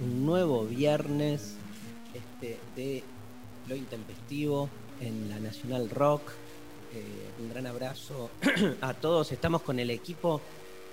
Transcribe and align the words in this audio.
un 0.00 0.26
nuevo 0.26 0.64
viernes 0.64 1.54
este, 2.14 2.58
de 2.74 3.02
Lo 3.68 3.76
Intempestivo 3.76 4.68
en 5.00 5.28
la 5.30 5.38
Nacional 5.38 5.90
Rock. 5.90 6.32
Eh, 6.94 7.02
un 7.40 7.50
gran 7.50 7.66
abrazo 7.66 8.30
a 8.80 8.94
todos. 8.94 9.32
Estamos 9.32 9.62
con 9.62 9.78
el 9.78 9.90
equipo 9.90 10.40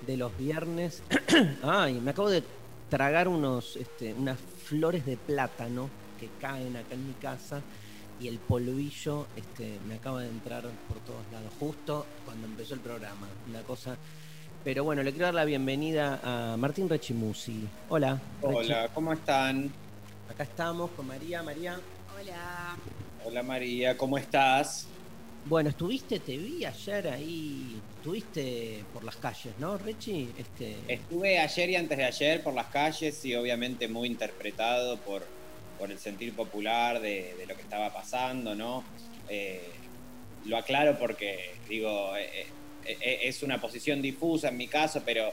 de 0.06 0.16
los 0.16 0.36
viernes. 0.36 1.02
Ay, 1.62 2.00
me 2.00 2.10
acabo 2.10 2.30
de 2.30 2.42
tragar 2.88 3.28
unos, 3.28 3.76
este, 3.76 4.14
unas 4.14 4.38
flores 4.64 5.04
de 5.06 5.16
plátano 5.16 5.88
que 6.18 6.28
caen 6.40 6.76
acá 6.76 6.94
en 6.94 7.06
mi 7.06 7.14
casa 7.14 7.62
y 8.20 8.28
el 8.28 8.38
polvillo 8.38 9.26
este, 9.36 9.78
me 9.88 9.96
acaba 9.96 10.22
de 10.22 10.28
entrar 10.28 10.62
por 10.88 10.98
todos 11.00 11.24
lados, 11.32 11.52
justo 11.58 12.06
cuando 12.24 12.46
empezó 12.46 12.74
el 12.74 12.80
programa. 12.80 13.26
Una 13.48 13.62
cosa 13.62 13.96
pero 14.64 14.82
bueno, 14.82 15.02
le 15.02 15.12
quiero 15.12 15.26
dar 15.26 15.34
la 15.34 15.44
bienvenida 15.44 16.20
a 16.24 16.56
Martín 16.56 16.88
Rechimusi. 16.88 17.68
Hola. 17.90 18.18
Rechi. 18.42 18.56
Hola, 18.56 18.88
¿cómo 18.94 19.12
están? 19.12 19.70
Acá 20.30 20.44
estamos 20.44 20.90
con 20.92 21.06
María. 21.06 21.42
María. 21.42 21.78
Hola. 22.18 22.76
Hola 23.26 23.42
María, 23.42 23.96
¿cómo 23.96 24.16
estás? 24.16 24.88
Bueno, 25.46 25.68
estuviste, 25.68 26.18
te 26.20 26.38
vi 26.38 26.64
ayer 26.64 27.08
ahí, 27.08 27.78
estuviste 27.96 28.82
por 28.94 29.04
las 29.04 29.16
calles, 29.16 29.52
¿no, 29.58 29.76
Rechi? 29.76 30.30
Este, 30.38 30.76
Estuve 30.88 31.38
ayer 31.38 31.70
y 31.70 31.76
antes 31.76 31.98
de 31.98 32.04
ayer 32.04 32.42
por 32.42 32.54
las 32.54 32.66
calles 32.66 33.22
y 33.26 33.34
obviamente 33.34 33.86
muy 33.86 34.08
interpretado 34.08 34.96
por, 34.98 35.22
por 35.78 35.90
el 35.90 35.98
sentir 35.98 36.34
popular 36.34 37.00
de, 37.00 37.34
de 37.38 37.46
lo 37.46 37.54
que 37.54 37.60
estaba 37.60 37.92
pasando, 37.92 38.54
¿no? 38.54 38.84
Eh, 39.28 39.68
lo 40.46 40.56
aclaro 40.56 40.98
porque, 40.98 41.56
digo, 41.68 42.16
eh, 42.16 42.28
eh, 42.34 42.46
es 42.86 43.42
una 43.42 43.60
posición 43.60 44.02
difusa 44.02 44.48
en 44.48 44.56
mi 44.56 44.66
caso, 44.66 45.02
pero 45.04 45.32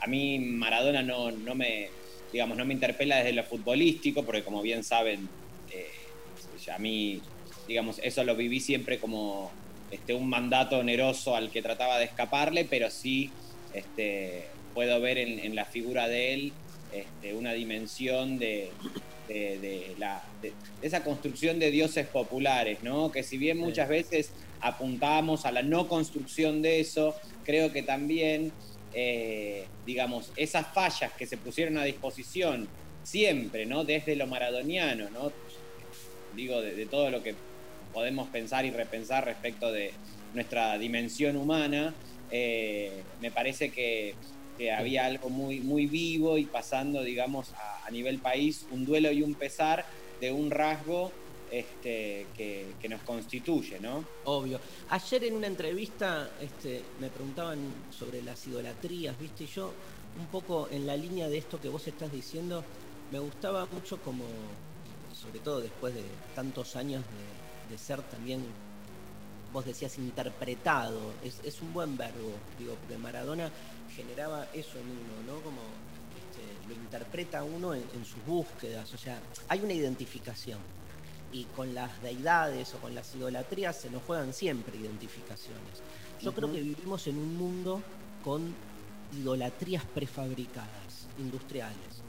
a 0.00 0.06
mí 0.06 0.38
Maradona 0.38 1.02
no, 1.02 1.30
no 1.30 1.54
me, 1.54 1.88
digamos, 2.32 2.56
no 2.56 2.64
me 2.64 2.74
interpela 2.74 3.16
desde 3.16 3.32
lo 3.32 3.44
futbolístico, 3.44 4.24
porque 4.24 4.42
como 4.42 4.62
bien 4.62 4.84
saben, 4.84 5.28
eh, 5.72 5.90
a 6.72 6.78
mí, 6.78 7.20
digamos, 7.66 8.00
eso 8.02 8.24
lo 8.24 8.36
viví 8.36 8.60
siempre 8.60 8.98
como 8.98 9.50
este, 9.90 10.14
un 10.14 10.28
mandato 10.28 10.78
oneroso 10.78 11.34
al 11.34 11.50
que 11.50 11.62
trataba 11.62 11.98
de 11.98 12.04
escaparle, 12.04 12.64
pero 12.64 12.90
sí 12.90 13.30
este, 13.72 14.46
puedo 14.74 15.00
ver 15.00 15.18
en, 15.18 15.38
en 15.38 15.54
la 15.54 15.64
figura 15.64 16.08
de 16.08 16.34
él 16.34 16.52
este, 16.92 17.34
una 17.34 17.52
dimensión 17.52 18.38
de, 18.38 18.70
de, 19.28 19.58
de 19.58 19.94
la, 19.98 20.22
de, 20.42 20.52
esa 20.82 21.04
construcción 21.04 21.58
de 21.58 21.70
dioses 21.70 22.06
populares, 22.06 22.82
¿no? 22.82 23.12
Que 23.12 23.22
si 23.22 23.38
bien 23.38 23.58
muchas 23.58 23.88
veces 23.88 24.30
apuntamos 24.60 25.44
a 25.44 25.52
la 25.52 25.62
no 25.62 25.86
construcción 25.88 26.62
de 26.62 26.80
eso, 26.80 27.14
creo 27.44 27.72
que 27.72 27.82
también, 27.82 28.52
eh, 28.94 29.66
digamos, 29.86 30.32
esas 30.36 30.66
fallas 30.72 31.12
que 31.12 31.26
se 31.26 31.36
pusieron 31.36 31.78
a 31.78 31.84
disposición 31.84 32.68
siempre, 33.02 33.66
¿no? 33.66 33.84
Desde 33.84 34.16
lo 34.16 34.26
maradoniano, 34.26 35.10
¿no? 35.10 35.32
Digo, 36.34 36.60
de, 36.60 36.74
de 36.74 36.86
todo 36.86 37.10
lo 37.10 37.22
que 37.22 37.34
podemos 37.92 38.28
pensar 38.28 38.64
y 38.64 38.70
repensar 38.70 39.24
respecto 39.24 39.72
de 39.72 39.92
nuestra 40.34 40.78
dimensión 40.78 41.36
humana, 41.36 41.94
eh, 42.30 43.02
me 43.20 43.30
parece 43.30 43.70
que, 43.70 44.14
que, 44.58 44.72
había 44.72 45.06
algo 45.06 45.30
muy, 45.30 45.60
muy 45.60 45.86
vivo 45.86 46.36
y 46.36 46.44
pasando, 46.44 47.02
digamos, 47.02 47.52
a, 47.54 47.90
nivel 47.90 48.18
país, 48.18 48.66
un 48.70 48.84
duelo 48.84 49.10
y 49.10 49.22
un 49.22 49.32
pesar 49.32 49.86
de 50.20 50.30
un 50.30 50.50
rasgo 50.50 51.10
este, 51.50 52.26
que, 52.36 52.74
que, 52.78 52.88
nos 52.88 53.00
constituye, 53.00 53.80
¿no? 53.80 54.04
Obvio. 54.26 54.60
Ayer 54.90 55.24
en 55.24 55.36
una 55.36 55.46
entrevista 55.46 56.30
este, 56.38 56.82
me 57.00 57.08
preguntaban 57.08 57.58
sobre 57.90 58.22
las 58.22 58.46
idolatrías, 58.46 59.18
¿viste? 59.18 59.44
Y 59.44 59.46
yo, 59.46 59.72
un 60.18 60.26
poco 60.26 60.68
en 60.70 60.86
la 60.86 60.96
línea 60.98 61.30
de 61.30 61.38
esto 61.38 61.58
que 61.58 61.70
vos 61.70 61.86
estás 61.88 62.12
diciendo, 62.12 62.62
me 63.10 63.18
gustaba 63.20 63.64
mucho 63.72 64.02
como, 64.02 64.24
sobre 65.14 65.38
todo 65.38 65.62
después 65.62 65.94
de 65.94 66.02
tantos 66.34 66.76
años 66.76 67.02
de, 67.04 67.72
de 67.72 67.78
ser 67.78 68.02
también 68.02 68.44
vos 69.52 69.64
decías 69.64 69.96
interpretado, 69.98 71.12
es, 71.24 71.40
es, 71.44 71.62
un 71.62 71.72
buen 71.72 71.96
verbo, 71.96 72.32
digo, 72.58 72.74
porque 72.74 72.98
Maradona 72.98 73.50
generaba 73.98 74.46
eso 74.54 74.78
en 74.78 74.86
uno, 74.86 75.14
¿no? 75.26 75.40
Como 75.42 75.60
este, 76.16 76.68
lo 76.68 76.74
interpreta 76.74 77.42
uno 77.42 77.74
en, 77.74 77.82
en, 77.94 78.04
sus 78.04 78.24
búsquedas, 78.24 78.94
o 78.94 78.98
sea, 78.98 79.20
hay 79.48 79.60
una 79.60 79.72
identificación. 79.72 80.60
Y 81.30 81.44
con 81.56 81.74
las 81.74 82.00
deidades 82.02 82.72
o 82.74 82.78
con 82.78 82.94
las 82.94 83.14
idolatrías 83.14 83.76
se 83.76 83.90
nos 83.90 84.02
juegan 84.04 84.32
siempre 84.32 84.78
identificaciones. 84.78 85.82
Yo 86.20 86.30
uh 86.30 86.32
-huh. 86.32 86.36
creo 86.36 86.52
que 86.52 86.62
vivimos 86.62 87.06
en 87.06 87.18
un 87.18 87.36
mundo 87.36 87.82
con 88.24 88.54
idolatrías 89.12 89.84
prefabricadas, 89.84 91.08
industriales. 91.18 92.02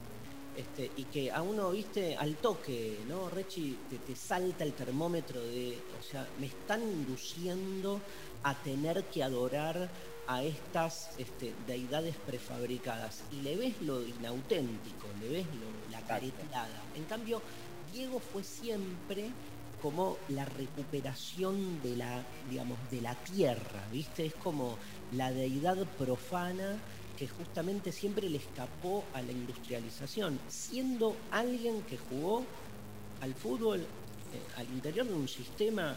Este, 0.55 0.91
y 0.97 1.05
que 1.05 1.31
a 1.31 1.41
uno, 1.41 1.71
viste, 1.71 2.17
al 2.17 2.35
toque, 2.35 2.99
¿no? 3.07 3.29
Rechi, 3.29 3.77
te, 3.89 3.97
te, 3.99 4.15
salta 4.15 4.65
el 4.65 4.73
termómetro 4.73 5.41
de, 5.41 5.77
o 5.97 6.03
sea, 6.03 6.27
me 6.37 6.47
están 6.47 6.81
induciendo 6.81 8.01
a 8.43 8.53
tener 8.55 9.05
que 9.05 9.23
adorar 9.23 9.89
a 10.29 10.43
estas 10.43 11.09
este, 11.17 11.55
deidades 11.65 12.15
prefabricadas. 12.15 13.23
Y 13.31 13.41
le 13.41 13.57
ves 13.57 13.81
lo 13.81 14.05
inauténtico, 14.05 15.07
le 15.19 15.29
ves 15.29 15.45
lo, 15.47 15.91
la 15.91 16.05
careteada. 16.05 16.83
En 16.95 17.03
cambio, 17.05 17.41
Diego 17.91 18.19
fue 18.19 18.43
siempre 18.43 19.31
como 19.81 20.17
la 20.29 20.45
recuperación 20.45 21.81
de 21.81 21.95
la, 21.95 22.23
digamos, 22.47 22.77
de 22.91 23.01
la 23.01 23.15
tierra, 23.15 23.83
¿viste? 23.91 24.27
Es 24.27 24.35
como 24.35 24.77
la 25.13 25.31
deidad 25.31 25.77
profana 25.97 26.77
que 27.17 27.27
justamente 27.27 27.91
siempre 27.91 28.29
le 28.29 28.37
escapó 28.37 29.05
a 29.15 29.23
la 29.23 29.31
industrialización, 29.31 30.39
siendo 30.47 31.15
alguien 31.31 31.81
que 31.83 31.97
jugó 31.97 32.45
al 33.21 33.33
fútbol 33.33 33.79
eh, 33.79 33.85
al 34.57 34.67
interior 34.67 35.07
de 35.07 35.15
un 35.15 35.27
sistema 35.27 35.95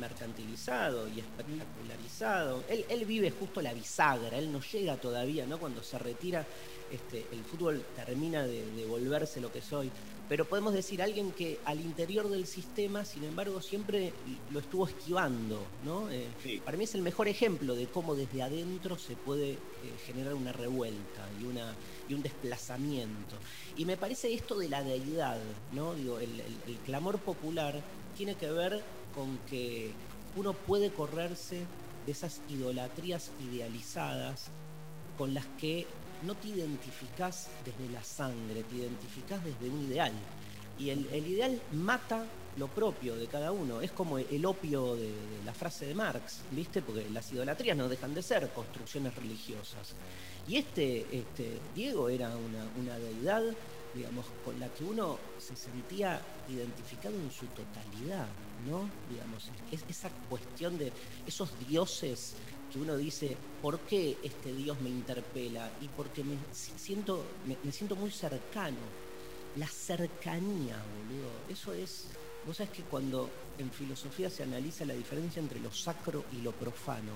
mercantilizado 0.00 1.06
y 1.08 1.20
espectacularizado. 1.20 2.64
Él, 2.68 2.84
él, 2.88 3.04
vive 3.04 3.30
justo 3.30 3.60
la 3.60 3.72
bisagra, 3.72 4.36
él 4.38 4.50
no 4.50 4.60
llega 4.60 4.96
todavía, 4.96 5.46
¿no? 5.46 5.58
Cuando 5.58 5.82
se 5.82 5.98
retira, 5.98 6.44
este, 6.90 7.26
el 7.30 7.44
fútbol 7.44 7.84
termina 7.94 8.44
de, 8.44 8.68
de, 8.72 8.86
volverse 8.86 9.40
lo 9.40 9.52
que 9.52 9.60
soy. 9.60 9.90
Pero 10.28 10.44
podemos 10.44 10.72
decir 10.72 11.02
alguien 11.02 11.32
que 11.32 11.58
al 11.64 11.80
interior 11.80 12.28
del 12.28 12.46
sistema, 12.46 13.04
sin 13.04 13.24
embargo, 13.24 13.60
siempre 13.60 14.12
lo 14.52 14.60
estuvo 14.60 14.86
esquivando, 14.86 15.60
¿no? 15.84 16.08
Eh, 16.08 16.28
sí. 16.42 16.62
Para 16.64 16.76
mí 16.76 16.84
es 16.84 16.94
el 16.94 17.02
mejor 17.02 17.26
ejemplo 17.26 17.74
de 17.74 17.86
cómo 17.88 18.14
desde 18.14 18.42
adentro 18.42 18.96
se 18.96 19.16
puede 19.16 19.52
eh, 19.52 19.58
generar 20.06 20.34
una 20.34 20.52
revuelta 20.52 21.28
y, 21.40 21.44
una, 21.44 21.74
y 22.08 22.14
un 22.14 22.22
desplazamiento. 22.22 23.36
Y 23.76 23.84
me 23.84 23.96
parece 23.96 24.32
esto 24.32 24.56
de 24.56 24.68
la 24.68 24.84
deidad, 24.84 25.40
¿no? 25.72 25.94
Digo, 25.94 26.20
el, 26.20 26.40
el, 26.40 26.56
el 26.68 26.76
clamor 26.84 27.18
popular 27.18 27.82
tiene 28.16 28.36
que 28.36 28.50
ver 28.50 28.84
con 29.14 29.38
que 29.48 29.92
uno 30.36 30.52
puede 30.52 30.90
correrse 30.90 31.64
de 32.06 32.12
esas 32.12 32.40
idolatrías 32.48 33.30
idealizadas 33.40 34.46
con 35.18 35.34
las 35.34 35.46
que 35.58 35.86
no 36.22 36.34
te 36.34 36.48
identificás 36.48 37.48
desde 37.64 37.92
la 37.92 38.02
sangre, 38.02 38.62
te 38.64 38.76
identificás 38.76 39.42
desde 39.44 39.68
un 39.68 39.84
ideal. 39.86 40.12
Y 40.78 40.90
el, 40.90 41.06
el, 41.12 41.26
ideal 41.26 41.60
mata 41.72 42.24
lo 42.56 42.68
propio 42.68 43.16
de 43.16 43.26
cada 43.26 43.52
uno. 43.52 43.80
Es 43.80 43.92
como 43.92 44.18
el 44.18 44.46
opio 44.46 44.96
de, 44.96 45.08
de, 45.08 45.44
la 45.44 45.52
frase 45.52 45.86
de 45.86 45.94
Marx, 45.94 46.40
¿viste? 46.52 46.80
Porque 46.80 47.08
las 47.10 47.30
idolatrías 47.32 47.76
no 47.76 47.88
dejan 47.88 48.14
de 48.14 48.22
ser 48.22 48.48
construcciones 48.50 49.14
religiosas. 49.14 49.94
Y 50.48 50.56
este, 50.56 51.06
este 51.12 51.58
Diego 51.74 52.08
era 52.08 52.28
una, 52.28 52.64
una 52.78 52.98
deidad 52.98 53.42
digamos, 53.94 54.26
con 54.44 54.58
la 54.60 54.68
que 54.72 54.84
uno 54.84 55.18
se 55.38 55.56
sentía 55.56 56.20
identificado 56.48 57.14
en 57.14 57.30
su 57.30 57.46
totalidad, 57.46 58.26
¿no? 58.68 58.88
Digamos, 59.10 59.50
es 59.70 59.84
esa 59.88 60.10
cuestión 60.28 60.78
de 60.78 60.92
esos 61.26 61.50
dioses 61.68 62.34
que 62.72 62.78
uno 62.78 62.96
dice, 62.96 63.36
¿por 63.60 63.80
qué 63.80 64.16
este 64.22 64.52
Dios 64.52 64.80
me 64.80 64.90
interpela? 64.90 65.70
Y 65.80 65.88
porque 65.88 66.22
me 66.22 66.36
siento, 66.52 67.24
me, 67.46 67.56
me 67.62 67.72
siento 67.72 67.96
muy 67.96 68.10
cercano. 68.10 68.78
La 69.56 69.66
cercanía, 69.66 70.76
boludo. 70.76 71.30
Eso 71.48 71.72
es. 71.72 72.06
Vos 72.46 72.56
sabés 72.56 72.72
que 72.72 72.82
cuando 72.84 73.28
en 73.58 73.70
filosofía 73.70 74.30
se 74.30 74.44
analiza 74.44 74.84
la 74.84 74.94
diferencia 74.94 75.40
entre 75.40 75.60
lo 75.60 75.72
sacro 75.72 76.24
y 76.32 76.40
lo 76.42 76.52
profano, 76.52 77.12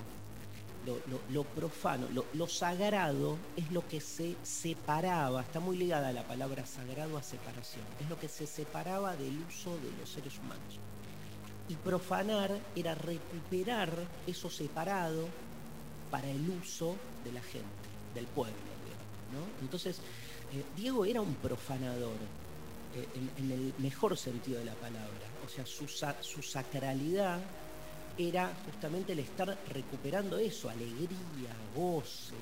lo, 1.29 1.43
profano, 1.43 2.07
lo, 2.33 2.47
sagrado 2.47 3.37
es 3.55 3.71
lo 3.71 3.87
que 3.87 3.99
se 3.99 4.35
separaba, 4.43 5.41
está 5.41 5.59
muy 5.59 5.77
ligada 5.77 6.11
la 6.11 6.23
palabra 6.23 6.65
sagrado 6.65 7.17
a 7.17 7.23
separación, 7.23 7.83
es 7.99 8.09
lo 8.09 8.19
que 8.19 8.27
se 8.27 8.45
separaba 8.45 9.15
del 9.15 9.37
uso 9.47 9.75
de 9.77 9.91
los 9.99 10.09
seres 10.09 10.37
humanos. 10.39 10.79
Y 11.67 11.75
profanar 11.75 12.59
era 12.75 12.93
recuperar 12.93 13.89
eso 14.27 14.49
separado 14.49 15.27
para 16.11 16.29
el 16.29 16.47
uso 16.49 16.95
de 17.23 17.31
la 17.31 17.41
gente, 17.41 17.65
del 18.13 18.27
pueblo. 18.27 18.53
¿no? 19.33 19.61
Entonces, 19.61 19.97
eh, 20.53 20.63
Diego 20.77 21.05
era 21.05 21.21
un 21.21 21.33
profanador, 21.35 22.17
eh, 22.95 23.07
en, 23.37 23.51
el 23.51 23.73
mejor 23.79 24.15
sentido 24.15 24.59
de 24.59 24.65
la 24.65 24.75
palabra. 24.75 25.09
O 25.43 25.49
sea, 25.49 25.65
su 25.65 26.41
sacralidad 26.41 27.39
era 28.17 28.53
justamente 28.65 29.13
el 29.13 29.19
estar 29.19 29.57
recuperando 29.69 30.37
eso, 30.37 30.69
alegría, 30.69 31.55
goce, 31.75 32.35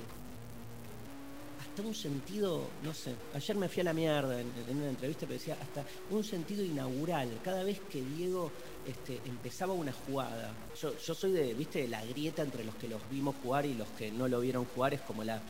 hasta 1.74 1.82
un 1.82 1.94
sentido, 1.94 2.70
no 2.82 2.94
sé, 2.94 3.16
ayer 3.34 3.56
me 3.56 3.68
fui 3.68 3.80
a 3.80 3.84
la 3.84 3.92
mierda 3.92 4.40
en, 4.40 4.52
una 4.76 4.90
entrevista, 4.90 5.26
pero 5.26 5.38
decía, 5.38 5.56
hasta 5.60 5.84
un 6.10 6.22
sentido 6.22 6.64
inaugural. 6.64 7.40
Cada 7.42 7.64
vez 7.64 7.80
que 7.90 8.00
Diego 8.00 8.52
este, 8.86 9.20
empezaba 9.24 9.72
una 9.72 9.92
jugada, 9.92 10.54
yo, 10.80 10.96
yo 10.96 11.14
soy 11.14 11.32
de, 11.32 11.54
viste, 11.54 11.80
de 11.80 11.88
la 11.88 12.04
grieta 12.04 12.42
entre 12.42 12.64
los 12.64 12.74
que 12.76 12.88
los 12.88 13.00
vimos 13.10 13.34
jugar 13.42 13.66
y 13.66 13.74
los 13.74 13.88
que 13.88 14.12
no 14.12 14.28
lo 14.28 14.40
vieron 14.40 14.64
jugar, 14.66 14.94
es 14.94 15.00
como 15.00 15.24
la, 15.24 15.42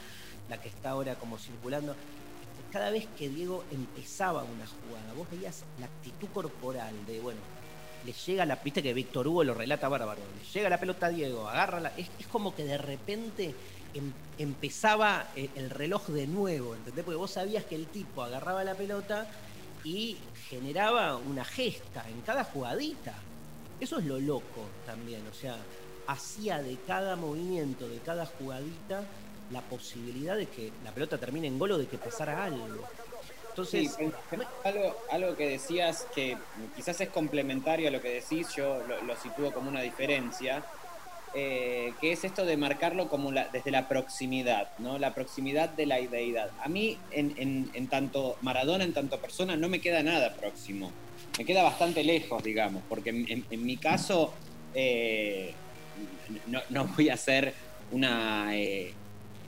la 0.49 0.61
que 0.61 0.69
está 0.69 0.91
ahora 0.91 1.15
como 1.17 1.37
circulando. 1.37 1.93
Este, 1.93 2.73
Cada 2.73 2.91
vez 2.91 3.07
que 3.19 3.29
Diego 3.29 3.65
empezaba 3.71 4.45
una 4.45 4.67
jugada, 4.67 5.13
vos 5.13 5.29
veías 5.31 5.65
la 5.79 5.87
actitud 5.87 6.29
corporal 6.33 6.95
de, 7.07 7.21
bueno, 7.21 7.41
le 8.05 8.13
llega 8.13 8.45
la, 8.45 8.57
viste 8.57 8.83
que 8.83 8.93
Víctor 8.93 9.27
Hugo 9.27 9.45
lo 9.45 9.55
relata 9.55 9.89
bárbaro, 9.89 10.21
le 10.21 10.53
llega 10.53 10.69
la 10.69 10.79
pelota 10.79 11.07
a 11.07 11.11
Diego, 11.11 11.49
agárrala, 11.49 11.93
es, 11.97 12.09
como 12.31 12.55
que 12.55 12.65
de 12.65 12.79
repente 12.79 13.55
em- 13.95 14.13
empezaba 14.39 15.29
eh, 15.37 15.49
el 15.57 15.71
reloj 15.71 16.09
de 16.09 16.27
nuevo, 16.27 16.75
¿entendés? 16.75 17.05
Porque 17.05 17.17
vos 17.17 17.31
sabías 17.31 17.65
que 17.65 17.77
el 17.77 17.87
tipo 17.87 18.23
agarraba 18.23 18.65
la 18.65 18.75
pelota 18.75 19.27
y 19.85 20.17
generaba 20.49 21.17
una 21.17 21.45
gesta 21.45 22.05
en 22.09 22.21
cada 22.23 22.45
jugadita. 22.45 23.15
Eso 23.81 23.99
es 23.99 24.05
lo 24.05 24.19
loco 24.21 24.67
también, 24.87 25.23
o 25.31 25.35
sea, 25.35 25.57
hacía 26.07 26.63
de 26.63 26.77
cada 26.87 27.17
movimiento, 27.17 27.89
de 27.89 27.99
cada 27.99 28.27
jugadita, 28.27 29.05
la 29.51 29.61
posibilidad 29.63 30.37
de 30.37 30.47
que 30.47 30.73
la 30.85 30.93
pelota 30.93 31.19
termine 31.19 31.47
en 31.47 31.59
gol 31.59 31.73
o 31.73 31.79
de 31.79 31.87
que 31.87 31.99
pasara 31.99 32.45
algo. 32.45 32.87
Entonces, 33.55 33.95
Sí, 33.97 34.05
algo, 34.65 34.97
algo 35.13 35.37
que 35.37 35.49
decías 35.49 36.09
que 36.13 36.37
quizás 36.75 37.01
es 37.01 37.09
complementario 37.09 37.87
a 37.87 37.93
lo 37.93 38.03
que 38.03 38.09
decís, 38.11 38.49
yo 38.57 38.83
lo, 38.89 39.01
lo 39.05 39.15
sitúo 39.17 39.53
como 39.53 39.69
una 39.71 39.81
diferencia, 39.81 40.65
eh, 41.35 41.93
que 42.01 42.11
es 42.11 42.25
esto 42.25 42.45
de 42.45 42.57
marcarlo 42.57 43.09
como 43.09 43.31
desde 43.31 43.71
la 43.71 43.87
proximidad, 43.89 44.71
¿no? 44.79 44.99
La 44.99 45.15
proximidad 45.15 45.69
de 45.69 45.87
la 45.87 45.97
deidad. 46.01 46.51
A 46.65 46.69
mí, 46.69 46.99
en, 47.13 47.71
en- 47.73 47.87
tanto 47.87 48.37
Maradona, 48.43 48.83
en 48.83 48.93
tanto 48.93 49.21
persona, 49.21 49.57
no 49.57 49.69
me 49.69 49.81
queda 49.81 50.03
nada 50.03 50.35
próximo. 50.35 50.91
Me 51.39 51.45
queda 51.45 51.63
bastante 51.63 52.03
lejos, 52.03 52.43
digamos, 52.43 52.83
porque 52.89 53.11
en, 53.11 53.65
mi 53.65 53.77
caso 53.77 54.35
eh, 54.75 55.53
no, 56.49 56.61
no 56.71 56.87
voy 56.87 57.09
a 57.09 57.15
hacer 57.15 57.55
una... 57.93 58.57
eh, 58.57 58.93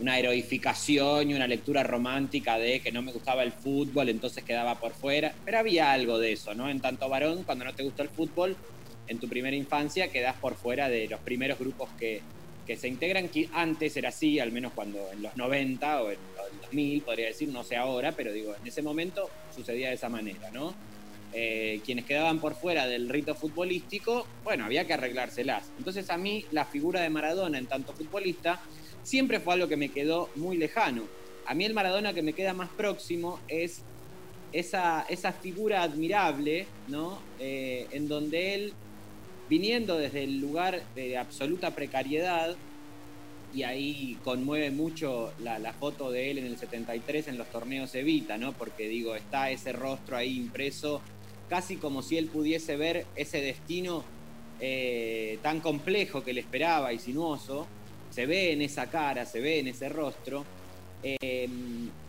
una 0.01 0.19
heroificación 0.19 1.31
y 1.31 1.35
una 1.35 1.47
lectura 1.47 1.83
romántica 1.83 2.59
de 2.59 2.81
que 2.81 2.93
no 2.93 3.03
me 3.03 3.13
gustaba 3.13 3.43
el 3.43 3.53
fútbol, 3.53 4.09
entonces 4.09 4.45
quedaba 4.45 4.79
por 4.79 4.93
fuera. 4.93 5.35
Pero 5.45 5.59
había 5.59 5.93
algo 5.93 6.19
de 6.19 6.33
eso, 6.33 6.55
¿no? 6.55 6.69
En 6.69 6.81
tanto 6.81 7.09
varón, 7.09 7.45
cuando 7.45 7.65
no 7.65 7.75
te 7.75 7.83
gustó 7.83 8.03
el 8.03 8.11
fútbol, 8.11 8.57
en 9.09 9.19
tu 9.19 9.29
primera 9.29 9.57
infancia 9.57 10.09
quedas 10.09 10.35
por 10.37 10.55
fuera 10.55 10.89
de 10.89 11.09
los 11.09 11.21
primeros 11.21 11.59
grupos 11.59 11.89
que, 11.99 12.21
que 12.67 12.77
se 12.77 12.89
integran, 12.89 13.29
que 13.29 13.49
antes 13.53 13.97
era 13.97 14.11
así, 14.11 14.39
al 14.39 14.53
menos 14.53 14.73
cuando 14.75 14.99
en 15.13 15.23
los 15.23 15.37
90 15.37 16.03
o 16.03 16.11
en 16.11 16.19
los 16.37 16.63
2000, 16.63 17.03
podría 17.03 17.27
decir, 17.27 17.49
no 17.49 17.63
sé 17.65 17.77
ahora, 17.77 18.13
pero 18.13 18.33
digo, 18.33 18.55
en 18.61 18.67
ese 18.67 18.83
momento 18.83 19.31
sucedía 19.55 19.89
de 19.89 19.95
esa 19.95 20.09
manera, 20.09 20.51
¿no? 20.51 20.75
Eh, 21.33 21.81
quienes 21.85 22.05
quedaban 22.05 22.41
por 22.41 22.55
fuera 22.55 22.87
del 22.87 23.09
rito 23.09 23.35
futbolístico, 23.35 24.27
bueno, 24.43 24.65
había 24.65 24.87
que 24.87 24.95
arreglárselas. 24.95 25.71
Entonces 25.79 26.09
a 26.11 26.17
mí 26.17 26.45
la 26.51 26.65
figura 26.65 27.01
de 27.01 27.11
Maradona 27.11 27.59
en 27.59 27.67
tanto 27.67 27.93
futbolista 27.93 28.61
siempre 29.07 29.39
fue 29.39 29.55
algo 29.55 29.69
que 29.69 29.77
me 29.77 29.91
quedó 29.91 30.29
muy 30.35 30.57
lejano. 30.57 31.03
A 31.47 31.55
mí 31.55 31.65
el 31.65 31.75
Maradona 31.75 32.13
que 32.13 32.23
me 32.23 32.33
queda 32.33 32.55
más 32.55 32.69
próximo 32.71 33.39
es 33.47 33.83
esa, 34.53 35.07
esa 35.09 35.33
figura 35.33 35.83
admirable, 35.83 36.67
¿no? 36.89 37.21
Eh, 37.39 37.87
en 37.93 38.09
donde 38.09 38.55
él, 38.55 38.73
viniendo 39.49 39.97
desde 39.97 40.25
el 40.25 40.41
lugar 40.41 40.83
de 40.97 41.19
absoluta 41.19 41.73
precariedad, 41.73 42.57
y 43.55 43.63
ahí 43.63 44.19
conmueve 44.25 44.73
mucho 44.73 45.33
la, 45.39 45.73
foto 45.73 46.11
de 46.11 46.33
él 46.33 46.39
en 46.39 46.47
el 46.47 46.59
73 46.59 47.29
en 47.29 47.39
los 47.39 47.49
torneos 47.49 47.95
Evita, 47.95 48.37
¿no? 48.37 48.55
Porque 48.55 48.89
digo, 48.89 49.15
está 49.15 49.53
ese 49.53 49.73
rostro 49.73 50.17
ahí 50.17 50.37
impreso, 50.37 51.01
casi 51.49 51.77
como 51.77 52.03
si 52.03 52.19
él 52.19 52.27
pudiese 52.27 52.77
ver 52.77 53.07
ese 53.15 53.41
destino 53.41 54.03
eh, 54.59 55.39
tan 55.43 55.61
complejo 55.61 56.25
que 56.25 56.33
le 56.33 56.41
esperaba 56.41 56.93
y 56.93 56.99
sinuoso, 56.99 57.69
se 58.17 58.25
ve 58.25 58.53
en 58.53 58.63
esa 58.63 58.87
cara, 58.87 59.27
se 59.27 59.41
ve 59.41 59.59
en 59.59 59.69
ese 59.69 59.91
rostro. 59.91 60.47
Eh, 61.03 61.47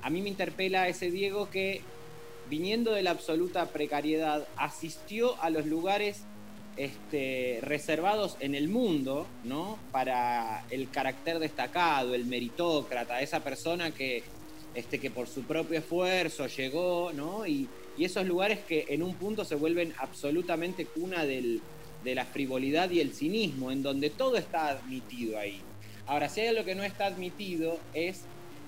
a 0.01 0.09
mí 0.09 0.21
me 0.21 0.29
interpela 0.29 0.87
ese 0.87 1.11
Diego 1.11 1.49
que, 1.49 1.81
viniendo 2.49 2.93
de 2.93 3.03
la 3.03 3.11
absoluta 3.11 3.65
precariedad, 3.65 4.47
asistió 4.55 5.35
a 5.41 5.49
los 5.49 5.65
lugares 5.65 6.23
este, 6.77 7.59
reservados 7.61 8.37
en 8.39 8.55
el 8.55 8.69
mundo, 8.69 9.27
¿no? 9.43 9.77
Para 9.91 10.63
el 10.69 10.89
carácter 10.89 11.39
destacado, 11.39 12.15
el 12.15 12.25
meritócrata, 12.25 13.21
esa 13.21 13.41
persona 13.41 13.91
que, 13.91 14.23
este, 14.75 14.99
que 14.99 15.11
por 15.11 15.27
su 15.27 15.43
propio 15.43 15.77
esfuerzo 15.79 16.47
llegó, 16.47 17.11
¿no? 17.13 17.45
Y, 17.45 17.67
y 17.97 18.05
esos 18.05 18.25
lugares 18.25 18.59
que 18.59 18.85
en 18.87 19.03
un 19.03 19.13
punto 19.15 19.43
se 19.43 19.55
vuelven 19.55 19.93
absolutamente 19.97 20.85
cuna 20.85 21.25
del, 21.25 21.59
de 22.05 22.15
la 22.15 22.23
frivolidad 22.23 22.89
y 22.91 23.01
el 23.01 23.13
cinismo, 23.13 23.71
en 23.71 23.83
donde 23.83 24.09
todo 24.09 24.37
está 24.37 24.69
admitido 24.69 25.37
ahí. 25.37 25.61
Ahora, 26.07 26.29
si 26.29 26.41
hay 26.41 26.47
algo 26.47 26.63
que 26.63 26.75
no 26.75 26.83
está 26.83 27.05
admitido 27.05 27.79
es 27.93 28.21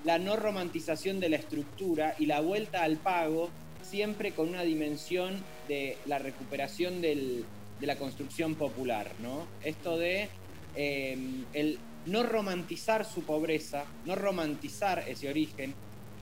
la 0.04 0.18
no 0.18 0.36
romantización 0.36 1.20
de 1.20 1.28
la 1.30 1.36
estructura 1.36 2.14
y 2.18 2.26
la 2.26 2.40
vuelta 2.40 2.82
al 2.84 2.96
pago, 2.96 3.50
siempre 3.82 4.32
con 4.32 4.48
una 4.48 4.62
dimensión 4.62 5.42
de 5.68 5.96
la 6.06 6.18
recuperación 6.18 7.00
del, 7.00 7.44
de 7.80 7.86
la 7.86 7.96
construcción 7.96 8.54
popular, 8.54 9.10
¿no? 9.22 9.46
Esto 9.64 9.96
de 9.98 10.28
eh, 10.76 11.18
el 11.54 11.78
no 12.06 12.22
romantizar 12.22 13.04
su 13.04 13.22
pobreza, 13.24 13.84
no 14.06 14.14
romantizar 14.14 15.04
ese 15.08 15.28
origen, 15.28 15.74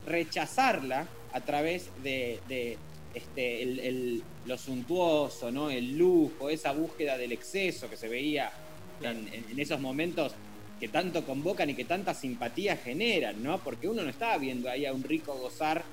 rechazarla 0.07 1.07
a 1.33 1.41
través 1.41 1.89
de, 2.03 2.41
de 2.49 2.77
este, 3.15 3.63
el, 3.63 3.79
el- 3.81 4.23
lo 4.47 4.57
suntuoso, 4.57 5.51
¿no? 5.51 5.69
el 5.71 5.99
lujo, 5.99 6.49
esa 6.49 6.73
búsqueda 6.73 7.19
del 7.19 7.33
exceso 7.33 7.91
que 7.91 7.99
se 7.99 8.09
veía 8.09 8.51
en, 9.03 9.29
en- 9.29 9.45
en 9.51 9.61
esos 9.61 9.79
momentos 9.79 10.33
que 10.79 10.89
tanto 10.89 11.25
convocan 11.25 11.71
y 11.71 11.75
que 11.75 11.85
tanta 11.85 12.15
simpatía 12.15 12.77
generan, 12.77 13.43
¿no? 13.43 13.59
Porque 13.59 13.89
uno 13.89 14.03
no 14.03 14.11
estaba 14.11 14.39
viendo 14.39 14.71
ahí 14.71 14.87
a 14.87 14.93
un 14.93 15.03
rico 15.03 15.35
gozar 15.35 15.85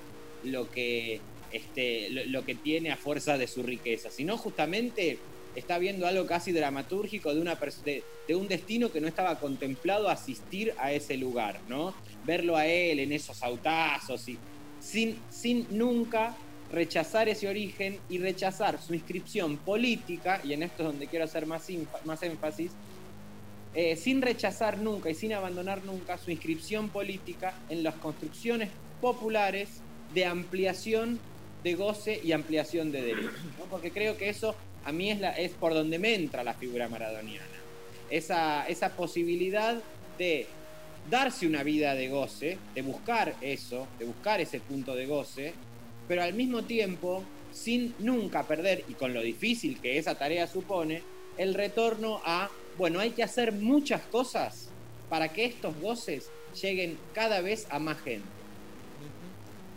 lo 0.43 0.69
que, 0.69 1.19
este, 1.51 2.09
lo, 2.09 2.45
que 2.45 2.55
tiene 2.55 2.91
a 2.91 2.97
fuerza 2.97 3.37
de 3.37 3.47
su 3.47 3.63
riqueza, 3.63 4.09
sino 4.11 4.37
justamente 4.37 5.17
está 5.55 5.77
viendo 5.77 6.05
algo 6.05 6.25
casi 6.25 6.51
dramatúrgico 6.51 7.33
de, 7.33 7.41
una 7.41 7.57
de, 7.85 8.35
un 8.35 8.47
destino 8.47 8.91
que 8.91 9.01
no 9.01 9.07
estaba 9.07 9.39
contemplado 9.39 10.09
asistir 10.09 10.73
a 10.77 10.91
ese 10.91 11.17
lugar, 11.17 11.59
¿no? 11.67 11.93
Verlo 12.25 12.55
a 12.57 12.67
él 12.67 12.99
en 12.99 13.11
esos 13.11 13.41
autazos 13.41 14.27
y 14.27 14.37
sin, 14.79 15.17
sin 15.29 15.65
nunca 15.71 16.35
rechazar 16.71 17.29
ese 17.29 17.47
origen 17.47 17.99
y 18.09 18.17
rechazar 18.17 18.81
su 18.81 18.93
inscripción 18.93 19.57
política, 19.57 20.41
y 20.43 20.53
en 20.53 20.63
esto 20.63 20.83
es 20.83 20.89
donde 20.89 21.07
quiero 21.07 21.25
hacer 21.25 21.45
más, 21.45 21.67
más 22.03 22.21
énfasis, 22.23 22.71
eh, 23.75 23.95
sin 23.95 24.21
rechazar 24.21 24.77
nunca 24.77 25.09
y 25.09 25.15
sin 25.15 25.33
abandonar 25.33 25.83
nunca 25.83 26.17
su 26.17 26.31
inscripción 26.31 26.89
política 26.89 27.53
en 27.69 27.83
las 27.83 27.95
construcciones 27.95 28.69
populares 29.01 29.81
de 30.13 30.25
ampliación 30.25 31.19
de 31.63 31.75
goce 31.75 32.21
y 32.23 32.31
ampliación 32.31 32.91
de 32.91 33.01
derechos. 33.01 33.33
¿no? 33.59 33.65
Porque 33.65 33.91
creo 33.91 34.17
que 34.17 34.29
eso 34.29 34.55
a 34.85 34.91
mí 34.91 35.11
es, 35.11 35.19
la, 35.19 35.31
es 35.31 35.51
por 35.51 35.73
donde 35.73 35.99
me 35.99 36.13
entra 36.13 36.43
la 36.43 36.53
figura 36.53 36.87
maradoniana. 36.87 37.45
Esa, 38.09 38.67
esa 38.67 38.95
posibilidad 38.95 39.81
de 40.17 40.47
darse 41.09 41.47
una 41.47 41.63
vida 41.63 41.95
de 41.95 42.07
goce, 42.07 42.57
de 42.73 42.81
buscar 42.81 43.35
eso, 43.41 43.87
de 43.99 44.05
buscar 44.05 44.39
ese 44.41 44.59
punto 44.59 44.95
de 44.95 45.05
goce, 45.05 45.53
pero 46.07 46.23
al 46.23 46.33
mismo 46.33 46.63
tiempo 46.63 47.23
sin 47.51 47.95
nunca 47.99 48.43
perder, 48.43 48.83
y 48.87 48.93
con 48.93 49.13
lo 49.13 49.21
difícil 49.21 49.79
que 49.79 49.97
esa 49.97 50.15
tarea 50.15 50.45
supone, 50.45 51.01
el 51.37 51.53
retorno 51.53 52.21
a, 52.25 52.49
bueno, 52.77 52.99
hay 52.99 53.11
que 53.11 53.23
hacer 53.23 53.51
muchas 53.51 54.01
cosas 54.03 54.69
para 55.09 55.29
que 55.29 55.45
estos 55.45 55.79
goces 55.79 56.29
lleguen 56.61 56.97
cada 57.13 57.41
vez 57.41 57.67
a 57.69 57.79
más 57.79 57.99
gente. 58.01 58.27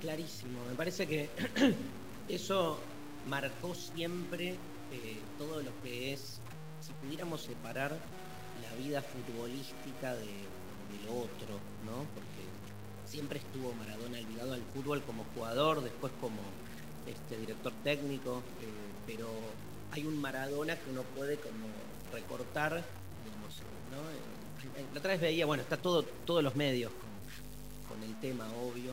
Clarísimo, 0.00 0.64
me 0.68 0.74
parece 0.74 1.06
que 1.06 1.28
eso 2.28 2.78
marcó 3.26 3.74
siempre 3.74 4.50
eh, 4.92 5.16
todo 5.38 5.60
lo 5.62 5.70
que 5.82 6.12
es, 6.12 6.40
si 6.80 6.92
pudiéramos 7.04 7.42
separar 7.42 7.96
la 8.62 8.76
vida 8.76 9.02
futbolística 9.02 10.14
de 10.14 10.26
lo 11.04 11.12
otro, 11.12 11.60
¿no? 11.84 12.06
Porque 12.14 12.42
siempre 13.04 13.38
estuvo 13.38 13.72
Maradona 13.74 14.18
ligado 14.18 14.54
al 14.54 14.62
fútbol 14.74 15.02
como 15.02 15.24
jugador, 15.34 15.82
después 15.82 16.12
como 16.20 16.40
este, 17.06 17.38
director 17.38 17.72
técnico, 17.82 18.42
eh, 18.60 18.66
pero 19.06 19.28
hay 19.90 20.04
un 20.04 20.20
Maradona 20.20 20.76
que 20.76 20.90
uno 20.90 21.02
puede 21.16 21.36
como 21.36 21.66
recortar, 22.12 22.84
digamos, 23.24 23.62
¿no? 23.90 24.10
Eh, 24.10 24.86
La 24.92 24.98
otra 24.98 25.12
vez 25.12 25.20
veía, 25.20 25.46
bueno, 25.46 25.62
está 25.62 25.76
todo, 25.76 26.02
todos 26.02 26.42
los 26.42 26.54
medios 26.56 26.92
con, 26.92 27.10
con 27.88 28.02
el 28.02 28.18
tema, 28.20 28.46
obvio, 28.54 28.92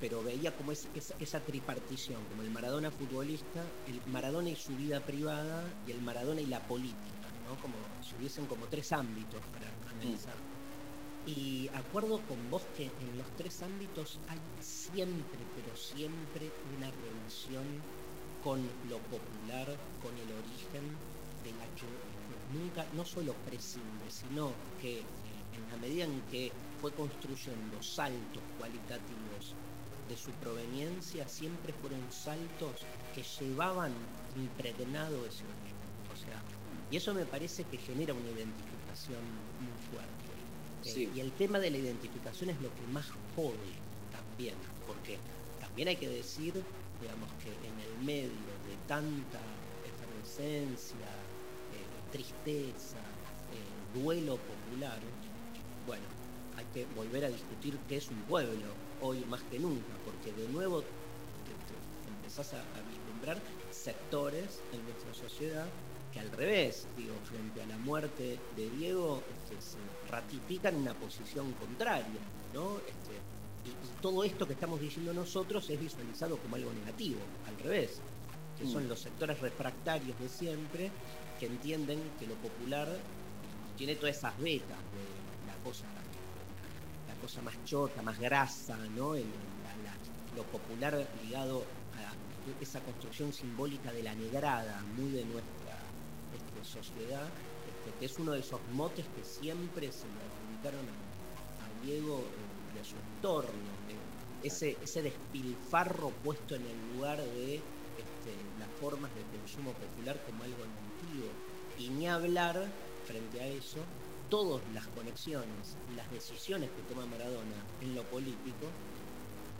pero 0.00 0.22
veía 0.22 0.54
como 0.56 0.72
es, 0.72 0.88
esa, 0.94 1.14
esa 1.18 1.40
tripartición, 1.40 2.24
como 2.26 2.42
el 2.42 2.50
Maradona 2.50 2.90
futbolista, 2.90 3.62
el 3.86 4.00
Maradona 4.06 4.50
y 4.50 4.56
su 4.56 4.76
vida 4.76 5.00
privada 5.00 5.64
y 5.86 5.92
el 5.92 6.00
Maradona 6.02 6.40
y 6.40 6.46
la 6.46 6.60
política, 6.66 7.28
¿no? 7.48 7.56
Como 7.60 7.76
si 8.02 8.14
hubiesen 8.16 8.46
como 8.46 8.66
tres 8.66 8.92
ámbitos 8.92 9.40
para 9.52 9.68
analizar. 9.90 10.34
Y 11.26 11.68
acuerdo 11.72 12.20
con 12.26 12.50
vos 12.50 12.62
que 12.76 12.84
en 13.00 13.16
los 13.16 13.26
tres 13.36 13.62
ámbitos 13.62 14.20
hay 14.28 14.38
siempre, 14.60 15.38
pero 15.54 15.74
siempre 15.74 16.52
una 16.76 16.90
relación 16.90 17.64
con 18.42 18.60
lo 18.90 18.98
popular, 18.98 19.74
con 20.02 20.18
el 20.18 20.30
origen 20.32 20.98
de 21.42 21.52
la 21.52 21.64
que 21.74 21.86
nunca, 22.54 22.88
no 22.92 23.04
solo 23.04 23.42
prescinde, 23.44 24.10
sino 24.10 24.68
que 24.76 25.00
eh, 25.24 25.46
en 25.52 25.68
la 25.68 25.76
medida 25.76 26.04
en 26.04 26.22
que 26.26 26.58
fue 26.76 26.94
construyendo 26.94 27.82
saltos 27.82 28.44
cualitativos 28.56 29.58
de 30.06 30.16
su 30.16 30.34
proveniencia, 30.36 31.28
siempre 31.28 31.72
fueron 31.72 32.10
saltos 32.12 32.90
que 33.12 33.22
llevaban 33.22 34.12
impregnado 34.34 35.26
ese 35.26 35.46
origen. 35.46 35.92
O 36.06 36.16
sea, 36.16 36.46
y 36.90 36.96
eso 36.96 37.14
me 37.14 37.26
parece 37.26 37.66
que 37.68 37.78
genera 37.78 38.14
una 38.14 38.30
identificación 38.30 39.54
muy 39.58 39.76
fuerte. 39.76 40.48
Eh, 40.82 40.92
Sí. 40.94 41.10
Y 41.12 41.20
el 41.20 41.34
tema 41.34 41.58
de 41.60 41.70
la 41.70 41.78
identificación 41.78 42.50
es 42.50 42.60
lo 42.60 42.74
que 42.74 42.86
más 42.86 43.10
jode 43.34 43.84
también, 44.10 44.58
porque 44.86 45.22
también 45.58 45.88
hay 45.88 45.96
que 45.98 46.08
decir, 46.08 46.66
digamos, 47.00 47.34
que 47.34 47.58
en 47.66 47.80
el 47.80 47.98
medio 47.98 48.58
de 48.58 48.76
tanta 48.78 49.62
efervescencia, 49.82 51.34
tristeza, 52.14 53.02
eh, 53.50 53.58
duelo 53.92 54.36
popular, 54.36 55.00
bueno, 55.84 56.06
hay 56.52 56.64
que 56.72 56.86
volver 56.94 57.24
a 57.24 57.28
discutir 57.28 57.80
qué 57.88 57.96
es 57.96 58.08
un 58.08 58.22
pueblo, 58.22 58.72
hoy 59.00 59.24
más 59.24 59.42
que 59.42 59.58
nunca, 59.58 59.98
porque 60.04 60.32
de 60.32 60.46
nuevo 60.46 60.84
te- 60.84 61.56
empezás 62.06 62.54
a, 62.54 62.82
vislumbrar 62.82 63.42
sectores 63.68 64.62
en 64.70 64.84
nuestra 64.86 65.12
sociedad 65.12 65.68
que 66.12 66.20
al 66.20 66.30
revés, 66.30 66.86
digo, 66.94 67.18
frente 67.18 67.60
a 67.60 67.66
la 67.66 67.78
muerte 67.78 68.38
de 68.54 68.70
Diego, 68.70 69.26
este, 69.28 69.60
se 69.60 69.80
ratifican 70.04 70.76
una 70.76 70.96
posición 70.96 71.52
contraria, 71.54 72.22
¿no? 72.52 72.78
Este, 72.86 73.20
todo 74.00 74.22
esto 74.22 74.46
que 74.46 74.52
estamos 74.52 74.78
diciendo 74.78 75.12
nosotros 75.12 75.68
es 75.68 75.80
visualizado 75.80 76.38
como 76.40 76.54
algo 76.54 76.72
negativo, 76.72 77.26
al 77.42 77.58
revés, 77.58 78.04
que 78.56 78.66
son 78.66 78.84
Mm. 78.84 78.88
los 78.88 79.00
sectores 79.00 79.40
refractarios 79.40 80.18
de 80.18 80.28
siempre, 80.28 80.92
que 81.38 81.46
entienden 81.46 82.16
que 82.16 82.26
lo 82.26 82.36
popular 82.36 82.88
tiene 83.76 83.96
todas 83.96 84.16
esas 84.16 84.38
vetas 84.38 84.78
de 84.92 85.04
la 85.46 85.56
cosa, 85.58 85.88
la 87.06 87.16
cosa 87.16 87.42
más 87.42 87.62
chota, 87.64 88.02
más 88.02 88.18
grasa, 88.18 88.76
¿no? 88.88 89.14
El- 89.14 89.30
la- 89.62 89.76
la- 89.76 89.98
lo 90.32 90.44
popular 90.50 91.10
ligado 91.14 91.66
a 91.92 92.14
esa 92.60 92.80
construcción 92.82 93.32
simbólica 93.32 93.92
de 93.92 94.02
la 94.02 94.14
negrada, 94.14 94.84
muy 94.84 95.10
de 95.12 95.24
nuestra 95.24 95.76
este, 96.30 96.64
sociedad, 96.64 97.32
este, 97.64 97.94
que 97.94 98.06
es 98.06 98.18
uno 98.18 98.32
de 98.32 98.40
esos 98.40 98.66
motes 98.66 99.08
que 99.08 99.22
siempre 99.24 99.92
se 99.92 100.10
le 100.10 100.22
adjudicaron 100.22 100.88
a, 100.88 100.98
a 101.58 101.70
Diego 101.70 102.32
eh, 102.36 102.70
y 102.74 102.78
a 102.78 102.84
su 102.84 102.98
entorno. 102.98 103.82
eh, 103.86 103.98
ese, 104.40 104.78
ese 104.82 105.00
despilfarro 105.02 106.20
puesto 106.20 106.54
en 106.56 106.66
el 106.66 106.78
lugar 106.84 107.22
de 107.24 107.64
este, 108.24 108.52
las 108.56 108.72
formas 108.72 109.14
de 109.14 109.26
consumo 109.26 109.76
popular 109.76 110.22
como 110.24 110.44
algo 110.44 110.66
negativo. 110.66 111.42
Y 111.76 111.90
ni 111.90 112.06
hablar 112.08 112.74
frente 113.02 113.40
a 113.40 113.46
eso, 113.48 113.92
todas 114.28 114.66
las 114.68 114.88
conexiones, 114.88 115.78
las 115.84 116.10
decisiones 116.10 116.72
que 116.72 116.84
toma 116.84 117.06
Maradona 117.06 117.68
en 117.80 117.94
lo 117.94 118.08
político, 118.08 118.80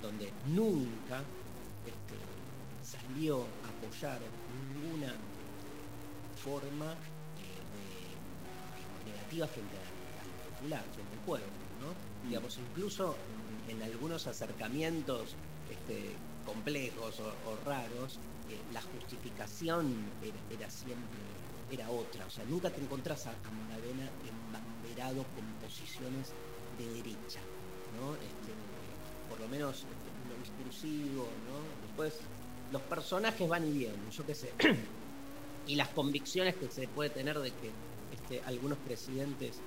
donde 0.01 0.39
nunca 0.45 1.31
este, 1.85 2.17
salió 2.81 3.59
a 3.63 3.69
apoyar 3.71 4.23
ninguna 4.47 5.31
forma 6.31 7.01
eh, 7.37 7.67
de- 7.71 8.21
negativa 9.05 9.47
frente 9.49 9.79
al, 9.79 10.35
popular, 10.41 10.91
frente 10.91 11.15
al 11.15 11.23
pueblo, 11.23 11.71
¿no? 11.77 11.95
Mm. 12.21 12.23
Digamos, 12.23 12.59
incluso 12.59 13.25
en, 13.27 13.63
en 13.67 13.83
algunos 13.83 14.27
acercamientos 14.27 15.39
este, 15.67 16.34
complejos 16.45 17.21
o, 17.21 17.57
raros, 17.57 18.21
eh, 18.47 18.65
la 18.69 18.83
justificación 18.83 20.15
era, 20.21 20.71
siempre 20.71 21.47
era 21.69 21.91
otra, 21.91 22.27
o 22.27 22.31
sea, 22.31 22.45
nunca 22.45 22.73
te 22.75 22.83
encontrás 22.83 23.27
a, 23.27 23.41
a 23.43 23.51
Maradona 23.51 24.15
embanderado 24.21 25.33
con 25.33 25.55
posiciones 25.57 26.37
de 26.71 26.89
derecha, 26.89 27.51
¿no? 27.87 28.17
Este, 28.17 29.01
por 29.27 29.41
lo 29.41 29.49
menos 29.49 29.85
este, 29.91 30.13
lo 30.25 30.37
discursivo, 30.37 31.39
¿no? 31.41 31.77
Después 31.77 32.25
los 32.69 32.83
personajes 32.85 33.49
van 33.49 33.65
y 33.67 33.73
vienen, 33.73 34.11
yo 34.11 34.25
qué 34.25 34.35
sé. 34.35 34.57
y 35.65 35.77
las 35.77 35.91
convicciones 35.91 36.57
que 36.57 36.69
se 36.71 36.89
puede 36.89 37.11
tener 37.11 37.39
de 37.39 37.57
que 37.57 37.79
este, 38.11 38.43
algunos 38.43 38.81
presidentes 38.81 39.65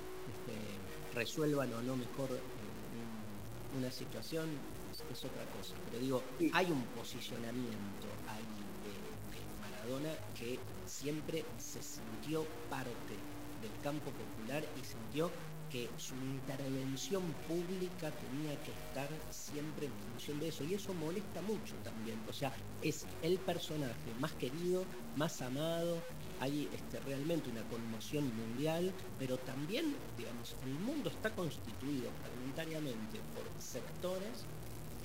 resuelvan 1.10 1.72
o 1.72 1.82
no 1.82 1.96
mejor 1.96 2.44
eh, 2.54 2.74
un- 2.90 3.48
una 3.70 3.90
situación 3.90 4.77
es, 5.12 5.24
otra 5.24 5.44
cosa. 5.56 5.74
Pero 5.86 5.98
digo, 5.98 6.22
hay 6.52 6.66
un 6.66 6.82
posicionamiento 6.96 8.06
ahí 8.28 8.44
de, 8.84 8.94
de 9.34 9.42
Maradona 9.60 10.14
que 10.34 10.58
siempre 10.86 11.44
se 11.58 11.82
sintió 11.82 12.44
parte 12.70 13.14
del 13.62 13.72
campo 13.82 14.10
popular 14.10 14.64
y 14.80 14.84
sintió 14.84 15.30
que 15.70 15.88
su 15.98 16.14
intervención 16.14 17.22
pública 17.46 18.10
tenía 18.10 18.56
que 18.62 18.72
estar 18.72 19.08
siempre 19.30 19.86
en 19.86 19.92
función 20.10 20.40
de 20.40 20.48
eso. 20.48 20.64
Y 20.64 20.74
eso 20.74 20.94
molesta 20.94 21.42
mucho 21.42 21.74
también. 21.84 22.18
O 22.28 22.32
sea, 22.32 22.52
es 22.82 23.06
el 23.22 23.38
personaje 23.38 24.14
más 24.18 24.32
querido, 24.32 24.84
más 25.16 25.42
amado. 25.42 25.98
Hay 26.40 26.68
este, 26.72 27.00
realmente 27.00 27.50
una 27.50 27.62
conmoción 27.68 28.34
mundial, 28.34 28.92
pero 29.18 29.36
también, 29.38 29.94
digamos, 30.16 30.56
el 30.64 30.74
mundo 30.74 31.10
está 31.10 31.30
constituido 31.34 32.10
fragmentariamente 32.22 33.18
por 33.34 33.44
sectores 33.62 34.46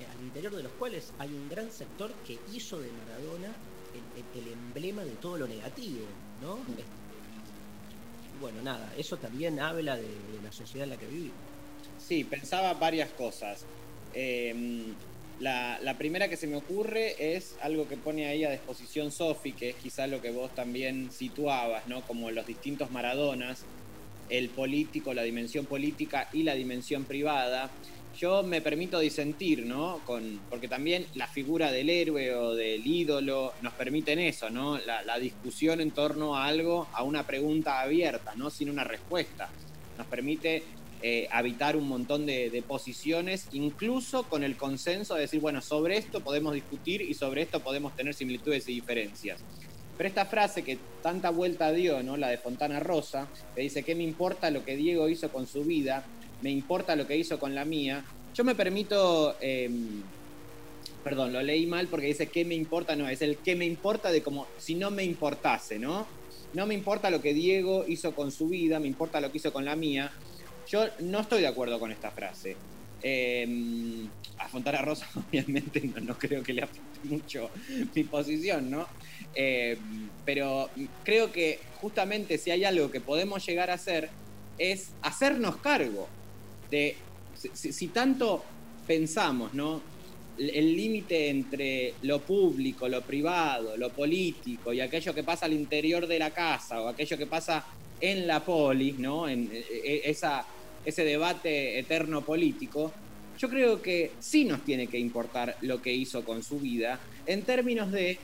al 0.09 0.21
interior 0.21 0.55
de 0.55 0.63
los 0.63 0.73
cuales 0.75 1.13
hay 1.17 1.33
un 1.35 1.47
gran 1.47 1.71
sector 1.71 2.21
que 2.23 2.41
hizo 2.45 2.81
de 2.81 2.93
Maradona 2.93 3.63
el, 3.91 4.11
el- 4.15 4.29
el 4.33 4.47
emblema 4.47 5.05
de 5.05 5.17
todo 5.17 5.37
lo 5.37 5.47
negativo, 5.47 6.23
¿no? 6.35 6.73
Este, 6.75 7.23
y 8.21 8.37
bueno, 8.37 8.61
nada, 8.61 8.93
eso 8.95 9.19
también 9.19 9.59
habla 9.59 9.97
de, 9.97 10.23
de 10.23 10.41
la 10.41 10.51
sociedad 10.51 10.85
en 10.85 10.89
la 10.91 10.97
que 10.97 11.07
vivimos. 11.07 11.51
Sí, 11.95 12.23
pensaba 12.25 12.73
varias 12.75 13.13
cosas. 13.13 13.69
Eh, 14.11 14.97
la, 15.37 15.79
la 15.81 15.97
primera 15.97 16.29
que 16.29 16.37
se 16.37 16.47
me 16.47 16.55
ocurre 16.55 17.35
es 17.35 17.57
algo 17.59 17.87
que 17.87 17.97
pone 17.97 18.27
ahí 18.27 18.43
a 18.43 18.51
disposición 18.51 19.11
Sofi, 19.11 19.55
que 19.55 19.69
es 19.71 19.77
quizá 19.77 20.07
lo 20.07 20.21
que 20.21 20.31
vos 20.31 20.53
también 20.53 21.11
situabas, 21.11 21.87
¿no? 21.87 22.05
Como 22.05 22.31
los 22.31 22.45
distintos 22.45 22.91
Maradonas, 22.91 23.67
el 24.27 24.53
político, 24.53 25.13
la 25.13 25.23
dimensión 25.23 25.67
política 25.67 26.29
y 26.33 26.43
la 26.43 26.55
dimensión 26.55 27.07
privada. 27.07 27.79
Yo 28.17 28.43
me 28.43 28.61
permito 28.61 28.99
disentir, 28.99 29.65
¿no? 29.65 29.99
Porque 30.49 30.67
también 30.67 31.07
la 31.15 31.27
figura 31.27 31.71
del 31.71 31.89
héroe 31.89 32.35
o 32.35 32.53
del 32.53 32.85
ídolo 32.85 33.53
nos 33.61 33.73
permiten 33.73 34.19
eso, 34.19 34.49
¿no? 34.49 34.77
La, 34.77 35.01
la 35.03 35.17
discusión 35.17 35.81
en 35.81 35.91
torno 35.91 36.35
a 36.35 36.45
algo, 36.45 36.87
a 36.93 37.03
una 37.03 37.25
pregunta 37.25 37.81
abierta, 37.81 38.33
¿no? 38.35 38.49
Sin 38.49 38.69
una 38.69 38.83
respuesta. 38.83 39.49
Nos 39.97 40.07
permite 40.07 40.63
eh, 41.01 41.27
habitar 41.31 41.75
un 41.75 41.87
montón 41.87 42.25
de, 42.25 42.49
de 42.49 42.61
posiciones, 42.61 43.47
incluso 43.51 44.23
con 44.23 44.43
el 44.43 44.55
consenso 44.55 45.15
de 45.15 45.21
decir, 45.21 45.41
bueno, 45.41 45.61
sobre 45.61 45.97
esto 45.97 46.21
podemos 46.21 46.53
discutir 46.53 47.01
y 47.01 47.13
sobre 47.13 47.41
esto 47.41 47.59
podemos 47.59 47.95
tener 47.95 48.13
similitudes 48.13 48.69
y 48.69 48.75
diferencias. 48.75 49.41
Pero 49.97 50.07
esta 50.07 50.25
frase 50.25 50.63
que 50.63 50.77
tanta 51.01 51.29
vuelta 51.29 51.71
dio, 51.71 52.01
¿no? 52.03 52.15
la 52.15 52.29
de 52.29 52.37
Fontana 52.37 52.79
Rosa, 52.79 53.27
que 53.53 53.61
dice, 53.61 53.83
¿qué 53.83 53.95
me 53.95 54.03
importa 54.03 54.49
lo 54.49 54.63
que 54.63 54.75
Diego 54.75 55.09
hizo 55.09 55.29
con 55.29 55.45
su 55.45 55.63
vida? 55.63 56.05
Me 56.43 56.51
importa 56.51 56.95
lo 56.95 57.07
que 57.07 57.17
hizo 57.17 57.39
con 57.39 57.55
la 57.55 57.65
mía. 57.65 58.05
Yo 58.35 58.43
me 58.43 58.53
permito 58.53 59.35
eh, 59.41 59.69
perdón, 61.03 61.33
lo 61.33 61.41
leí 61.43 61.65
mal 61.65 61.87
porque 61.87 62.07
dice 62.07 62.27
qué 62.27 62.45
me 62.45 62.55
importa, 62.55 62.95
no, 62.95 63.07
es 63.07 63.21
el 63.21 63.37
qué 63.37 63.55
me 63.55 63.65
importa 63.65 64.11
de 64.11 64.23
como 64.23 64.47
si 64.57 64.75
no 64.75 64.89
me 64.89 65.03
importase, 65.03 65.77
¿no? 65.77 66.07
No 66.53 66.65
me 66.65 66.73
importa 66.73 67.09
lo 67.09 67.21
que 67.21 67.33
Diego 67.33 67.83
hizo 67.87 68.15
con 68.15 68.31
su 68.31 68.47
vida, 68.47 68.79
me 68.79 68.87
importa 68.87 69.19
lo 69.19 69.31
que 69.31 69.39
hizo 69.39 69.51
con 69.51 69.65
la 69.65 69.75
mía. 69.75 70.11
Yo 70.67 70.85
no 70.99 71.19
estoy 71.19 71.41
de 71.41 71.47
acuerdo 71.47 71.79
con 71.79 71.91
esta 71.91 72.11
frase. 72.11 72.55
Eh, 73.01 74.07
a 74.37 74.81
Rosa, 74.81 75.07
obviamente, 75.29 75.81
no, 75.81 75.99
no 76.01 76.17
creo 76.17 76.43
que 76.43 76.53
le 76.53 76.61
afecte 76.61 76.99
mucho 77.09 77.49
mi 77.95 78.03
posición, 78.03 78.69
¿no? 78.69 78.87
Eh, 79.35 79.77
pero 80.23 80.69
creo 81.03 81.31
que 81.31 81.59
justamente 81.81 82.37
si 82.37 82.51
hay 82.51 82.63
algo 82.63 82.91
que 82.91 83.01
podemos 83.01 83.45
llegar 83.45 83.71
a 83.71 83.73
hacer 83.73 84.09
es 84.59 84.91
hacernos 85.01 85.57
cargo 85.57 86.07
de, 86.73 86.95
si, 87.53 87.87
tanto 87.89 88.43
pensamos. 88.87 89.51
El 90.39 90.75
límite 90.75 91.29
entre 91.29 91.93
lo 92.01 92.19
público, 92.19 92.89
lo 92.89 93.01
privado, 93.03 93.77
lo 93.77 93.91
político 93.91 94.73
y 94.73 94.81
aquello 94.81 95.13
que 95.13 95.23
pasa 95.23 95.45
al 95.45 95.53
interior 95.53 96.07
de 96.07 96.17
la 96.17 96.31
casa 96.31 96.81
o 96.81 96.87
aquello 96.87 97.15
que 97.15 97.27
pasa 97.27 97.63
en 98.01 98.25
la 98.25 98.43
polis, 98.43 98.97
¿no? 98.97 99.29
En 99.29 99.47
eh, 99.53 99.63
eh, 99.71 100.01
esa, 100.05 100.43
ese 100.83 101.05
debate 101.05 101.77
eterno 101.77 102.25
político, 102.25 102.91
yo 103.37 103.47
creo 103.47 103.79
que 103.79 104.13
sí 104.19 104.43
nos 104.43 104.65
tiene 104.65 104.87
que 104.87 104.97
importar 104.97 105.55
lo 105.61 105.79
que 105.79 105.93
hizo 105.93 106.25
con 106.25 106.41
su 106.41 106.59
vida 106.59 106.99
en 107.27 107.43
términos 107.43 107.91
de 107.91 108.17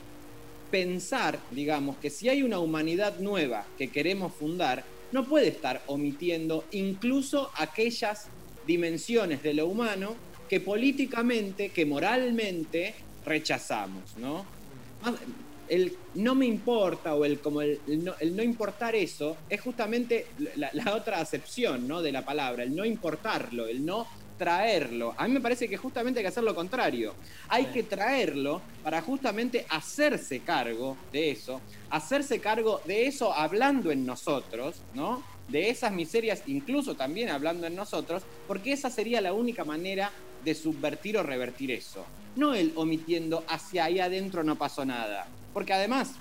pensar, 0.72 1.38
digamos, 1.52 1.96
que 1.98 2.10
si 2.10 2.28
hay 2.28 2.42
una 2.42 2.58
humanidad 2.58 3.20
nueva 3.20 3.64
que 3.78 3.88
queremos 3.88 4.32
fundar, 4.34 4.84
no 5.12 5.24
puede 5.24 5.48
estar 5.48 5.82
omitiendo 5.86 6.64
incluso 6.72 7.50
aquellas 7.56 8.28
dimensiones 8.66 9.42
de 9.42 9.54
lo 9.54 9.66
humano 9.66 10.14
que 10.48 10.60
políticamente, 10.60 11.68
que 11.68 11.86
moralmente 11.86 12.94
rechazamos, 13.24 14.16
¿no? 14.16 14.44
El 15.68 15.96
no 16.14 16.34
me 16.34 16.46
importa 16.46 17.14
o 17.14 17.24
el 17.24 17.38
como 17.38 17.62
el, 17.62 17.80
el, 17.86 18.04
no, 18.04 18.14
el 18.18 18.34
no, 18.34 18.42
importar 18.42 18.96
eso 18.96 19.36
es 19.48 19.60
justamente 19.60 20.26
la, 20.56 20.70
la, 20.72 20.94
otra 20.94 21.20
acepción, 21.20 21.86
¿no? 21.86 22.02
De 22.02 22.10
la 22.10 22.24
palabra, 22.24 22.64
el 22.64 22.74
no 22.74 22.84
importarlo, 22.84 23.68
el 23.68 23.86
no 23.86 24.08
traerlo. 24.40 25.14
A 25.18 25.28
mí 25.28 25.34
me 25.34 25.40
parece 25.40 25.68
que 25.68 25.76
justamente 25.76 26.18
hay 26.18 26.24
que 26.24 26.28
hacer 26.28 26.42
lo 26.42 26.54
contrario. 26.54 27.14
Hay 27.48 27.66
que 27.66 27.82
traerlo 27.82 28.62
para 28.82 29.02
justamente 29.02 29.66
hacerse 29.68 30.40
cargo 30.40 30.96
de 31.12 31.30
eso, 31.30 31.60
hacerse 31.90 32.40
cargo 32.40 32.80
de 32.86 33.06
eso 33.06 33.34
hablando 33.34 33.90
en 33.90 34.06
nosotros, 34.06 34.80
¿no? 34.94 35.22
De 35.50 35.70
esas 35.70 35.92
miserias, 35.92 36.42
incluso 36.46 36.94
también 36.94 37.28
hablando 37.28 37.66
en 37.66 37.74
nosotros, 37.74 38.22
porque 38.46 38.72
esa 38.72 38.90
sería 38.90 39.20
la 39.20 39.32
única 39.32 39.64
manera 39.64 40.10
de 40.44 40.54
subvertir 40.54 41.18
o 41.18 41.22
revertir 41.22 41.70
eso. 41.70 42.04
No 42.36 42.54
el 42.54 42.72
omitiendo 42.76 43.44
hacia 43.48 43.84
ahí 43.84 43.98
adentro 43.98 44.44
no 44.44 44.56
pasó 44.56 44.84
nada. 44.84 45.26
Porque 45.52 45.72
además, 45.72 46.14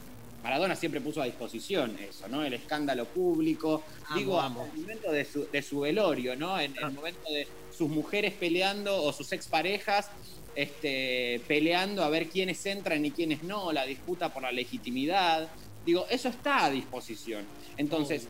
Maradona 0.43 0.75
siempre 0.75 1.01
puso 1.01 1.21
a 1.21 1.25
disposición 1.25 1.97
eso, 1.99 2.27
¿no? 2.27 2.43
El 2.43 2.53
escándalo 2.53 3.05
público, 3.05 3.83
amo, 4.07 4.19
digo, 4.19 4.39
amo. 4.39 4.65
en 4.65 4.71
el 4.71 4.81
momento 4.81 5.11
de 5.11 5.25
su, 5.25 5.47
de 5.51 5.61
su 5.61 5.81
velorio, 5.81 6.35
¿no? 6.35 6.59
En, 6.59 6.75
en 6.77 6.85
el 6.85 6.91
momento 6.91 7.31
de 7.31 7.47
sus 7.75 7.89
mujeres 7.89 8.33
peleando 8.33 9.03
o 9.03 9.13
sus 9.13 9.31
exparejas 9.31 10.09
este, 10.55 11.41
peleando 11.47 12.03
a 12.03 12.09
ver 12.09 12.27
quiénes 12.27 12.65
entran 12.65 13.05
y 13.05 13.11
quiénes 13.11 13.43
no, 13.43 13.71
la 13.71 13.85
disputa 13.85 14.33
por 14.33 14.43
la 14.43 14.51
legitimidad. 14.51 15.47
Digo, 15.85 16.05
eso 16.09 16.29
está 16.29 16.65
a 16.65 16.69
disposición. 16.69 17.45
Entonces, 17.77 18.27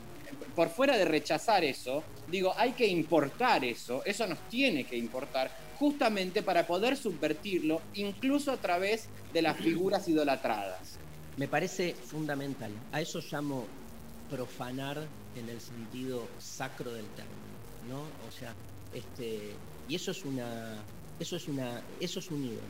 por 0.60 0.68
fuera 0.68 0.98
de 0.98 1.06
rechazar 1.06 1.64
eso, 1.64 2.04
digo, 2.28 2.52
hay 2.54 2.72
que 2.72 2.86
importar 2.86 3.64
eso, 3.64 4.04
eso 4.04 4.26
nos 4.26 4.46
tiene 4.50 4.84
que 4.84 4.94
importar, 4.94 5.50
justamente 5.78 6.42
para 6.42 6.66
poder 6.66 6.98
subvertirlo, 6.98 7.80
incluso 7.94 8.52
a 8.52 8.58
través 8.58 9.08
de 9.32 9.40
las 9.40 9.56
figuras 9.56 10.06
idolatradas. 10.06 10.98
Me 11.38 11.48
parece 11.48 11.94
fundamental. 11.94 12.70
A 12.92 13.00
eso 13.00 13.20
llamo 13.32 13.64
profanar 14.28 14.98
en 15.34 15.48
el 15.48 15.62
sentido 15.62 16.28
sacro 16.38 16.92
del 16.92 17.06
término, 17.06 17.56
¿no? 17.88 18.00
O 18.28 18.30
sea, 18.30 18.54
este, 18.92 19.54
y 19.88 19.94
eso 19.94 20.10
es 20.10 20.26
una, 20.26 20.74
eso 21.18 21.36
es 21.36 21.48
una, 21.48 21.80
eso 22.00 22.18
es 22.18 22.30
un 22.30 22.44
ídolo. 22.44 22.60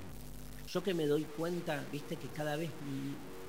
Yo 0.73 0.81
que 0.81 0.95
me 0.95 1.07
doy 1.07 1.25
cuenta, 1.25 1.85
viste, 1.91 2.15
que 2.15 2.29
cada 2.29 2.55
vez, 2.55 2.71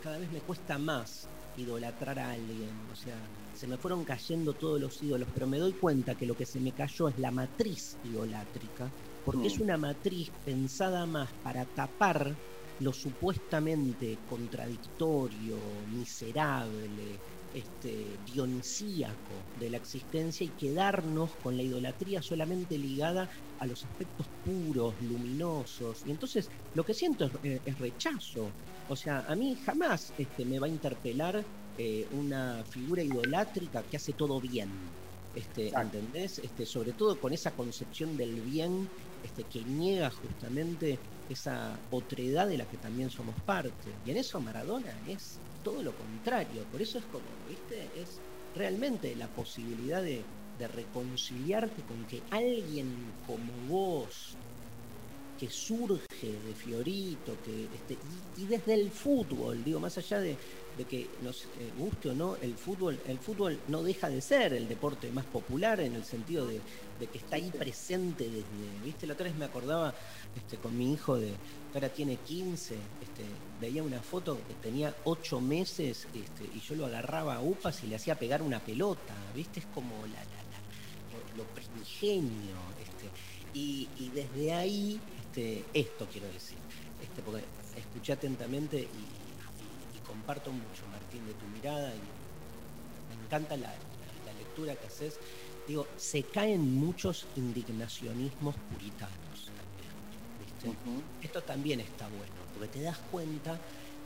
cada 0.02 0.18
vez 0.18 0.32
me 0.32 0.40
cuesta 0.40 0.80
más 0.80 1.28
idolatrar 1.58 2.18
a 2.18 2.32
alguien. 2.32 2.72
O 2.92 2.96
sea, 2.96 3.14
se 3.54 3.68
me 3.68 3.78
fueron 3.78 4.04
cayendo 4.04 4.54
todos 4.54 4.80
los 4.80 5.02
ídolos, 5.04 5.28
pero 5.34 5.48
me 5.48 5.60
doy 5.60 5.74
cuenta 5.74 6.16
que 6.16 6.26
lo 6.26 6.36
que 6.36 6.46
se 6.46 6.60
me 6.60 6.72
cayó 6.72 7.08
es 7.10 7.20
la 7.20 7.32
matriz 7.32 7.98
idolátrica, 8.04 8.90
porque 9.26 9.42
mm. 9.44 9.46
es 9.46 9.60
una 9.60 9.78
matriz 9.78 10.32
pensada 10.46 11.06
más 11.06 11.30
para 11.44 11.66
tapar 11.66 12.36
lo 12.80 12.94
supuestamente 12.94 14.18
contradictorio, 14.28 15.58
miserable, 15.94 17.20
este, 17.54 18.06
dionisíaco 18.34 19.34
de 19.60 19.70
la 19.70 19.78
existencia 19.78 20.46
y 20.46 20.50
quedarnos 20.50 21.32
con 21.44 21.58
la 21.58 21.64
idolatría 21.64 22.22
solamente 22.22 22.78
ligada 22.78 23.30
a 23.60 23.68
los 23.68 23.84
aspectos 23.84 24.26
puros, 24.46 24.96
luminosos. 25.02 26.04
Y 26.08 26.12
entonces 26.12 26.50
lo 26.74 26.84
que 26.84 26.94
siento 26.94 27.26
es, 27.26 27.32
eh, 27.44 27.62
es 27.66 27.78
rechazo. 27.78 28.48
O 28.90 28.96
sea, 28.96 29.26
a 29.28 29.36
mí 29.36 29.56
jamás 29.66 30.14
este, 30.18 30.46
me 30.46 30.60
va 30.60 30.68
a 30.68 30.70
interpelar 30.70 31.44
eh, 31.78 32.08
una 32.12 32.64
figura 32.70 33.04
idolátrica 33.04 33.84
que 33.84 33.98
hace 33.98 34.14
todo 34.14 34.40
bien. 34.40 34.70
Este, 35.36 35.70
¿Entendés? 35.70 36.40
Este, 36.40 36.66
sobre 36.66 36.92
todo 36.92 37.20
con 37.20 37.32
esa 37.34 37.52
concepción 37.52 38.18
del 38.18 38.42
bien 38.42 38.90
este, 39.24 39.44
que 39.44 39.64
niega 39.64 40.10
justamente 40.10 41.00
esa 41.30 41.80
otredad 41.90 42.48
de 42.48 42.58
la 42.58 42.66
que 42.66 42.78
también 42.78 43.10
somos 43.10 43.36
parte. 43.46 43.92
Y 44.06 44.12
en 44.12 44.18
eso 44.18 44.40
Maradona 44.42 44.94
es 45.08 45.40
todo 45.64 45.82
lo 45.82 45.96
contrario. 45.96 46.64
Por 46.72 46.82
eso 46.82 46.98
es 46.98 47.06
como, 47.06 47.24
¿viste? 47.48 47.90
Es 48.00 48.20
realmente 48.56 49.16
la 49.16 49.28
posibilidad 49.28 50.02
de, 50.02 50.24
de 50.60 50.68
reconciliarte 50.68 51.82
con 51.84 52.06
que 52.06 52.22
alguien 52.30 52.94
como 53.26 53.54
vos, 53.68 54.36
que 55.40 55.50
surge 55.50 56.34
de 56.46 56.54
Fiorito, 56.54 57.36
que 57.44 57.64
este, 57.64 57.94
y, 58.38 58.44
y, 58.44 58.46
desde 58.46 58.76
el 58.76 58.92
fútbol, 58.92 59.64
digo, 59.64 59.80
más 59.80 59.98
allá 59.98 60.20
de, 60.20 60.38
que 60.86 61.10
nos 61.22 61.44
eh, 61.44 61.72
guste 61.78 62.10
o 62.10 62.14
no, 62.14 62.36
el 62.38 62.56
fútbol, 62.56 63.00
el 63.08 63.20
fútbol 63.20 63.60
no 63.68 63.84
deja 63.84 64.10
de 64.10 64.22
ser 64.22 64.54
el 64.54 64.68
deporte 64.68 65.12
más 65.12 65.26
popular 65.26 65.80
en 65.82 65.96
el 65.96 66.04
sentido 66.04 66.48
de, 66.48 66.62
que 67.12 67.18
está 67.18 67.38
ahí 67.38 67.50
presente 67.50 68.26
desde, 68.26 68.86
viste, 68.86 69.08
la 69.08 69.14
otra 69.14 69.26
vez 69.26 69.36
me 69.36 69.46
acordaba 69.46 69.94
este, 70.36 70.58
con 70.58 70.78
mi 70.78 70.94
hijo 70.94 71.18
de, 71.18 71.30
que 71.30 71.78
ahora 71.78 71.90
tiene 71.90 72.18
15, 72.18 72.76
este, 72.76 73.24
veía 73.60 73.82
una 73.82 74.02
foto 74.02 74.38
que 74.48 74.54
tenía 74.56 74.96
8 75.06 75.42
meses 75.42 76.08
este, 76.14 76.44
y 76.56 76.60
yo 76.60 76.76
lo 76.76 76.86
agarraba 76.86 77.36
a 77.36 77.42
upas 77.42 77.84
y 77.84 77.88
le 77.88 77.96
hacía 77.96 78.20
pegar 78.20 78.44
una 78.44 78.60
pelota, 78.60 79.16
viste, 79.36 79.62
es 79.62 79.66
como 79.68 79.96
la, 80.06 80.24
lo, 81.36 81.44
lo 81.44 81.50
primigenio, 81.56 82.56
este, 82.80 83.10
y, 83.54 83.88
desde 84.14 84.54
ahí, 84.54 85.00
este, 85.26 85.66
esto 85.74 86.08
quiero 86.12 86.28
decir, 86.28 86.58
este, 87.02 87.22
porque 87.22 87.44
escuché 87.76 88.14
atentamente 88.14 88.80
y, 88.80 89.21
comparto 90.12 90.52
mucho, 90.52 90.86
Martín, 90.92 91.26
de 91.26 91.34
tu 91.34 91.46
mirada 91.48 91.90
y 91.96 93.16
me 93.16 93.24
encanta 93.24 93.56
la, 93.56 93.74
lectura 94.38 94.76
que 94.76 94.88
haces. 94.88 95.18
Digo, 95.68 95.88
se 95.96 96.24
caen 96.24 96.76
muchos 96.76 97.28
indignacionismos 97.38 98.56
puritanos 98.70 99.52
¿viste? 100.40 100.68
Uh 100.68 100.72
-huh. 100.72 101.24
Esto 101.24 101.42
también 101.42 101.80
está 101.80 102.08
bueno, 102.10 102.34
porque 102.54 102.68
te 102.68 102.82
das 102.82 102.98
cuenta 103.10 103.58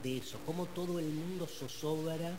de 0.03 0.17
eso, 0.17 0.37
cómo 0.45 0.67
todo 0.67 0.99
el 0.99 1.07
mundo 1.07 1.47
zozobra 1.47 2.37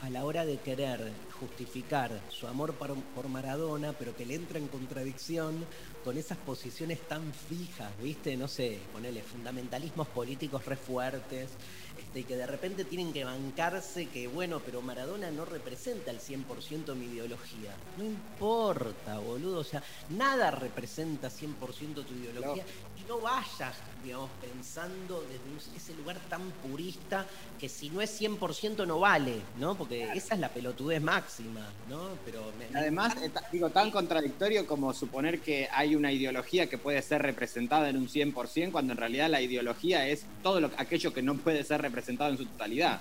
a 0.00 0.10
la 0.10 0.24
hora 0.24 0.44
de 0.44 0.58
querer 0.58 1.12
justificar 1.38 2.10
su 2.30 2.48
amor 2.48 2.74
por, 2.74 2.94
por, 3.14 3.28
Maradona, 3.28 3.92
pero 3.92 4.16
que 4.16 4.26
le 4.26 4.34
entra 4.34 4.58
en 4.58 4.66
contradicción 4.66 5.64
con 6.04 6.18
esas 6.18 6.36
posiciones 6.36 7.00
tan 7.08 7.32
fijas, 7.32 7.90
¿viste? 8.02 8.36
No 8.36 8.46
sé, 8.46 8.78
ponerle 8.92 9.22
fundamentalismos 9.22 10.06
políticos 10.08 10.66
re 10.66 10.76
fuertes, 10.76 11.50
este, 11.98 12.20
y 12.20 12.24
que 12.24 12.36
de 12.36 12.46
repente 12.46 12.84
tienen 12.84 13.12
que 13.12 13.24
bancarse 13.24 14.06
que, 14.06 14.26
bueno, 14.26 14.60
pero 14.64 14.82
Maradona 14.82 15.30
no 15.30 15.44
representa 15.44 16.10
al 16.10 16.20
100% 16.20 16.94
mi 16.94 17.06
ideología. 17.06 17.74
No 17.96 18.04
importa, 18.04 19.18
boludo, 19.18 19.60
o 19.60 19.64
sea, 19.64 19.82
nada 20.10 20.50
representa 20.50 21.28
100% 21.28 22.04
tu 22.04 22.14
ideología 22.14 22.64
no. 22.64 23.00
y 23.00 23.08
no 23.08 23.20
vayas, 23.20 23.76
digamos, 24.02 24.30
pensando 24.40 25.22
desde 25.22 25.76
ese 25.76 25.94
lugar 25.94 26.18
tan 26.28 26.50
purista 26.50 27.26
que 27.58 27.68
si 27.68 27.90
no 27.90 28.00
es 28.00 28.20
100% 28.20 28.86
no 28.86 29.00
vale, 29.00 29.40
¿no? 29.58 29.76
Porque 29.76 30.02
claro. 30.02 30.18
esa 30.18 30.34
es 30.34 30.40
la 30.40 30.48
pelotudez 30.48 31.02
máxima, 31.02 31.68
¿no? 31.88 32.10
Pero 32.24 32.52
me, 32.58 32.78
Además, 32.78 33.14
me... 33.16 33.30
digo, 33.52 33.70
tan 33.70 33.90
contradictorio 33.90 34.66
como 34.66 34.92
suponer 34.92 35.40
que 35.40 35.68
hay 35.72 35.93
una 35.96 36.12
ideología 36.12 36.68
que 36.68 36.78
puede 36.78 37.00
ser 37.02 37.22
representada 37.22 37.88
en 37.88 37.96
un 37.96 38.08
100% 38.08 38.72
cuando 38.72 38.92
en 38.92 38.98
realidad 38.98 39.28
la 39.30 39.40
ideología 39.40 40.06
es 40.08 40.24
todo 40.42 40.60
lo, 40.60 40.70
aquello 40.76 41.12
que 41.12 41.22
no 41.22 41.34
puede 41.36 41.64
ser 41.64 41.80
representado 41.82 42.30
en 42.30 42.38
su 42.38 42.46
totalidad. 42.46 43.00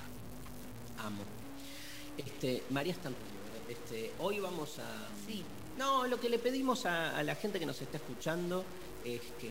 Amo. 1.00 1.24
Este, 2.18 2.64
María 2.70 2.94
Stantonio, 2.94 3.28
este, 3.70 4.12
hoy 4.20 4.40
vamos 4.40 4.78
a... 4.80 5.08
Sí, 5.26 5.44
no, 5.78 6.06
lo 6.08 6.20
que 6.20 6.30
le 6.30 6.38
pedimos 6.40 6.86
a, 6.86 7.18
a, 7.18 7.24
la 7.24 7.36
gente 7.36 7.60
que 7.60 7.66
nos 7.66 7.82
está 7.82 7.98
escuchando 7.98 8.64
es 9.04 9.22
que 9.40 9.50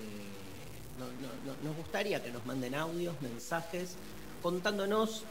no- 0.99 1.07
no- 1.07 1.53
no- 1.53 1.69
nos 1.69 1.77
gustaría 1.77 2.23
que 2.23 2.31
nos 2.31 2.45
manden 2.47 2.75
audios, 2.75 3.21
mensajes, 3.21 3.97
contándonos 4.43 5.25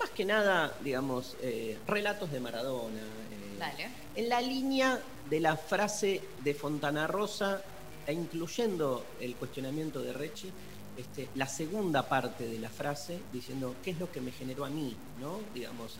más 0.00 0.10
que 0.10 0.24
nada, 0.24 0.74
digamos, 0.82 1.36
eh, 1.42 1.76
relatos 1.86 2.32
de 2.32 2.40
Maradona. 2.40 2.98
eh, 3.00 3.56
Dale. 3.58 3.88
en 4.16 4.28
la 4.28 4.40
línea 4.40 5.00
de 5.28 5.40
la 5.40 5.56
frase 5.56 6.22
de 6.42 6.54
Fontana 6.54 7.06
Rosa 7.06 7.62
e 8.06 8.12
incluyendo 8.12 9.04
el 9.20 9.34
cuestionamiento 9.34 10.00
de 10.00 10.12
Rechi, 10.12 10.50
este, 10.96 11.28
la 11.34 11.46
segunda 11.46 12.08
parte 12.08 12.46
de 12.46 12.58
la 12.58 12.70
frase 12.70 13.18
diciendo 13.32 13.74
qué 13.82 13.90
es 13.90 13.98
lo 13.98 14.10
que 14.10 14.20
me 14.20 14.32
generó 14.32 14.64
a 14.64 14.70
mí, 14.70 14.96
¿no? 15.20 15.40
Digamos, 15.52 15.98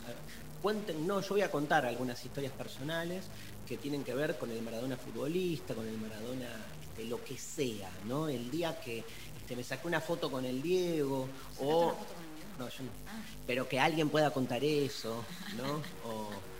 cuenten, 0.63 1.07
no, 1.07 1.21
yo 1.21 1.29
voy 1.31 1.43
a 1.43 1.51
contar 1.51 1.85
algunas 1.85 2.25
historias 2.25 2.53
personales 2.53 3.25
que 3.67 3.77
tienen 3.77 4.05
que 4.05 4.15
ver 4.15 4.39
con 4.39 4.51
el 4.51 4.63
Maradona 4.63 4.97
futbolista, 4.97 5.75
con 5.75 5.87
el 5.87 5.99
Maradona 5.99 6.49
este, 6.83 7.05
lo 7.05 7.23
que 7.23 7.37
sea, 7.37 7.91
¿no? 8.07 8.29
El 8.29 8.51
día 8.51 8.81
que 8.81 9.05
este, 9.39 9.57
me 9.57 9.63
saqué 9.63 9.87
una 9.87 10.01
foto 10.01 10.31
con 10.31 10.45
el 10.45 10.63
Diego 10.63 11.29
¿Sacaste 11.53 11.65
o 11.65 11.79
una 11.79 11.95
foto 11.95 12.15
con 12.15 12.25
el 12.25 12.35
Diego? 12.37 12.55
no, 12.59 12.69
yo 12.69 12.85
no. 12.85 12.91
Ah. 13.07 13.23
Pero 13.47 13.69
que 13.69 13.79
alguien 13.81 14.09
pueda 14.09 14.31
contar 14.31 14.65
eso, 14.65 15.25
¿no? 15.57 15.83
O 16.09 16.56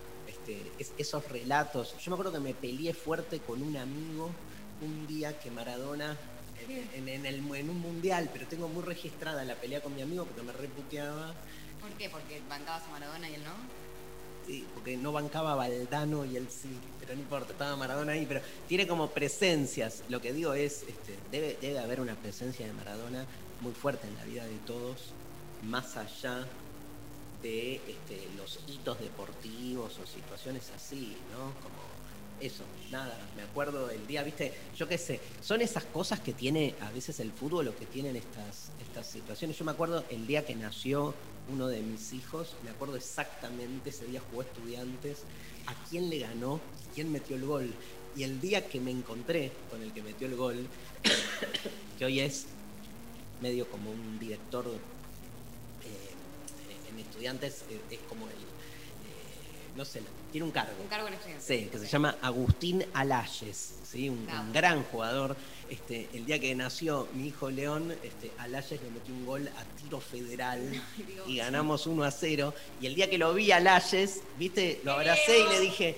este, 0.47 0.71
es- 0.79 0.93
esos 0.97 1.27
relatos. 1.29 1.95
Yo 2.03 2.11
me 2.11 2.15
acuerdo 2.15 2.33
que 2.33 2.39
me 2.39 2.53
peleé 2.53 2.93
fuerte 2.93 3.39
con 3.39 3.61
un 3.61 3.75
amigo 3.77 4.29
un 4.81 5.07
día 5.07 5.37
que 5.39 5.51
Maradona, 5.51 6.15
en, 6.67 7.07
en- 7.07 7.09
en 7.09 7.25
el, 7.25 7.55
en 7.55 7.69
un 7.69 7.79
mundial, 7.79 8.29
pero 8.31 8.47
tengo 8.47 8.67
muy 8.67 8.83
registrada 8.83 9.43
la 9.43 9.55
pelea 9.55 9.81
con 9.81 9.95
mi 9.95 10.01
amigo 10.01 10.25
porque 10.25 10.41
me 10.43 10.53
reputeaba, 10.53 11.33
¿Por 11.81 11.91
qué? 11.91 12.09
Porque 12.09 12.41
bancabas 12.49 12.83
a 12.83 12.89
Maradona 12.89 13.29
y 13.29 13.35
él 13.35 13.43
no. 13.43 13.51
sí, 14.47 14.65
porque 14.73 14.97
no 14.97 15.11
bancaba 15.11 15.53
Valdano 15.55 16.25
y 16.25 16.35
él 16.37 16.47
sí, 16.49 16.69
pero 16.99 17.13
no 17.13 17.21
importa, 17.21 17.51
estaba 17.51 17.75
Maradona 17.75 18.13
ahí, 18.13 18.25
pero 18.25 18.41
tiene 18.67 18.87
como 18.87 19.09
presencias. 19.11 20.03
Lo 20.09 20.19
que 20.19 20.33
digo 20.33 20.53
es, 20.53 20.83
este, 20.83 21.15
debe, 21.31 21.57
debe 21.61 21.77
haber 21.79 22.01
una 22.01 22.15
presencia 22.15 22.65
de 22.65 22.73
Maradona 22.73 23.25
muy 23.61 23.73
fuerte 23.73 24.07
en 24.07 24.15
la 24.15 24.23
vida 24.25 24.45
de 24.45 24.57
todos, 24.65 25.11
más 25.63 25.95
allá 25.97 26.47
de 27.41 27.75
este, 27.75 28.27
los 28.35 28.59
hitos 28.67 28.99
deportivos 28.99 29.97
o 29.99 30.07
situaciones 30.07 30.71
así, 30.75 31.17
¿no? 31.31 31.53
Como 31.61 31.87
eso, 32.39 32.63
nada, 32.91 33.17
me 33.35 33.41
acuerdo 33.41 33.89
el 33.89 34.05
día, 34.05 34.23
viste, 34.23 34.53
yo 34.75 34.87
qué 34.87 34.97
sé, 34.97 35.19
son 35.41 35.61
esas 35.61 35.83
cosas 35.85 36.19
que 36.19 36.33
tiene 36.33 36.75
a 36.81 36.91
veces 36.91 37.19
el 37.19 37.31
fútbol 37.31 37.67
o 37.69 37.75
que 37.75 37.85
tienen 37.85 38.15
estas, 38.15 38.69
estas 38.79 39.07
situaciones. 39.07 39.57
Yo 39.57 39.65
me 39.65 39.71
acuerdo 39.71 40.03
el 40.09 40.27
día 40.27 40.45
que 40.45 40.55
nació 40.55 41.15
uno 41.49 41.67
de 41.67 41.81
mis 41.81 42.13
hijos, 42.13 42.55
me 42.63 42.69
acuerdo 42.69 42.95
exactamente, 42.95 43.89
ese 43.89 44.05
día 44.05 44.21
jugó 44.29 44.43
estudiantes, 44.43 45.23
a 45.65 45.73
quién 45.89 46.09
le 46.09 46.19
ganó, 46.19 46.59
quién 46.93 47.11
metió 47.11 47.35
el 47.35 47.45
gol. 47.45 47.73
Y 48.15 48.23
el 48.23 48.39
día 48.41 48.67
que 48.67 48.79
me 48.79 48.91
encontré 48.91 49.51
con 49.69 49.81
el 49.81 49.93
que 49.93 50.01
metió 50.01 50.27
el 50.27 50.35
gol, 50.35 50.67
que 51.97 52.05
hoy 52.05 52.19
es 52.19 52.47
medio 53.41 53.69
como 53.69 53.91
un 53.91 54.19
director 54.19 54.65
en 56.97 57.05
estudiantes, 57.05 57.63
es 57.91 57.99
como 58.09 58.27
el, 58.27 58.33
eh, 58.33 58.37
no 59.75 59.85
sé, 59.85 60.01
tiene 60.31 60.45
un 60.45 60.51
cargo. 60.51 60.73
Un 60.81 60.87
cargo 60.87 61.07
en 61.07 61.13
estudiante. 61.13 61.45
Sí, 61.45 61.69
que 61.71 61.77
se 61.79 61.87
llama 61.87 62.17
Agustín 62.21 62.85
Alayes, 62.93 63.75
¿sí? 63.89 64.09
un, 64.09 64.27
gran 64.51 64.83
jugador. 64.85 65.35
Este, 65.69 66.09
el 66.13 66.25
día 66.25 66.39
que 66.39 66.55
nació 66.55 67.07
mi 67.13 67.27
hijo 67.27 67.49
León, 67.49 67.93
este, 68.03 68.31
Alayes 68.39 68.81
le 68.81 68.89
metió 68.89 69.13
un 69.13 69.25
gol 69.25 69.49
a 69.57 69.81
tiro 69.81 69.99
federal 69.99 70.61
y 71.27 71.37
ganamos 71.37 71.87
1 71.87 72.03
a 72.03 72.11
0. 72.11 72.53
Y 72.81 72.87
el 72.87 72.95
día 72.95 73.09
que 73.09 73.17
lo 73.17 73.33
vi 73.33 73.51
a 73.51 73.57
Alayes, 73.57 74.21
viste, 74.37 74.81
lo 74.83 74.93
abracé 74.93 75.39
y 75.39 75.49
le 75.49 75.59
dije, 75.59 75.95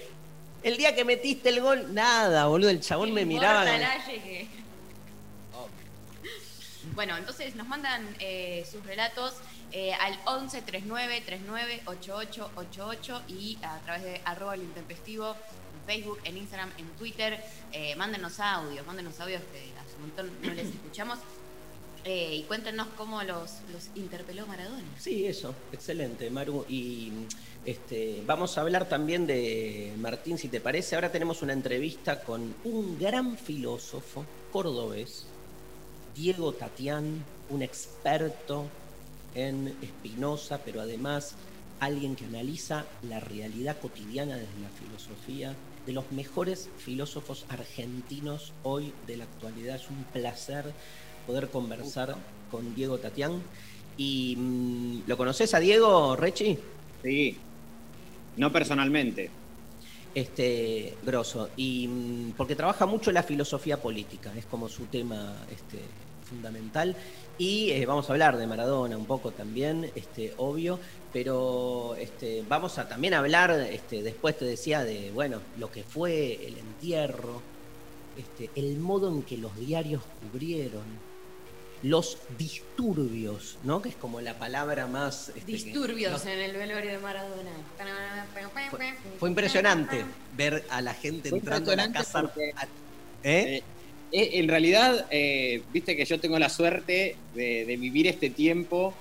el 0.64 0.78
día 0.78 0.96
que 0.96 1.06
metiste 1.06 1.50
el 1.50 1.62
gol, 1.62 1.94
nada, 1.94 2.48
boludo, 2.48 2.70
el 2.70 2.82
chabón 2.82 3.14
me 3.14 3.26
miraba. 3.26 3.66
Que- 3.66 4.48
Bueno, 6.96 7.16
entonces 7.16 7.56
nos 7.56 7.68
mandan 7.68 8.06
eh, 8.20 8.66
sus 8.70 8.86
relatos 8.86 9.36
eh, 9.72 9.94
al 9.94 10.20
11 10.26 10.62
39 10.64 11.22
39 11.26 11.82
88 11.86 12.52
88 12.56 13.22
y 13.28 13.58
a 13.62 13.80
través 13.80 14.04
de 14.04 14.22
arroba 14.26 14.56
el 14.56 14.62
intempestivo 14.62 15.30
en 15.32 15.86
Facebook, 15.86 16.20
en 16.24 16.38
Instagram, 16.38 16.72
en 16.78 16.88
Twitter. 16.98 17.40
Eh, 17.72 17.96
mándenos 17.96 18.40
audios, 18.40 18.86
mándenos 18.88 19.20
audios 19.20 19.42
que 19.52 19.60
hace 19.80 19.96
un 19.98 20.02
montón 20.02 20.32
no 20.42 20.54
les 20.54 20.68
escuchamos. 20.68 21.20
Eh, 22.06 22.36
y 22.36 22.44
cuéntenos 22.44 22.88
cómo 22.98 23.22
los, 23.24 23.58
los 23.72 23.90
interpeló 23.96 24.48
Maradona. 24.48 24.84
Sí, 24.98 25.26
eso, 25.26 25.54
excelente, 25.72 26.30
Maru. 26.30 26.66
Y 26.70 27.12
este, 27.66 28.24
vamos 28.26 28.58
a 28.58 28.62
hablar 28.62 28.88
también 28.88 29.28
de 29.28 29.94
Martín, 29.98 30.38
si 30.38 30.48
te 30.48 30.62
parece. 30.62 30.96
Ahora 30.96 31.12
tenemos 31.12 31.42
una 31.42 31.54
entrevista 31.54 32.22
con 32.22 32.56
un 32.64 32.98
gran 32.98 33.38
filósofo 33.38 34.26
cordobés, 34.52 35.26
Diego 36.16 36.54
Tatián, 36.54 37.24
un 37.50 37.62
experto 37.62 38.66
en 39.36 39.76
Spinoza, 39.84 40.60
pero 40.64 40.82
además 40.82 41.36
alguien 41.80 42.16
que 42.16 42.26
analiza 42.26 42.86
la 43.08 43.20
realidad 43.20 43.80
cotidiana 43.80 44.36
desde 44.36 44.60
la 44.62 44.70
filosofía, 44.70 45.56
de 45.86 45.94
los 45.94 46.12
mejores 46.12 46.70
filósofos 46.78 47.46
argentinos 47.50 48.54
hoy 48.64 48.94
de 49.08 49.18
la 49.18 49.24
actualidad. 49.24 49.76
Es 49.78 49.90
un 49.90 50.04
placer 50.14 50.66
poder 51.26 51.50
conversar 51.50 52.16
con 52.52 52.76
Diego 52.76 52.98
Tatián. 52.98 53.42
Y 53.98 54.36
mm, 54.38 55.02
¿lo 55.08 55.18
conoces 55.18 55.54
a 55.54 55.60
Diego 55.60 56.16
Rechi? 56.16 56.58
Sí. 57.04 57.38
No 58.38 58.52
personalmente. 58.52 59.30
Este, 60.14 60.96
grosso. 61.04 61.50
Y 61.56 61.88
mm, 61.88 62.32
porque 62.38 62.56
trabaja 62.56 62.86
mucho 62.86 63.12
la 63.12 63.24
filosofía 63.24 63.82
política, 63.82 64.34
es 64.36 64.46
como 64.46 64.70
su 64.70 64.86
tema 64.86 65.36
este, 65.52 65.80
fundamental. 66.30 66.96
Y 67.38 67.72
eh, 67.72 67.86
vamos 67.86 68.10
a 68.10 68.14
hablar 68.14 68.38
de 68.38 68.48
Maradona 68.48 68.98
un 68.98 69.06
poco 69.06 69.32
también, 69.32 69.90
este, 69.96 70.34
obvio, 70.38 70.80
pero 71.14 71.96
este, 71.98 72.44
vamos 72.48 72.78
a 72.78 72.88
también 72.88 73.14
hablar, 73.14 73.52
este, 73.52 74.04
después 74.04 74.38
te 74.38 74.46
decía, 74.46 74.84
de 74.84 75.12
bueno, 75.12 75.40
lo 75.58 75.72
que 75.72 75.84
fue 75.84 76.46
el 76.46 76.58
entierro, 76.58 77.42
este, 78.18 78.50
el 78.56 78.78
modo 78.78 79.10
en 79.10 79.24
que 79.24 79.38
los 79.38 79.56
diarios 79.58 80.04
cubrieron, 80.22 80.84
los 81.82 82.18
disturbios, 82.38 83.58
¿no? 83.64 83.82
Que 83.82 83.88
es 83.88 83.96
como 83.96 84.20
la 84.20 84.38
palabra 84.38 84.86
más. 84.88 85.30
este, 85.30 85.40
que- 85.46 85.52
Disturbios 85.54 86.26
no, 86.26 86.32
en 86.32 86.40
el 86.40 86.58
velorio 86.58 86.92
de 86.92 86.98
Maradona. 86.98 87.52
fue, 88.70 88.94
fue 89.18 89.30
impresionante 89.30 90.04
ver 90.36 90.66
a 90.70 90.82
la 90.82 90.94
gente 90.94 91.30
entrando 91.30 91.72
a 91.72 91.76
la 91.78 91.90
casa. 91.92 92.30
¿Eh? 93.24 93.64
Eh, 94.12 94.32
en 94.40 94.48
realidad, 94.48 95.06
eh, 95.12 95.62
viste 95.72 95.96
que 95.96 96.06
yo 96.06 96.20
tengo 96.20 96.40
la 96.40 96.50
suerte 96.50 97.16
de, 97.36 97.66
de 97.66 97.78
vivir 97.78 98.08
este 98.08 98.30
tiempo 98.30 98.94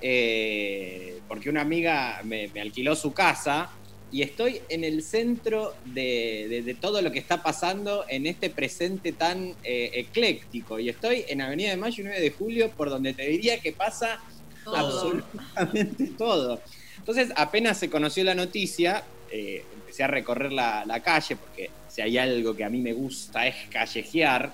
eh, 0.00 1.18
porque 1.28 1.48
una 1.48 1.60
amiga 1.62 2.20
me, 2.24 2.48
me 2.48 2.60
alquiló 2.60 2.94
su 2.96 3.12
casa 3.12 3.70
y 4.10 4.20
estoy 4.22 4.60
en 4.68 4.84
el 4.84 5.02
centro 5.02 5.74
de, 5.86 6.46
de- 6.50 6.62
de 6.62 6.74
todo 6.74 7.00
lo 7.00 7.10
que 7.12 7.18
está 7.18 7.42
pasando 7.42 8.04
en 8.08 8.26
este 8.26 8.50
presente 8.50 9.12
tan 9.12 9.54
eh, 9.64 9.90
ecléctico. 9.94 10.78
Y 10.78 10.90
estoy 10.90 11.24
en 11.28 11.40
Avenida 11.40 11.70
de 11.70 11.76
Mayo 11.78 12.02
y 12.02 12.04
9 12.06 12.20
de 12.20 12.30
Julio, 12.30 12.70
por 12.72 12.90
donde 12.90 13.14
te 13.14 13.26
diría 13.26 13.58
que 13.60 13.72
pasa 13.72 14.20
Todo. 14.64 14.76
absolutamente 14.76 16.08
todo. 16.18 16.60
Entonces, 16.98 17.30
apenas 17.36 17.78
se 17.78 17.88
conoció 17.88 18.22
la 18.24 18.34
noticia, 18.34 19.02
eh, 19.30 19.64
empecé 19.74 20.02
a 20.02 20.08
recorrer 20.08 20.52
la, 20.52 20.84
la 20.84 21.00
calle, 21.00 21.36
porque 21.36 21.70
si 21.92 22.00
hay 22.00 22.16
algo 22.16 22.56
que 22.56 22.64
a 22.64 22.70
mí 22.70 22.80
me 22.80 22.94
gusta 22.94 23.46
es 23.46 23.54
callejear. 23.70 24.50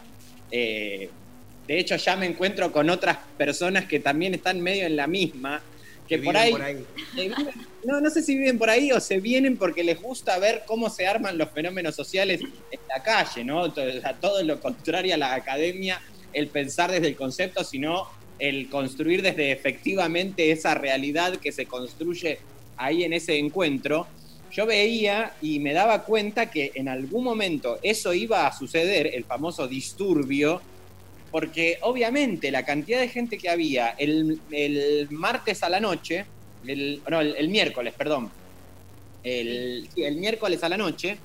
Eh, 0.51 1.09
de 1.68 1.79
hecho, 1.79 1.94
ya 1.96 2.16
me 2.16 2.27
encuentro 2.27 2.72
con 2.72 2.90
otras 2.90 3.18
personas 3.37 3.85
que 3.85 4.01
también 4.01 4.35
están 4.35 4.61
medio 4.61 4.87
en 4.87 4.96
la 4.96 5.07
misma, 5.07 5.62
que 6.09 6.18
por 6.18 6.37
ahí, 6.37 6.53
eh, 7.16 7.31
no, 7.85 8.01
no 8.01 8.11
sé 8.11 8.22
si 8.22 8.37
viven 8.37 8.59
por 8.59 8.70
ahí 8.70 8.90
o 8.90 8.98
se 8.98 9.20
vienen 9.20 9.57
porque 9.57 9.85
les 9.85 10.01
gusta 10.01 10.38
ver 10.38 10.62
cómo 10.66 10.90
se 10.90 11.07
arman 11.07 11.38
los 11.38 11.51
fenómenos 11.51 11.94
sociales 11.94 12.40
en 12.40 12.81
la 12.88 13.03
calle, 13.03 13.44
¿no? 13.44 13.72
Sea, 13.72 14.14
todo 14.14 14.42
lo 14.42 14.59
contrario 14.59 15.14
a 15.14 15.18
la 15.18 15.35
academia, 15.35 16.01
el 16.33 16.48
pensar 16.48 16.90
desde 16.90 17.09
el 17.09 17.16
concepto, 17.16 17.62
sino 17.62 18.09
el 18.38 18.68
construir 18.68 19.22
desde 19.22 19.53
efectivamente 19.53 20.51
esa 20.51 20.74
realidad 20.74 21.37
que 21.37 21.53
se 21.53 21.66
construye 21.66 22.38
ahí 22.79 23.05
en 23.05 23.12
ese 23.12 23.38
encuentro. 23.38 24.09
Yo 24.50 24.66
veía 24.66 25.34
y 25.42 25.58
me 25.61 25.72
daba 25.72 26.04
cuenta 26.04 26.50
que 26.50 26.72
en 26.74 26.88
algún 26.88 27.22
momento 27.24 27.78
eso 27.82 28.14
iba 28.14 28.46
a 28.46 28.56
suceder, 28.56 29.11
el 29.14 29.24
famoso 29.24 29.68
disturbio, 29.68 30.61
porque 31.30 31.78
obviamente 31.82 32.50
la 32.50 32.64
cantidad 32.64 33.00
de 33.00 33.08
gente 33.08 33.37
que 33.37 33.50
había 33.50 33.90
el, 33.90 34.40
el 34.50 35.08
martes 35.11 35.62
a 35.62 35.68
la 35.68 35.80
noche, 35.80 36.24
el, 36.66 37.02
no, 37.08 37.20
el, 37.20 37.48
miércoles, 37.50 37.92
perdón, 37.96 38.30
el, 39.22 39.88
el 39.96 40.16
miércoles 40.16 40.62
a 40.64 40.68
la 40.70 40.76
noche, 40.78 41.18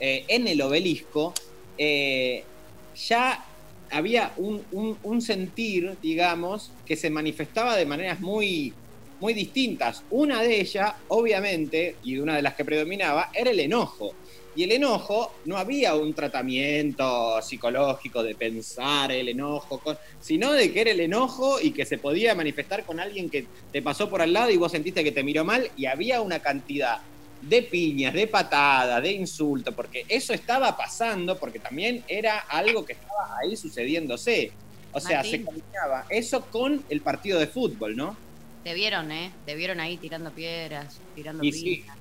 eh, 0.00 0.24
en 0.28 0.48
el 0.48 0.60
obelisco, 0.60 1.32
eh, 1.78 2.42
ya 3.08 3.44
había 3.90 4.32
un, 4.36 4.62
un- 4.72 4.98
un 5.04 5.22
sentir, 5.22 5.96
digamos, 6.02 6.72
que 6.84 6.96
se 6.96 7.08
manifestaba 7.10 7.76
de 7.76 7.86
maneras 7.86 8.20
muy, 8.20 8.72
muy 9.20 9.34
distintas. 9.34 10.02
Una 10.10 10.42
de 10.42 10.60
ellas, 10.60 10.94
obviamente, 11.08 11.96
y 12.02 12.18
una 12.18 12.36
de 12.36 12.42
las 12.42 12.54
que 12.54 12.64
predominaba, 12.64 13.30
era 13.34 13.50
el 13.50 13.60
enojo. 13.60 14.14
Y 14.54 14.62
el 14.62 14.72
enojo, 14.72 15.34
no 15.44 15.58
había 15.58 15.94
un 15.94 16.14
tratamiento 16.14 17.42
psicológico 17.42 18.22
de 18.22 18.34
pensar 18.34 19.12
el 19.12 19.28
enojo, 19.28 19.82
sino 20.18 20.50
de 20.52 20.72
que 20.72 20.80
era 20.80 20.92
el 20.92 21.00
enojo 21.00 21.60
y 21.60 21.72
que 21.72 21.84
se 21.84 21.98
podía 21.98 22.34
manifestar 22.34 22.84
con 22.84 22.98
alguien 22.98 23.28
que 23.28 23.46
te 23.70 23.82
pasó 23.82 24.08
por 24.08 24.22
al 24.22 24.32
lado 24.32 24.50
y 24.50 24.56
vos 24.56 24.72
sentiste 24.72 25.04
que 25.04 25.12
te 25.12 25.22
miró 25.22 25.44
mal 25.44 25.70
y 25.76 25.84
había 25.84 26.22
una 26.22 26.38
cantidad 26.38 27.00
de 27.42 27.62
piñas, 27.64 28.14
de 28.14 28.26
patadas, 28.26 29.02
de 29.02 29.12
insultos, 29.12 29.74
porque 29.74 30.06
eso 30.08 30.32
estaba 30.32 30.74
pasando, 30.74 31.36
porque 31.38 31.58
también 31.58 32.02
era 32.08 32.38
algo 32.38 32.82
que 32.84 32.94
estaba 32.94 33.36
ahí 33.38 33.56
sucediéndose. 33.56 34.52
O 34.92 35.00
sea, 35.00 35.22
se 35.22 35.44
combinaba 35.44 36.06
eso 36.08 36.46
con 36.46 36.82
el 36.88 37.02
partido 37.02 37.38
de 37.38 37.46
fútbol, 37.46 37.94
¿no? 37.94 38.16
Te 38.66 38.74
vieron, 38.74 39.12
¿eh? 39.12 39.30
Te 39.44 39.54
vieron 39.54 39.78
ahí 39.78 39.96
tirando 39.96 40.32
piedras, 40.32 40.98
tirando 41.14 41.44
Y 41.44 41.52
sí, 41.52 41.76
piedras. 41.76 41.96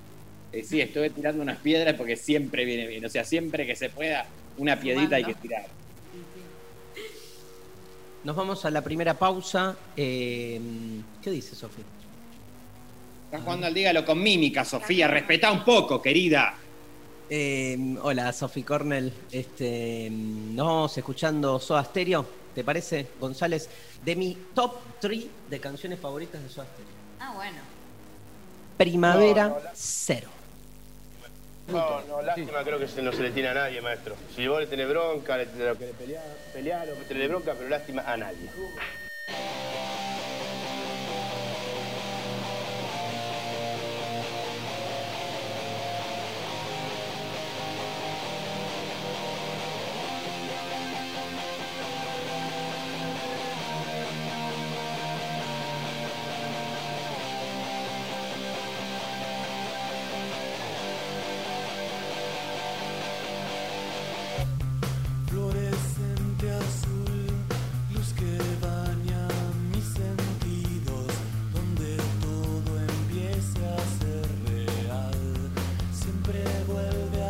eh, 0.51 0.63
sí, 0.63 0.81
estuve 0.81 1.11
tirando 1.11 1.43
unas 1.43 1.59
piedras 1.59 1.93
porque 1.93 2.15
siempre 2.15 2.65
viene 2.65 2.87
bien. 2.87 3.05
O 3.05 3.09
sea, 3.09 3.23
siempre 3.23 3.67
que 3.67 3.75
se 3.75 3.91
pueda, 3.91 4.25
una 4.57 4.79
piedrita 4.79 5.17
hay 5.17 5.25
que 5.25 5.35
tirar. 5.35 5.67
Nos 8.23 8.35
vamos 8.35 8.65
a 8.65 8.71
la 8.71 8.81
primera 8.81 9.13
pausa. 9.13 9.77
Eh, 9.95 10.59
¿Qué 11.21 11.29
dice 11.29 11.53
Sofía? 11.53 11.85
Estás 13.25 13.43
jugando 13.43 13.67
al 13.67 13.73
dígalo 13.75 14.03
con 14.03 14.19
mímica, 14.19 14.65
Sofía. 14.65 15.07
Respetá 15.07 15.51
un 15.51 15.63
poco, 15.63 16.01
querida. 16.01 16.55
Eh, 17.29 17.95
hola, 18.01 18.33
Sofi 18.33 18.63
Cornell. 18.63 19.13
Este, 19.31 20.09
nos 20.09 20.65
vamos 20.65 20.97
escuchando 20.97 21.59
Soda 21.59 21.83
Stereo, 21.83 22.25
¿te 22.55 22.63
parece, 22.63 23.07
González? 23.19 23.69
De 24.03 24.15
mi 24.15 24.35
top 24.55 24.79
3 25.01 25.25
de 25.49 25.59
canciones 25.59 25.99
favoritas 25.99 26.41
de 26.41 26.49
Stereo. 26.49 26.65
Ah, 27.19 27.33
bueno. 27.35 27.57
Primavera 28.77 29.47
No, 29.49 29.55
no, 29.55 29.63
la- 29.63 29.71
cero. 29.75 30.29
No, 31.67 32.01
no, 32.01 32.21
lástima 32.21 32.63
creo 32.63 32.77
que 32.79 33.01
no 33.01 33.11
se 33.11 33.23
le 33.23 33.31
tiene 33.31 33.49
a 33.49 33.53
nadie, 33.53 33.81
maestro. 33.81 34.15
Si 34.35 34.47
vos 34.47 34.59
le 34.59 34.67
tenés 34.67 34.87
bronca, 34.87 35.35
le 35.37 35.47
tenés 35.47 35.67
lo 35.67 35.77
que 35.77 35.87
le 35.87 35.93
pelear, 35.93 36.23
pelear 36.53 36.89
o 36.89 36.95
meterle 36.95 37.27
bronca, 37.27 37.53
pero 37.57 37.69
lástima 37.69 38.03
a 38.05 38.15
nadie. 38.15 38.49
Vuelve 76.67 77.24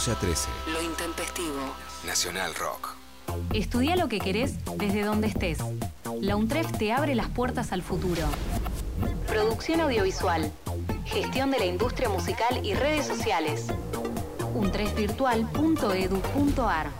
11 0.00 0.12
a 0.12 0.14
13, 0.14 0.48
Lo 0.72 0.80
intempestivo. 0.80 1.60
Nacional 2.06 2.54
Rock. 2.54 2.96
Estudia 3.52 3.96
lo 3.96 4.08
que 4.08 4.18
querés 4.18 4.54
desde 4.78 5.04
donde 5.04 5.26
estés. 5.26 5.58
La 6.22 6.36
UNTREF 6.36 6.72
te 6.78 6.90
abre 6.90 7.14
las 7.14 7.28
puertas 7.28 7.70
al 7.72 7.82
futuro. 7.82 8.22
Producción 9.26 9.82
audiovisual, 9.82 10.50
gestión 11.04 11.50
de 11.50 11.58
la 11.58 11.66
industria 11.66 12.08
musical 12.08 12.64
y 12.64 12.72
redes 12.72 13.06
sociales. 13.06 13.66
untrefvirtual.edu.ar 14.54 16.90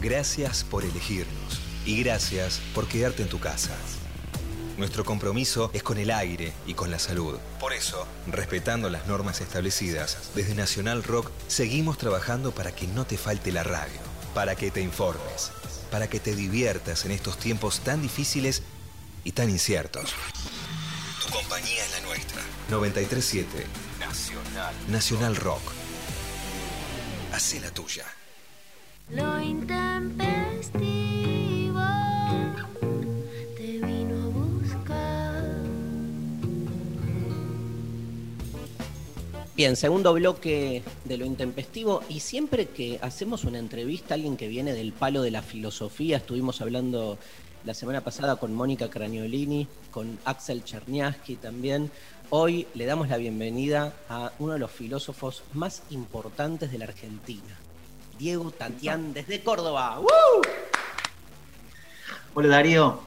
Gracias 0.00 0.62
por 0.62 0.84
elegirnos 0.84 1.60
y 1.84 2.04
gracias 2.04 2.60
por 2.72 2.86
quedarte 2.86 3.22
en 3.22 3.28
tu 3.28 3.40
casa. 3.40 3.76
Nuestro 4.78 5.04
compromiso 5.04 5.70
es 5.74 5.82
con 5.82 5.98
el 5.98 6.08
aire 6.12 6.52
y 6.64 6.74
con 6.74 6.92
la 6.92 7.00
salud. 7.00 7.36
Por 7.58 7.72
eso, 7.72 8.06
respetando 8.28 8.88
las 8.88 9.08
normas 9.08 9.40
establecidas, 9.40 10.30
desde 10.36 10.54
Nacional 10.54 11.02
Rock 11.02 11.32
seguimos 11.48 11.98
trabajando 11.98 12.52
para 12.52 12.70
que 12.70 12.86
no 12.86 13.04
te 13.04 13.18
falte 13.18 13.50
la 13.50 13.64
radio, 13.64 13.98
para 14.34 14.54
que 14.54 14.70
te 14.70 14.80
informes, 14.80 15.50
para 15.90 16.08
que 16.08 16.20
te 16.20 16.36
diviertas 16.36 17.04
en 17.04 17.10
estos 17.10 17.38
tiempos 17.38 17.80
tan 17.80 18.00
difíciles 18.02 18.62
y 19.24 19.32
tan 19.32 19.50
inciertos. 19.50 20.14
Tu 21.26 21.32
compañía 21.32 21.84
es 21.84 22.00
la 22.00 22.06
nuestra. 22.06 22.40
937 22.70 23.66
Nacional. 23.98 24.74
Nacional 24.86 25.34
Rock. 25.34 25.72
Hacé 27.32 27.58
la 27.58 27.72
tuya. 27.72 28.06
Lo 29.10 29.40
Bien, 39.58 39.74
segundo 39.74 40.14
bloque 40.14 40.84
de 41.04 41.16
lo 41.16 41.24
intempestivo. 41.24 42.04
Y 42.08 42.20
siempre 42.20 42.66
que 42.66 43.00
hacemos 43.02 43.42
una 43.42 43.58
entrevista 43.58 44.14
a 44.14 44.14
alguien 44.14 44.36
que 44.36 44.46
viene 44.46 44.72
del 44.72 44.92
palo 44.92 45.20
de 45.20 45.32
la 45.32 45.42
filosofía, 45.42 46.18
estuvimos 46.18 46.60
hablando 46.60 47.18
la 47.64 47.74
semana 47.74 48.00
pasada 48.04 48.36
con 48.36 48.54
Mónica 48.54 48.88
Craniolini, 48.88 49.66
con 49.90 50.16
Axel 50.24 50.62
Cherniaski 50.62 51.34
también. 51.34 51.90
Hoy 52.30 52.68
le 52.74 52.86
damos 52.86 53.08
la 53.08 53.16
bienvenida 53.16 53.94
a 54.08 54.30
uno 54.38 54.52
de 54.52 54.60
los 54.60 54.70
filósofos 54.70 55.42
más 55.54 55.82
importantes 55.90 56.70
de 56.70 56.78
la 56.78 56.84
Argentina, 56.84 57.58
Diego 58.16 58.52
Tatián, 58.52 59.12
desde 59.12 59.42
Córdoba. 59.42 59.98
¡Uh! 59.98 60.06
Hola 62.34 62.48
Darío, 62.48 63.00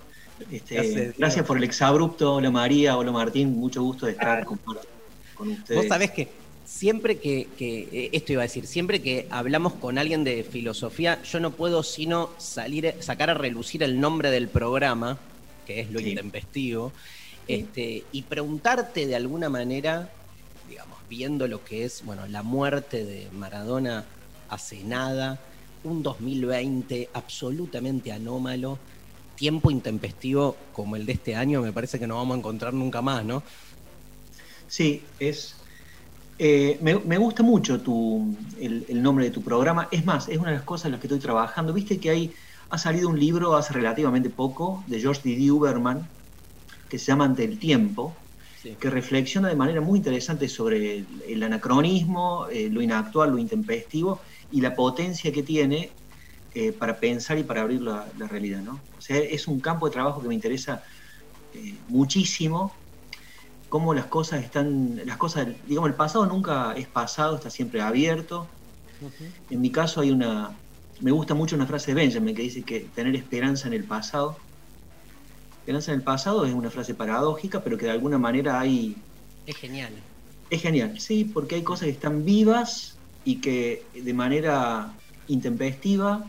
Este, 0.52 1.14
gracias 1.18 1.46
por 1.46 1.56
el 1.56 1.64
exabrupto. 1.64 2.34
Hola 2.36 2.52
María, 2.52 2.98
hola 2.98 3.14
Martín, 3.14 3.58
mucho 3.58 3.82
gusto 3.82 4.06
de 4.06 4.12
estar 4.12 4.44
con, 4.44 4.58
con 4.58 5.48
ustedes. 5.48 5.78
Vos 5.78 5.88
sabés 5.88 6.12
que 6.12 6.41
siempre 6.72 7.20
que, 7.20 7.48
que- 7.58 7.90
eh, 7.92 8.10
esto 8.14 8.32
iba 8.34 8.42
a 8.44 8.48
decir, 8.48 8.66
siempre 8.66 9.02
que 9.02 9.28
hablamos 9.30 9.74
con 9.74 9.98
alguien 9.98 10.24
de 10.24 10.44
filosofía, 10.44 11.22
yo 11.24 11.40
no 11.40 11.52
puedo 11.52 11.84
sino 11.84 12.30
salir, 12.40 12.96
sacar 13.02 13.30
a 13.30 13.34
relucir 13.34 13.84
el 13.84 14.00
nombre 14.00 14.32
del 14.32 14.48
programa, 14.48 15.20
que 15.68 15.82
es 15.82 15.92
lo 15.92 16.00
Sí. 16.00 16.10
intempestivo, 16.10 16.94
este, 17.48 18.04
y 18.14 18.22
preguntarte 18.24 19.06
de 19.06 19.16
alguna 19.16 19.50
manera, 19.50 20.10
digamos, 20.70 20.98
viendo 21.10 21.48
lo 21.48 21.64
que 21.64 21.84
es, 21.84 22.04
bueno, 22.06 22.26
la 22.28 22.42
muerte 22.42 23.04
de 23.04 23.30
Maradona 23.32 24.06
hace 24.50 24.82
nada, 24.84 25.40
un 25.84 26.02
2020 26.04 27.10
absolutamente 27.14 28.12
anómalo, 28.14 28.80
tiempo 29.36 29.72
intempestivo 29.72 30.56
como 30.72 30.96
el 30.96 31.06
de 31.06 31.14
este 31.14 31.36
año, 31.36 31.62
me 31.62 31.74
parece 31.74 32.00
que 32.00 32.08
no 32.08 32.16
vamos 32.16 32.36
a 32.36 32.40
encontrar 32.40 32.74
nunca 32.74 33.02
más, 33.02 33.26
¿no? 33.26 33.44
Sí, 34.68 35.02
es. 35.20 35.56
Eh, 36.44 36.80
me, 36.82 36.98
me 37.00 37.18
gusta 37.18 37.44
mucho 37.44 37.82
tu, 37.84 38.38
el, 38.58 38.86
el 38.90 39.02
nombre 39.02 39.26
de 39.26 39.32
tu 39.32 39.44
programa. 39.44 39.88
Es 39.92 40.06
más, 40.06 40.28
es 40.30 40.38
una 40.38 40.50
de 40.52 40.56
las 40.58 40.66
cosas 40.66 40.86
en 40.88 40.92
las 40.94 41.02
que 41.02 41.08
estoy 41.08 41.20
trabajando. 41.20 41.74
Viste 41.74 42.00
que 42.00 42.10
hay, 42.10 42.34
ha 42.70 42.78
salido 42.78 43.10
un 43.10 43.20
libro 43.20 43.56
hace 43.56 43.74
relativamente 43.74 44.30
poco 44.32 44.84
de 44.88 45.00
George 45.00 45.22
D. 45.24 45.52
Uberman 45.52 46.12
que 46.90 47.00
se 47.00 47.08
llama 47.08 47.26
Ante 47.26 47.44
el 47.46 47.60
Tiempo, 47.60 48.18
Sí. 48.62 48.78
que 48.80 48.90
reflexiona 48.92 49.50
de 49.50 49.56
manera 49.56 49.82
muy 49.82 49.98
interesante 50.00 50.48
sobre 50.48 51.00
el, 51.00 51.24
el 51.28 51.44
anacronismo, 51.44 52.48
eh, 52.50 52.70
lo 52.70 52.82
inactual, 52.82 53.32
lo 53.32 53.40
intempestivo 53.40 54.22
y 54.52 54.62
la 54.62 54.76
potencia 54.76 55.32
que 55.32 55.44
tiene 55.44 55.98
eh, 56.54 56.74
para 56.74 57.00
pensar 57.00 57.38
y 57.40 57.44
para 57.44 57.62
abrir 57.62 57.82
la, 57.82 58.12
la 58.18 58.28
realidad. 58.28 58.62
¿no? 58.64 58.88
O 58.98 59.02
sea, 59.02 59.18
es 59.18 59.48
un 59.48 59.62
campo 59.62 59.88
de 59.88 59.94
trabajo 59.94 60.22
que 60.22 60.28
me 60.30 60.36
interesa 60.36 60.84
muchísimo 61.88 62.81
cómo 63.72 63.94
las 63.94 64.08
cosas 64.08 64.44
están, 64.44 65.00
las 65.06 65.16
cosas, 65.16 65.48
digamos, 65.66 65.90
el 65.90 65.96
pasado 65.96 66.26
nunca 66.26 66.74
es 66.74 66.88
pasado, 66.88 67.38
está 67.38 67.50
siempre 67.50 67.82
abierto. 67.82 68.46
En 69.50 69.62
mi 69.62 69.72
caso 69.72 70.02
hay 70.02 70.12
una, 70.12 70.52
me 71.00 71.12
gusta 71.12 71.36
mucho 71.36 71.56
una 71.56 71.66
frase 71.66 71.92
de 71.92 71.96
Benjamin 71.96 72.36
que 72.36 72.42
dice 72.42 72.64
que 72.64 72.82
tener 72.94 73.16
esperanza 73.16 73.70
en 73.70 73.74
el 73.74 73.86
pasado. 73.86 74.36
Esperanza 75.62 75.94
en 75.94 76.00
el 76.00 76.04
pasado 76.04 76.46
es 76.46 76.54
una 76.54 76.70
frase 76.70 76.94
paradójica, 76.94 77.64
pero 77.64 77.78
que 77.78 77.86
de 77.86 77.92
alguna 77.92 78.18
manera 78.18 78.60
hay, 78.60 78.98
Es 79.46 79.56
genial. 79.56 79.94
es 80.50 80.62
genial, 80.62 81.00
sí, 81.00 81.24
porque 81.24 81.56
hay 81.56 81.64
cosas 81.64 81.86
que 81.86 81.92
están 81.92 82.26
vivas 82.26 82.98
y 83.24 83.38
que 83.38 83.86
de 83.94 84.14
manera 84.14 84.92
intempestiva 85.30 86.26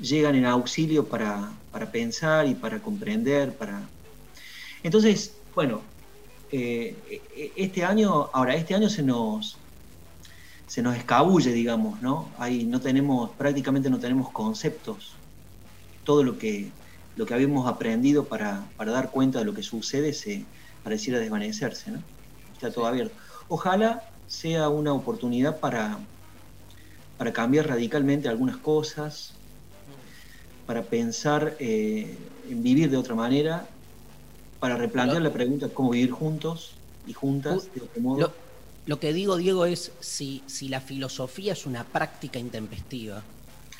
llegan 0.00 0.36
en 0.36 0.46
auxilio 0.46 1.04
para, 1.06 1.50
para 1.70 1.92
pensar 1.92 2.46
y 2.46 2.54
para 2.54 2.80
comprender, 2.80 3.54
para... 3.54 3.82
Entonces, 4.82 5.34
bueno, 5.54 5.82
eh, 6.52 7.02
e- 7.30 7.54
este 7.56 7.84
año, 7.84 8.30
ahora, 8.34 8.54
este 8.56 8.74
año 8.74 8.88
se 8.90 9.02
nos, 9.02 9.68
se 10.66 10.82
nos 10.82 10.96
escabulle, 10.96 11.52
digamos, 11.52 12.00
¿no? 12.00 12.34
Ahí 12.38 12.66
no 12.66 12.80
tenemos, 12.80 13.36
prácticamente 13.38 13.90
no 13.90 13.98
tenemos 13.98 14.32
conceptos. 14.32 15.22
Todo 16.04 16.24
lo 16.24 16.38
que, 16.38 16.78
lo 17.14 17.26
que 17.26 17.34
habíamos 17.34 17.68
aprendido 17.68 18.28
para, 18.28 18.72
para 18.76 18.92
dar 18.92 19.10
cuenta 19.12 19.40
de 19.40 19.44
lo 19.46 19.54
que 19.54 19.62
sucede 19.62 20.12
se 20.14 20.50
pareciera 20.82 21.20
desvanecerse, 21.20 21.92
¿no? 21.92 22.04
Está 22.52 22.72
todo 22.72 22.86
abierto. 22.86 23.16
Ojalá 23.48 24.02
sea 24.26 24.68
una 24.70 24.94
oportunidad 24.94 25.60
para, 25.60 26.08
para 27.16 27.32
cambiar 27.32 27.68
radicalmente 27.68 28.28
algunas 28.28 28.58
cosas, 28.58 29.42
para 30.64 30.88
pensar 30.88 31.56
eh, 31.60 32.32
en 32.44 32.62
vivir 32.62 32.90
de 32.90 32.96
otra 32.96 33.14
manera, 33.14 33.71
para 34.62 34.76
replantear 34.76 35.20
la 35.20 35.32
pregunta 35.32 35.68
cómo 35.70 35.90
vivir 35.90 36.12
juntos 36.12 36.74
y 37.08 37.12
juntas 37.12 37.68
de 37.74 37.80
otro 37.80 38.00
modo. 38.00 38.20
Lo, 38.20 38.32
lo 38.86 39.00
que 39.00 39.12
digo, 39.12 39.36
Diego, 39.36 39.66
es 39.66 39.90
si, 39.98 40.44
si 40.46 40.68
la 40.68 40.80
filosofía 40.80 41.54
es 41.54 41.66
una 41.66 41.82
práctica 41.82 42.38
intempestiva. 42.38 43.24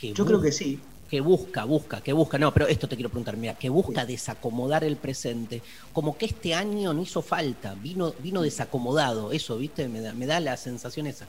Que 0.00 0.12
Yo 0.12 0.26
creo 0.26 0.42
que 0.42 0.50
sí. 0.50 0.80
Que 1.08 1.20
busca, 1.20 1.64
busca, 1.66 2.00
que 2.00 2.12
busca, 2.12 2.36
no, 2.36 2.52
pero 2.52 2.66
esto 2.66 2.88
te 2.88 2.96
quiero 2.96 3.10
preguntar, 3.10 3.36
mira, 3.36 3.54
que 3.54 3.68
busca 3.68 4.04
desacomodar 4.04 4.82
el 4.82 4.96
presente, 4.96 5.62
como 5.92 6.18
que 6.18 6.26
este 6.26 6.52
año 6.52 6.92
no 6.92 7.02
hizo 7.02 7.22
falta, 7.22 7.74
vino, 7.74 8.12
vino 8.18 8.42
desacomodado, 8.42 9.30
eso, 9.30 9.58
¿viste? 9.58 9.86
Me 9.88 10.00
da, 10.00 10.14
me 10.14 10.26
da 10.26 10.40
la 10.40 10.56
sensación 10.56 11.06
esa. 11.06 11.26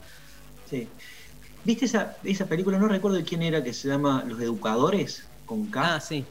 Sí. 0.68 0.88
¿Viste 1.64 1.84
esa, 1.84 2.16
esa 2.24 2.46
película? 2.46 2.76
No 2.76 2.88
recuerdo 2.88 3.18
de 3.18 3.22
quién 3.22 3.42
era, 3.42 3.62
que 3.62 3.72
se 3.72 3.86
llama 3.86 4.24
Los 4.26 4.40
Educadores, 4.40 5.22
con 5.46 5.66
K. 5.66 5.94
Ah, 5.94 6.00
sí. 6.00 6.24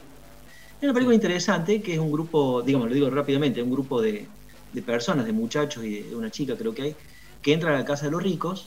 Es 0.84 0.86
una 0.86 0.92
película 0.92 1.14
interesante 1.14 1.80
que 1.80 1.94
es 1.94 1.98
un 1.98 2.12
grupo, 2.12 2.60
digamos, 2.60 2.88
lo 2.90 2.94
digo 2.94 3.08
rápidamente, 3.08 3.62
un 3.62 3.70
grupo 3.70 4.02
de, 4.02 4.26
de 4.70 4.82
personas, 4.82 5.24
de 5.24 5.32
muchachos 5.32 5.82
y 5.82 6.02
de 6.02 6.14
una 6.14 6.30
chica 6.30 6.56
creo 6.58 6.74
que 6.74 6.82
hay, 6.82 6.96
que 7.40 7.54
entran 7.54 7.74
a 7.74 7.78
la 7.78 7.84
casa 7.86 8.04
de 8.04 8.10
los 8.10 8.22
ricos, 8.22 8.66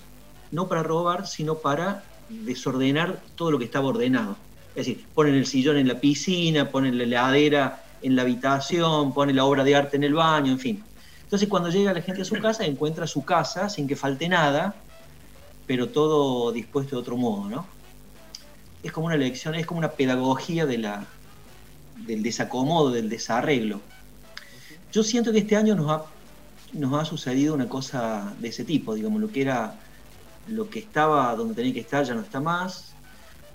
no 0.51 0.67
para 0.67 0.82
robar, 0.82 1.27
sino 1.27 1.60
para 1.60 2.03
desordenar 2.27 3.21
todo 3.36 3.51
lo 3.51 3.60
que 3.60 3.65
estaba 3.65 3.89
ordenado. 3.89 4.36
Es 4.69 4.88
decir, 4.88 5.06
ponen 5.13 5.36
el 5.36 5.45
sillón 5.45 5.77
en 5.77 5.88
la 5.88 5.99
piscina, 5.99 6.71
ponen 6.71 6.97
la 6.97 7.03
heladera 7.03 7.84
en 8.01 8.15
la 8.15 8.23
habitación, 8.23 9.13
ponen 9.13 9.36
la 9.36 9.45
obra 9.45 9.63
de 9.63 9.75
arte 9.75 9.97
en 9.97 10.03
el 10.03 10.15
baño, 10.15 10.51
en 10.51 10.60
fin. 10.60 10.84
Entonces 11.21 11.47
cuando 11.47 11.69
llega 11.69 11.93
la 11.93 12.01
gente 12.01 12.23
a 12.23 12.25
su 12.25 12.39
casa, 12.39 12.65
encuentra 12.65 13.06
su 13.06 13.23
casa 13.25 13.69
sin 13.69 13.88
que 13.88 13.95
falte 13.95 14.27
nada, 14.27 14.73
pero 15.67 15.89
todo 15.89 16.51
dispuesto 16.51 16.95
de 16.95 16.99
otro 16.99 17.15
modo, 17.15 17.47
¿no? 17.47 17.67
Es 18.82 18.91
como 18.91 19.06
una 19.06 19.17
lección, 19.17 19.53
es 19.53 19.67
como 19.67 19.77
una 19.77 19.91
pedagogía 19.91 20.65
de 20.65 20.80
la, 20.80 21.06
del 22.05 22.23
desacomodo, 22.23 22.91
del 22.91 23.10
desarreglo. 23.10 23.81
Yo 24.91 25.03
siento 25.03 25.31
que 25.31 25.39
este 25.39 25.55
año 25.55 25.75
nos 25.75 25.89
ha, 25.91 26.05
nos 26.73 26.99
ha 26.99 27.05
sucedido 27.05 27.53
una 27.53 27.67
cosa 27.67 28.36
de 28.39 28.49
ese 28.49 28.63
tipo, 28.63 28.95
digamos, 28.95 29.21
lo 29.21 29.29
que 29.29 29.41
era, 29.41 29.79
lo 30.47 30.69
que 30.69 30.79
estaba 30.79 31.36
donde 31.36 31.55
tenía 31.55 31.73
que 31.73 31.81
estar 31.81 32.03
ya 32.05 32.13
no 32.15 32.21
está 32.21 32.39
más, 32.39 32.93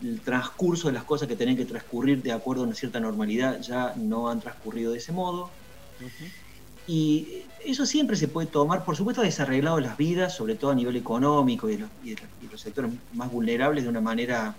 el 0.02 0.20
transcurso 0.20 0.88
de 0.88 0.94
las 0.94 1.05
cosas 1.05 1.28
que 1.28 1.37
tenían 1.37 1.57
que 1.57 1.64
transcurrir 1.64 2.22
de 2.22 2.33
acuerdo 2.33 2.62
a 2.62 2.66
una 2.66 2.74
cierta 2.74 2.98
normalidad 3.00 3.61
ya 3.61 3.94
no 3.96 4.28
han 4.28 4.40
transcurrido 4.40 4.92
de 4.92 4.98
ese 4.98 5.12
modo. 5.12 5.50
Y 6.87 7.44
eso 7.64 7.87
siempre 7.87 8.16
se 8.16 8.26
puede 8.26 8.48
tomar, 8.48 8.85
por 8.85 8.96
supuesto, 8.96 9.20
ha 9.22 9.24
desarreglado 9.24 9.78
las 9.78 9.96
vidas, 9.96 10.35
sobre 10.35 10.57
todo 10.57 10.72
a 10.72 10.74
nivel 10.74 10.96
económico 10.96 11.70
y, 11.70 11.76
de 11.76 11.83
los, 11.83 11.90
y 12.02 12.11
de 12.11 12.20
los- 12.20 12.31
y 12.42 12.46
los 12.48 12.61
sectores 12.61 12.90
más 13.12 13.31
vulnerables 13.31 13.85
de 13.85 13.90
una 13.90 14.00
manera 14.00 14.55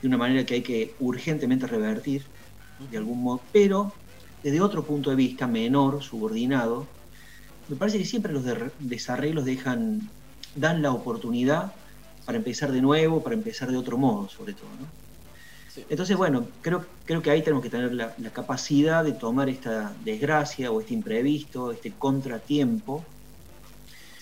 de 0.00 0.08
una 0.08 0.16
manera 0.18 0.44
que 0.44 0.54
hay 0.54 0.62
que 0.62 0.96
urgentemente 0.98 1.68
revertir 1.68 2.24
de 2.90 2.96
algún 2.98 3.22
modo, 3.22 3.40
pero 3.52 3.92
desde 4.42 4.60
otro 4.60 4.82
punto 4.82 5.10
de 5.10 5.16
vista 5.16 5.46
menor, 5.46 6.02
subordinado, 6.02 6.86
me 7.68 7.76
parece 7.76 7.98
que 7.98 8.04
siempre 8.04 8.32
los 8.32 8.44
de- 8.44 8.70
desarreglos 8.80 9.44
dejan, 9.44 10.08
dan 10.56 10.82
la 10.82 10.92
oportunidad 10.92 11.72
para 12.26 12.38
empezar 12.38 12.70
de 12.72 12.80
nuevo, 12.82 13.22
para 13.22 13.34
empezar 13.34 13.70
de 13.70 13.76
otro 13.76 13.96
modo, 13.98 14.28
sobre 14.28 14.52
todo. 14.52 14.68
¿no? 14.80 14.86
Entonces, 15.88 16.16
bueno, 16.16 16.44
creo, 16.60 16.84
creo 17.06 17.22
que 17.22 17.30
ahí 17.30 17.42
tenemos 17.42 17.62
que 17.62 17.70
tener 17.70 17.94
la, 17.94 18.14
la 18.18 18.30
capacidad 18.30 19.02
de 19.04 19.12
tomar 19.12 19.48
esta 19.48 19.92
desgracia 20.04 20.70
o 20.70 20.80
este 20.80 20.94
imprevisto, 20.94 21.72
este 21.72 21.92
contratiempo, 21.92 23.04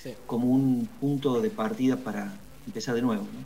Sí. 0.02 0.14
como 0.26 0.46
un 0.48 0.88
punto 0.98 1.42
de 1.42 1.50
partida 1.50 1.94
para 1.94 2.32
empezar 2.66 2.94
de 2.94 3.02
nuevo. 3.02 3.22
¿no? 3.24 3.44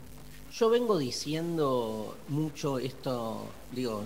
Yo 0.56 0.70
vengo 0.70 0.98
diciendo 0.98 2.14
mucho 2.28 2.78
esto, 2.78 3.44
digo, 3.74 4.04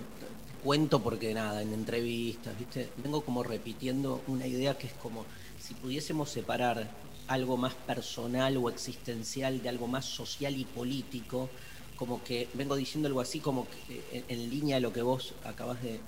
cuento 0.63 1.01
porque 1.01 1.33
nada, 1.33 1.61
en 1.61 1.73
entrevistas, 1.73 2.57
¿viste? 2.57 2.89
Vengo 2.97 3.21
como 3.21 3.43
repitiendo 3.43 4.21
una 4.27 4.47
idea 4.47 4.77
que 4.77 4.87
es 4.87 4.93
como 4.93 5.25
si 5.59 5.73
pudiésemos 5.73 6.29
separar 6.29 6.89
algo 7.27 7.57
más 7.57 7.73
personal 7.73 8.57
o 8.57 8.69
existencial 8.69 9.61
de 9.61 9.69
algo 9.69 9.87
más 9.87 10.05
social 10.05 10.55
y 10.57 10.65
político, 10.65 11.49
como 11.95 12.23
que 12.23 12.47
vengo 12.53 12.75
diciendo 12.75 13.07
algo 13.07 13.21
así 13.21 13.39
como 13.39 13.67
que 13.67 14.03
en, 14.11 14.23
en 14.29 14.49
línea 14.49 14.77
de 14.77 14.81
lo 14.81 14.93
que 14.93 15.01
vos 15.01 15.33
acabas 15.43 15.81
de 15.83 15.99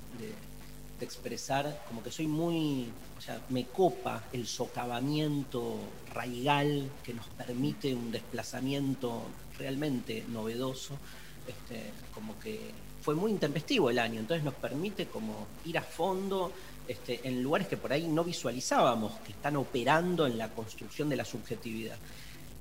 expresar, 1.03 1.83
como 1.87 2.03
que 2.03 2.11
soy 2.11 2.27
muy, 2.27 2.87
o 3.17 3.21
sea, 3.21 3.41
me 3.49 3.65
copa 3.65 4.23
el 4.33 4.47
socavamiento 4.47 5.77
raigal 6.13 6.89
que 7.03 7.13
nos 7.13 7.27
permite 7.27 7.93
un 7.95 8.11
desplazamiento 8.11 9.23
realmente 9.57 10.23
novedoso, 10.29 10.95
este, 11.47 11.91
como 12.13 12.39
que 12.39 12.71
fue 13.01 13.15
muy 13.15 13.31
intempestivo 13.31 13.89
el 13.89 13.99
año, 13.99 14.19
entonces 14.19 14.43
nos 14.43 14.53
permite 14.53 15.07
como 15.07 15.47
ir 15.65 15.77
a 15.77 15.81
fondo 15.81 16.51
este, 16.87 17.19
en 17.27 17.41
lugares 17.41 17.67
que 17.67 17.77
por 17.77 17.91
ahí 17.93 18.07
no 18.07 18.23
visualizábamos, 18.23 19.13
que 19.25 19.31
están 19.31 19.55
operando 19.55 20.25
en 20.27 20.37
la 20.37 20.49
construcción 20.49 21.09
de 21.09 21.15
la 21.15 21.25
subjetividad. 21.25 21.95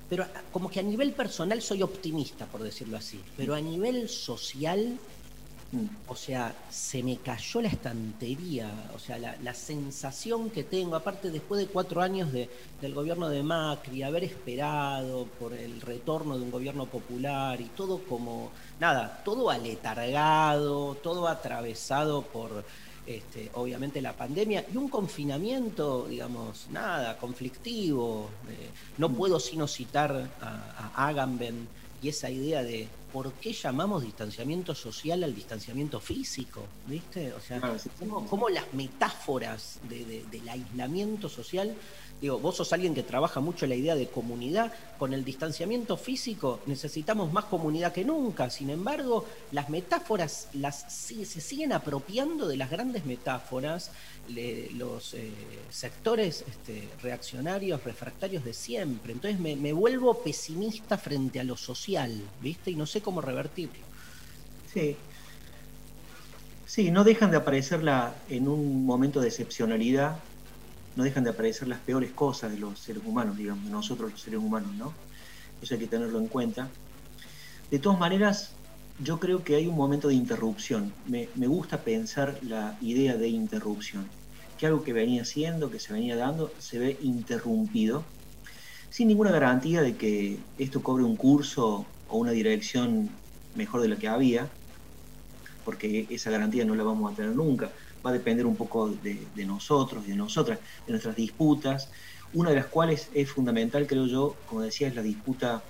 Pero 0.09 0.23
a- 0.23 0.29
como 0.51 0.69
que 0.69 0.79
a 0.79 0.83
nivel 0.83 1.13
personal 1.13 1.61
soy 1.61 1.81
optimista, 1.83 2.45
por 2.45 2.61
decirlo 2.63 2.97
así, 2.97 3.19
pero 3.37 3.55
a 3.55 3.61
nivel 3.61 4.07
social 4.09 4.97
o 6.09 6.17
sea, 6.17 6.53
se 6.69 7.01
me 7.01 7.15
cayó 7.15 7.61
la 7.61 7.69
estantería, 7.69 8.69
o 8.93 8.99
sea, 8.99 9.17
la, 9.17 9.37
la 9.41 9.53
sensación 9.53 10.49
que 10.49 10.65
tengo, 10.65 10.97
aparte 10.97 11.31
después 11.31 11.61
de 11.61 11.67
cuatro 11.71 12.01
años 12.01 12.33
de- 12.33 12.49
del 12.81 12.93
gobierno 12.93 13.29
de 13.29 13.41
Macri, 13.41 14.03
haber 14.03 14.25
esperado 14.25 15.27
por 15.39 15.53
el 15.53 15.79
retorno 15.79 16.37
de 16.37 16.43
un 16.43 16.51
gobierno 16.51 16.87
popular 16.87 17.61
y 17.61 17.65
todo 17.67 17.99
como, 17.99 18.51
nada, 18.81 19.21
todo 19.23 19.49
aletargado, 19.51 20.95
todo 20.95 21.27
atravesado 21.27 22.23
por, 22.23 22.65
este, 23.05 23.49
obviamente, 23.53 24.01
la 24.01 24.13
pandemia 24.13 24.65
y 24.73 24.75
un 24.77 24.89
confinamiento, 24.89 26.07
digamos, 26.09 26.67
nada, 26.71 27.17
conflictivo. 27.17 28.29
eh, 28.49 28.69
no 28.97 29.09
puedo 29.09 29.39
sino 29.39 29.67
citar 29.67 30.29
a, 30.41 30.91
a 30.95 31.07
Agamben 31.07 31.67
y 32.01 32.09
esa 32.09 32.29
idea 32.31 32.63
de 32.63 32.87
por 33.13 33.33
qué 33.33 33.53
llamamos 33.53 34.01
distanciamiento 34.03 34.73
social 34.73 35.23
al 35.23 35.35
distanciamiento 35.35 35.99
físico, 35.99 36.63
¿viste? 36.87 37.31
O 37.33 37.39
sea, 37.39 37.59
sí, 37.77 37.89
cómo, 38.29 38.49
las 38.49 38.73
metáforas 38.73 39.77
de- 39.87 40.05
de- 40.05 40.25
del 40.31 40.47
aislamiento 40.49 41.29
social, 41.29 41.75
digo, 42.21 42.37
vos 42.37 42.55
sos 42.55 42.71
alguien 42.71 42.93
que 42.93 43.01
trabaja 43.01 43.39
mucho 43.39 43.65
la 43.65 43.73
idea 43.73 43.95
de 43.95 44.07
comunidad, 44.07 44.71
con 44.99 45.13
el 45.13 45.25
distanciamiento 45.25 45.97
físico 45.97 46.59
necesitamos 46.67 47.33
más 47.33 47.45
comunidad 47.45 47.91
que 47.91 48.05
nunca, 48.05 48.51
sin 48.51 48.69
embargo, 48.69 49.25
las 49.51 49.69
metáforas 49.69 50.47
las, 50.53 50.85
se 50.93 51.25
siguen 51.25 51.73
apropiando 51.73 52.47
de 52.47 52.57
las 52.57 52.69
grandes 52.69 53.05
metáforas, 53.05 53.91
los 54.75 55.15
eh, 55.15 55.31
sectores 55.71 56.45
este, 56.47 56.87
reaccionarios, 57.01 57.83
refractarios 57.83 58.45
de 58.45 58.53
siempre. 58.53 59.13
Entonces 59.13 59.39
me, 59.39 59.55
me 59.55 59.73
vuelvo 59.73 60.21
pesimista 60.23 60.97
frente 60.97 61.39
a 61.39 61.43
lo 61.43 61.57
social, 61.57 62.21
¿viste? 62.39 62.71
Y 62.71 62.75
no 62.75 62.85
sé 62.85 63.01
cómo 63.01 63.19
revertirlo. 63.19 63.81
Sí. 64.71 64.95
Sí, 66.67 66.89
no 66.91 67.03
dejan 67.03 67.31
de 67.31 67.37
aparecer 67.37 67.83
la, 67.83 68.15
en 68.29 68.47
un 68.47 68.85
momento 68.85 69.19
de 69.19 69.27
excepcionalidad, 69.27 70.19
no 70.95 71.03
dejan 71.03 71.23
de 71.23 71.29
aparecer 71.29 71.67
las 71.67 71.79
peores 71.79 72.11
cosas 72.11 72.51
de 72.51 72.59
los 72.59 72.79
seres 72.79 73.03
humanos, 73.05 73.37
digamos, 73.37 73.65
de 73.65 73.71
nosotros 73.71 74.11
los 74.11 74.21
seres 74.21 74.39
humanos, 74.39 74.73
¿no? 74.75 74.93
Eso 75.61 75.75
hay 75.75 75.79
que 75.79 75.87
tenerlo 75.87 76.19
en 76.19 76.27
cuenta. 76.27 76.69
De 77.69 77.79
todas 77.79 77.99
maneras, 77.99 78.51
yo 79.03 79.19
creo 79.19 79.43
que 79.43 79.55
hay 79.55 79.67
un 79.67 79.75
momento 79.75 80.09
de 80.09 80.15
interrupción. 80.15 80.93
Me, 81.07 81.29
me 81.35 81.47
gusta 81.47 81.79
pensar 81.79 82.37
la 82.41 82.77
idea 82.81 83.15
de 83.15 83.29
interrupción, 83.29 84.07
que 84.57 84.67
algo 84.67 84.83
que 84.83 84.93
venía 84.93 85.23
siendo, 85.25 85.71
que 85.71 85.79
se 85.79 85.93
venía 85.93 86.15
dando, 86.15 86.51
se 86.59 86.77
ve 86.77 86.97
interrumpido, 87.01 88.03
sin 88.89 89.07
ninguna 89.07 89.31
garantía 89.31 89.81
de 89.81 89.95
que 89.95 90.37
esto 90.57 90.83
cobre 90.83 91.03
un 91.03 91.15
curso 91.15 91.85
o 92.09 92.17
una 92.17 92.31
dirección 92.31 93.09
mejor 93.55 93.81
de 93.81 93.87
la 93.87 93.95
que 93.95 94.07
había, 94.07 94.49
porque 95.63 96.07
esa 96.09 96.29
garantía 96.29 96.65
no 96.65 96.75
la 96.75 96.83
vamos 96.83 97.11
a 97.11 97.15
tener 97.15 97.35
nunca. 97.35 97.71
Va 98.05 98.09
a 98.11 98.13
depender 98.13 98.45
un 98.45 98.57
poco 98.57 98.95
de, 98.97 99.31
nosotros, 99.45 100.05
de 100.05 100.15
nosotras, 100.15 100.59
de 100.85 100.91
nuestras 100.93 101.15
disputas, 101.15 101.89
una 102.31 102.49
de 102.51 102.55
las 102.57 102.67
cuales 102.67 103.09
es 103.13 103.29
fundamental, 103.31 103.85
creo 103.87 104.07
yo, 104.07 104.41
como 104.45 104.61
decía, 104.61 104.87
es 104.87 104.95
la 104.95 105.01
disputa 105.03 105.65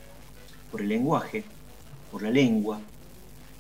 por 0.70 0.82
el 0.82 0.90
lenguaje, 0.90 1.56
por 2.10 2.24
la 2.24 2.32
lengua, 2.32 2.92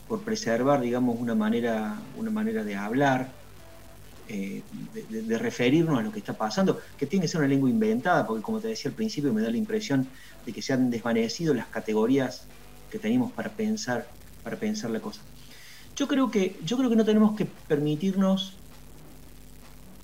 por 0.08 0.24
preservar, 0.26 0.82
digamos, 0.82 1.16
una 1.20 1.36
manera, 1.36 2.08
una 2.14 2.32
manera 2.32 2.64
de 2.66 2.76
hablar, 2.76 3.38
eh, 4.28 4.66
de, 4.70 5.24
de- 5.24 5.38
referirnos 5.40 6.00
a 6.00 6.02
lo 6.04 6.12
que 6.12 6.20
está 6.20 6.38
pasando, 6.38 6.80
que 6.98 7.08
tiene 7.08 7.24
que 7.24 7.28
ser 7.30 7.40
una 7.40 7.48
lengua 7.50 7.70
inventada, 7.70 8.26
porque 8.26 8.42
como 8.42 8.62
te 8.62 8.68
decía 8.70 8.90
al 8.92 8.96
principio, 8.96 9.34
me 9.34 9.42
da 9.42 9.50
la 9.52 9.58
impresión 9.58 10.12
de 10.46 10.54
que 10.54 10.62
se 10.62 10.74
han 10.74 10.90
desvanecido 10.90 11.54
las 11.54 11.70
categorías 11.70 12.52
que 12.90 13.00
teníamos 13.00 13.34
para 13.34 13.56
pensar, 13.56 14.08
para 14.42 14.60
pensar 14.60 14.92
la 14.92 15.02
cosa. 15.02 15.26
Yo 15.96 16.08
creo 16.08 16.32
que, 16.32 16.60
yo 16.64 16.78
creo 16.78 16.90
que 16.90 16.96
no 16.96 17.06
tenemos 17.06 17.36
que 17.36 17.46
permitirnos, 17.68 18.61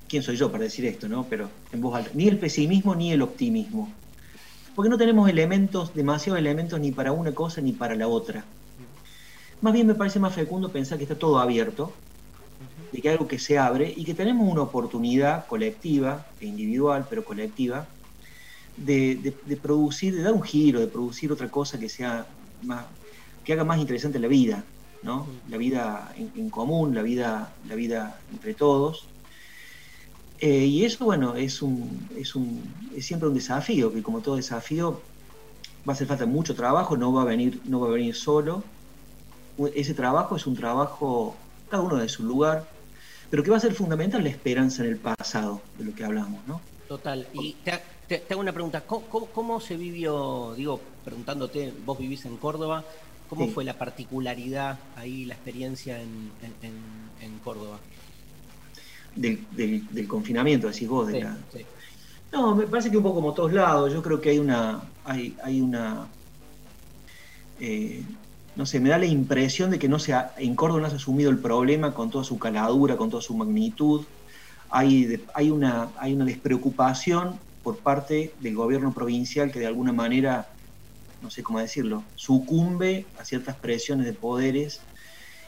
quién 0.08 0.22
soy 0.22 0.36
yo 0.36 0.50
para 0.50 0.64
decir 0.64 0.84
esto, 0.86 1.08
¿no? 1.08 1.24
Pero 1.28 1.48
en 1.72 1.80
voz 1.80 1.94
alta, 1.96 2.10
ni 2.14 2.28
el 2.28 2.38
pesimismo 2.38 2.94
ni 2.94 3.12
el 3.12 3.22
optimismo. 3.22 3.92
Porque 4.74 4.88
no 4.88 4.98
tenemos 4.98 5.28
elementos, 5.28 5.94
demasiados 5.94 6.38
elementos 6.38 6.78
ni 6.80 6.92
para 6.92 7.12
una 7.12 7.32
cosa 7.32 7.60
ni 7.60 7.72
para 7.72 7.94
la 7.94 8.08
otra. 8.08 8.44
Más 9.60 9.72
bien 9.72 9.86
me 9.86 9.94
parece 9.94 10.20
más 10.20 10.34
fecundo 10.34 10.70
pensar 10.70 10.98
que 10.98 11.04
está 11.04 11.18
todo 11.18 11.38
abierto, 11.38 11.92
de 12.92 13.00
que 13.00 13.10
algo 13.10 13.26
que 13.26 13.38
se 13.38 13.58
abre 13.58 13.92
y 13.94 14.04
que 14.04 14.14
tenemos 14.14 14.50
una 14.50 14.62
oportunidad 14.62 15.46
colectiva 15.46 16.26
e 16.40 16.46
individual, 16.46 17.06
pero 17.10 17.24
colectiva, 17.24 17.86
de 18.76 19.34
producir, 19.60 20.14
de 20.14 20.22
dar 20.22 20.32
un 20.32 20.42
giro, 20.42 20.78
de 20.80 20.86
producir 20.86 21.32
otra 21.32 21.48
cosa 21.48 21.78
que 21.78 21.88
sea 21.88 22.26
más, 22.62 22.84
que 23.44 23.52
haga 23.52 23.64
más 23.64 23.78
interesante 23.78 24.18
la 24.18 24.28
vida, 24.28 24.64
¿no? 25.02 25.26
La 25.48 25.56
vida 25.56 26.12
en, 26.16 26.30
en 26.36 26.50
común, 26.50 26.94
la 26.94 27.02
vida, 27.02 27.52
la 27.66 27.74
vida 27.74 28.20
entre 28.32 28.54
todos. 28.54 29.08
Eh, 30.40 30.66
y 30.66 30.84
eso, 30.84 31.04
bueno, 31.04 31.34
es 31.34 31.62
un, 31.62 32.08
es 32.16 32.34
un, 32.36 32.62
es 32.94 33.04
siempre 33.06 33.28
un 33.28 33.34
desafío, 33.34 33.92
que 33.92 34.02
como 34.02 34.20
todo 34.20 34.36
desafío 34.36 35.00
va 35.88 35.92
a 35.92 35.94
hacer 35.94 36.06
falta 36.06 36.26
mucho 36.26 36.54
trabajo, 36.54 36.96
no 36.96 37.12
va 37.12 37.22
a 37.22 37.24
venir, 37.24 37.60
no 37.66 37.80
va 37.80 37.88
a 37.88 37.92
venir 37.92 38.14
solo. 38.14 38.62
Ese 39.74 39.94
trabajo 39.94 40.36
es 40.36 40.46
un 40.46 40.54
trabajo, 40.54 41.36
cada 41.68 41.82
uno 41.82 41.96
de 41.96 42.08
su 42.08 42.22
lugar, 42.22 42.68
pero 43.30 43.42
que 43.42 43.50
va 43.50 43.56
a 43.56 43.60
ser 43.60 43.74
fundamental 43.74 44.22
la 44.22 44.30
esperanza 44.30 44.84
en 44.84 44.90
el 44.90 44.98
pasado, 44.98 45.60
de 45.76 45.84
lo 45.86 45.94
que 45.94 46.04
hablamos, 46.04 46.46
¿no? 46.46 46.60
Total. 46.86 47.26
Y 47.32 47.54
te, 47.64 47.72
te- 48.06 48.18
te 48.18 48.34
hago 48.34 48.40
una 48.40 48.52
pregunta. 48.52 48.80
¿Cómo, 48.82 49.06
cómo- 49.08 49.26
cómo 49.26 49.60
se 49.60 49.76
vivió, 49.76 50.54
digo, 50.56 50.80
preguntándote, 51.04 51.72
vos 51.84 51.98
vivís 51.98 52.24
en 52.26 52.36
Córdoba, 52.36 52.84
cómo 53.28 53.46
Sí. 53.46 53.50
fue 53.50 53.64
la 53.64 53.74
particularidad 53.74 54.78
ahí, 54.96 55.24
la 55.24 55.34
experiencia 55.34 56.00
en, 56.00 56.30
en- 56.42 56.54
en- 56.70 57.26
en 57.32 57.38
Córdoba? 57.40 57.78
Del, 59.14 59.48
del- 59.50 59.88
del 59.88 60.06
confinamiento, 60.08 60.68
decís 60.68 60.88
vos, 60.88 61.08
de 61.08 61.14
Sí, 61.14 61.20
la, 61.20 61.46
sí. 61.50 61.66
No, 62.32 62.54
me 62.54 62.66
parece 62.68 62.90
que 62.90 62.96
un 62.98 63.02
poco 63.02 63.16
como 63.16 63.34
todos 63.34 63.52
lados. 63.52 63.92
Yo 63.92 64.02
creo 64.02 64.20
que 64.20 64.30
hay 64.30 64.38
una. 64.38 64.92
Hay, 65.04 65.36
hay 65.42 65.60
una. 65.60 66.14
eh, 67.56 68.06
no 68.54 68.66
sé, 68.66 68.80
me 68.80 68.88
da 68.90 68.98
la 68.98 69.06
impresión 69.06 69.70
de 69.70 69.78
que 69.78 69.88
no 69.88 69.98
se 69.98 70.14
ha- 70.14 70.34
en 70.36 70.56
Córdoba 70.56 70.80
no 70.82 70.88
se 70.88 70.94
ha 70.94 70.96
asumido 70.96 71.30
el 71.30 71.40
problema 71.40 71.94
con 71.94 72.10
toda 72.10 72.24
su 72.24 72.38
caladura, 72.38 72.96
con 72.96 73.10
toda 73.10 73.22
su 73.22 73.36
magnitud. 73.36 74.06
Hay, 74.70 75.04
de- 75.06 75.26
hay, 75.34 75.50
una, 75.50 75.94
hay 75.98 76.14
una 76.14 76.24
despreocupación 76.24 77.40
por 77.62 77.82
parte 77.82 78.34
del 78.38 78.54
gobierno 78.56 78.92
provincial 78.94 79.50
que 79.50 79.60
de 79.60 79.66
alguna 79.66 79.92
manera, 79.92 80.48
no 81.20 81.30
sé 81.30 81.42
cómo 81.42 81.60
decirlo, 81.60 82.12
sucumbe 82.14 83.12
a 83.16 83.24
ciertas 83.24 83.58
presiones 83.58 84.06
de 84.06 84.14
poderes 84.14 84.87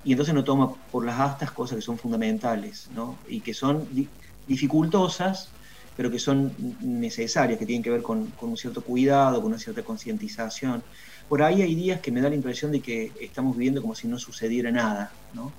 y 0.02 0.12
entonces 0.12 0.34
no 0.34 0.44
toma 0.44 0.74
por 0.90 1.04
las 1.06 1.20
astas 1.20 1.52
cosas 1.52 1.76
que 1.76 1.82
son 1.82 1.98
fundamentales, 1.98 2.88
¿no? 2.90 3.22
Y 3.26 3.42
que 3.42 3.54
son 3.54 3.88
di- 3.94 4.14
dificultosas, 4.44 5.56
pero 5.94 6.10
que 6.10 6.18
son 6.18 6.54
necesarias, 6.80 7.58
que 7.58 7.66
tienen 7.66 7.82
que 7.82 7.90
ver 7.90 8.02
con, 8.02 8.32
con 8.32 8.50
un 8.50 8.56
cierto 8.56 8.82
cuidado, 8.84 9.38
con 9.42 9.48
una 9.52 9.58
cierta 9.58 9.82
concientización. 9.84 10.86
Por 11.28 11.42
ahí 11.42 11.62
hay 11.62 11.74
días 11.74 12.00
que 12.00 12.12
me 12.12 12.20
da 12.20 12.28
la 12.30 12.36
impresión 12.36 12.72
de 12.72 12.80
que 12.82 13.14
estamos 13.20 13.56
viviendo 13.56 13.82
como 13.82 13.94
si 13.94 14.08
no 14.08 14.18
sucediera 14.18 14.70
nada, 14.72 15.18
¿no? 15.30 15.58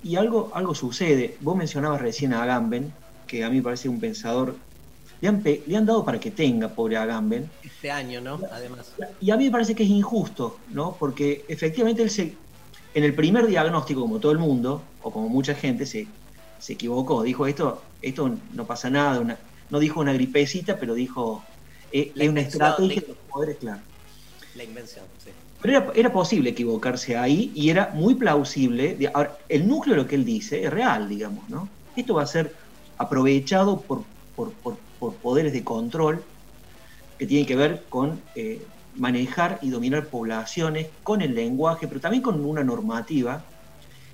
Y 0.00 0.16
algo, 0.16 0.54
algo 0.54 0.74
sucede. 0.74 1.36
Vos 1.40 1.56
mencionabas 1.56 2.00
recién 2.00 2.32
a 2.32 2.42
Agamben, 2.42 2.96
que 3.26 3.44
a 3.44 3.50
mí 3.50 3.56
me 3.56 3.62
parece 3.62 3.88
un 3.88 4.00
pensador. 4.00 4.62
Le 5.20 5.28
han, 5.28 5.42
le 5.44 5.76
han 5.76 5.86
dado 5.86 6.04
para 6.04 6.20
que 6.20 6.32
tenga, 6.32 6.74
pobre 6.74 6.96
Agamben. 6.96 7.54
Este 7.60 7.90
año, 7.90 8.20
¿no? 8.20 8.46
Además. 8.50 8.94
Y 9.20 9.30
a 9.30 9.36
mí 9.36 9.44
me 9.44 9.50
parece 9.50 9.74
que 9.74 9.82
es 9.82 9.88
injusto, 9.90 10.62
¿no? 10.68 10.96
Porque 10.98 11.44
efectivamente 11.48 12.02
él 12.02 12.10
se, 12.10 12.40
en 12.96 13.04
el 13.04 13.14
primer 13.14 13.46
diagnóstico, 13.46 14.00
como 14.02 14.20
todo 14.20 14.32
el 14.32 14.38
mundo, 14.38 14.94
o 15.00 15.12
como 15.12 15.28
mucha 15.28 15.54
gente, 15.54 15.86
se, 15.86 16.14
se 16.58 16.74
equivocó. 16.74 17.22
Dijo 17.22 17.46
esto, 17.46 17.92
esto 18.00 18.40
no 18.50 18.66
pasa 18.66 18.90
nada, 18.90 19.20
una- 19.20 19.40
no 19.70 19.78
dijo 19.80 20.00
una 20.00 20.12
gripecita, 20.14 20.78
pero 20.80 20.94
dijo, 20.94 21.46
eh, 21.92 22.12
es 22.16 22.28
una 22.28 22.40
estrategia 22.42 23.02
de- 23.02 23.08
los 23.08 23.18
poderes, 23.28 23.58
claro. 23.60 23.84
La 24.54 24.64
invención, 24.64 25.06
sí. 25.18 25.30
Pero 25.60 25.78
era, 25.78 25.92
era 25.94 26.12
posible 26.12 26.50
equivocarse 26.50 27.16
ahí 27.16 27.52
y 27.54 27.70
era 27.70 27.90
muy 27.94 28.14
plausible. 28.14 28.98
Ahora, 29.14 29.36
el 29.48 29.66
núcleo 29.68 29.96
de 29.96 30.02
lo 30.02 30.08
que 30.08 30.14
él 30.16 30.24
dice 30.24 30.64
es 30.64 30.70
real, 30.70 31.08
digamos, 31.08 31.48
¿no? 31.50 31.76
Esto 31.94 32.14
va 32.14 32.22
a 32.22 32.26
ser 32.26 32.54
aprovechado 32.98 33.86
por, 33.86 34.06
por- 34.34 34.60
por- 34.62 34.82
por 34.98 35.20
poderes 35.20 35.52
de 35.52 35.64
control 35.64 36.26
que 37.18 37.26
tienen 37.26 37.46
que 37.46 37.56
ver 37.56 37.86
con 37.88 38.28
eh, 38.34 38.68
manejar 38.98 39.58
y 39.62 39.70
dominar 39.70 40.08
poblaciones 40.08 40.88
con 41.02 41.22
el 41.22 41.34
lenguaje, 41.34 41.86
pero 41.86 42.00
también 42.00 42.22
con 42.22 42.44
una 42.44 42.64
normativa 42.64 43.44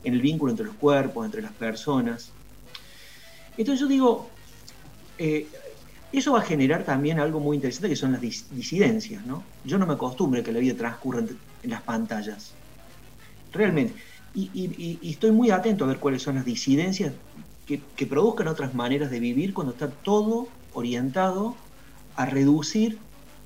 en 0.04 0.14
el 0.14 0.20
vínculo 0.20 0.50
entre 0.50 0.66
los 0.66 0.74
cuerpos, 0.76 1.24
entre 1.24 1.42
las 1.42 1.52
personas. 1.52 2.32
Entonces 3.56 3.80
yo 3.80 3.86
digo, 3.86 4.30
eh, 5.18 5.46
eso 6.12 6.32
va 6.32 6.40
a 6.40 6.44
generar 6.44 6.84
también 6.84 7.20
algo 7.20 7.40
muy 7.40 7.56
interesante 7.56 7.88
que 7.88 7.96
son 7.96 8.12
las 8.12 8.20
dis- 8.20 8.48
disidencias, 8.50 9.24
¿no? 9.26 9.42
Yo 9.64 9.78
no 9.78 9.86
me 9.86 9.94
acostumbro 9.94 10.40
a 10.40 10.44
que 10.44 10.52
la 10.52 10.58
vida 10.58 10.74
transcurra 10.74 11.20
en, 11.20 11.38
las 11.70 11.82
pantallas, 11.82 12.54
realmente. 13.52 13.94
Y, 14.34 14.98
estoy 15.10 15.30
muy 15.30 15.50
atento 15.50 15.84
a 15.84 15.88
ver 15.88 15.98
cuáles 15.98 16.22
son 16.22 16.36
las 16.36 16.44
disidencias 16.44 17.12
que, 17.66 17.80
que 17.96 18.06
produzcan 18.06 18.48
otras 18.48 18.74
maneras 18.74 19.10
de 19.10 19.20
vivir 19.20 19.54
cuando 19.54 19.72
está 19.74 19.88
todo 19.90 20.48
orientado 20.72 21.54
a 22.16 22.26
reducir 22.26 22.98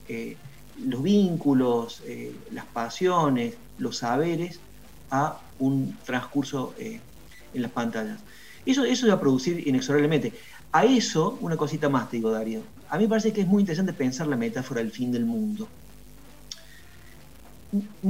eh, 0.08 0.36
los 0.78 1.02
vínculos, 1.02 2.02
eh, 2.06 2.44
las 2.50 2.66
pasiones, 2.68 3.60
los 3.76 3.98
saberes 3.98 4.64
a 5.10 5.52
un 5.58 6.02
transcurso 6.02 6.74
eh, 6.78 7.06
en 7.52 7.62
las 7.62 7.72
pantallas. 7.72 8.24
Eso, 8.64 8.84
eso 8.84 9.06
va 9.08 9.14
a 9.14 9.20
producir 9.20 9.66
inexorablemente. 9.66 10.38
A 10.72 10.84
eso, 10.84 11.38
una 11.38 11.56
cosita 11.56 11.88
más 11.88 12.08
te 12.10 12.16
digo, 12.16 12.30
Darío. 12.30 12.68
A 12.88 12.96
mí 12.98 13.04
me 13.04 13.08
parece 13.10 13.32
que 13.32 13.42
es 13.42 13.46
muy 13.46 13.62
interesante 13.62 13.94
pensar 13.94 14.26
la 14.26 14.36
metáfora 14.36 14.80
del 14.80 14.92
fin 14.92 15.10
del 15.12 15.24
mundo. 15.26 15.72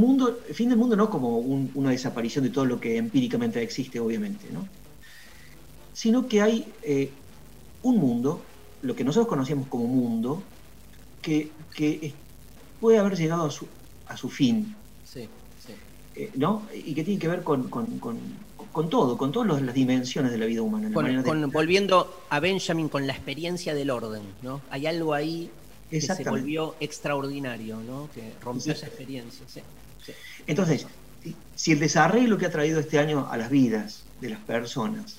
Mundo, 0.03 0.25
fin 0.59 0.69
del 0.71 0.79
mundo 0.79 0.97
no 0.97 1.11
como 1.11 1.39
un- 1.39 1.71
una 1.75 1.91
desaparición 1.91 2.45
de 2.45 2.51
todo 2.51 2.65
lo 2.67 2.81
que 2.81 2.97
empíricamente 2.97 3.63
existe, 3.63 3.99
obviamente, 4.01 4.51
¿no? 4.51 4.73
sino 5.93 6.29
que 6.29 6.43
hay 6.43 6.79
eh, 6.83 7.23
un 7.83 7.99
mundo, 7.99 8.55
lo 8.81 8.95
que 8.95 9.05
nosotros 9.05 9.29
conocíamos 9.29 9.69
como 9.69 9.87
mundo, 9.87 10.53
que, 11.21 11.57
que 11.75 12.26
puede 12.81 12.99
haber 12.99 13.17
llegado 13.17 13.47
a 13.47 13.51
su, 13.51 13.67
a 14.09 14.17
su 14.17 14.29
fin, 14.29 14.75
Sí, 15.05 15.29
sí. 15.67 15.73
eh, 16.15 16.31
¿no? 16.37 16.63
Y 16.75 16.95
que 16.95 17.05
tiene 17.05 17.19
que 17.21 17.29
ver 17.29 17.43
con, 17.43 17.69
con- 17.69 17.99
con- 17.99 18.19
con 18.73 18.91
todo, 18.91 19.17
con 19.17 19.33
todas 19.33 19.63
las 19.63 19.75
dimensiones 19.75 20.31
de 20.33 20.39
la 20.39 20.47
vida 20.47 20.61
humana. 20.63 20.89
la 20.89 20.95
Con- 20.95 21.05
manera 21.05 21.23
de- 21.23 21.29
con- 21.29 21.51
volviendo 21.51 22.25
a 22.29 22.41
Benjamin 22.41 22.89
con 22.89 23.07
la 23.07 23.15
experiencia 23.15 23.75
del 23.75 23.91
orden, 23.91 24.23
¿no? 24.43 24.61
Hay 24.71 24.87
algo 24.87 25.15
ahí 25.15 25.51
que 25.91 26.01
se 26.01 26.25
volvió 26.25 26.75
extraordinario, 26.81 27.77
¿no? 27.79 28.09
Que 28.15 28.33
rompió 28.43 28.73
esa 28.73 28.87
experiencia. 28.87 29.47
sí, 29.49 29.61
sí. 30.05 30.13
Entonces, 30.47 30.87
si- 31.23 31.35
si 31.55 31.73
el 31.73 31.79
desarrollo 31.79 32.37
que 32.37 32.47
ha 32.47 32.51
traído 32.51 32.81
este 32.81 32.99
año 32.99 33.29
a 33.31 33.37
las 33.37 33.51
vidas 33.51 34.05
de 34.21 34.31
las 34.31 34.41
personas, 34.41 35.17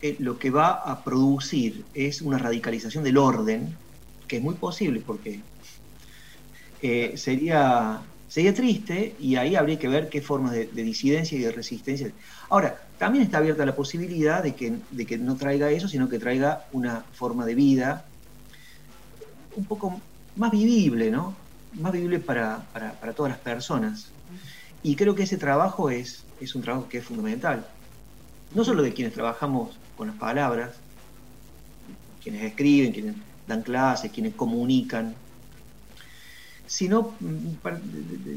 eh, 0.00 0.16
lo 0.20 0.38
que 0.38 0.50
va 0.50 0.70
a 0.70 1.02
producir 1.02 1.84
es 1.92 2.22
una 2.22 2.38
radicalización 2.38 3.02
del 3.04 3.18
orden, 3.18 3.76
que 4.28 4.36
es 4.36 4.42
muy 4.42 4.54
posible 4.54 5.02
porque 5.04 5.40
eh, 6.80 7.16
sería, 7.16 8.06
sería 8.26 8.54
triste 8.54 9.16
y 9.18 9.36
ahí 9.36 9.56
habría 9.56 9.78
que 9.78 9.88
ver 9.88 10.08
qué 10.08 10.22
formas 10.22 10.52
de, 10.52 10.66
de 10.72 10.82
disidencia 10.82 11.38
y 11.38 11.42
de 11.42 11.52
resistencia. 11.52 12.12
Ahora, 12.50 12.78
también 12.98 13.24
está 13.24 13.38
abierta 13.38 13.66
la 13.66 13.76
posibilidad 13.76 14.42
de 14.42 14.54
que, 14.56 14.82
de 14.88 15.06
que 15.06 15.18
no 15.18 15.36
traiga 15.36 15.70
eso, 15.70 15.88
sino 15.88 16.08
que 16.08 16.18
traiga 16.18 16.64
una 16.72 17.06
forma 17.12 17.46
de 17.46 17.54
vida 17.54 18.10
un 19.52 19.66
poco 19.66 20.08
más 20.34 20.50
vivible, 20.50 21.10
¿no? 21.10 21.48
Más 21.72 21.92
vivible 21.92 22.20
para, 22.20 22.70
para- 22.72 22.98
para 22.98 23.14
todas 23.14 23.30
las 23.32 23.40
personas. 23.40 24.16
Y 24.82 24.96
creo 24.96 25.14
que 25.14 25.24
ese 25.24 25.38
trabajo 25.38 25.90
es, 25.90 26.32
es 26.38 26.54
un 26.54 26.62
trabajo 26.62 26.88
que 26.88 26.98
es 26.98 27.06
fundamental. 27.06 27.70
No 28.50 28.64
solo 28.64 28.82
de 28.82 28.94
quienes 28.94 29.14
trabajamos 29.14 29.82
con 29.94 30.08
las 30.08 30.16
palabras, 30.18 30.84
quienes 32.20 32.42
escriben, 32.44 32.92
quienes 32.92 33.16
dan 33.46 33.62
clases, 33.62 34.10
quienes 34.12 34.34
comunican, 34.34 35.22
sino 36.68 37.14
mm, 37.18 37.54
para- 37.62 37.80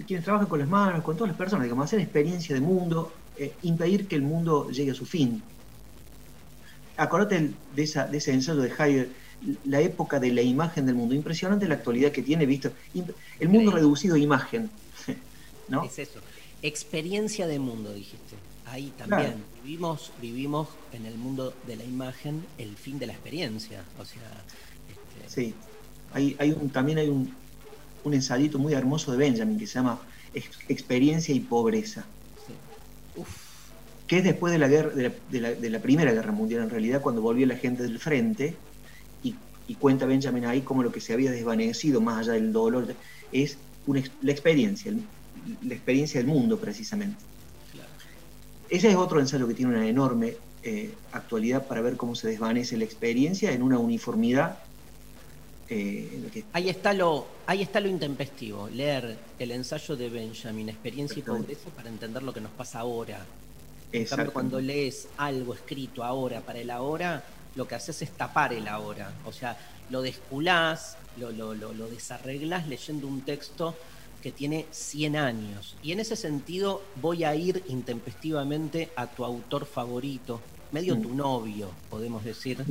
quienes 0.08 0.24
trabajan 0.24 0.48
con 0.48 0.58
las 0.60 0.68
manos, 0.70 1.04
con 1.04 1.16
todas 1.16 1.30
las 1.30 1.38
personas, 1.38 1.66
digamos, 1.66 1.86
hacer 1.86 2.00
experiencia 2.00 2.56
de 2.56 2.62
mundo, 2.62 3.12
eh, 3.38 3.54
impedir 3.64 4.08
que 4.08 4.16
el 4.16 4.22
mundo 4.22 4.72
llegue 4.72 4.92
a 4.92 4.96
su 4.96 5.06
fin. 5.06 5.44
Acordate 6.98 7.52
de, 7.76 7.84
esa, 7.84 8.08
de 8.08 8.18
ese 8.18 8.34
ensayo 8.34 8.62
de 8.62 8.70
Heidegger, 8.70 9.10
la 9.66 9.82
época 9.82 10.20
de 10.20 10.32
la 10.32 10.42
imagen 10.42 10.86
del 10.86 10.96
mundo. 10.96 11.14
Impresionante 11.14 11.68
la 11.68 11.76
actualidad 11.76 12.12
que 12.12 12.22
tiene, 12.22 12.46
visto. 12.46 12.72
El 13.40 13.50
mundo 13.50 13.72
reducido 13.72 14.16
a 14.16 14.20
imagen. 14.20 14.70
¿no? 15.68 15.84
Es 15.84 16.00
eso. 16.00 16.20
Experiencia 16.62 17.48
de 17.48 17.60
mundo, 17.60 17.92
dijiste. 17.94 18.36
Ahí 18.68 18.94
también. 18.98 19.22
Claro. 19.22 19.38
Vivimos, 19.64 20.12
vivimos 20.22 20.70
en 20.94 21.06
el 21.06 21.16
mundo 21.16 21.54
de 21.68 21.76
la 21.76 21.84
imagen 21.84 22.46
el 22.58 22.78
fin 22.78 23.00
de 23.00 23.08
la 23.08 23.14
experiencia. 23.14 23.84
O 24.00 24.06
sea, 24.06 24.22
este, 24.90 25.30
Sí. 25.30 25.54
Hay, 26.14 26.36
hay 26.40 26.52
un, 26.52 26.70
también 26.70 26.98
hay 27.00 27.10
un, 27.10 27.34
un 28.04 28.14
ensayito 28.14 28.58
muy 28.60 28.74
hermoso 28.74 29.12
de 29.12 29.18
Benjamin 29.18 29.58
que 29.60 29.68
se 29.68 29.76
llama 29.76 30.00
Ex- 30.34 30.60
Experiencia 30.68 31.34
y 31.36 31.40
Pobreza. 31.40 32.06
Que 34.08 34.18
es 34.18 34.24
después 34.24 34.52
de 34.52 34.60
la, 34.60 34.68
guerra, 34.68 34.90
de, 34.90 35.04
la, 35.04 35.14
de 35.30 35.40
la- 35.42 35.52
de 35.54 35.70
la 35.70 35.80
Primera 35.80 36.12
Guerra 36.12 36.32
Mundial, 36.32 36.64
en 36.64 36.70
realidad, 36.70 37.02
cuando 37.02 37.22
volvió 37.22 37.46
la 37.46 37.56
gente 37.56 37.84
del 37.84 38.00
frente, 38.00 38.56
y, 39.24 39.36
y 39.68 39.76
cuenta 39.76 40.06
Benjamin 40.06 40.46
ahí 40.46 40.62
como 40.62 40.84
lo 40.84 40.92
que 40.92 41.00
se 41.02 41.14
había 41.14 41.32
desvanecido 41.32 42.02
más 42.02 42.20
allá 42.20 42.34
del 42.34 42.52
dolor, 42.52 42.94
es 43.32 43.58
una 43.88 44.02
la 44.22 44.32
experiencia, 44.32 44.92
la 45.64 45.74
experiencia 45.74 46.20
del 46.20 46.28
mundo 46.28 46.58
precisamente. 46.60 47.18
Ese 48.70 48.90
es 48.90 48.96
otro 48.96 49.20
ensayo 49.20 49.48
que 49.48 49.54
tiene 49.54 49.72
una 49.76 49.88
enorme 49.88 50.36
eh, 50.64 50.94
actualidad 51.12 51.68
para 51.68 51.82
ver 51.82 51.98
cómo 51.98 52.16
se 52.16 52.28
desvanece 52.28 52.78
la 52.78 52.84
experiencia 52.86 53.52
en 53.52 53.62
una 53.64 53.80
uniformidad 53.80 54.60
eh, 55.74 56.30
que 56.34 56.44
Ahí 56.52 56.70
está 56.70 56.94
lo, 56.94 57.26
ahí 57.48 57.62
está 57.62 57.80
lo 57.80 57.88
intempestivo, 57.88 58.68
leer 58.70 59.18
el 59.40 59.52
ensayo 59.52 59.96
de 59.96 60.10
Benjamin, 60.10 60.68
experiencia 60.70 61.20
y 61.20 61.22
pobreza, 61.22 61.70
para 61.70 61.88
entender 61.88 62.22
lo 62.24 62.34
que 62.34 62.42
nos 62.42 62.52
pasa 62.52 62.80
ahora. 62.80 63.26
En 63.94 64.06
cambio, 64.06 64.34
cuando 64.34 64.60
lees 64.60 65.08
algo 65.18 65.54
escrito 65.54 66.04
ahora 66.04 66.42
para 66.42 66.60
el 66.60 66.70
ahora, 66.70 67.24
lo 67.56 67.68
que 67.68 67.76
haces 67.76 68.02
es 68.02 68.12
tapar 68.12 68.54
el 68.54 68.68
ahora. 68.68 69.14
O 69.26 69.32
sea, 69.32 69.58
lo 69.90 70.02
desculás, 70.02 70.98
lo, 71.18 71.32
lo, 71.32 71.54
lo, 71.54 71.74
lo 71.74 71.88
desarreglás 71.88 72.68
leyendo 72.68 73.08
un 73.08 73.22
texto 73.22 73.76
que 74.22 74.32
tiene 74.32 74.66
100 74.72 75.16
años. 75.16 75.76
Y 75.84 75.94
en 75.94 76.00
ese 76.02 76.16
sentido 76.16 76.82
voy 77.02 77.24
a 77.24 77.34
ir 77.36 77.64
intempestivamente 77.70 78.90
a 78.96 79.08
tu 79.08 79.24
autor 79.26 79.66
favorito, 79.66 80.42
medio 80.72 80.96
Mm. 80.96 81.02
tu 81.02 81.16
novio, 81.16 81.70
podemos 81.90 82.24
decir, 82.24 82.64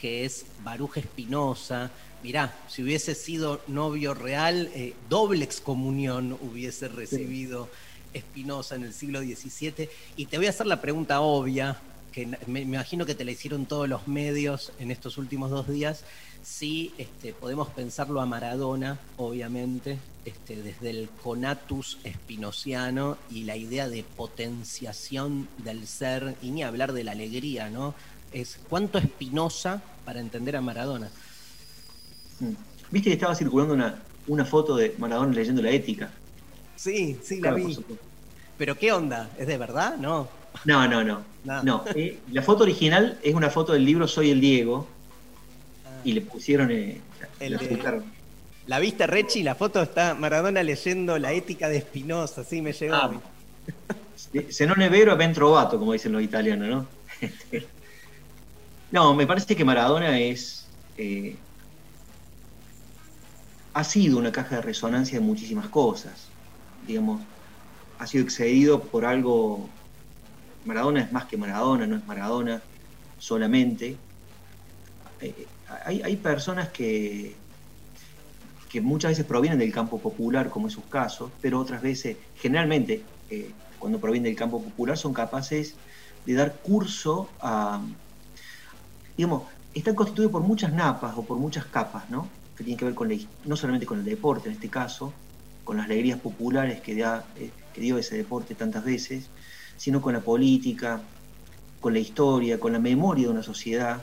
que 0.00 0.24
es 0.24 0.46
Baruch 0.64 0.96
Espinosa. 0.96 1.90
Mirá, 2.22 2.54
si 2.68 2.82
hubiese 2.82 3.14
sido 3.14 3.60
novio 3.66 4.14
real, 4.14 4.70
eh, 4.74 4.94
doble 5.08 5.44
excomunión 5.44 6.38
hubiese 6.40 6.88
recibido 6.88 7.68
Espinosa 8.12 8.74
en 8.74 8.84
el 8.84 8.92
siglo 8.92 9.20
XVII. 9.20 9.88
Y 10.16 10.26
te 10.26 10.36
voy 10.36 10.46
a 10.46 10.50
hacer 10.50 10.66
la 10.66 10.80
pregunta 10.80 11.20
obvia, 11.20 11.78
que 12.12 12.26
me 12.46 12.60
imagino 12.60 13.06
que 13.06 13.14
te 13.14 13.24
la 13.24 13.30
hicieron 13.30 13.66
todos 13.66 13.88
los 13.88 14.08
medios 14.08 14.72
en 14.78 14.90
estos 14.90 15.16
últimos 15.16 15.50
dos 15.50 15.68
días. 15.68 16.04
Si 16.42 16.92
este, 16.98 17.32
podemos 17.32 17.68
pensarlo 17.68 18.20
a 18.20 18.26
Maradona, 18.26 18.98
obviamente, 19.16 19.98
este, 20.24 20.56
desde 20.56 20.90
el 20.90 21.08
conatus 21.22 21.98
espinociano 22.04 23.16
y 23.30 23.44
la 23.44 23.56
idea 23.56 23.88
de 23.88 24.02
potenciación 24.02 25.48
del 25.58 25.86
ser, 25.86 26.36
y 26.42 26.50
ni 26.50 26.62
hablar 26.62 26.92
de 26.92 27.04
la 27.04 27.12
alegría, 27.12 27.70
¿no? 27.70 27.94
Es 28.32 28.58
cuánto 28.68 28.98
Espinosa 28.98 29.82
para 30.04 30.20
entender 30.20 30.56
a 30.56 30.60
Maradona. 30.60 31.08
Mm. 32.40 32.52
Viste 32.90 33.10
que 33.10 33.14
estaba 33.14 33.34
circulando 33.34 33.74
una, 33.74 34.02
una 34.26 34.44
foto 34.44 34.76
de 34.76 34.94
Maradona 34.98 35.32
leyendo 35.32 35.62
la 35.62 35.70
ética. 35.70 36.10
Sí, 36.76 37.18
sí, 37.22 37.36
la 37.36 37.54
Claro, 37.54 37.56
vi. 37.56 37.78
Pero 38.58 38.76
¿qué 38.76 38.92
onda? 38.92 39.30
¿Es 39.38 39.46
de 39.46 39.58
verdad? 39.58 39.96
No. 39.96 40.28
No, 40.64 40.86
no, 40.88 41.04
no. 41.04 41.22
No. 41.44 41.62
No, 41.62 41.84
eh, 41.94 42.18
la 42.32 42.42
foto 42.42 42.64
original 42.64 43.18
es 43.22 43.34
una 43.34 43.50
foto 43.50 43.72
del 43.72 43.84
libro 43.84 44.06
Soy 44.06 44.30
el 44.30 44.40
Diego 44.40 44.86
y 46.04 46.12
le 46.12 46.20
pusieron 46.20 46.70
eh, 46.70 47.00
El 47.38 47.52
la. 47.54 48.02
¿La 48.66 48.78
viste, 48.78 49.06
Rechi? 49.06 49.42
La 49.42 49.54
foto 49.54 49.82
está 49.82 50.14
Maradona 50.14 50.62
leyendo 50.62 51.18
la 51.18 51.32
ética 51.32 51.68
de 51.68 51.78
Espinosa, 51.78 52.44
sí, 52.44 52.62
me 52.62 52.72
llegó. 52.72 52.94
a 52.94 53.08
mí. 53.08 53.18
Se 54.48 54.66
non 54.66 54.80
è 54.80 54.88
vero, 54.88 55.16
ben 55.16 55.32
trovato, 55.32 55.78
como 55.78 55.92
dicen 55.92 56.12
los 56.12 56.22
italianos, 56.22 56.68
¿no? 56.68 56.86
No, 58.90 59.14
me 59.14 59.26
parece 59.26 59.56
que 59.56 59.64
Maradona 59.64 60.18
es. 60.20 60.78
eh, 60.96 61.46
ha 63.74 63.84
sido 63.84 64.18
una 64.18 64.32
caja 64.32 64.56
de 64.56 64.62
resonancia 64.62 65.18
de 65.18 65.24
muchísimas 65.24 65.68
cosas. 65.68 66.36
Digamos, 66.80 67.28
ha 67.98 68.06
sido 68.06 68.24
excedido 68.24 68.90
por 68.90 69.04
algo. 69.06 69.80
Maradona 70.64 71.02
es 71.02 71.12
más 71.12 71.26
que 71.26 71.38
Maradona, 71.38 71.86
no 71.86 71.96
es 71.96 72.04
Maradona 72.06 72.64
solamente. 73.16 74.06
Eh, 75.20 75.54
hay, 75.84 76.02
hay 76.02 76.16
personas 76.16 76.70
que, 76.70 77.44
que 78.68 78.80
muchas 78.80 79.10
veces 79.12 79.26
provienen 79.26 79.58
del 79.58 79.72
campo 79.72 80.00
popular, 80.00 80.50
como 80.50 80.66
en 80.66 80.70
sus 80.70 80.88
casos, 80.88 81.34
pero 81.40 81.58
otras 81.60 81.82
veces, 81.82 82.18
generalmente, 82.34 83.12
eh, 83.28 83.58
cuando 83.78 84.00
provienen 84.00 84.30
del 84.30 84.38
campo 84.38 84.62
popular, 84.62 84.96
son 84.96 85.12
capaces 85.14 85.80
de 86.24 86.34
dar 86.34 86.60
curso 86.62 87.36
a, 87.40 87.84
digamos, 89.20 89.42
están 89.74 89.94
constituidos 89.94 90.32
por 90.32 90.40
muchas 90.40 90.72
napas 90.72 91.12
o 91.14 91.22
por 91.22 91.36
muchas 91.36 91.66
capas, 91.66 92.08
¿no? 92.08 92.26
Que 92.56 92.64
tienen 92.64 92.78
que 92.78 92.86
ver 92.86 92.94
con 92.94 93.10
la, 93.10 93.16
no 93.44 93.54
solamente 93.54 93.84
con 93.84 93.98
el 93.98 94.04
deporte 94.06 94.48
en 94.48 94.54
este 94.54 94.70
caso, 94.70 95.12
con 95.62 95.76
las 95.76 95.84
alegrías 95.84 96.18
populares 96.18 96.80
que, 96.80 96.94
da, 96.94 97.26
eh, 97.36 97.50
que 97.74 97.82
dio 97.82 97.98
ese 97.98 98.16
deporte 98.16 98.54
tantas 98.54 98.82
veces, 98.82 99.28
sino 99.76 100.00
con 100.00 100.14
la 100.14 100.20
política, 100.20 101.02
con 101.82 101.92
la 101.92 101.98
historia, 101.98 102.58
con 102.58 102.72
la 102.72 102.78
memoria 102.78 103.26
de 103.26 103.30
una 103.30 103.42
sociedad. 103.42 104.00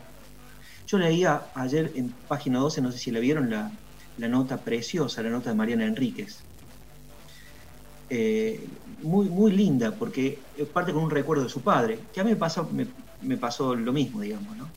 Yo 0.86 1.00
leía 1.00 1.48
ayer 1.56 1.92
en 1.96 2.14
página 2.28 2.60
12, 2.60 2.84
no 2.84 2.92
sé 2.92 3.00
si 3.00 3.10
la 3.10 3.20
vieron, 3.20 3.50
la, 3.50 3.72
la 4.20 4.28
nota 4.28 4.58
preciosa, 4.58 5.24
la 5.24 5.32
nota 5.32 5.50
de 5.50 5.56
Mariana 5.56 5.86
Enríquez. 5.86 6.42
Eh, 8.12 8.64
muy, 9.02 9.30
muy 9.30 9.52
linda, 9.52 9.96
porque 9.96 10.38
parte 10.72 10.94
con 10.94 11.02
un 11.02 11.10
recuerdo 11.10 11.44
de 11.44 11.50
su 11.50 11.62
padre, 11.62 11.98
que 12.14 12.22
a 12.22 12.24
mí 12.24 12.30
me 12.30 12.36
pasó, 12.36 12.70
me 13.24 13.38
pasó 13.38 13.74
lo 13.74 13.92
mismo, 13.92 14.22
digamos, 14.22 14.56
¿no? 14.56 14.68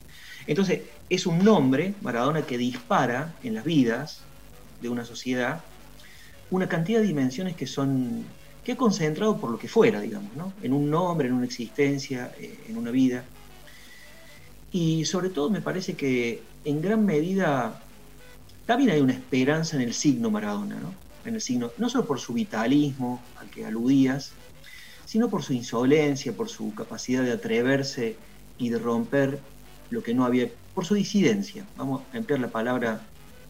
Entonces, 0.51 0.81
es 1.09 1.27
un 1.27 1.45
nombre, 1.45 1.95
Maradona, 2.01 2.43
que 2.43 2.59
dispara 2.59 3.37
en 3.45 3.55
las 3.55 3.63
vidas 3.63 4.23
de 4.83 4.89
una 4.89 5.05
sociedad 5.05 5.61
una 6.51 6.69
cantidad 6.69 6.99
de 6.99 7.07
dimensiones 7.07 7.55
que 7.55 7.69
son 7.69 8.25
que 8.65 8.77
concentrado 8.77 9.37
por 9.39 9.53
lo 9.53 9.61
que 9.61 9.69
fuera, 9.69 10.01
digamos, 10.01 10.35
¿no? 10.35 10.53
En 10.61 10.73
un 10.73 10.91
nombre, 10.91 11.29
en 11.29 11.35
una 11.35 11.47
existencia, 11.47 12.33
eh, 12.41 12.59
en 12.69 12.77
una 12.77 12.91
vida. 12.91 13.23
Y 14.73 15.05
sobre 15.05 15.29
todo 15.29 15.51
me 15.51 15.61
parece 15.61 15.95
que 15.95 16.43
en 16.65 16.83
gran 16.83 17.07
medida 17.07 17.81
también 18.67 18.91
hay 18.91 19.01
una 19.01 19.13
esperanza 19.13 19.77
en 19.77 19.83
el 19.83 19.95
signo 19.95 20.33
Maradona, 20.33 20.81
¿no? 20.81 20.93
En 21.25 21.37
el 21.37 21.41
signo, 21.41 21.71
no 21.79 21.89
solo 21.89 22.07
por 22.07 22.19
su 22.19 22.33
vitalismo 22.33 23.23
al 23.39 23.49
que 23.51 23.65
aludías, 23.65 24.33
sino 25.07 25.31
por 25.31 25.45
su 25.45 25.53
insolencia, 25.53 26.33
por 26.33 26.49
su 26.49 26.75
capacidad 26.75 27.23
de 27.23 27.31
atreverse 27.31 28.17
y 28.59 28.71
de 28.71 28.81
romper 28.81 29.39
lo 29.91 30.03
que 30.03 30.15
no 30.15 30.25
había, 30.25 30.49
por 30.75 30.85
su 30.85 30.95
disidencia. 30.95 31.67
Vamos 31.77 32.03
a 32.13 32.17
emplear 32.17 32.41
la 32.41 32.49
palabra 32.49 33.01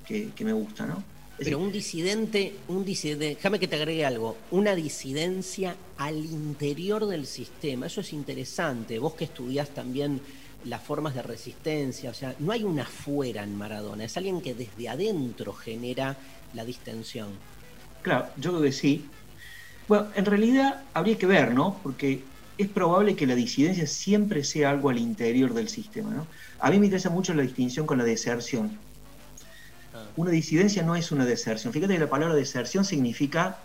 que, 0.06 0.30
que 0.34 0.44
me 0.44 0.52
gusta, 0.52 0.86
¿no? 0.86 1.04
Es 1.38 1.44
Pero 1.44 1.58
decir, 1.58 1.66
un 1.66 1.72
disidente, 1.72 2.54
un 2.68 2.84
disidente, 2.84 3.26
déjame 3.28 3.58
que 3.58 3.68
te 3.68 3.76
agregue 3.76 4.04
algo, 4.04 4.36
una 4.50 4.74
disidencia 4.74 5.76
al 5.96 6.16
interior 6.16 7.06
del 7.06 7.26
sistema, 7.26 7.86
eso 7.86 8.02
es 8.02 8.12
interesante, 8.12 8.98
vos 8.98 9.14
que 9.14 9.24
estudiás 9.24 9.70
también 9.70 10.20
las 10.64 10.82
formas 10.82 11.14
de 11.14 11.22
resistencia, 11.22 12.10
o 12.10 12.14
sea, 12.14 12.34
no 12.38 12.52
hay 12.52 12.64
una 12.64 12.82
afuera 12.82 13.42
en 13.42 13.56
Maradona, 13.56 14.04
es 14.04 14.16
alguien 14.16 14.42
que 14.42 14.54
desde 14.54 14.88
adentro 14.90 15.54
genera 15.54 16.18
la 16.52 16.64
distensión. 16.64 17.40
Claro, 18.02 18.28
yo 18.36 18.50
creo 18.50 18.62
que 18.62 18.72
sí. 18.72 19.10
Bueno, 19.88 20.08
en 20.14 20.24
realidad 20.24 20.84
habría 20.94 21.18
que 21.18 21.26
ver, 21.26 21.52
¿no? 21.52 21.80
Porque 21.82 22.29
es 22.62 22.68
probable 22.68 23.16
que 23.16 23.26
la 23.26 23.34
disidencia 23.34 23.86
siempre 23.86 24.44
sea 24.44 24.70
algo 24.70 24.90
al 24.90 24.98
interior 24.98 25.54
del 25.54 25.68
sistema, 25.68 26.10
¿no? 26.10 26.26
A 26.58 26.70
mí 26.70 26.78
me 26.78 26.86
interesa 26.86 27.10
mucho 27.10 27.34
la 27.34 27.42
distinción 27.42 27.86
con 27.86 27.98
la 27.98 28.04
deserción. 28.04 28.78
Ah. 29.94 30.04
Una 30.16 30.30
disidencia 30.30 30.82
no 30.82 30.94
es 30.96 31.12
una 31.12 31.24
deserción. 31.24 31.72
Fíjate 31.72 31.94
que 31.94 32.00
la 32.00 32.10
palabra 32.10 32.34
deserción 32.34 32.84
significa. 32.84 33.58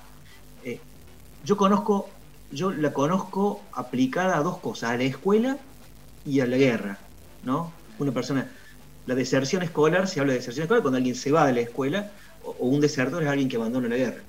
eh, 0.63 0.79
yo 1.43 1.57
conozco, 1.57 2.09
yo 2.51 2.71
la 2.71 2.91
conozco 2.93 3.61
aplicada 3.73 4.37
a 4.37 4.41
dos 4.41 4.57
cosas, 4.57 4.91
a 4.91 4.97
la 4.97 5.03
escuela 5.03 5.57
y 6.25 6.39
a 6.39 6.47
la 6.47 6.57
guerra, 6.57 6.97
¿no? 7.43 7.71
Una 7.99 8.11
persona. 8.11 8.49
La 9.05 9.13
deserción 9.13 9.61
escolar, 9.61 10.07
se 10.07 10.19
habla 10.19 10.33
de 10.33 10.39
deserción 10.39 10.63
escolar 10.63 10.81
cuando 10.81 10.97
alguien 10.97 11.15
se 11.15 11.31
va 11.31 11.45
de 11.45 11.53
la 11.53 11.61
escuela, 11.61 12.11
o, 12.43 12.55
o 12.59 12.67
un 12.67 12.81
desertor 12.81 13.21
es 13.21 13.29
alguien 13.29 13.47
que 13.49 13.57
abandona 13.57 13.87
la 13.87 13.97
guerra. 13.97 14.23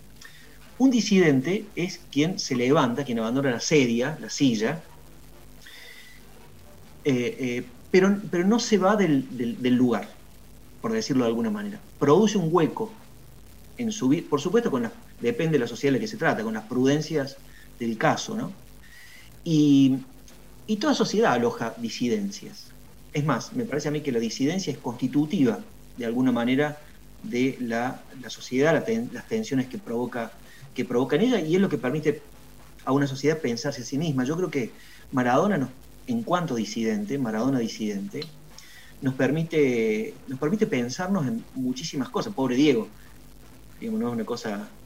Un 0.78 0.90
disidente 0.90 1.70
es 1.74 2.06
quien 2.10 2.38
se 2.38 2.56
levanta, 2.56 3.04
quien 3.04 3.18
abandona 3.18 3.50
la 3.50 3.60
sedia, 3.60 4.16
la 4.18 4.30
silla, 4.30 4.86
eh, 7.04 7.36
eh, 7.40 7.78
pero, 7.90 8.20
pero 8.30 8.46
no 8.46 8.58
se 8.58 8.78
va 8.78 8.96
del, 8.96 9.36
del- 9.36 9.74
lugar, 9.74 10.18
por 10.80 10.92
decirlo 10.92 11.24
de 11.24 11.30
alguna 11.30 11.50
manera. 11.50 11.84
Produce 11.98 12.38
un 12.38 12.48
hueco 12.52 13.04
en 13.76 13.92
su 13.92 14.08
vida, 14.08 14.28
por 14.30 14.40
supuesto, 14.40 14.70
con 14.70 14.92
depende 15.18 15.54
de 15.54 15.60
la 15.60 15.68
sociedad 15.68 15.94
de 15.94 15.98
la 16.00 16.02
que 16.02 16.08
se 16.08 16.18
trata, 16.18 16.44
con 16.44 16.54
las 16.54 16.66
prudencias 16.68 17.38
del 17.78 17.98
caso, 17.98 18.36
¿no? 18.36 18.64
Y, 19.44 20.08
y 20.66 20.78
toda 20.78 20.94
sociedad 20.94 21.34
aloja 21.34 21.74
disidencias. 21.78 22.76
Es 23.12 23.24
más, 23.24 23.52
me 23.54 23.66
parece 23.66 23.88
a 23.88 23.92
mí 23.92 24.02
que 24.02 24.12
la 24.12 24.20
disidencia 24.20 24.72
es 24.72 24.80
constitutiva, 24.80 25.66
de 25.96 26.06
alguna 26.06 26.32
manera, 26.32 26.78
de 27.22 27.58
la, 27.60 28.06
la 28.12 28.30
sociedad, 28.30 28.84
las 29.12 29.28
tensiones 29.28 29.68
que 29.68 29.78
provoca, 29.78 30.32
que 30.76 30.84
provoca 30.86 31.16
en 31.16 31.22
ella, 31.22 31.40
y 31.40 31.56
es 31.56 31.62
lo 31.62 31.70
que 31.70 31.78
permite 31.78 32.30
a 32.84 32.92
una 32.92 33.08
sociedad 33.08 33.40
pensarse 33.42 33.82
a 33.82 33.86
sí 33.86 33.98
misma. 33.98 34.24
Yo 34.24 34.36
creo 34.36 34.50
que 34.50 34.76
Maradona, 35.12 35.58
nos- 35.58 35.72
en 36.06 36.24
cuanto 36.24 36.54
disidente, 36.56 37.18
Maradona 37.18 37.58
disidente, 37.60 38.20
nos 39.00 39.14
permite, 39.16 40.22
nos 40.28 40.38
permite 40.40 40.66
pensarnos 40.68 41.26
en 41.26 41.46
muchísimas 41.54 42.10
cosas. 42.10 42.34
Pobre 42.34 42.56
Diego, 42.56 42.94
digamos, 43.80 44.00
no 44.00 44.08
es 44.08 44.14
una 44.14 44.26
cosa 44.26 44.78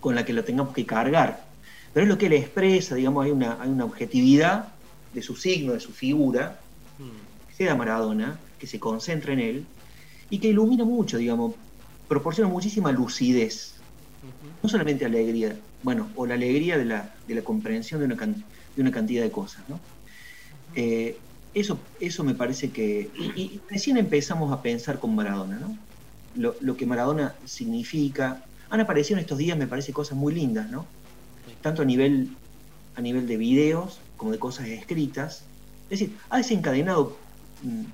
con 0.00 0.14
la 0.14 0.24
que 0.24 0.32
lo 0.32 0.44
tengamos 0.44 0.74
que 0.74 0.86
cargar, 0.86 1.48
pero 1.92 2.04
es 2.04 2.10
lo 2.10 2.18
que 2.18 2.26
él 2.26 2.34
expresa, 2.34 2.94
digamos, 2.94 3.24
hay 3.24 3.30
una, 3.30 3.60
hay 3.60 3.70
una 3.70 3.84
objetividad 3.84 4.74
de 5.10 5.22
su 5.22 5.36
signo, 5.36 5.72
de 5.72 5.80
su 5.80 5.92
figura, 5.92 6.60
que 7.48 7.54
se 7.54 7.64
da 7.64 7.74
Maradona, 7.76 8.44
que 8.58 8.66
se 8.66 8.80
concentra 8.80 9.32
en 9.32 9.40
él 9.40 9.76
y 10.28 10.40
que 10.40 10.48
ilumina 10.48 10.84
mucho, 10.84 11.18
digamos, 11.18 11.56
proporciona 12.08 12.50
muchísima 12.50 12.92
lucidez, 12.92 13.83
no 14.64 14.70
solamente 14.70 15.04
alegría, 15.04 15.54
bueno, 15.82 16.08
o 16.16 16.24
la 16.24 16.32
alegría 16.34 16.78
de 16.78 16.86
la, 16.86 17.14
de 17.28 17.34
la 17.34 17.42
comprensión 17.42 18.00
de 18.00 18.06
una, 18.06 18.16
de 18.16 18.80
una 18.80 18.90
cantidad 18.90 19.22
de 19.22 19.30
cosas, 19.30 19.62
¿no? 19.68 19.78
Eh, 20.74 21.18
eso, 21.52 21.78
eso 22.00 22.24
me 22.24 22.34
parece 22.34 22.70
que. 22.70 23.10
Y, 23.14 23.42
y 23.42 23.60
recién 23.68 23.98
empezamos 23.98 24.50
a 24.54 24.62
pensar 24.62 25.00
con 25.00 25.14
Maradona, 25.14 25.58
¿no? 25.58 25.76
Lo, 26.34 26.56
lo 26.62 26.78
que 26.78 26.86
Maradona 26.86 27.34
significa. 27.44 28.42
Han 28.70 28.80
aparecido 28.80 29.18
en 29.18 29.24
estos 29.24 29.36
días, 29.36 29.58
me 29.58 29.66
parece, 29.66 29.92
cosas 29.92 30.16
muy 30.16 30.34
lindas, 30.34 30.70
¿no? 30.70 30.86
Tanto 31.60 31.82
a 31.82 31.84
nivel, 31.84 32.30
a 32.96 33.02
nivel 33.02 33.26
de 33.26 33.36
videos 33.36 34.00
como 34.16 34.32
de 34.32 34.38
cosas 34.38 34.68
escritas. 34.68 35.42
Es 35.90 36.00
decir, 36.00 36.16
ha 36.30 36.38
desencadenado 36.38 37.18
mm, 37.62 37.84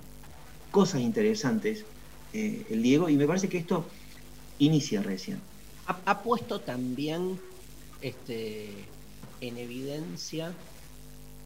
cosas 0.71 1.01
interesantes 1.01 1.85
eh, 2.33 2.65
el 2.71 2.81
Diego, 2.81 3.09
y 3.09 3.17
me 3.17 3.27
parece 3.27 3.49
que 3.49 3.59
esto 3.59 3.85
inicia 4.61 5.03
recién. 5.03 5.50
Ha, 5.91 5.99
ha 6.05 6.23
puesto 6.23 6.61
también 6.61 7.37
este, 8.01 8.71
en 9.41 9.59
evidencia 9.59 10.53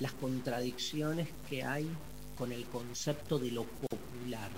las 0.01 0.13
contradicciones 0.13 1.29
que 1.49 1.63
hay 1.63 1.89
con 2.37 2.53
el 2.53 2.65
concepto 2.67 3.39
de 3.39 3.51
lo 3.53 3.65
popular, 3.65 4.51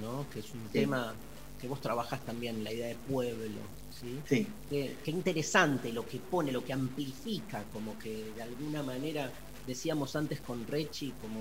¿no? 0.00 0.26
que 0.30 0.38
es 0.40 0.46
un 0.54 0.62
Sí. 0.72 0.78
tema 0.80 1.12
que 1.60 1.68
vos 1.68 1.82
trabajás 1.82 2.24
también, 2.24 2.64
la 2.64 2.72
idea 2.72 2.86
de 2.88 2.94
pueblo. 2.94 3.60
¿sí? 4.00 4.18
Sí. 4.26 4.46
Qué, 4.70 4.96
qué 5.04 5.10
interesante 5.10 5.92
lo 5.92 6.06
que 6.06 6.18
pone, 6.18 6.50
lo 6.50 6.64
que 6.64 6.72
amplifica, 6.72 7.62
como 7.74 7.98
que 7.98 8.32
de 8.34 8.42
alguna 8.42 8.82
manera, 8.82 9.30
decíamos 9.66 10.16
antes 10.16 10.40
con 10.40 10.66
Rechi, 10.66 11.12
como 11.20 11.40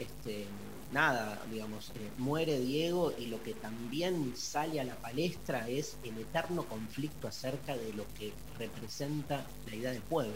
este, 0.00 0.46
nada, 0.92 1.42
digamos, 1.50 1.90
eh, 1.90 2.10
muere 2.18 2.60
Diego 2.60 3.12
y 3.18 3.26
lo 3.26 3.42
que 3.42 3.54
también 3.54 4.32
sale 4.36 4.80
a 4.80 4.84
la 4.84 4.94
palestra 4.94 5.68
es 5.68 5.96
el 6.04 6.18
eterno 6.18 6.64
conflicto 6.64 7.28
acerca 7.28 7.76
de 7.76 7.92
lo 7.94 8.04
que 8.18 8.32
representa 8.58 9.44
la 9.68 9.76
idea 9.76 9.90
del 9.92 10.02
pueblo. 10.02 10.32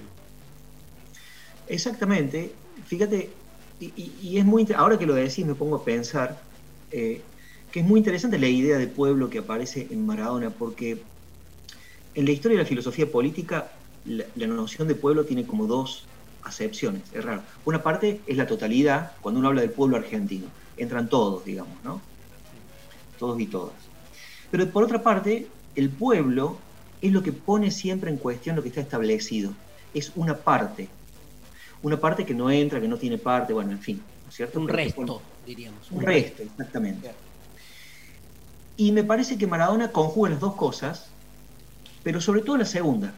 Exactamente. 1.68 2.52
Fíjate, 2.86 3.30
y, 3.80 4.38
es 4.38 4.44
muy 4.44 4.66
ahora 4.74 4.98
que 4.98 5.06
lo 5.06 5.14
decís 5.14 5.46
me 5.46 5.54
pongo 5.54 5.76
a 5.76 5.84
pensar 5.84 6.40
eh, 6.90 7.22
que 7.70 7.80
es 7.80 7.86
muy 7.86 7.98
interesante 7.98 8.38
la 8.38 8.48
idea 8.48 8.78
de 8.78 8.88
pueblo 8.88 9.30
que 9.30 9.38
aparece 9.38 9.86
en 9.90 10.04
Maradona, 10.04 10.50
porque 10.50 11.00
en 12.14 12.24
la 12.24 12.32
historia 12.32 12.56
de 12.56 12.64
la 12.64 12.68
filosofía 12.68 13.10
política 13.10 13.70
la 14.04 14.46
noción 14.46 14.88
de 14.88 14.94
pueblo 14.94 15.26
tiene 15.26 15.46
como 15.46 15.66
dos 15.66 16.07
acepciones, 16.44 17.02
es 17.12 17.24
raro. 17.24 17.42
Una 17.64 17.82
parte 17.82 18.20
es 18.26 18.36
la 18.36 18.46
totalidad, 18.46 19.12
cuando 19.20 19.40
uno 19.40 19.48
habla 19.48 19.60
del 19.62 19.70
pueblo 19.70 19.96
argentino, 19.96 20.46
entran 20.76 21.08
todos, 21.08 21.44
digamos, 21.44 21.74
¿no? 21.84 22.00
Todos 23.18 23.40
y 23.40 23.46
todas. 23.46 23.74
Pero 24.50 24.68
por 24.70 24.84
otra 24.84 25.02
parte, 25.02 25.46
el 25.74 25.90
pueblo 25.90 26.58
es 27.02 27.12
lo 27.12 27.22
que 27.22 27.32
pone 27.32 27.70
siempre 27.70 28.10
en 28.10 28.16
cuestión 28.16 28.56
lo 28.56 28.62
que 28.62 28.68
está 28.68 28.80
establecido. 28.80 29.52
Es 29.94 30.12
una 30.14 30.36
parte. 30.36 30.88
Una 31.82 31.98
parte 31.98 32.24
que 32.26 32.34
no 32.34 32.50
entra, 32.50 32.80
que 32.80 32.88
no 32.88 32.96
tiene 32.96 33.18
parte, 33.18 33.52
bueno, 33.52 33.70
en 33.72 33.78
fin, 33.80 34.02
¿no 34.24 34.30
es 34.30 34.34
cierto? 34.36 34.58
Un 34.60 34.66
Pero 34.66 34.76
resto, 34.76 34.96
pone- 35.06 35.20
diríamos. 35.46 35.90
un 35.90 36.02
resto, 36.02 36.42
exactamente. 36.42 37.10
Y 38.76 38.92
me 38.92 39.02
parece 39.04 39.36
que 39.38 39.46
Maradona 39.46 39.90
conjuga 39.90 40.30
las 40.30 40.40
dos 40.40 40.54
cosas, 40.54 41.06
pero 42.02 42.20
sobre 42.20 42.42
todo 42.42 42.56
la 42.56 42.64
segunda. 42.64 43.12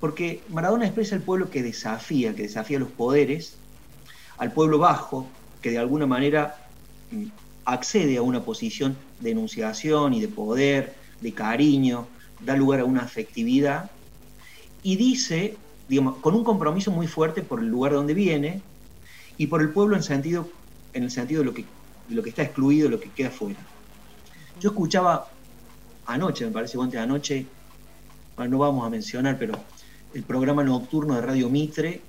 Porque 0.00 0.42
Maradona 0.50 0.86
expresa 0.86 1.16
al 1.16 1.22
pueblo 1.22 1.50
que 1.50 1.62
desafía, 1.62 2.34
que 2.34 2.42
desafía 2.42 2.78
los 2.78 2.90
poderes, 2.90 3.56
al 4.38 4.52
pueblo 4.52 4.78
bajo, 4.78 5.26
que 5.60 5.70
de 5.70 5.78
alguna 5.78 6.06
manera 6.06 6.56
mm, 7.10 7.24
accede 7.64 8.16
a 8.16 8.22
una 8.22 8.44
posición 8.44 8.96
de 9.20 9.32
enunciación 9.32 10.14
y 10.14 10.20
de 10.20 10.28
poder, 10.28 10.94
de 11.20 11.32
cariño, 11.32 12.06
da 12.44 12.56
lugar 12.56 12.80
a 12.80 12.84
una 12.84 13.02
afectividad 13.02 13.90
y 14.82 14.96
dice, 14.96 15.56
digamos, 15.88 16.16
con 16.18 16.34
un 16.34 16.44
compromiso 16.44 16.90
muy 16.90 17.06
fuerte 17.06 17.42
por 17.42 17.60
el 17.60 17.66
lugar 17.66 17.92
donde 17.92 18.14
viene 18.14 18.62
y 19.36 19.48
por 19.48 19.60
el 19.60 19.70
pueblo 19.70 19.96
en, 19.96 20.02
sentido, 20.02 20.48
en 20.92 21.02
el 21.02 21.10
sentido 21.10 21.40
de 21.40 21.46
lo, 21.46 21.54
que, 21.54 21.64
de 22.08 22.14
lo 22.14 22.22
que 22.22 22.30
está 22.30 22.42
excluido, 22.42 22.88
de 22.88 22.96
lo 22.96 23.00
que 23.00 23.10
queda 23.10 23.30
fuera. 23.30 23.58
Yo 24.60 24.70
escuchaba 24.70 25.28
anoche, 26.06 26.46
me 26.46 26.52
parece, 26.52 26.78
antes 26.80 27.00
anoche, 27.00 27.46
bueno, 28.36 28.52
no 28.52 28.58
vamos 28.58 28.86
a 28.86 28.90
mencionar, 28.90 29.36
pero 29.38 29.54
el 30.12 30.26
programa 30.26 30.64
nocturno 30.64 31.14
de 31.14 31.22
Radio 31.22 31.50
Mitre, 31.50 32.08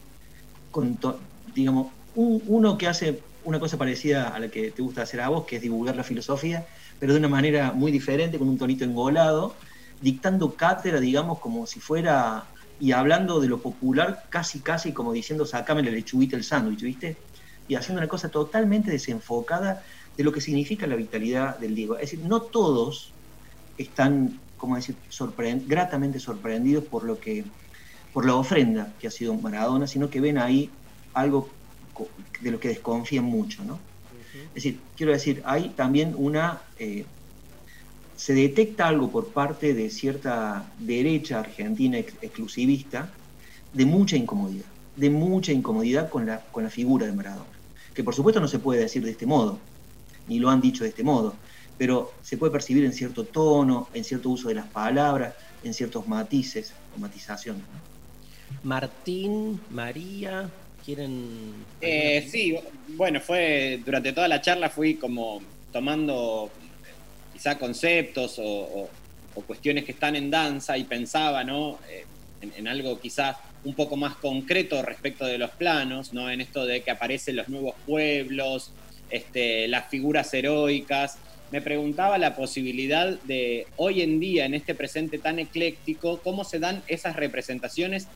con, 0.71 0.99
digamos, 1.45 1.93
un- 2.13 2.41
uno 2.45 2.77
que 2.77 2.87
hace 2.87 3.27
una 3.41 3.59
cosa 3.59 3.77
parecida 3.77 4.29
a 4.29 4.39
la 4.39 4.49
que 4.49 4.71
te 4.71 4.81
gusta 4.81 5.03
hacer 5.03 5.21
a 5.21 5.29
vos, 5.29 5.45
que 5.47 5.57
es 5.57 5.61
divulgar 5.61 5.95
la 5.95 6.03
filosofía, 6.03 6.67
pero 6.99 7.13
de 7.13 7.19
una 7.19 7.29
manera 7.29 7.71
muy 7.73 7.91
diferente, 7.91 8.37
con 8.39 8.49
un 8.49 8.57
tonito 8.57 8.83
engolado, 8.85 9.59
dictando 9.99 10.55
cátedra, 10.55 10.99
digamos, 10.99 11.39
como 11.39 11.65
si 11.65 11.79
fuera, 11.79 12.49
y 12.77 12.91
hablando 12.91 13.39
de 13.39 13.47
lo 13.47 13.61
popular, 13.61 14.25
casi, 14.31 14.63
casi 14.63 14.93
como 14.93 15.13
diciendo, 15.13 15.45
sacame 15.45 15.83
la 15.83 15.91
lechuguita 15.91 16.35
el 16.37 16.43
sándwich, 16.43 16.83
¿viste? 16.83 17.21
Y 17.67 17.75
haciendo 17.75 17.99
una 18.01 18.07
cosa 18.09 18.29
totalmente 18.31 18.91
desenfocada 18.91 19.83
de 20.15 20.23
lo 20.23 20.31
que 20.31 20.41
significa 20.41 20.87
la 20.87 20.95
vitalidad 20.95 21.57
del 21.59 21.75
Diego. 21.75 21.95
Es 21.97 22.11
decir, 22.11 22.25
no 22.25 22.49
todos 22.49 23.17
están, 23.77 24.43
como 24.55 24.75
decir, 24.75 25.01
gratamente 25.65 26.19
sorprendidos 26.19 26.85
por 26.85 27.05
lo 27.05 27.19
que, 27.19 27.45
por 28.19 28.25
la 28.25 28.35
ofrenda 28.35 28.91
que 28.99 29.07
ha 29.07 29.11
sido 29.11 29.33
Maradona, 29.33 29.87
sino 29.87 30.09
que 30.09 30.19
ven 30.19 30.37
ahí 30.37 30.69
algo 31.13 31.47
de 32.41 32.51
lo 32.51 32.59
que 32.59 32.67
desconfían 32.67 33.23
mucho, 33.23 33.63
¿no? 33.63 33.79
Es 34.49 34.55
decir, 34.55 34.81
quiero 34.97 35.13
decir, 35.13 35.41
hay 35.45 35.69
también 35.69 36.13
una 36.17 36.61
eh, 36.77 37.05
se 38.17 38.33
detecta 38.33 38.89
algo 38.89 39.09
por 39.09 39.31
parte 39.31 39.73
de 39.73 39.89
cierta 39.89 40.65
derecha 40.79 41.39
argentina 41.39 41.97
ex- 41.97 42.21
exclusivista 42.21 43.09
de 43.71 43.85
mucha 43.85 44.17
incomodidad, 44.17 44.65
de 44.97 45.09
mucha 45.09 45.53
incomodidad 45.53 46.09
con 46.09 46.25
la, 46.25 46.41
con 46.51 46.65
la 46.65 46.69
figura 46.69 47.05
de 47.05 47.13
Maradona, 47.13 47.57
que 47.93 48.03
por 48.03 48.13
supuesto 48.13 48.41
no 48.41 48.49
se 48.49 48.59
puede 48.59 48.81
decir 48.81 49.01
de 49.01 49.11
este 49.11 49.25
modo, 49.25 49.61
ni 50.27 50.39
lo 50.39 50.49
han 50.49 50.59
dicho 50.59 50.83
de 50.83 50.89
este 50.89 51.03
modo, 51.03 51.35
pero 51.77 52.11
se 52.21 52.35
puede 52.35 52.51
percibir 52.51 52.83
en 52.83 52.91
cierto 52.91 53.23
tono, 53.23 53.87
en 53.93 54.03
cierto 54.03 54.29
uso 54.29 54.49
de 54.49 54.55
las 54.55 54.67
palabras, 54.67 55.35
en 55.63 55.73
ciertos 55.73 56.05
matices 56.05 56.73
o 56.93 56.99
matizaciones. 56.99 57.61
¿no? 57.61 57.88
Martín, 58.63 59.59
María, 59.69 60.49
¿quieren...? 60.85 61.53
Eh, 61.81 62.27
sí, 62.29 62.55
bueno, 62.89 63.19
fue 63.21 63.79
durante 63.85 64.13
toda 64.13 64.27
la 64.27 64.41
charla 64.41 64.69
fui 64.69 64.95
como 64.95 65.41
tomando 65.71 66.49
quizá 67.33 67.57
conceptos 67.57 68.39
o, 68.39 68.43
o- 68.43 68.89
o 69.35 69.41
cuestiones 69.43 69.85
que 69.85 69.91
están 69.91 70.15
en 70.15 70.29
danza 70.31 70.77
y 70.77 70.83
pensaba, 70.83 71.43
¿no? 71.43 71.79
Eh, 71.89 72.05
en, 72.41 72.53
en 72.57 72.67
algo 72.67 72.99
quizá 72.99 73.37
un 73.63 73.73
poco 73.75 73.95
más 73.95 74.15
concreto 74.15 74.81
respecto 74.81 75.25
de 75.25 75.37
los 75.37 75.51
planos, 75.51 76.13
¿no? 76.13 76.29
En 76.29 76.41
esto 76.41 76.65
de 76.65 76.81
que 76.81 76.91
aparecen 76.91 77.35
los 77.35 77.47
nuevos 77.49 77.75
pueblos, 77.85 78.71
este, 79.09 79.67
las 79.67 79.87
figuras 79.89 80.33
heroicas. 80.33 81.17
Me 81.51 81.61
preguntaba 81.61 82.17
la 82.17 82.35
posibilidad 82.35 83.19
de 83.23 83.65
hoy 83.77 84.01
en 84.01 84.19
día, 84.19 84.45
en 84.45 84.53
este 84.53 84.75
presente 84.75 85.17
tan 85.19 85.39
ecléctico, 85.39 86.19
cómo 86.23 86.43
se 86.43 86.59
dan 86.59 86.83
esas 86.87 87.15
representaciones 87.15 88.07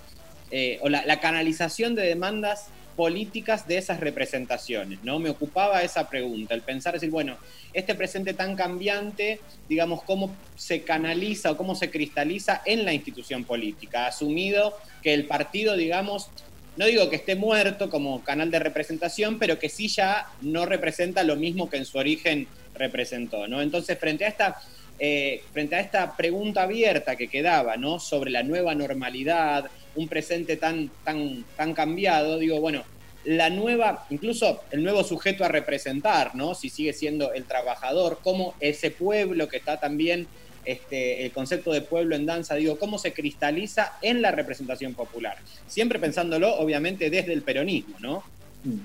eh, 0.56 0.78
o 0.82 0.88
la, 0.90 1.20
canalización 1.20 1.96
de 1.96 2.04
demandas 2.04 2.68
políticas 2.96 3.68
de 3.68 3.80
esas 3.80 4.00
representaciones, 4.00 5.00
¿no? 5.04 5.18
Me 5.18 5.32
ocupaba 5.32 5.82
esa 5.82 6.08
pregunta, 6.12 6.54
el 6.54 6.62
pensar, 6.62 6.94
decir, 6.94 7.10
bueno, 7.10 7.38
este 7.74 7.96
presente 7.96 8.36
tan 8.36 8.56
cambiante, 8.56 9.40
digamos, 9.68 10.04
cómo 10.04 10.36
se 10.56 10.84
canaliza 10.84 11.50
o 11.50 11.58
cómo 11.58 11.74
se 11.74 11.90
cristaliza 11.90 12.62
en 12.68 12.86
la 12.86 12.94
institución 12.94 13.46
política, 13.46 14.06
asumido 14.06 14.78
que 15.02 15.16
el 15.16 15.26
partido, 15.26 15.76
digamos, 15.76 16.30
no 16.78 16.86
digo 16.86 17.10
que 17.10 17.16
esté 17.16 17.36
muerto 17.36 17.90
como 17.90 18.24
canal 18.24 18.52
de 18.52 18.60
representación, 18.60 19.40
pero 19.40 19.58
que 19.58 19.70
sí 19.70 19.88
ya 19.88 20.28
no 20.44 20.68
representa 20.68 21.24
lo 21.24 21.36
mismo 21.36 21.68
que 21.68 21.78
en 21.78 21.86
su 21.86 21.98
origen 21.98 22.48
representó, 22.76 23.48
¿no? 23.48 23.60
Entonces, 23.60 23.98
frente 23.98 24.26
a 24.26 24.28
esta 24.28 24.62
eh, 25.00 25.42
frente 25.52 25.76
a 25.76 25.80
esta 25.80 26.16
pregunta 26.16 26.62
abierta 26.62 27.16
que 27.16 27.28
quedaba, 27.28 27.76
¿no? 27.76 28.00
Sobre 28.00 28.30
la 28.30 28.44
nueva 28.44 28.76
normalidad, 28.76 29.72
un 29.96 30.08
presente 30.08 30.58
tan, 30.58 30.90
tan, 31.04 31.44
tan 31.56 31.74
cambiado, 31.74 32.40
digo, 32.40 32.60
bueno, 32.60 32.84
la 33.26 33.50
nueva, 33.50 34.06
incluso 34.10 34.62
el 34.72 34.84
nuevo 34.84 35.04
sujeto 35.04 35.46
a 35.46 35.48
representar, 35.48 36.36
¿no? 36.36 36.56
Si 36.56 36.70
sigue 36.70 36.94
siendo 36.94 37.34
el 37.34 37.46
trabajador, 37.46 38.20
cómo 38.24 38.54
ese 38.60 38.92
pueblo 38.92 39.48
que 39.48 39.58
está 39.58 39.80
también, 39.80 40.28
este, 40.66 41.26
el 41.26 41.32
concepto 41.32 41.72
de 41.72 41.82
pueblo 41.82 42.16
en 42.16 42.26
danza, 42.26 42.56
digo, 42.56 42.78
cómo 42.78 42.98
se 42.98 43.14
cristaliza 43.14 43.94
en 44.02 44.22
la 44.22 44.32
representación 44.32 44.94
popular. 44.94 45.38
Siempre 45.68 46.00
pensándolo, 46.00 46.56
obviamente, 46.56 47.10
desde 47.10 47.34
el 47.34 47.42
peronismo, 47.44 47.98
¿no? 48.00 48.24
Mm. 48.64 48.80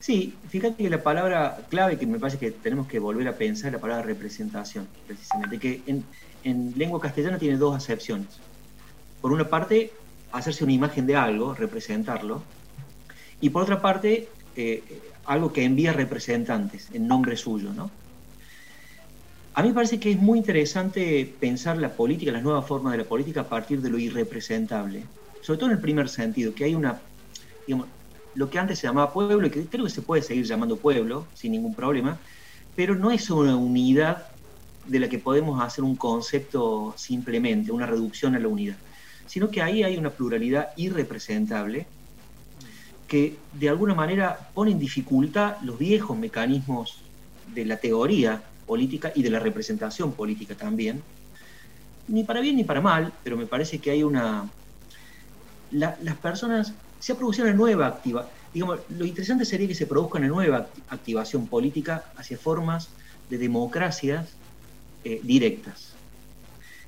Sí, 0.00 0.34
fíjate 0.50 0.82
que 0.82 0.90
la 0.90 1.02
palabra 1.02 1.60
clave 1.70 1.96
que 1.96 2.06
me 2.06 2.18
parece 2.18 2.38
que 2.38 2.50
tenemos 2.50 2.86
que 2.86 2.98
volver 2.98 3.26
a 3.26 3.36
pensar 3.36 3.68
es 3.68 3.72
la 3.72 3.78
palabra 3.78 4.04
representación, 4.04 4.86
precisamente, 5.06 5.58
que 5.58 5.80
en, 5.86 6.04
en 6.42 6.74
lengua 6.76 7.00
castellana 7.00 7.38
tiene 7.38 7.56
dos 7.56 7.74
acepciones. 7.74 8.28
Por 9.22 9.32
una 9.32 9.48
parte, 9.48 9.92
hacerse 10.34 10.64
una 10.64 10.72
imagen 10.72 11.06
de 11.06 11.16
algo, 11.16 11.54
representarlo, 11.54 12.42
y 13.40 13.50
por 13.50 13.62
otra 13.62 13.80
parte, 13.80 14.28
eh, 14.56 14.82
algo 15.26 15.52
que 15.52 15.64
envía 15.64 15.92
representantes 15.92 16.88
en 16.92 17.06
nombre 17.06 17.36
suyo, 17.36 17.72
¿no? 17.72 17.90
A 19.54 19.62
mí 19.62 19.68
me 19.68 19.74
parece 19.74 20.00
que 20.00 20.10
es 20.10 20.18
muy 20.18 20.38
interesante 20.38 21.32
pensar 21.38 21.76
la 21.76 21.90
política, 21.90 22.32
las 22.32 22.42
nuevas 22.42 22.66
formas 22.66 22.92
de 22.92 22.98
la 22.98 23.04
política 23.04 23.42
a 23.42 23.48
partir 23.48 23.80
de 23.80 23.88
lo 23.88 23.98
irrepresentable, 23.98 25.04
sobre 25.42 25.58
todo 25.58 25.70
en 25.70 25.76
el 25.76 25.80
primer 25.80 26.08
sentido, 26.08 26.52
que 26.54 26.64
hay 26.64 26.74
una, 26.74 27.00
digamos, 27.64 27.86
lo 28.34 28.50
que 28.50 28.58
antes 28.58 28.80
se 28.80 28.88
llamaba 28.88 29.12
pueblo, 29.12 29.46
y 29.46 29.50
que 29.50 29.64
creo 29.66 29.84
que 29.84 29.90
se 29.90 30.02
puede 30.02 30.22
seguir 30.22 30.44
llamando 30.44 30.76
pueblo 30.76 31.26
sin 31.34 31.52
ningún 31.52 31.74
problema, 31.74 32.18
pero 32.74 32.96
no 32.96 33.12
es 33.12 33.30
una 33.30 33.56
unidad 33.56 34.26
de 34.86 34.98
la 34.98 35.08
que 35.08 35.18
podemos 35.18 35.62
hacer 35.62 35.84
un 35.84 35.94
concepto 35.94 36.92
simplemente, 36.96 37.70
una 37.70 37.86
reducción 37.86 38.34
a 38.34 38.40
la 38.40 38.48
unidad, 38.48 38.76
sino 39.26 39.50
que 39.50 39.62
ahí 39.62 39.82
hay 39.82 39.96
una 39.96 40.10
pluralidad 40.10 40.68
irrepresentable 40.76 41.86
que 43.06 43.38
de 43.52 43.68
alguna 43.68 43.94
manera 43.94 44.48
pone 44.54 44.70
en 44.72 44.78
dificultad 44.78 45.56
los 45.62 45.78
viejos 45.78 46.18
mecanismos 46.18 47.12
de 47.42 47.64
la 47.66 47.76
teoría 47.76 48.42
política 48.66 49.12
y 49.14 49.22
de 49.22 49.30
la 49.30 49.38
representación 49.40 50.14
política 50.16 50.54
también, 50.56 51.04
ni 52.06 52.24
para 52.24 52.40
bien 52.40 52.56
ni 52.56 52.64
para 52.64 52.80
mal, 52.80 53.14
pero 53.22 53.36
me 53.36 53.46
parece 53.46 53.80
que 53.80 53.90
hay 53.90 54.02
una... 54.02 54.50
la- 55.70 55.96
las 56.00 56.18
personas, 56.18 56.74
se 56.98 57.12
ha 57.12 57.16
producido 57.16 57.46
una 57.46 57.54
nueva 57.56 57.86
activa, 57.86 58.30
digamos, 58.52 58.80
lo 58.88 59.04
interesante 59.04 59.44
sería 59.44 59.68
que 59.68 59.74
se 59.74 59.86
produzca 59.86 60.18
una 60.18 60.28
nueva 60.28 60.58
acti- 60.72 60.84
activación 60.88 61.48
política 61.48 62.04
hacia 62.16 62.38
formas 62.38 62.94
de 63.28 63.38
democracias 63.38 64.40
eh, 65.04 65.20
directas. 65.24 65.93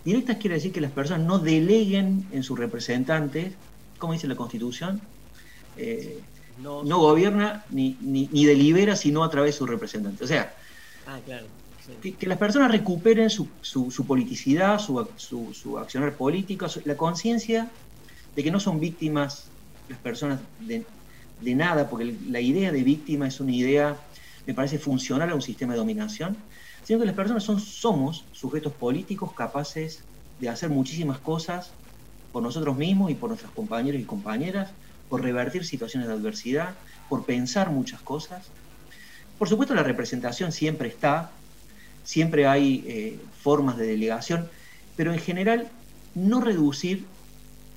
Directas 0.07 0.37
quiere 0.41 0.57
decir 0.57 0.73
que 0.73 0.81
las 0.87 0.93
personas 0.99 1.27
no 1.27 1.39
deleguen 1.39 2.29
en 2.31 2.43
sus 2.43 2.59
representantes, 2.59 3.59
como 3.99 4.13
dice 4.15 4.29
la 4.29 4.37
Constitución, 4.43 4.93
eh, 5.77 6.21
No, 6.57 6.85
no 6.85 6.99
gobierna 7.01 7.49
ni, 7.71 7.99
ni, 8.03 8.29
ni 8.35 8.45
delibera 8.53 8.95
sino 8.97 9.25
a 9.25 9.31
través 9.31 9.55
de 9.55 9.59
sus 9.59 9.69
representantes. 9.69 10.23
O 10.23 10.29
sea, 10.29 10.45
Ah, 11.07 11.21
claro. 11.25 11.47
sí. 11.85 11.93
que, 12.01 12.19
que 12.19 12.27
las 12.27 12.39
personas 12.39 12.71
recuperen 12.71 13.31
su, 13.31 13.59
su- 13.61 13.91
su 13.91 14.07
politicidad, 14.07 14.79
su, 14.79 15.15
su, 15.17 15.53
su 15.53 15.79
accionar 15.79 16.17
político, 16.17 16.67
la 16.85 16.97
conciencia 16.97 17.73
de 18.35 18.43
que 18.43 18.51
no 18.51 18.61
son 18.61 18.81
víctimas 18.81 19.53
las 19.89 20.01
personas 20.01 20.43
de, 20.59 20.89
de 21.39 21.55
nada, 21.55 21.89
porque 21.89 22.19
la 22.27 22.41
idea 22.41 22.73
de 22.73 22.83
víctima 22.83 23.29
es 23.29 23.41
una 23.41 23.53
idea, 23.53 24.07
me 24.47 24.55
parece, 24.55 24.79
funcional 24.79 25.31
a 25.31 25.35
un 25.35 25.43
sistema 25.43 25.73
de 25.75 25.79
dominación, 25.79 26.47
sino 26.87 27.01
que 27.01 27.07
las 27.07 27.17
personas 27.17 27.43
son, 27.43 27.59
somos 27.61 28.29
sujetos 28.33 28.75
políticos 28.75 29.35
capaces 29.35 30.09
de 30.39 30.49
hacer 30.49 30.71
muchísimas 30.71 31.21
cosas 31.21 31.77
por 32.31 32.45
nosotros 32.45 32.77
mismos 32.77 33.11
y 33.11 33.17
por 33.17 33.31
nuestros 33.31 33.53
compañeros 33.53 34.01
y 34.01 34.07
compañeras, 34.07 34.77
por 35.09 35.23
revertir 35.23 35.65
situaciones 35.65 36.09
de 36.09 36.15
adversidad, 36.15 36.79
por 37.09 37.27
pensar 37.27 37.73
muchas 37.73 38.03
cosas. 38.05 38.55
Por 39.37 39.49
supuesto, 39.49 39.75
la 39.75 39.83
representación 39.83 40.53
siempre 40.53 40.89
está, 40.89 41.43
siempre 42.03 42.47
hay 42.47 42.85
eh, 42.89 43.27
formas 43.33 43.77
de 43.79 43.87
delegación, 43.89 44.51
pero 44.95 45.13
en 45.13 45.21
general 45.21 45.79
no 46.15 46.41
reducir 46.43 47.17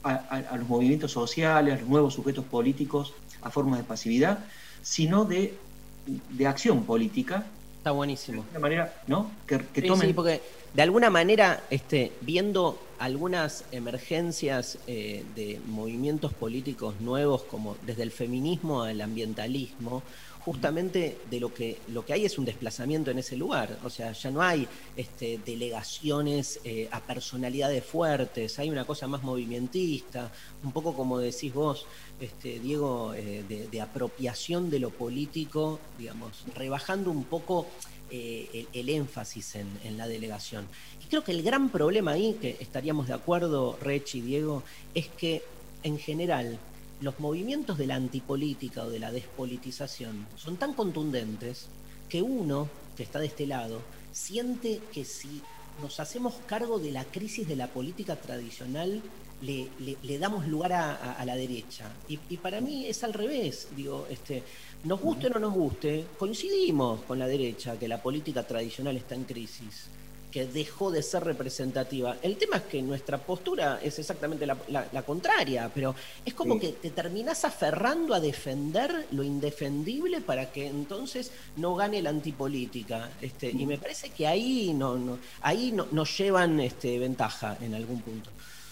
a, 0.04 0.16
a- 0.16 0.58
los 0.58 0.68
movimientos 0.70 1.12
sociales, 1.14 1.76
a 1.76 1.80
los 1.80 1.90
nuevos 1.90 2.16
sujetos 2.16 2.48
políticos, 2.48 3.14
a 3.42 3.52
formas 3.52 3.80
de 3.80 3.86
pasividad, 3.86 4.48
sino 4.82 5.26
de, 5.26 5.70
de 6.06 6.48
acción 6.48 6.86
política, 6.86 7.59
Está 7.80 7.92
buenísimo. 7.92 8.46
de 8.52 8.60
manera, 8.60 8.94
¿no? 9.08 9.32
Que, 9.48 9.58
que 9.74 9.82
Sí, 9.82 9.88
tomen... 9.88 10.08
sí, 10.10 10.14
porque 10.14 10.42
de 10.74 10.82
alguna 10.82 11.10
manera, 11.10 11.64
este, 11.70 12.12
viendo 12.20 12.78
algunas 13.00 13.64
emergencias 13.72 14.78
eh, 14.86 15.24
de 15.34 15.62
movimientos 15.66 16.34
políticos 16.34 16.96
nuevos, 17.00 17.44
como 17.44 17.78
desde 17.86 18.04
el 18.04 18.12
feminismo 18.12 18.84
al 18.84 19.00
ambientalismo, 19.00 20.04
justamente 20.44 21.18
de 21.30 21.40
lo 21.40 21.54
que, 21.54 21.78
lo 21.88 22.06
que 22.06 22.14
hay 22.14 22.26
es 22.26 22.38
un 22.38 22.46
desplazamiento 22.46 23.12
en 23.12 23.20
ese 23.20 23.38
lugar. 23.38 23.78
O 23.84 23.90
sea, 23.90 24.12
ya 24.12 24.30
no 24.30 24.42
hay 24.42 24.68
este, 24.98 25.40
delegaciones 25.46 26.60
eh, 26.64 26.90
a 26.92 27.00
personalidades 27.00 27.84
fuertes, 27.86 28.60
hay 28.60 28.70
una 28.70 28.86
cosa 28.86 29.08
más 29.08 29.24
movimentista, 29.24 30.32
un 30.64 30.72
poco 30.72 30.94
como 30.94 31.20
decís 31.20 31.54
vos, 31.54 31.86
este, 32.20 32.60
Diego, 32.60 33.14
eh, 33.14 33.44
de, 33.48 33.82
apropiación 33.82 34.70
de 34.70 34.80
lo 34.80 34.90
político, 34.90 35.80
digamos, 35.98 36.44
rebajando 36.56 37.12
un 37.12 37.24
poco 37.24 37.68
eh, 38.12 38.66
el, 38.74 38.90
énfasis 38.90 39.56
en, 39.56 39.68
en 39.84 39.98
la 39.98 40.08
delegación. 40.08 40.68
Y 41.04 41.08
creo 41.08 41.24
que 41.24 41.32
el 41.32 41.44
gran 41.44 41.70
problema 41.70 42.12
ahí, 42.12 42.38
que 42.42 42.58
estaríamos 42.60 43.08
de 43.08 43.14
acuerdo, 43.14 43.78
Rech 43.82 44.16
y 44.16 44.22
Diego, 44.22 44.64
es 44.94 45.08
que 45.08 45.44
en 45.84 45.98
general 45.98 46.60
los 47.02 47.20
movimientos 47.20 47.78
de 47.78 47.88
la 47.88 47.96
antipolítica 47.96 48.84
o 48.84 48.90
de 48.90 49.00
la 49.00 49.12
despolitización 49.12 50.28
son 50.36 50.58
tan 50.58 50.74
contundentes 50.74 51.68
que 52.10 52.22
uno, 52.22 52.68
que 52.98 53.04
está 53.04 53.20
de 53.20 53.28
este 53.28 53.48
lado, 53.48 53.82
siente 54.12 54.82
que 54.92 55.06
si 55.06 55.42
nos 55.82 56.00
hacemos 56.00 56.36
cargo 56.46 56.80
de 56.80 56.92
la 56.92 57.06
crisis 57.06 57.48
de 57.48 57.56
la 57.56 57.68
política 57.68 58.18
tradicional, 58.18 59.02
le, 59.42 59.68
le- 59.80 59.98
le 60.04 60.18
damos 60.20 60.48
lugar 60.48 60.74
a, 60.74 60.92
a- 60.96 61.14
a 61.14 61.26
la 61.26 61.36
derecha. 61.36 61.90
Y, 62.08 62.20
y 62.30 62.38
para 62.38 62.60
mí 62.62 62.86
es 62.88 63.04
al 63.04 63.14
revés. 63.14 63.68
Digo, 63.76 64.06
este, 64.10 64.44
nos 64.84 65.00
guste 65.02 65.28
o 65.28 65.30
no 65.32 65.40
nos 65.40 65.54
guste, 65.54 66.06
coincidimos 66.18 67.02
con 67.04 67.20
la 67.20 67.28
derecha 67.28 67.78
que 67.80 67.88
la 67.88 68.02
política 68.02 68.44
tradicional 68.44 68.96
está 68.98 69.16
en 69.16 69.24
crisis 69.26 69.88
que 70.32 70.46
dejó 70.46 70.92
de 70.92 71.02
ser 71.02 71.24
representativa. 71.24 72.16
El 72.22 72.38
tema 72.38 72.58
es 72.58 72.62
que 72.64 72.84
nuestra 72.84 73.18
postura 73.18 73.80
es 73.82 73.98
exactamente 73.98 74.46
la, 74.46 74.56
la- 74.68 74.88
la 74.92 75.02
contraria, 75.02 75.72
pero 75.74 75.96
es 76.24 76.36
como 76.36 76.54
Sí. 76.54 76.60
que 76.60 76.68
te 76.74 76.92
terminás 76.92 77.46
aferrando 77.46 78.14
a 78.14 78.20
defender 78.20 79.08
lo 79.12 79.24
indefendible 79.24 80.22
para 80.22 80.52
que 80.52 80.68
entonces 80.68 81.32
no 81.58 81.74
gane 81.74 82.04
la 82.04 82.12
antipolítica. 82.12 83.10
Este, 83.22 83.50
y 83.50 83.66
me 83.66 83.80
parece 83.80 84.12
que 84.12 84.28
ahí 84.28 84.72
no, 84.76 84.98
no, 84.98 85.18
ahí 85.42 85.72
no, 85.72 85.88
nos 85.92 86.16
llevan 86.16 86.60
este, 86.60 87.00
ventaja 87.00 87.58
en 87.60 87.74
algún 87.74 88.00
punto. 88.02 88.30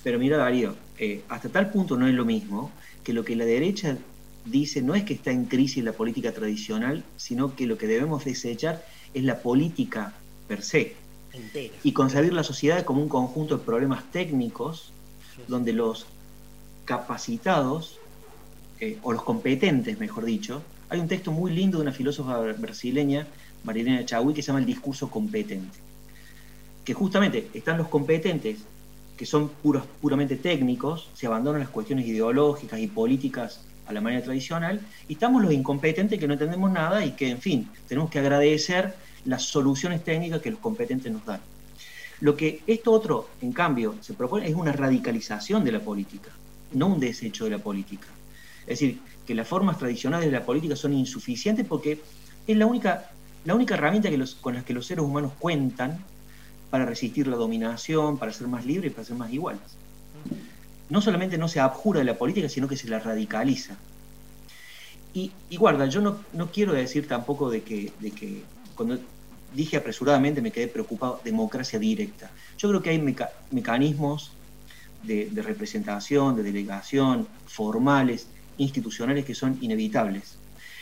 Pero 0.07 0.19
mira, 0.19 0.37
Darío, 0.37 0.73
eh, 0.97 1.23
hasta 1.27 1.49
tal 1.49 1.69
punto 1.69 1.97
no 1.97 2.07
es 2.07 2.13
lo 2.13 2.23
mismo 2.23 2.71
que 3.03 3.11
lo 3.11 3.25
que 3.25 3.35
la 3.35 3.43
derecha 3.43 3.97
dice 4.45 4.81
no 4.81 4.95
es 4.95 5.03
que 5.03 5.13
está 5.13 5.31
en 5.31 5.43
crisis 5.47 5.83
la 5.83 5.91
política 5.91 6.31
tradicional, 6.31 7.03
sino 7.17 7.57
que 7.57 7.65
lo 7.67 7.77
que 7.77 7.87
debemos 7.87 8.23
desechar 8.23 8.85
es 9.13 9.25
la 9.25 9.41
política 9.41 10.13
per 10.47 10.63
se 10.63 10.95
Entera. 11.33 11.73
y 11.83 11.91
concebir 11.91 12.31
la 12.31 12.43
sociedad 12.43 12.85
como 12.85 13.01
un 13.01 13.09
conjunto 13.09 13.57
de 13.57 13.65
problemas 13.65 14.09
técnicos 14.09 14.93
donde 15.49 15.73
los 15.73 16.05
capacitados, 16.85 17.99
eh, 18.79 18.99
o 19.03 19.11
los 19.11 19.23
competentes, 19.23 19.99
mejor 19.99 20.23
dicho, 20.23 20.61
hay 20.87 21.01
un 21.01 21.09
texto 21.09 21.33
muy 21.33 21.51
lindo 21.51 21.79
de 21.79 21.81
una 21.81 21.91
filósofa 21.91 22.39
brasileña, 22.53 23.27
Marilena 23.65 24.05
Chagui, 24.05 24.33
que 24.33 24.41
se 24.41 24.47
llama 24.47 24.59
El 24.59 24.67
discurso 24.67 25.09
competente. 25.09 25.77
Que 26.85 26.93
justamente 26.93 27.49
están 27.53 27.77
los 27.77 27.89
competentes, 27.89 28.59
que 29.17 29.25
son 29.25 29.49
puros, 29.49 29.83
puramente 30.01 30.35
técnicos, 30.37 31.09
se 31.13 31.27
abandonan 31.27 31.61
las 31.61 31.69
cuestiones 31.69 32.05
ideológicas 32.05 32.79
y 32.79 32.87
políticas 32.87 33.61
a 33.87 33.93
la 33.93 34.01
manera 34.01 34.23
tradicional, 34.23 34.81
y 35.07 35.13
estamos 35.13 35.41
los 35.41 35.51
incompetentes 35.51 36.19
que 36.19 36.27
no 36.27 36.33
entendemos 36.33 36.71
nada 36.71 37.03
y 37.05 37.11
que, 37.11 37.29
en 37.29 37.39
fin, 37.39 37.69
tenemos 37.87 38.09
que 38.09 38.19
agradecer 38.19 38.93
las 39.25 39.43
soluciones 39.43 40.03
técnicas 40.03 40.41
que 40.41 40.51
los 40.51 40.59
competentes 40.59 41.11
nos 41.11 41.25
dan. 41.25 41.39
Lo 42.19 42.35
que 42.35 42.61
esto 42.67 42.91
otro, 42.91 43.29
en 43.41 43.53
cambio, 43.53 43.95
se 44.01 44.13
propone 44.13 44.47
es 44.47 44.55
una 44.55 44.71
radicalización 44.71 45.63
de 45.63 45.71
la 45.71 45.79
política, 45.79 46.29
no 46.73 46.87
un 46.87 46.99
desecho 46.99 47.45
de 47.45 47.51
la 47.51 47.59
política. 47.59 48.07
Es 48.61 48.79
decir, 48.79 48.99
que 49.25 49.35
las 49.35 49.47
formas 49.47 49.77
tradicionales 49.77 50.25
de 50.25 50.31
la 50.31 50.45
política 50.45 50.75
son 50.75 50.93
insuficientes 50.93 51.65
porque 51.65 52.01
es 52.47 52.57
la 52.57 52.65
única, 52.65 53.11
la 53.45 53.55
única 53.55 53.75
herramienta 53.75 54.09
que 54.09 54.17
los, 54.17 54.35
con 54.35 54.55
la 54.55 54.63
que 54.63 54.73
los 54.73 54.85
seres 54.85 55.03
humanos 55.03 55.31
cuentan 55.39 55.99
para 56.69 56.85
resistir 56.85 57.27
la 57.27 57.35
dominación, 57.35 58.17
para 58.17 58.33
ser 58.33 58.47
más 58.47 58.65
libres, 58.65 58.93
para 58.93 59.05
ser 59.05 59.15
más 59.15 59.31
iguales. 59.31 59.61
No 60.89 61.01
solamente 61.01 61.37
no 61.37 61.47
se 61.47 61.59
abjura 61.59 61.99
de 61.99 62.05
la 62.05 62.17
política, 62.17 62.49
sino 62.49 62.67
que 62.67 62.77
se 62.77 62.89
la 62.89 62.99
radicaliza. 62.99 63.75
Y, 65.13 65.31
y 65.49 65.57
guarda, 65.57 65.85
yo 65.87 66.01
no, 66.01 66.19
no 66.33 66.51
quiero 66.51 66.73
decir 66.73 67.07
tampoco 67.07 67.49
de 67.49 67.61
que, 67.61 67.91
de 67.99 68.11
que 68.11 68.43
cuando 68.75 68.99
dije 69.55 69.77
apresuradamente 69.77 70.41
me 70.41 70.51
quedé 70.51 70.67
preocupado, 70.67 71.21
democracia 71.23 71.79
directa. 71.79 72.29
Yo 72.57 72.69
creo 72.69 72.81
que 72.81 72.91
hay 72.91 72.99
meca- 72.99 73.31
mecanismos 73.51 74.31
de, 75.03 75.29
de 75.29 75.41
representación, 75.41 76.35
de 76.35 76.43
delegación, 76.43 77.27
formales, 77.45 78.27
institucionales 78.57 79.25
que 79.25 79.33
son 79.33 79.57
inevitables. 79.61 80.35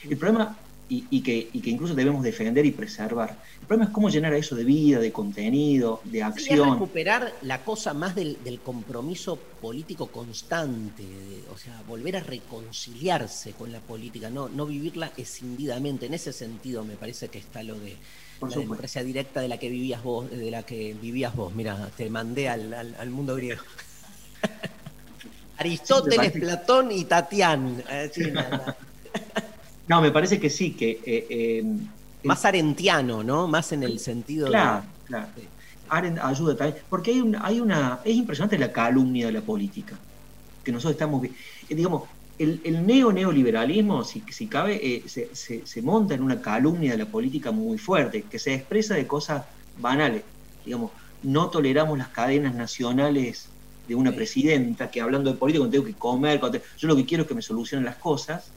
El 0.03 0.17
problema, 0.17 0.57
y, 0.87 1.07
y 1.09 1.23
que, 1.23 1.49
y 1.51 1.61
que 1.61 1.69
incluso 1.71 1.95
debemos 1.95 2.21
defender 2.23 2.65
y 2.65 2.71
preservar, 2.71 3.39
el 3.61 3.67
problema 3.67 3.85
es 3.89 3.93
cómo 3.93 4.09
llenar 4.09 4.33
eso 4.35 4.55
de 4.55 4.63
vida, 4.63 4.99
de 4.99 5.11
contenido, 5.11 6.01
de 6.03 6.19
Sí, 6.19 6.23
es 6.23 6.27
acción. 6.27 6.73
recuperar 6.73 7.33
la 7.41 7.63
cosa 7.63 7.93
más 7.93 8.13
del, 8.15 8.43
del 8.43 8.59
compromiso 8.59 9.35
político 9.61 10.07
constante, 10.11 11.01
de- 11.03 11.43
o 11.49 11.57
sea, 11.57 11.81
volver 11.87 12.17
a 12.17 12.19
reconciliarse 12.19 13.53
con 13.53 13.71
la 13.71 13.79
política, 13.79 14.29
no, 14.29 14.47
no 14.49 14.65
vivirla 14.65 15.11
escindidamente. 15.17 16.05
En 16.05 16.13
ese 16.13 16.33
sentido 16.33 16.83
me 16.83 16.95
parece 16.97 17.29
que 17.29 17.39
está 17.39 17.63
lo 17.63 17.79
de 17.79 17.95
Por 18.39 18.49
la 18.49 18.53
supuesto. 18.55 18.59
democracia 18.59 19.03
directa 19.03 19.41
de 19.41 19.47
la 19.47 19.57
que 19.57 19.69
vivías 19.69 20.03
vos, 20.03 20.29
de 20.29 20.51
la 20.51 20.63
que 20.63 20.93
vivías 20.93 21.35
vos. 21.35 21.53
Mira, 21.55 21.89
te 21.97 22.09
mandé 22.09 22.49
al, 22.49 22.73
al- 22.73 22.95
al 22.99 23.09
mundo 23.09 23.35
griego. 23.35 23.63
Aristóteles, 25.57 26.33
Sí, 26.33 26.39
Platón 26.39 26.91
y 26.91 27.05
Tatián. 27.05 27.83
Eh, 27.89 28.11
sí, 28.13 28.29
nada. 28.31 28.75
No, 29.87 30.01
me 30.01 30.11
parece 30.11 30.39
que 30.39 30.49
sí, 30.49 30.75
que... 30.75 30.89
eh, 31.05 31.27
eh, 31.29 31.63
Más 32.23 32.43
arentiano, 32.45 33.23
¿no? 33.23 33.47
Más 33.47 33.71
en 33.71 33.81
el 33.83 33.99
sentido 33.99 34.51
Claro, 34.51 34.85
de... 34.93 34.93
claro. 35.03 35.33
Arendt 35.87 36.19
ayuda 36.19 36.55
también, 36.55 36.83
porque 36.89 37.11
hay 37.11 37.21
una, 37.21 37.45
hay 37.45 37.59
una, 37.59 38.01
es 38.03 38.15
impresionante 38.15 38.57
la 38.57 38.71
calumnia 38.71 39.27
de 39.27 39.31
la 39.33 39.45
política, 39.45 40.03
que 40.63 40.71
nosotros 40.71 40.93
estamos, 40.93 41.25
eh, 41.25 41.75
digamos, 41.75 42.09
el, 42.37 42.61
el 42.65 42.85
neo-neoliberalismo, 42.85 44.03
si, 44.03 44.25
si 44.31 44.49
cabe, 44.49 44.79
eh, 45.05 45.09
se, 45.09 45.29
se- 45.35 45.65
se 45.65 45.81
monta 45.83 46.15
en 46.15 46.23
una 46.23 46.41
calumnia 46.41 46.91
de 46.93 46.97
la 46.99 47.11
política 47.11 47.51
muy 47.51 47.77
fuerte, 47.77 48.27
que 48.29 48.39
se 48.39 48.53
expresa 48.55 48.95
de 48.95 49.07
cosas 49.07 49.45
banales, 49.75 50.25
digamos, 50.63 50.93
no 51.21 51.49
toleramos 51.51 51.97
las 51.97 52.09
cadenas 52.11 52.55
nacionales 52.55 53.57
de 53.85 53.95
una 53.95 54.13
Sí. 54.13 54.15
presidenta 54.15 54.89
que 54.91 55.01
hablando 55.01 55.31
de 55.31 55.37
política, 55.39 55.61
cuando 55.61 55.73
tengo 55.73 55.85
que 55.85 55.97
comer, 55.97 56.39
cuando 56.39 56.59
te- 56.59 56.65
yo 56.77 56.87
lo 56.89 56.95
que 56.95 57.05
quiero 57.05 57.23
es 57.23 57.29
que 57.29 57.35
me 57.35 57.41
solucionen 57.43 57.85
las 57.85 57.97
cosas, 57.99 58.54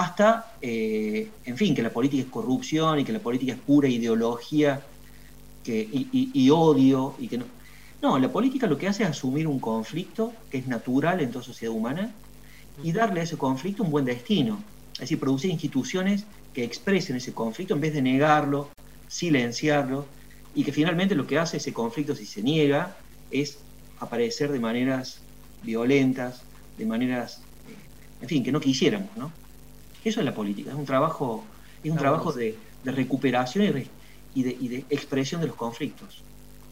hasta, 0.00 0.56
eh, 0.60 1.38
en 1.44 1.56
fin, 1.56 1.74
que 1.74 1.82
la 1.82 1.92
política 1.92 2.22
es 2.24 2.30
corrupción 2.30 2.98
y 3.00 3.04
que 3.04 3.12
la 3.12 3.20
política 3.22 3.54
es 3.54 3.60
pura 3.62 3.88
ideología 3.88 4.86
que, 5.62 5.80
y, 5.80 6.10
y- 6.12 6.44
y 6.46 6.50
odio 6.50 7.16
y 7.18 7.28
que 7.28 7.38
no. 7.38 7.52
No, 8.02 8.18
la 8.18 8.32
política 8.32 8.66
lo 8.66 8.78
que 8.78 8.88
hace 8.88 9.02
es 9.04 9.10
asumir 9.10 9.46
un 9.48 9.60
conflicto 9.60 10.46
que 10.50 10.58
es 10.58 10.66
natural 10.66 11.20
en 11.20 11.30
toda 11.30 11.44
sociedad 11.44 11.74
humana 11.74 12.20
y 12.80 12.92
darle 12.92 13.20
a 13.20 13.24
ese 13.24 13.38
conflicto 13.38 13.82
un 13.82 13.90
buen 13.90 14.04
destino. 14.04 14.72
Es 14.94 15.00
decir, 15.02 15.20
producir 15.20 15.50
instituciones 15.50 16.28
que 16.52 16.64
expresen 16.64 17.16
ese 17.16 17.34
conflicto 17.34 17.74
en 17.74 17.80
vez 17.80 17.94
de 17.94 18.02
negarlo, 18.02 18.76
silenciarlo 19.06 20.14
y 20.52 20.64
que 20.64 20.72
finalmente 20.72 21.14
lo 21.14 21.26
que 21.26 21.38
hace 21.38 21.58
ese 21.58 21.72
conflicto 21.72 22.14
si 22.14 22.26
se 22.26 22.42
niega 22.42 22.98
es 23.30 23.68
aparecer 23.96 24.52
de 24.52 24.60
maneras 24.60 25.30
violentas, 25.60 26.48
de 26.76 26.86
maneras, 26.86 27.50
eh, 27.64 27.90
en 28.20 28.28
fin, 28.28 28.44
que 28.44 28.52
no 28.52 28.60
quisiéramos, 28.60 29.16
¿no? 29.16 29.45
Eso 30.06 30.20
es 30.20 30.24
la 30.24 30.34
política, 30.34 30.70
es 30.70 30.76
un 30.76 30.86
trabajo, 30.86 31.42
es 31.82 31.90
un 31.90 31.98
trabajo 31.98 32.32
de, 32.32 32.56
de 32.84 32.92
recuperación 32.92 33.84
y, 34.36 34.42
de, 34.44 34.56
y 34.60 34.68
de 34.68 34.84
expresión 34.88 35.40
de 35.40 35.48
los 35.48 35.56
conflictos. 35.56 36.22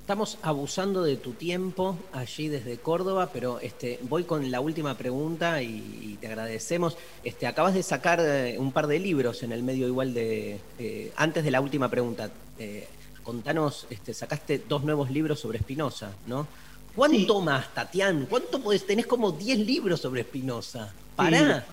Estamos 0.03 0.39
abusando 0.43 1.03
de 1.03 1.17
tu 1.17 1.33
tiempo 1.33 1.99
allí 2.13 2.47
desde 2.47 2.77
Córdoba, 2.77 3.31
pero 3.33 3.59
este, 3.59 3.99
voy 4.03 4.23
con 4.23 4.53
la 4.53 4.61
última 4.61 4.97
pregunta 4.97 5.61
y, 5.63 5.69
y 6.01 6.19
te 6.21 6.29
agradecemos. 6.29 6.97
Este, 7.25 7.49
acabas 7.49 7.75
de 7.75 7.83
sacar 7.83 8.21
eh, 8.23 8.57
un 8.57 8.71
par 8.71 8.87
de 8.87 9.01
libros 9.01 9.43
en 9.43 9.51
el 9.51 9.65
medio 9.65 9.89
igual 9.89 10.15
de... 10.15 10.61
eh, 10.79 11.13
antes 11.17 11.43
de 11.43 11.51
la 11.51 11.61
última 11.61 11.89
pregunta, 11.89 12.31
eh, 12.61 12.87
contanos, 13.25 13.89
este, 13.91 14.15
sacaste 14.15 14.63
dos 14.69 14.85
nuevos 14.85 15.11
libros 15.11 15.41
sobre 15.41 15.59
Spinoza, 15.59 16.13
¿no? 16.29 16.47
¿Cuánto 16.95 17.41
más, 17.41 17.75
Tatián? 17.75 18.29
¿Cuánto 18.31 18.63
podés? 18.63 18.87
Tenés 18.87 19.07
como 19.09 19.33
10 19.33 19.59
libros 19.59 20.01
sobre 20.01 20.23
Spinoza. 20.23 20.93
Pará. 21.17 21.67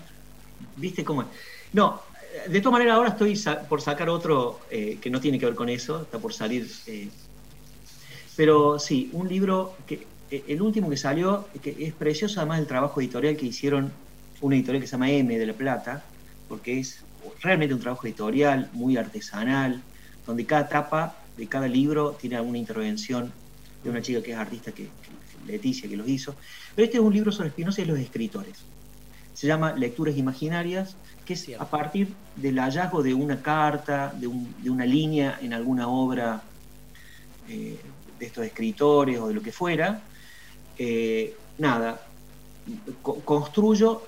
¿Viste 0.76 1.04
cómo 1.04 1.22
es? 1.22 1.28
No, 1.72 2.02
de 2.48 2.60
todas 2.60 2.72
maneras 2.72 2.94
ahora 2.96 3.10
estoy 3.10 3.36
sa- 3.36 3.66
por 3.68 3.80
sacar 3.80 4.08
otro 4.08 4.60
eh, 4.70 4.98
que 5.00 5.10
no 5.10 5.20
tiene 5.20 5.38
que 5.38 5.46
ver 5.46 5.54
con 5.54 5.68
eso, 5.68 6.02
está 6.02 6.18
por 6.20 6.32
salir. 6.34 6.66
eh, 6.86 7.10
pero 8.36 8.78
sí, 8.78 9.10
un 9.12 9.28
libro 9.28 9.76
que 9.86 10.14
eh, 10.30 10.44
el 10.48 10.62
último 10.62 10.88
que 10.90 10.96
salió, 10.96 11.50
que 11.62 11.76
es 11.86 11.94
precioso 11.94 12.40
además 12.40 12.60
el 12.60 12.66
trabajo 12.66 13.00
editorial 13.00 13.36
que 13.36 13.46
hicieron 13.46 14.00
una 14.40 14.56
editorial 14.56 14.80
que 14.82 14.86
se 14.88 14.92
llama 14.92 15.10
M 15.10 15.38
de 15.38 15.46
La 15.46 15.54
Plata, 15.56 16.10
porque 16.46 16.78
es 16.80 17.06
realmente 17.42 17.74
un 17.74 17.80
trabajo 17.80 18.06
editorial 18.06 18.70
muy 18.72 18.96
artesanal, 18.96 19.86
donde 20.26 20.46
cada 20.46 20.68
tapa 20.68 21.28
de 21.36 21.48
cada 21.48 21.68
libro 21.68 22.16
tiene 22.16 22.36
alguna 22.36 22.58
intervención 22.58 23.34
de 23.82 23.90
una 23.90 24.02
chica 24.02 24.22
que 24.22 24.32
es 24.32 24.36
artista 24.38 24.72
que, 24.72 24.96
que 25.00 25.18
Leticia 25.44 25.88
que 25.88 25.96
los 25.96 26.08
hizo. 26.08 26.38
Pero 26.74 26.84
este 26.86 26.98
es 26.98 27.02
un 27.02 27.12
libro 27.12 27.32
sobre 27.32 27.50
Spinoza 27.50 27.82
y 27.82 27.84
los 27.86 27.98
escritores. 27.98 28.68
Se 29.32 29.46
llama 29.46 29.74
Lecturas 29.74 30.16
Imaginarias, 30.16 30.98
que 31.24 31.34
es 31.34 31.50
a 31.58 31.64
partir 31.68 32.08
del 32.36 32.58
hallazgo 32.58 33.02
de 33.02 33.14
una 33.14 33.40
carta, 33.42 34.12
de, 34.18 34.26
un- 34.26 34.54
de 34.62 34.70
una 34.70 34.84
línea 34.84 35.38
en 35.40 35.52
alguna 35.52 35.88
obra 35.88 36.42
eh, 37.48 37.80
de 38.18 38.26
estos 38.26 38.44
escritores 38.44 39.18
o 39.18 39.28
de 39.28 39.34
lo 39.34 39.42
que 39.42 39.52
fuera. 39.52 40.02
eh, 40.78 41.34
nada, 41.58 42.00
co- 43.02 43.20
construyo, 43.24 44.02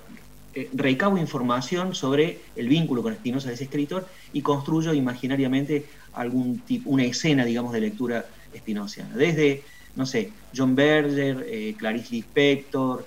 eh, 0.55 0.71
recabo 0.75 1.19
información 1.19 1.95
sobre 1.95 2.41
el 2.57 2.69
vínculo 2.69 3.03
con 3.03 3.15
Spinoza 3.15 3.49
de 3.49 3.55
ese 3.55 3.65
escritor 3.65 4.07
y 4.33 4.41
construyo 4.41 4.93
imaginariamente 4.95 5.85
algún 6.15 6.61
tipo, 6.61 6.91
una 6.91 7.05
escena, 7.05 7.45
digamos, 7.45 7.73
de 7.73 7.81
lectura 7.81 8.25
spinociana. 8.57 9.15
Desde, 9.17 9.65
no 9.97 10.07
sé, 10.07 10.33
John 10.57 10.75
Berger, 10.75 11.77
Clarice 11.77 12.15
Lispector, 12.15 13.07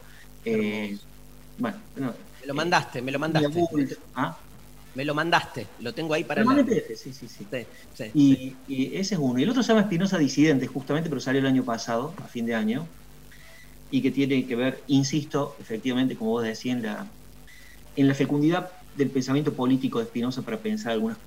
bueno, 1.58 1.78
no, 1.96 2.14
lo 2.48 2.54
mandaste, 2.54 3.02
me 3.02 3.12
lo 3.12 3.20
mandaste. 3.20 3.66
¿ah? 4.16 4.38
Me 4.96 5.06
lo 5.06 5.14
mandaste, 5.14 5.68
lo 5.82 5.94
tengo 5.94 6.14
ahí 6.14 6.24
para 6.24 6.42
Lo 6.42 6.48
mandé 6.48 6.64
la- 6.64 6.78
en 6.78 6.84
PDF, 6.84 6.96
sí, 6.96 7.14
sí, 7.14 7.28
sí. 7.28 7.46
Sí, 7.52 7.68
sí, 7.94 8.08
sí. 8.16 8.58
Y, 8.68 8.96
ese 8.96 9.16
es 9.16 9.22
uno. 9.22 9.38
Y 9.38 9.44
el 9.44 9.50
otro 9.50 9.62
se 9.62 9.68
llama 9.70 9.82
Espinosa 9.82 10.18
Disidente, 10.18 10.66
justamente, 10.66 11.10
pero 11.10 11.20
salió 11.22 11.40
el 11.42 11.46
año 11.46 11.64
pasado, 11.64 12.14
a 12.24 12.28
fin 12.28 12.46
de 12.46 12.56
año, 12.56 12.88
y 13.92 14.02
que 14.02 14.12
tiene 14.12 14.48
que 14.48 14.56
ver, 14.56 14.82
insisto, 14.88 15.56
efectivamente, 15.60 16.16
como 16.16 16.32
vos 16.32 16.44
decías, 16.44 16.78
en 16.78 16.84
la, 16.84 17.06
en 17.96 18.08
la 18.08 18.14
fecundidad 18.16 18.72
del 18.96 19.10
pensamiento 19.10 19.54
político 19.54 20.00
de 20.00 20.06
Spinoza 20.06 20.42
para 20.42 20.58
pensar 20.58 20.94
algunas, 20.94 21.18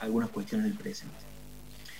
algunas 0.00 0.30
cuestiones 0.30 0.66
del 0.66 0.76
presente. 0.76 1.14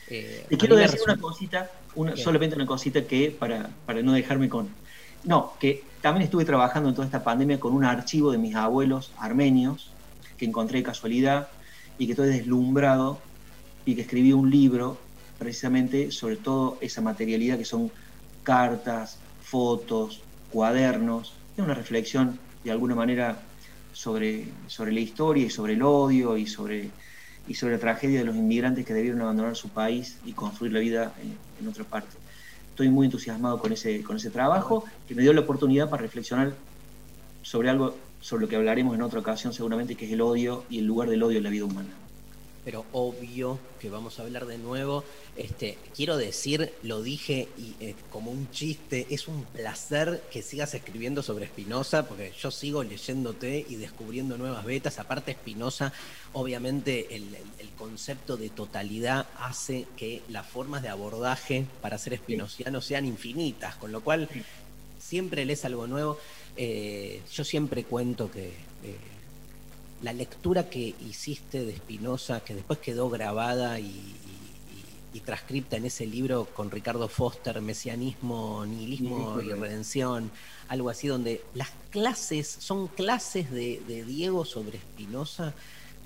Eh, 0.08 0.46
Te 0.48 0.56
quiero 0.56 0.74
decir 0.76 0.98
una 1.04 1.16
cosita, 1.16 1.70
solamente 2.16 2.56
una 2.56 2.66
cosita 2.66 3.04
que 3.04 3.30
para, 3.38 3.70
para 3.84 4.02
no 4.02 4.12
dejarme 4.12 4.48
con... 4.48 4.68
No, 5.24 5.52
que 5.60 5.84
también 6.00 6.24
estuve 6.24 6.44
trabajando 6.44 6.88
en 6.88 6.94
toda 6.94 7.06
esta 7.06 7.22
pandemia 7.22 7.60
con 7.60 7.74
un 7.74 7.84
archivo 7.84 8.32
de 8.32 8.38
mis 8.38 8.54
abuelos 8.54 9.12
armenios 9.18 9.92
que 10.38 10.46
encontré 10.46 10.82
casualidad 10.82 11.48
y 11.98 12.06
que 12.06 12.12
estoy 12.12 12.28
deslumbrado 12.28 13.20
y 13.84 13.94
que 13.94 14.02
escribí 14.02 14.32
un 14.32 14.50
libro 14.50 14.98
precisamente 15.38 16.10
sobre 16.10 16.36
todo 16.36 16.78
esa 16.80 17.02
materialidad 17.02 17.58
que 17.58 17.64
son 17.64 17.90
cartas, 18.42 19.18
fotos, 19.42 20.22
cuadernos, 20.50 21.34
es 21.56 21.64
una 21.64 21.74
reflexión 21.74 22.38
de 22.64 22.70
alguna 22.70 22.94
manera 22.94 23.42
sobre, 23.92 24.48
sobre 24.66 24.92
la 24.92 25.00
historia 25.00 25.46
y 25.46 25.50
sobre 25.50 25.74
el 25.74 25.82
odio 25.82 26.36
y 26.36 26.46
sobre, 26.46 26.90
y 27.46 27.54
sobre 27.54 27.74
la 27.74 27.80
tragedia 27.80 28.20
de 28.20 28.24
los 28.24 28.36
inmigrantes 28.36 28.86
que 28.86 28.94
debieron 28.94 29.20
abandonar 29.20 29.56
su 29.56 29.68
país 29.68 30.18
y 30.24 30.32
construir 30.32 30.72
la 30.72 30.80
vida 30.80 31.14
en, 31.20 31.36
en 31.58 31.68
otra 31.68 31.84
parte. 31.84 32.16
Estoy 32.80 32.94
muy 32.94 33.04
entusiasmado 33.04 33.58
con 33.58 33.74
ese, 33.74 34.02
con 34.02 34.16
ese 34.16 34.30
trabajo 34.30 34.84
que 35.06 35.14
me 35.14 35.20
dio 35.20 35.34
la 35.34 35.42
oportunidad 35.42 35.90
para 35.90 36.00
reflexionar 36.00 36.54
sobre 37.42 37.68
algo 37.68 37.94
sobre 38.22 38.40
lo 38.40 38.48
que 38.48 38.56
hablaremos 38.56 38.94
en 38.94 39.02
otra 39.02 39.20
ocasión 39.20 39.52
seguramente, 39.52 39.96
que 39.96 40.06
es 40.06 40.12
el 40.12 40.22
odio 40.22 40.64
y 40.70 40.78
el 40.78 40.86
lugar 40.86 41.10
del 41.10 41.22
odio 41.22 41.36
en 41.36 41.44
la 41.44 41.50
vida 41.50 41.66
humana. 41.66 41.90
Pero 42.64 42.84
obvio 42.92 43.58
que 43.80 43.88
vamos 43.88 44.18
a 44.18 44.22
hablar 44.22 44.46
de 44.46 44.58
nuevo. 44.58 45.04
Este, 45.36 45.78
quiero 45.94 46.16
decir, 46.16 46.72
lo 46.82 47.02
dije 47.02 47.48
y, 47.56 47.74
eh, 47.80 47.94
como 48.10 48.30
un 48.30 48.50
chiste, 48.50 49.06
es 49.10 49.28
un 49.28 49.44
placer 49.44 50.22
que 50.30 50.42
sigas 50.42 50.74
escribiendo 50.74 51.22
sobre 51.22 51.46
Spinoza, 51.46 52.06
porque 52.06 52.32
yo 52.38 52.50
sigo 52.50 52.82
leyéndote 52.84 53.64
y 53.68 53.76
descubriendo 53.76 54.36
nuevas 54.36 54.64
vetas. 54.64 54.98
Aparte, 54.98 55.32
Spinoza, 55.32 55.92
obviamente, 56.32 57.14
el, 57.16 57.24
concepto 57.80 58.36
de 58.36 58.50
totalidad 58.50 59.26
hace 59.38 59.86
que 59.96 60.20
las 60.28 60.46
formas 60.46 60.82
de 60.82 60.90
abordaje 60.90 61.64
para 61.80 61.96
ser 61.96 62.14
spinociano 62.18 62.82
sean 62.82 63.06
infinitas, 63.06 63.74
con 63.76 63.90
lo 63.90 64.02
cual 64.02 64.28
siempre 64.98 65.46
lees 65.46 65.64
algo 65.64 65.86
nuevo. 65.86 66.18
Eh, 66.58 67.22
yo 67.32 67.42
siempre 67.42 67.84
cuento 67.84 68.30
que 68.30 68.48
eh, 68.48 68.98
la 70.02 70.12
lectura 70.12 70.70
que 70.70 70.94
hiciste 71.08 71.64
de 71.64 71.76
Spinoza, 71.76 72.40
que 72.40 72.54
después 72.54 72.78
quedó 72.78 73.10
grabada 73.10 73.78
y, 73.80 73.84
y- 75.14 75.20
transcripta 75.20 75.76
en 75.76 75.84
ese 75.84 76.06
libro 76.06 76.46
con 76.46 76.70
Ricardo 76.70 77.06
Foster, 77.08 77.60
Mesianismo, 77.60 78.64
Nihilismo 78.66 79.40
y 79.42 79.50
Redención, 79.52 80.30
algo 80.68 80.88
así, 80.88 81.08
donde 81.08 81.42
las 81.54 81.68
clases 81.90 82.48
son 82.48 82.88
clases 82.88 83.50
de, 83.50 83.82
de 83.86 84.04
Diego 84.04 84.44
sobre 84.44 84.78
Spinoza 84.78 85.52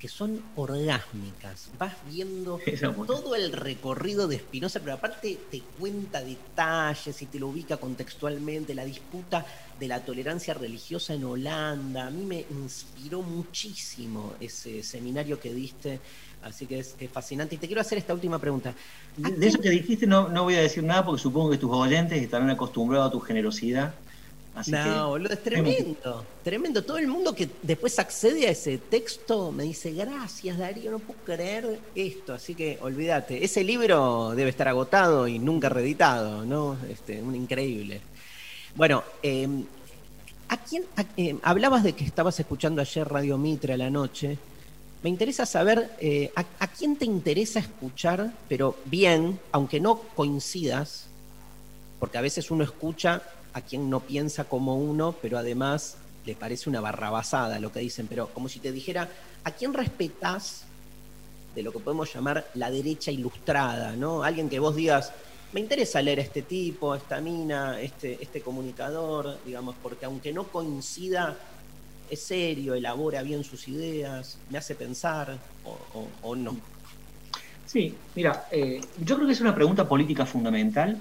que 0.05 0.11
son 0.11 0.39
orgásmicas. 0.55 1.71
Vas 1.79 1.95
viendo 2.07 2.59
todo 3.07 3.33
el 3.33 3.51
recorrido 3.51 4.27
de 4.27 4.37
Spinoza, 4.37 4.79
pero 4.79 4.93
aparte 4.93 5.35
te 5.49 5.63
cuenta 5.79 6.21
detalles 6.21 7.23
y 7.23 7.25
te 7.25 7.39
lo 7.39 7.47
ubica 7.47 7.77
contextualmente, 7.77 8.75
la 8.75 8.85
disputa 8.85 9.43
de 9.79 9.87
la 9.87 10.05
tolerancia 10.05 10.53
religiosa 10.53 11.15
en 11.15 11.23
Holanda. 11.23 12.05
A 12.05 12.11
mí 12.11 12.23
me 12.23 12.45
inspiró 12.51 13.23
muchísimo 13.23 14.35
ese 14.39 14.83
seminario 14.83 15.39
que 15.39 15.51
diste, 15.51 15.99
así 16.43 16.67
que 16.67 16.77
es, 16.77 16.95
es 16.99 17.09
fascinante. 17.09 17.55
Y 17.55 17.57
te 17.57 17.65
quiero 17.65 17.81
hacer 17.81 17.97
esta 17.97 18.13
última 18.13 18.37
pregunta. 18.37 18.75
¿A 19.23 19.29
De, 19.31 19.47
eso 19.47 19.59
que 19.59 19.71
dijiste 19.71 20.05
no, 20.05 20.29
no 20.29 20.43
voy 20.43 20.53
a 20.53 20.61
decir 20.61 20.83
nada 20.83 21.03
porque 21.03 21.23
supongo 21.23 21.49
que 21.49 21.57
tus 21.57 21.71
oyentes 21.71 22.21
estarán 22.21 22.51
acostumbrados 22.51 23.07
a 23.07 23.11
tu 23.11 23.19
generosidad. 23.21 23.95
Así 24.55 24.71
no, 24.71 24.83
que, 24.83 24.89
boludo, 25.09 25.33
es 25.33 25.43
tremendo, 25.43 26.25
tremendo. 26.43 26.83
Todo 26.83 26.97
el 26.97 27.07
mundo 27.07 27.35
que 27.35 27.49
después 27.61 27.99
accede 27.99 28.47
a 28.47 28.51
ese 28.51 28.77
texto 28.77 29.51
me 29.51 29.63
dice, 29.63 29.91
gracias 29.91 30.57
Darío, 30.57 30.91
no 30.91 30.99
puedo 30.99 31.19
creer 31.25 31.77
esto. 31.93 32.33
Así 32.33 32.55
que 32.55 32.77
olvídate, 32.81 33.43
ese 33.43 33.63
libro 33.65 34.31
debe 34.33 34.49
estar 34.49 34.67
agotado 34.69 35.27
y 35.27 35.39
nunca 35.39 35.67
reeditado, 35.67 36.45
¿no? 36.45 36.77
Este, 36.89 37.21
un 37.21 37.35
increíble. 37.35 37.99
Bueno, 38.75 39.03
eh, 39.21 39.47
¿a 40.47 40.57
quién, 40.57 40.85
a- 40.95 41.05
eh, 41.17 41.35
hablabas 41.43 41.83
de 41.83 41.91
que 41.93 42.05
estabas 42.05 42.39
escuchando 42.39 42.79
ayer 42.81 43.05
Radio 43.07 43.37
Mitre 43.37 43.73
a 43.73 43.77
la 43.77 43.89
noche. 43.89 44.37
Me 45.03 45.09
interesa 45.09 45.45
saber 45.45 45.91
eh, 45.99 46.31
a, 46.35 46.45
a 46.59 46.67
quién 46.67 46.95
te 46.95 47.03
interesa 47.05 47.59
escuchar, 47.59 48.31
pero 48.47 48.77
bien, 48.85 49.37
aunque 49.51 49.79
no 49.81 49.99
coincidas, 50.15 51.07
porque 51.99 52.17
a 52.17 52.21
veces 52.21 52.49
uno 52.51 52.63
escucha 52.63 53.21
a 53.55 53.61
quien 53.61 53.89
no 53.89 54.01
piensa 54.01 54.43
como 54.43 54.75
uno, 54.75 55.15
pero 55.21 55.37
además 55.37 55.95
le 56.25 56.35
parece 56.35 56.69
una 56.69 56.81
barrabasada 56.81 57.57
lo 57.57 57.71
que 57.71 57.79
dicen, 57.79 58.05
pero 58.07 58.27
como 58.33 58.49
si 58.49 58.59
te 58.59 58.73
dijera, 58.73 59.09
¿a 59.45 59.51
quién 59.51 59.73
respetás 59.73 60.65
de 61.55 61.63
lo 61.63 61.71
que 61.71 61.79
podemos 61.79 62.13
llamar 62.13 62.45
la 62.55 62.69
derecha 62.69 63.11
ilustrada, 63.11 63.95
¿no? 63.95 64.23
Alguien 64.23 64.49
que 64.49 64.59
vos 64.59 64.75
digas, 64.75 65.13
me 65.53 65.61
interesa 65.61 66.01
leer 66.01 66.19
a 66.19 66.23
este 66.23 66.41
tipo, 66.41 66.91
a 66.91 66.97
esta 66.97 67.21
mina, 67.21 67.79
este, 67.79 68.21
este 68.21 68.41
comunicador, 68.41 69.39
digamos, 69.45 69.77
porque 69.81 70.03
aunque 70.03 70.33
no 70.33 70.43
coincida, 70.49 71.37
es 72.09 72.21
serio, 72.21 72.73
elabora 72.73 73.21
bien 73.23 73.45
sus 73.45 73.69
ideas, 73.69 74.37
me 74.49 74.57
hace 74.57 74.75
pensar 74.75 75.37
o, 76.21 76.35
no. 76.35 76.57
Sí, 77.65 77.95
mira, 78.15 78.47
eh, 78.51 78.81
yo 78.99 79.15
creo 79.15 79.27
que 79.27 79.33
es 79.33 79.39
una 79.39 79.55
pregunta 79.55 79.87
política 79.87 80.25
fundamental. 80.25 80.97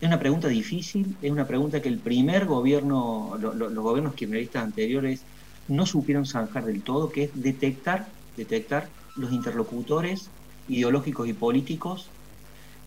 Es 0.00 0.06
una 0.08 0.18
pregunta 0.20 0.48
difícil, 0.48 1.18
es 1.20 1.30
una 1.30 1.46
pregunta 1.46 1.80
que 1.82 1.88
el 1.88 2.00
primer 2.02 2.46
gobierno, 2.46 3.36
lo- 3.38 3.54
lo- 3.54 3.68
los 3.70 3.82
gobiernos 3.84 4.14
kirchneristas 4.14 4.62
anteriores 4.64 5.26
no 5.66 5.86
supieron 5.86 6.24
zanjar 6.24 6.64
del 6.64 6.84
todo, 6.84 7.10
que 7.10 7.24
es 7.24 7.30
detectar, 7.34 8.14
detectar 8.36 8.94
los 9.14 9.32
interlocutores 9.32 10.34
ideológicos 10.66 11.28
y 11.28 11.34
políticos 11.34 12.14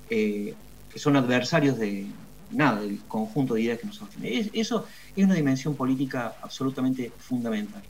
eh, 0.10 0.58
que 0.90 1.00
son 1.00 1.16
adversarios 1.18 1.78
de 1.80 2.18
nada, 2.50 2.82
del 2.82 3.08
conjunto 3.08 3.56
de 3.56 3.64
ideas 3.64 3.80
que 3.80 3.88
nos 3.88 3.98
sostiene. 3.98 4.38
Es- 4.40 4.50
eso 4.54 4.86
es 5.16 5.26
una 5.26 5.36
dimensión 5.36 5.76
política 5.78 6.36
absolutamente 6.42 7.16
fundamental. 7.20 7.84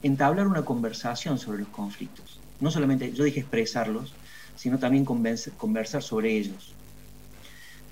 Entablar 0.00 0.46
una 0.46 0.64
conversación 0.64 1.38
sobre 1.38 1.58
los 1.60 1.68
conflictos. 1.70 2.44
No 2.58 2.70
solamente, 2.70 3.12
yo 3.12 3.24
dije 3.24 3.40
expresarlos, 3.40 4.18
sino 4.54 4.78
también 4.78 5.04
conversar 5.04 6.02
sobre 6.02 6.36
ellos. 6.36 6.75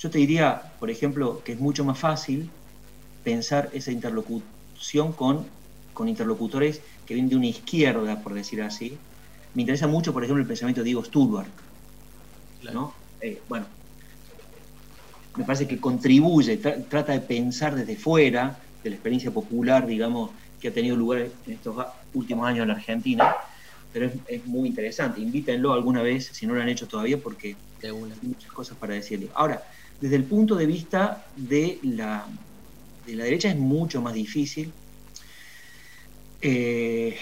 Yo 0.05 0.11
te 0.11 0.19
diría, 0.19 0.77
por 0.79 0.91
ejemplo, 0.91 1.43
que 1.43 1.53
es 1.53 1.59
mucho 1.59 1.85
más 1.85 1.99
fácil 1.99 2.55
pensar 3.23 3.71
esa 3.75 3.93
interlocución 3.93 5.15
con, 5.15 5.57
con 5.93 6.09
interlocutores 6.09 6.85
que 7.07 7.15
vienen 7.15 7.31
de 7.31 7.37
una 7.37 7.49
izquierda, 7.49 8.23
por 8.23 8.35
decir 8.35 8.63
así. 8.63 9.07
Me 9.55 9.63
interesa 9.63 9.89
mucho, 9.89 10.13
por 10.15 10.25
ejemplo, 10.25 10.43
el 10.43 10.49
pensamiento 10.49 10.83
de 10.83 10.87
Diego 10.87 11.05
Sturbark. 11.05 11.63
¿no? 12.73 12.95
Eh, 13.21 13.45
bueno, 13.49 13.75
me 15.37 15.45
parece 15.45 15.67
que 15.67 15.81
contribuye, 15.81 16.61
tra- 16.61 16.89
trata 16.89 17.13
de 17.13 17.21
pensar 17.23 17.75
desde 17.75 17.97
fuera 17.97 18.61
de 18.83 18.91
la 18.91 18.97
experiencia 18.97 19.33
popular, 19.33 19.87
digamos, 19.87 20.33
que 20.59 20.69
ha 20.69 20.73
tenido 20.73 20.97
lugar 20.97 21.21
en 21.45 21.53
estos 21.53 21.77
últimos 22.13 22.47
años 22.47 22.63
en 22.63 22.69
la 22.69 22.75
Argentina, 22.75 23.35
pero 23.91 24.07
es, 24.07 24.15
es 24.27 24.45
muy 24.47 24.69
interesante. 24.69 25.21
Invítenlo 25.21 25.73
alguna 25.73 26.03
vez, 26.03 26.27
si 26.33 26.47
no 26.47 26.55
lo 26.55 26.63
han 26.63 26.69
hecho 26.69 26.87
todavía, 26.87 27.21
porque 27.21 27.61
hay 27.83 27.93
muchas 28.23 28.53
cosas 28.53 28.79
para 28.79 28.95
decirle. 28.95 29.31
Ahora, 29.35 29.63
desde 30.01 30.17
el 30.17 30.25
punto 30.25 30.55
de 30.55 30.67
vista 30.67 31.27
de 31.37 31.79
la, 31.83 32.27
de 33.07 33.15
la 33.17 33.25
derecha 33.25 33.49
es 33.49 33.57
mucho 33.57 34.01
más 34.03 34.15
difícil. 34.15 34.73
Eh, 36.43 37.17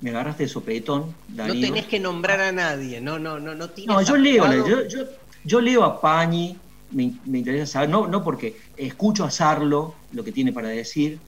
me 0.00 0.10
agarraste 0.10 0.44
de 0.44 0.48
sopetón, 0.48 1.14
No 1.28 1.36
Darío. 1.36 1.60
tenés 1.60 1.86
que 1.86 2.00
nombrar 2.00 2.40
a 2.40 2.52
nadie, 2.52 3.00
no, 3.00 3.18
no, 3.18 3.38
no, 3.38 3.54
no 3.54 3.70
No, 3.86 4.02
yo 4.02 4.16
leo, 4.16 4.66
yo, 4.66 4.88
yo, 4.88 5.04
yo 5.44 5.60
leo 5.60 5.84
a 5.84 6.00
Pañi, 6.00 6.56
me, 6.90 7.12
me 7.26 7.38
interesa 7.38 7.66
saber, 7.66 7.90
no, 7.90 8.08
no 8.08 8.24
porque 8.24 8.56
escucho 8.76 9.24
a 9.24 9.30
Sarlo 9.30 9.94
lo 10.12 10.24
que 10.24 10.32
tiene 10.32 10.52
para 10.52 10.68
decir, 10.68 11.20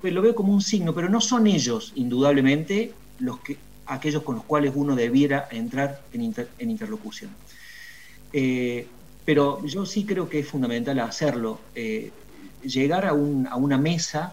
pero 0.00 0.14
lo 0.14 0.22
veo 0.22 0.34
como 0.34 0.52
un 0.52 0.62
signo, 0.62 0.94
pero 0.94 1.08
no 1.08 1.20
son 1.20 1.46
ellos, 1.46 1.92
indudablemente, 1.96 2.94
los 3.18 3.40
que, 3.40 3.56
aquellos 3.86 4.22
con 4.22 4.36
los 4.36 4.44
cuales 4.44 4.72
uno 4.74 4.94
debiera 4.94 5.48
entrar 5.50 5.98
en, 6.12 6.22
inter- 6.22 6.50
en 6.58 6.70
interlocución. 6.70 7.36
Eh, 8.32 8.86
pero 9.28 9.62
yo 9.66 9.84
sí 9.84 10.06
creo 10.06 10.26
que 10.26 10.38
es 10.38 10.48
fundamental 10.48 10.98
hacerlo, 11.00 11.60
eh, 11.74 12.10
llegar 12.64 13.04
a, 13.04 13.12
un- 13.12 13.46
a 13.46 13.56
una 13.56 13.76
mesa 13.76 14.32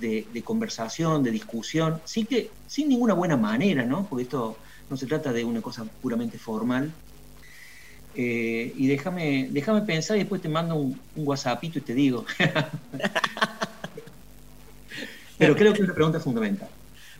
de, 0.00 0.26
de 0.32 0.42
conversación, 0.42 1.22
de 1.22 1.30
discusión, 1.30 2.00
sí 2.04 2.24
que 2.24 2.50
sin 2.66 2.88
ninguna 2.88 3.14
buena 3.14 3.36
manera, 3.36 3.84
¿no? 3.84 4.04
Porque 4.08 4.24
esto 4.24 4.56
no 4.90 4.96
se 4.96 5.06
trata 5.06 5.32
de 5.32 5.44
una 5.44 5.62
cosa 5.62 5.84
puramente 6.02 6.38
formal. 6.38 6.92
Eh, 8.16 8.72
y 8.74 8.88
déjame, 8.88 9.48
déjame 9.52 9.82
pensar 9.82 10.16
y 10.16 10.20
después 10.20 10.42
te 10.42 10.48
mando 10.48 10.74
un, 10.74 11.00
un 11.14 11.28
WhatsAppito 11.28 11.78
y 11.78 11.82
te 11.82 11.94
digo. 11.94 12.26
Pero 15.38 15.54
creo 15.54 15.72
que 15.72 15.82
es 15.82 15.84
una 15.84 15.94
pregunta 15.94 16.18
fundamental. 16.18 16.68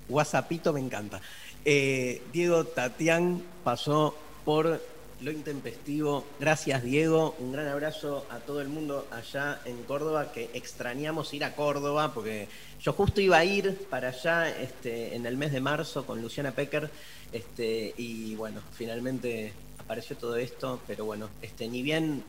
WhatsAppito 0.09 0.73
me 0.73 0.81
encanta. 0.81 1.21
Eh, 1.65 2.21
Diego 2.33 2.65
Tatián 2.65 3.41
pasó 3.63 4.13
por 4.45 4.81
lo 5.21 5.31
intempestivo. 5.31 6.25
Gracias, 6.39 6.83
Diego. 6.83 7.35
Un 7.39 7.53
gran 7.53 7.69
abrazo 7.69 8.27
a 8.31 8.39
todo 8.39 8.61
el 8.61 8.69
mundo 8.69 9.07
allá 9.11 9.61
en 9.65 9.83
Córdoba, 9.85 10.33
que 10.33 10.51
extrañamos 10.55 11.33
ir 11.35 11.45
a 11.45 11.55
Córdoba, 11.55 12.13
porque 12.13 12.49
yo 12.81 12.93
justo 12.93 13.21
iba 13.21 13.39
a 13.39 13.45
ir 13.45 13.77
para 13.91 14.09
allá 14.09 14.49
este, 14.49 15.15
en 15.15 15.27
el 15.27 15.37
mes 15.37 15.53
de 15.53 15.61
marzo 15.61 16.07
con 16.07 16.21
Luciana 16.21 16.53
Pecker, 16.53 16.91
este, 17.33 17.95
y 17.97 18.35
bueno, 18.35 18.61
finalmente 18.73 19.53
apareció 19.79 20.17
todo 20.17 20.37
esto, 20.37 20.81
pero 20.87 21.05
bueno, 21.05 21.31
este, 21.43 21.69
ni 21.69 21.83
bien 21.83 22.23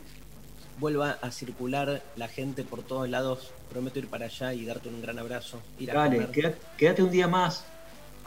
vuelva 0.80 1.18
a 1.22 1.32
circular 1.32 2.04
la 2.16 2.28
gente 2.28 2.64
por 2.64 2.84
todos 2.84 3.10
lados, 3.10 3.52
prometo 3.70 4.00
ir 4.00 4.08
para 4.08 4.26
allá 4.26 4.54
y 4.54 4.64
darte 4.66 4.90
un 4.90 5.02
gran 5.02 5.20
abrazo. 5.20 5.60
Ir 5.80 5.92
a 5.92 5.96
Dale, 5.96 6.28
quédate 6.78 7.04
un 7.04 7.12
día 7.12 7.28
más. 7.28 7.66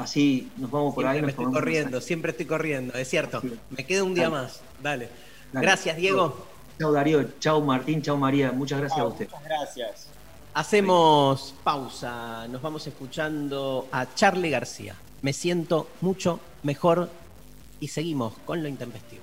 Así 0.01 0.51
nos 0.57 0.71
vamos 0.71 0.95
por 0.95 1.05
Siempre 1.05 1.19
ahí. 1.19 1.23
me 1.25 1.31
estoy 1.31 1.45
corriendo, 1.53 1.91
mensaje. 1.91 2.07
siempre 2.07 2.31
estoy 2.33 2.47
corriendo, 2.47 2.95
es 2.95 3.09
cierto. 3.09 3.43
Me 3.71 3.85
quedo 3.85 4.05
un 4.05 4.15
día 4.15 4.31
Dale. 4.31 4.43
más. 4.43 4.61
Dale. 4.83 5.09
Dale. 5.53 5.67
Gracias, 5.67 5.97
Diego. 5.97 6.47
Chao 6.79 6.93
Darío, 6.93 7.23
chao 7.39 7.61
Martín, 7.61 8.01
chao 8.01 8.17
María. 8.17 8.53
Muchas 8.53 8.79
gracias 8.81 8.99
a 8.99 9.03
Chao, 9.03 9.09
usted. 9.11 9.27
muchas 9.29 9.45
gracias. 9.45 10.07
Hacemos 10.55 11.55
pausa. 11.63 12.49
Nos 12.49 12.63
vamos 12.63 12.87
escuchando 12.87 13.87
a 13.93 14.15
Charlie 14.15 14.51
García. 14.51 14.95
Me 15.23 15.33
siento 15.35 15.89
mucho 16.01 16.41
mejor 16.63 17.11
y 17.81 17.89
seguimos 17.89 18.33
con 18.47 18.63
lo 18.63 18.69
intempestivo. 18.69 19.23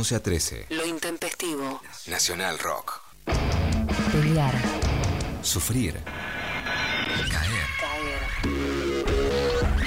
11 0.00 0.14
a 0.14 0.22
13, 0.22 0.66
Lo 0.70 0.86
intempestivo. 0.86 1.82
Nacional 2.06 2.58
Rock. 2.58 3.02
Pelear. 4.10 4.54
Sufrir. 5.42 5.92
Caer. 7.30 7.66
Caer. 7.78 8.22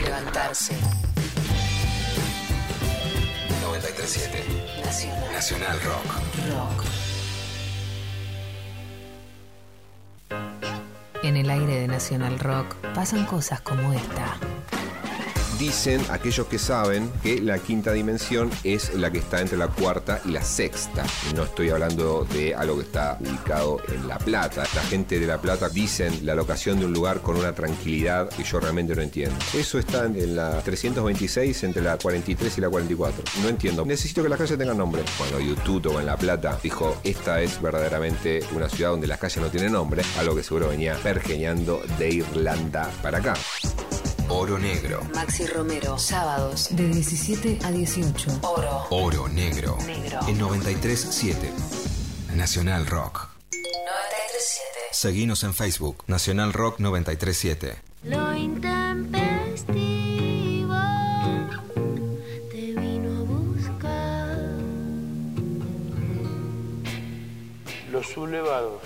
Levantarse. 0.04 0.76
937. 3.64 4.84
Nacional. 4.86 5.32
Nacional 5.32 5.80
Rock. 5.82 6.06
Rock. 6.52 6.84
En 11.24 11.38
el 11.38 11.50
aire 11.50 11.76
de 11.80 11.88
Nacional 11.88 12.38
Rock 12.38 12.76
pasan 12.94 13.26
cosas 13.26 13.62
como 13.62 13.92
esta. 13.94 14.38
Dicen 15.64 16.02
aquellos 16.10 16.48
que 16.48 16.60
saben 16.60 17.10
que 17.24 17.40
la 17.40 17.58
quinta 17.58 17.94
dimensión 17.94 18.52
es 18.66 18.94
la 18.96 19.10
que 19.10 19.20
está 19.20 19.40
entre 19.40 19.58
la 19.58 19.70
cuarta 19.70 20.20
y 20.26 20.32
la 20.32 20.44
sexta. 20.44 21.06
No 21.36 21.44
estoy 21.44 21.70
hablando 21.70 22.28
de 22.34 22.54
algo 22.54 22.76
que 22.76 22.82
está 22.84 23.18
ubicado 23.22 23.78
en 23.88 24.06
La 24.10 24.18
Plata. 24.18 24.66
La 24.76 24.82
gente 24.82 25.22
de 25.22 25.26
La 25.26 25.40
Plata 25.40 25.70
dicen 25.70 26.26
la 26.26 26.36
locación 26.36 26.82
de 26.82 26.86
un 26.88 26.92
lugar 26.92 27.22
con 27.22 27.38
una 27.38 27.56
tranquilidad 27.56 28.28
que 28.28 28.44
yo 28.44 28.60
realmente 28.60 28.94
no 28.94 29.04
entiendo. 29.04 29.38
Eso 29.54 29.80
está 29.80 30.04
en 30.04 30.36
la 30.36 30.62
326 30.62 31.64
entre 31.64 31.82
la 31.82 31.98
43 31.98 32.58
y 32.58 32.62
la 32.62 32.70
44. 32.70 33.24
No 33.42 33.48
entiendo. 33.48 33.86
Necesito 33.86 34.22
que 34.22 34.28
las 34.28 34.40
calles 34.40 34.58
tengan 34.58 34.78
nombre. 34.78 35.02
Cuando 35.18 35.40
YouTube 35.40 35.98
en 35.98 36.08
La 36.08 36.18
Plata 36.18 36.60
dijo, 36.62 36.98
esta 37.06 37.42
es 37.42 37.62
verdaderamente 37.62 38.42
una 38.54 38.68
ciudad 38.68 38.90
donde 38.90 39.08
las 39.08 39.18
calles 39.18 39.38
no 39.38 39.48
tienen 39.48 39.72
nombre, 39.72 40.04
algo 40.20 40.36
que 40.36 40.44
seguro 40.44 40.68
venía 40.68 40.98
pergeñando 41.02 41.82
de 41.98 42.16
Irlanda 42.16 42.92
para 43.02 43.20
acá. 43.20 43.36
Oro 44.30 44.58
negro. 44.58 45.02
Maxi 45.14 45.46
Romero, 45.46 45.98
sábados 45.98 46.70
de 46.72 46.88
17 46.88 47.60
a 47.64 47.72
18. 47.72 48.40
Oro. 48.42 48.86
Oro 48.90 49.28
negro. 49.28 49.78
Negro. 49.86 50.20
En 50.28 50.40
93.7. 50.40 51.36
Nacional 52.36 52.86
Rock. 52.88 53.28
937. 53.52 54.80
Seguinos 54.92 55.44
en 55.44 55.54
Facebook. 55.54 56.04
Nacional 56.08 56.54
Rock 56.54 56.80
93.7. 56.80 57.76
Lo 58.04 58.34
intempestivo 58.36 60.74
te 62.50 62.74
vino 62.80 63.18
a 63.18 63.24
buscar. 63.24 64.38
Los 67.92 68.08
sublevados 68.08 68.82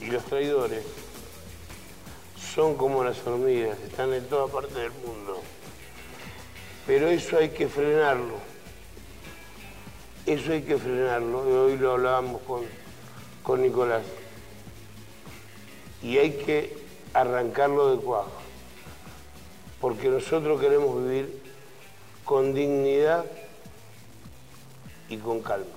y 0.00 0.06
los 0.06 0.24
traidores 0.24 0.84
son 2.54 2.76
como 2.76 3.02
las 3.02 3.26
hormigas, 3.26 3.78
están 3.80 4.12
en 4.14 4.24
toda 4.26 4.46
parte 4.46 4.74
del 4.74 4.92
mundo. 4.92 5.42
Pero 6.86 7.08
eso 7.08 7.38
hay 7.38 7.48
que 7.48 7.66
frenarlo. 7.66 8.38
Eso 10.24 10.52
hay 10.52 10.62
que 10.62 10.76
frenarlo. 10.76 11.48
Y 11.48 11.52
hoy 11.52 11.78
lo 11.78 11.92
hablábamos 11.92 12.42
con, 12.42 12.62
con 13.42 13.62
Nicolás. 13.62 14.02
Y 16.02 16.18
hay 16.18 16.32
que 16.32 16.76
arrancarlo 17.12 17.96
de 17.96 18.02
cuajo. 18.02 18.30
Porque 19.80 20.08
nosotros 20.08 20.60
queremos 20.60 21.02
vivir 21.02 21.42
con 22.24 22.54
dignidad 22.54 23.24
y 25.08 25.16
con 25.16 25.42
calma. 25.42 25.73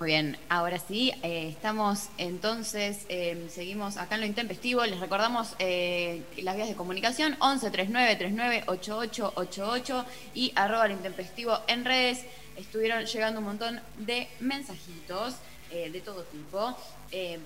Muy 0.00 0.08
bien, 0.08 0.36
ahora 0.48 0.80
sí, 0.80 1.12
eh, 1.22 1.48
estamos 1.48 2.08
entonces, 2.18 3.06
eh, 3.08 3.46
seguimos 3.48 3.96
acá 3.96 4.16
en 4.16 4.22
lo 4.22 4.26
intempestivo, 4.26 4.84
les 4.84 4.98
recordamos 4.98 5.54
eh, 5.60 6.24
las 6.38 6.56
vías 6.56 6.68
de 6.68 6.74
comunicación, 6.74 7.36
11 7.38 7.70
39 7.70 8.16
39 8.16 8.64
88 8.66 9.32
88 9.36 10.04
y 10.34 10.52
arroba 10.56 10.88
lo 10.88 10.94
intempestivo 10.94 11.60
en 11.68 11.84
redes, 11.84 12.24
estuvieron 12.56 13.04
llegando 13.04 13.38
un 13.38 13.46
montón 13.46 13.80
de 13.98 14.26
mensajitos 14.40 15.36
eh, 15.70 15.90
de 15.90 16.00
todo 16.00 16.24
tipo, 16.24 16.76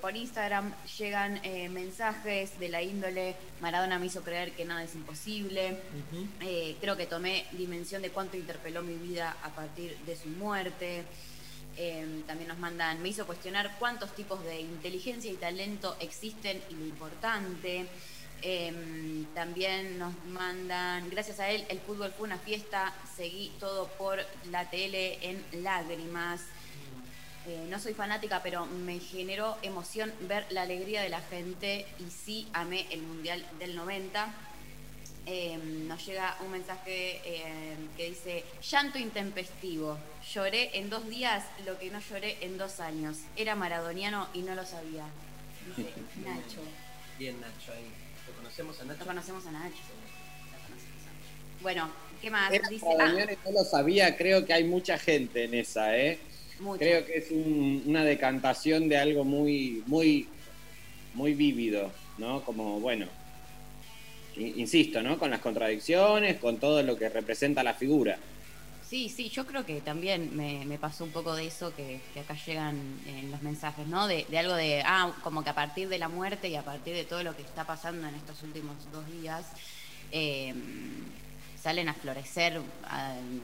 por 0.00 0.16
Instagram 0.16 0.72
llegan 0.98 1.40
eh, 1.44 1.68
mensajes 1.68 2.58
de 2.58 2.70
la 2.70 2.82
índole, 2.82 3.36
Maradona 3.60 3.98
me 3.98 4.06
hizo 4.06 4.22
creer 4.22 4.52
que 4.52 4.64
nada 4.64 4.82
es 4.82 4.94
imposible, 4.94 5.78
Eh, 6.40 6.76
creo 6.80 6.96
que 6.96 7.06
tomé 7.06 7.44
dimensión 7.52 8.00
de 8.00 8.08
cuánto 8.08 8.38
interpeló 8.38 8.82
mi 8.82 8.94
vida 8.94 9.36
a 9.42 9.50
partir 9.50 9.98
de 10.06 10.16
su 10.16 10.28
muerte. 10.30 11.04
Eh, 11.80 12.24
también 12.26 12.48
nos 12.48 12.58
mandan, 12.58 13.00
me 13.00 13.10
hizo 13.10 13.24
cuestionar 13.24 13.76
cuántos 13.78 14.12
tipos 14.16 14.44
de 14.44 14.60
inteligencia 14.60 15.30
y 15.30 15.36
talento 15.36 15.96
existen 16.00 16.60
y 16.70 16.74
lo 16.74 16.84
importante. 16.84 17.86
Eh, 18.42 19.24
también 19.32 19.96
nos 19.96 20.12
mandan, 20.26 21.08
gracias 21.08 21.38
a 21.38 21.50
él, 21.50 21.64
el 21.68 21.78
fútbol 21.78 22.12
fue 22.16 22.26
una 22.26 22.38
fiesta, 22.38 22.92
seguí 23.16 23.52
todo 23.60 23.86
por 23.96 24.18
la 24.50 24.68
tele 24.70 25.18
en 25.22 25.44
lágrimas. 25.62 26.40
Eh, 27.46 27.66
no 27.70 27.78
soy 27.78 27.94
fanática, 27.94 28.42
pero 28.42 28.66
me 28.66 28.98
generó 28.98 29.56
emoción 29.62 30.12
ver 30.22 30.46
la 30.50 30.62
alegría 30.62 31.00
de 31.00 31.10
la 31.10 31.20
gente 31.20 31.86
y 32.00 32.10
sí 32.10 32.48
amé 32.52 32.88
el 32.90 33.02
Mundial 33.02 33.46
del 33.60 33.76
90. 33.76 34.34
Eh, 35.30 35.58
nos 35.86 36.06
llega 36.06 36.38
un 36.42 36.50
mensaje 36.52 37.20
eh, 37.22 37.76
que 37.98 38.08
dice, 38.08 38.44
llanto 38.70 38.98
intempestivo, 38.98 39.98
lloré 40.32 40.70
en 40.78 40.88
dos 40.88 41.06
días 41.06 41.44
lo 41.66 41.78
que 41.78 41.90
no 41.90 42.00
lloré 42.00 42.38
en 42.40 42.56
dos 42.56 42.80
años. 42.80 43.18
Era 43.36 43.54
maradoniano 43.54 44.26
y 44.32 44.38
no 44.40 44.54
lo 44.54 44.64
sabía. 44.64 45.04
Dice 45.76 45.90
Nacho. 46.24 46.62
Bien, 47.18 47.38
Nacho, 47.42 47.72
ahí. 47.72 47.84
¿Lo 48.26 48.32
conocemos 48.38 48.80
a 48.80 48.84
Nacho? 48.86 49.00
Lo 49.00 49.06
conocemos 49.06 49.46
a 49.46 49.50
Nacho. 49.50 49.76
Bueno, 51.60 51.90
¿qué 52.22 52.30
más? 52.30 52.50
Era 52.50 52.66
Dice, 52.68 52.86
maradoniano 52.86 53.32
ah, 53.32 53.34
y 53.44 53.48
no 53.52 53.58
lo 53.58 53.64
sabía, 53.64 54.16
creo 54.16 54.46
que 54.46 54.54
hay 54.54 54.64
mucha 54.64 54.96
gente 54.96 55.44
en 55.44 55.52
esa, 55.52 55.94
¿eh? 55.98 56.18
mucho. 56.60 56.78
Creo 56.78 57.04
que 57.04 57.18
es 57.18 57.30
un- 57.30 57.82
una 57.86 58.02
decantación 58.02 58.88
de 58.88 58.96
algo 58.96 59.24
muy, 59.24 59.82
muy, 59.86 60.26
muy 61.12 61.34
vívido, 61.34 61.92
¿no? 62.16 62.42
Como, 62.44 62.80
bueno, 62.80 63.06
insisto, 64.38 65.02
¿no? 65.02 65.18
Con 65.18 65.30
las 65.30 65.40
contradicciones, 65.40 66.38
con 66.38 66.58
todo 66.58 66.82
lo 66.82 66.96
que 66.96 67.08
representa 67.08 67.62
la 67.62 67.74
figura. 67.74 68.18
Sí, 68.88 69.10
sí, 69.10 69.28
yo 69.28 69.46
creo 69.46 69.66
que 69.66 69.82
también 69.82 70.34
me, 70.34 70.78
pasó 70.78 71.04
un 71.04 71.10
poco 71.10 71.34
de 71.34 71.46
eso 71.46 71.74
que, 71.76 72.00
acá 72.18 72.34
llegan 72.46 72.76
en 73.06 73.30
los 73.30 73.42
mensajes, 73.42 73.86
¿no? 73.86 74.08
De, 74.08 74.24
de 74.30 74.38
algo 74.38 74.54
de, 74.54 74.82
ah, 74.82 75.12
como 75.22 75.44
que 75.44 75.50
a 75.50 75.54
partir 75.54 75.90
de 75.90 75.98
la 75.98 76.08
muerte 76.08 76.48
y 76.48 76.54
a 76.54 76.62
partir 76.62 76.94
de 76.94 77.04
todo 77.04 77.22
lo 77.22 77.36
que 77.36 77.42
está 77.42 77.64
pasando 77.64 78.08
en 78.08 78.14
estos 78.14 78.42
últimos 78.42 78.76
dos 78.90 79.04
días, 79.12 79.44
eh, 80.10 80.54
salen 81.62 81.90
a 81.90 81.92
florecer 81.92 82.62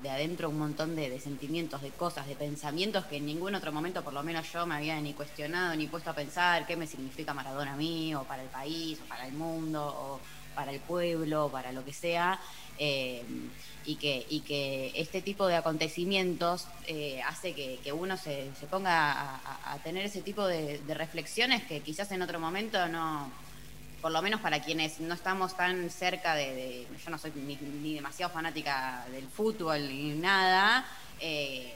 de 0.02 0.08
adentro 0.08 0.48
un 0.48 0.58
montón 0.58 0.96
de, 0.96 1.10
de 1.10 1.20
sentimientos, 1.20 1.82
de 1.82 1.90
cosas, 1.90 2.26
de 2.26 2.36
pensamientos 2.36 3.04
que 3.04 3.16
en 3.16 3.26
ningún 3.26 3.54
otro 3.54 3.70
momento, 3.70 4.02
por 4.02 4.14
lo 4.14 4.22
menos 4.22 4.50
yo, 4.50 4.64
me 4.64 4.76
había 4.76 4.98
ni 5.00 5.12
cuestionado 5.12 5.74
ni 5.76 5.88
puesto 5.88 6.08
a 6.08 6.14
pensar 6.14 6.66
qué 6.66 6.74
me 6.74 6.86
significa 6.86 7.34
Maradona 7.34 7.74
a 7.74 7.76
mí, 7.76 8.14
o 8.14 8.22
para 8.22 8.42
el 8.42 8.48
país, 8.48 8.98
o 9.04 9.08
para 9.08 9.26
el 9.26 9.34
mundo, 9.34 9.84
o 9.84 10.20
para 10.54 10.72
el 10.72 10.80
pueblo, 10.80 11.48
para 11.52 11.72
lo 11.72 11.84
que 11.84 11.92
sea. 11.92 12.40
eh, 12.78 13.22
y 13.86 13.96
que, 13.96 14.26
y 14.28 14.40
que 14.40 14.92
este 14.94 15.20
tipo 15.20 15.46
de 15.46 15.56
acontecimientos 15.56 16.66
eh, 16.86 17.20
hace 17.22 17.52
que, 17.52 17.92
uno 17.92 18.16
se, 18.16 18.50
ponga 18.70 19.40
a, 19.44 19.78
tener 19.84 20.06
ese 20.06 20.22
tipo 20.22 20.46
de, 20.46 20.80
reflexiones 20.88 21.62
que 21.64 21.80
quizás 21.80 22.10
en 22.12 22.22
otro 22.22 22.40
momento 22.40 22.88
no, 22.88 23.30
por 24.00 24.10
lo 24.10 24.22
menos 24.22 24.40
para 24.40 24.62
quienes 24.62 25.00
no 25.00 25.14
estamos 25.14 25.56
tan 25.56 25.90
cerca 25.90 26.34
de, 26.34 26.54
de- 26.54 26.86
yo 27.04 27.10
no 27.10 27.18
soy 27.18 27.32
ni, 27.36 27.56
ni 27.56 27.94
demasiado 27.94 28.32
fanática 28.32 29.04
del 29.10 29.28
fútbol 29.28 29.86
ni 29.86 30.14
nada, 30.14 30.86
eh, 31.20 31.74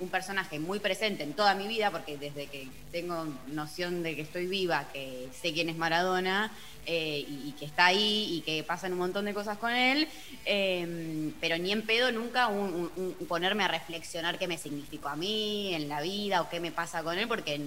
un, 0.00 0.08
personaje 0.08 0.58
muy 0.58 0.78
presente 0.78 1.22
en 1.22 1.32
toda 1.32 1.54
mi 1.54 1.66
vida, 1.66 1.90
porque 1.90 2.16
desde 2.16 2.46
que 2.46 2.68
tengo 2.90 3.26
noción 3.48 4.02
de 4.02 4.14
que 4.14 4.22
estoy 4.22 4.46
viva, 4.46 4.88
que 4.92 5.28
sé 5.32 5.52
quién 5.52 5.68
es 5.68 5.76
Maradona, 5.76 6.52
eh, 6.86 7.24
y, 7.26 7.52
que 7.52 7.64
está 7.64 7.86
ahí 7.86 8.26
y 8.30 8.40
que 8.40 8.62
pasan 8.64 8.92
un 8.92 8.98
montón 8.98 9.24
de 9.24 9.34
cosas 9.34 9.58
con 9.58 9.72
él, 9.72 10.08
eh, 10.44 11.32
pero 11.40 11.56
ni 11.58 11.72
en 11.72 11.82
pedo 11.82 12.10
nunca 12.10 12.48
un, 12.48 12.90
ponerme 13.28 13.64
a 13.64 13.68
reflexionar 13.68 14.38
qué 14.38 14.48
me 14.48 14.58
significó 14.58 15.08
a 15.08 15.16
mí 15.16 15.74
en 15.74 15.88
la 15.88 16.00
vida 16.00 16.42
o 16.42 16.48
qué 16.48 16.60
me 16.60 16.72
pasa 16.72 17.02
con 17.02 17.18
él, 17.18 17.28
porque 17.28 17.60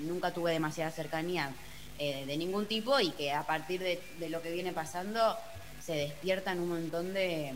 nunca 0.00 0.32
tuve 0.32 0.52
demasiada 0.52 0.90
cercanía 0.90 1.52
eh, 1.98 2.24
de 2.26 2.36
ningún 2.36 2.66
tipo 2.66 2.98
y 3.00 3.10
que 3.10 3.32
a 3.32 3.44
partir 3.44 3.80
de, 3.80 4.00
de 4.18 4.28
lo 4.28 4.42
que 4.42 4.50
viene 4.50 4.72
pasando 4.72 5.36
se 5.80 5.94
despiertan 5.94 6.58
un 6.60 6.68
montón 6.68 7.14
de, 7.14 7.52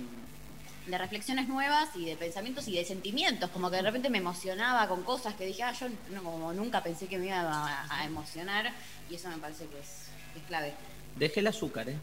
de 0.86 0.98
reflexiones 0.98 1.48
nuevas 1.48 1.88
y 1.96 2.04
de 2.04 2.16
pensamientos 2.16 2.68
y 2.68 2.76
de 2.76 2.84
sentimientos, 2.84 3.50
como 3.50 3.70
que 3.70 3.76
de 3.76 3.82
repente 3.82 4.10
me 4.10 4.18
emocionaba 4.18 4.86
con 4.88 5.02
cosas 5.02 5.34
que 5.34 5.46
dije, 5.46 5.62
ah, 5.62 5.72
yo 5.72 5.88
no, 6.10 6.22
como 6.22 6.52
nunca 6.52 6.82
pensé 6.82 7.06
que 7.06 7.18
me 7.18 7.26
iba 7.26 7.40
a, 7.40 8.00
a 8.00 8.04
emocionar 8.04 8.70
y 9.10 9.14
eso 9.14 9.28
me 9.30 9.38
parece 9.38 9.66
que 9.66 9.78
es, 9.78 10.08
que 10.32 10.40
es 10.40 10.44
clave. 10.46 10.74
Dejé 11.16 11.40
el 11.40 11.46
azúcar, 11.46 11.88
¿eh? 11.88 11.96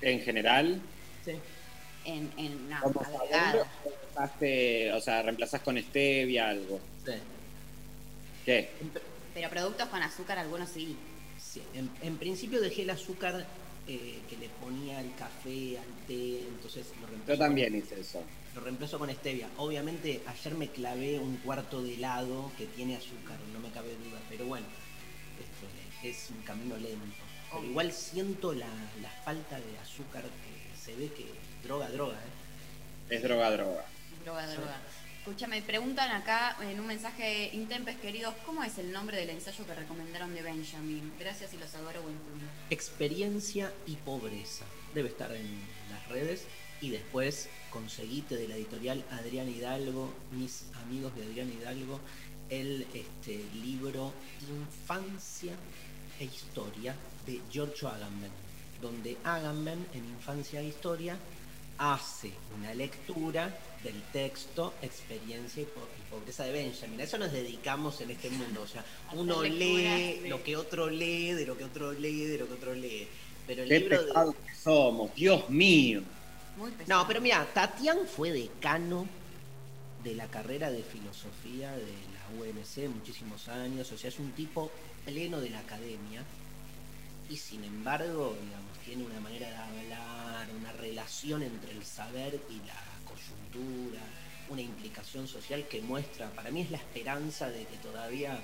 En 0.00 0.20
general, 0.20 0.80
Sí. 1.24 1.32
En, 2.04 2.30
en 2.36 2.68
no, 2.68 2.76
o 4.94 5.00
sea, 5.00 5.22
reemplazás 5.22 5.62
con 5.62 5.78
stevia 5.78 6.50
algo. 6.50 6.78
Sí. 7.04 7.12
¿Qué? 8.44 8.70
Pero 9.32 9.50
productos 9.50 9.88
con 9.88 10.02
azúcar, 10.02 10.38
algunos 10.38 10.68
sí. 10.68 10.96
Sí, 11.38 11.62
En, 11.74 11.90
en 12.02 12.18
principio 12.18 12.60
dejé 12.60 12.82
el 12.82 12.90
azúcar 12.90 13.46
eh, 13.86 14.20
que 14.28 14.36
le 14.36 14.48
ponía 14.48 14.98
al 14.98 15.14
café, 15.14 15.78
al 15.78 16.06
té, 16.06 16.40
entonces 16.40 16.86
lo 17.00 17.06
reemplazo 17.06 17.32
Yo 17.32 17.38
también 17.38 17.74
hice 17.74 18.00
eso. 18.00 18.22
Lo 18.54 18.60
reemplazo 18.60 18.98
con 18.98 19.10
stevia. 19.10 19.48
Obviamente 19.58 20.22
ayer 20.26 20.54
me 20.54 20.68
clavé 20.68 21.18
un 21.18 21.36
cuarto 21.38 21.82
de 21.82 21.94
helado 21.94 22.50
que 22.56 22.66
tiene 22.66 22.96
azúcar, 22.96 23.38
no 23.52 23.60
me 23.60 23.70
cabe 23.70 23.90
duda, 23.90 24.20
pero 24.30 24.46
bueno, 24.46 24.66
este, 25.38 26.08
es 26.08 26.30
un 26.30 26.42
camino 26.42 26.76
lento. 26.76 27.24
Pero 27.50 27.64
igual 27.64 27.92
siento 27.92 28.52
la, 28.52 28.68
la 29.02 29.10
falta 29.24 29.60
de 29.60 29.78
azúcar 29.78 30.22
que 30.22 30.80
se 30.80 30.94
ve 30.96 31.12
que 31.12 31.26
droga, 31.62 31.88
droga, 31.90 32.14
¿eh? 32.14 33.14
Es 33.16 33.22
droga, 33.22 33.50
droga. 33.50 33.84
Droga, 34.24 34.46
droga. 34.46 34.80
Escúchame, 35.24 35.62
preguntan 35.62 36.10
acá 36.10 36.54
en 36.60 36.78
un 36.78 36.86
mensaje 36.86 37.48
intempes 37.54 37.96
queridos, 37.96 38.34
¿cómo 38.44 38.62
es 38.62 38.76
el 38.76 38.92
nombre 38.92 39.16
del 39.16 39.30
ensayo 39.30 39.64
que 39.64 39.74
recomendaron 39.74 40.34
de 40.34 40.42
Benjamin? 40.42 41.14
Gracias 41.18 41.54
y 41.54 41.56
los 41.56 41.74
adoro, 41.74 42.02
buen 42.02 42.18
público. 42.18 42.50
Experiencia 42.68 43.72
y 43.86 43.96
pobreza. 43.96 44.66
Debe 44.94 45.08
estar 45.08 45.32
en 45.32 45.60
las 45.90 46.06
redes. 46.10 46.44
Y 46.82 46.90
después 46.90 47.48
conseguite 47.70 48.36
de 48.36 48.48
la 48.48 48.56
editorial 48.56 49.02
Adrián 49.12 49.48
Hidalgo, 49.48 50.12
mis 50.30 50.66
amigos 50.82 51.16
de 51.16 51.22
Adrián 51.22 51.50
Hidalgo, 51.50 52.00
el 52.50 52.86
este, 52.92 53.42
libro 53.54 54.12
Infancia 54.46 55.54
e 56.20 56.24
Historia 56.24 56.94
de 57.24 57.40
Giorgio 57.50 57.88
Agamben, 57.88 58.30
donde 58.82 59.16
Agamben 59.24 59.86
en 59.94 60.04
Infancia 60.04 60.60
e 60.60 60.66
Historia 60.66 61.16
hace 61.78 62.30
una 62.58 62.72
lectura 62.74 63.56
del 63.82 64.00
texto 64.12 64.74
Experiencia 64.82 65.62
y, 65.62 65.66
po- 65.66 65.88
y 65.98 66.10
Pobreza 66.10 66.44
de 66.44 66.52
Benjamin. 66.52 67.00
A 67.00 67.04
eso 67.04 67.18
nos 67.18 67.32
dedicamos 67.32 68.00
en 68.00 68.10
este 68.12 68.30
mundo. 68.30 68.62
O 68.62 68.66
sea, 68.66 68.84
uno 69.12 69.42
lee 69.42 70.20
lo 70.28 70.42
que 70.42 70.56
otro 70.56 70.88
lee, 70.88 71.32
de 71.32 71.46
lo 71.46 71.56
que 71.58 71.64
otro 71.64 71.92
lee, 71.92 72.24
de 72.24 72.38
lo 72.38 72.46
que 72.48 72.54
otro 72.54 72.74
lee. 72.74 73.06
Pero 73.46 73.62
el 73.62 73.68
Qué 73.68 73.78
libro 73.80 74.02
de- 74.02 74.32
que 74.46 74.54
somos, 74.54 75.14
Dios 75.14 75.48
mío. 75.50 76.02
Muy 76.56 76.72
no, 76.86 77.06
pero 77.06 77.20
mira, 77.20 77.46
Tatián 77.52 77.98
fue 78.06 78.30
decano 78.32 79.06
de 80.04 80.14
la 80.14 80.26
carrera 80.28 80.70
de 80.70 80.82
filosofía 80.82 81.72
de 81.72 81.82
la 81.82 82.40
UNC 82.40 82.88
muchísimos 82.94 83.48
años, 83.48 83.90
o 83.90 83.98
sea, 83.98 84.08
es 84.08 84.18
un 84.18 84.30
tipo 84.32 84.70
pleno 85.04 85.40
de 85.40 85.50
la 85.50 85.58
academia 85.60 86.22
y 87.28 87.36
sin 87.36 87.64
embargo, 87.64 88.36
digamos, 88.42 88.78
tiene 88.84 89.04
una 89.04 89.20
manera 89.20 89.48
de 89.48 89.56
hablar, 89.56 90.48
una 90.58 90.72
relación 90.72 91.42
entre 91.42 91.72
el 91.72 91.84
saber 91.84 92.38
y 92.50 92.56
la 92.66 92.82
coyuntura, 93.04 94.00
una 94.50 94.60
implicación 94.60 95.26
social 95.26 95.66
que 95.68 95.80
muestra, 95.80 96.30
para 96.30 96.50
mí 96.50 96.60
es 96.62 96.70
la 96.70 96.76
esperanza 96.76 97.48
de 97.48 97.64
que 97.64 97.76
todavía 97.78 98.38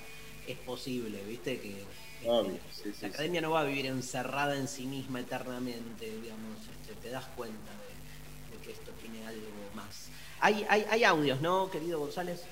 es 0.47 0.57
posible, 0.59 1.23
¿viste? 1.25 1.61
Que 1.61 1.81
este, 1.81 2.31
Obvio, 2.31 2.59
sí, 2.73 2.83
sí, 2.85 2.89
la 2.89 2.95
sí. 2.95 3.07
academia 3.07 3.41
no 3.43 3.51
va 3.51 3.61
a 3.61 3.65
vivir 3.65 3.87
encerrada 3.87 4.57
en 4.57 4.67
sí 4.67 4.87
misma 4.87 5.21
eternamente, 5.21 6.07
digamos, 6.07 6.59
este, 6.81 6.95
te 7.03 7.11
das 7.11 7.27
cuenta 7.37 7.71
de, 7.73 8.57
de 8.57 8.65
que 8.65 8.73
esto 8.73 8.91
tiene 8.93 9.27
algo 9.27 9.47
más. 9.75 10.09
Hay, 10.41 10.67
hay, 10.71 10.87
hay 10.91 11.05
audios, 11.05 11.41
¿no, 11.43 11.71
querido 11.71 11.99
González? 11.99 12.45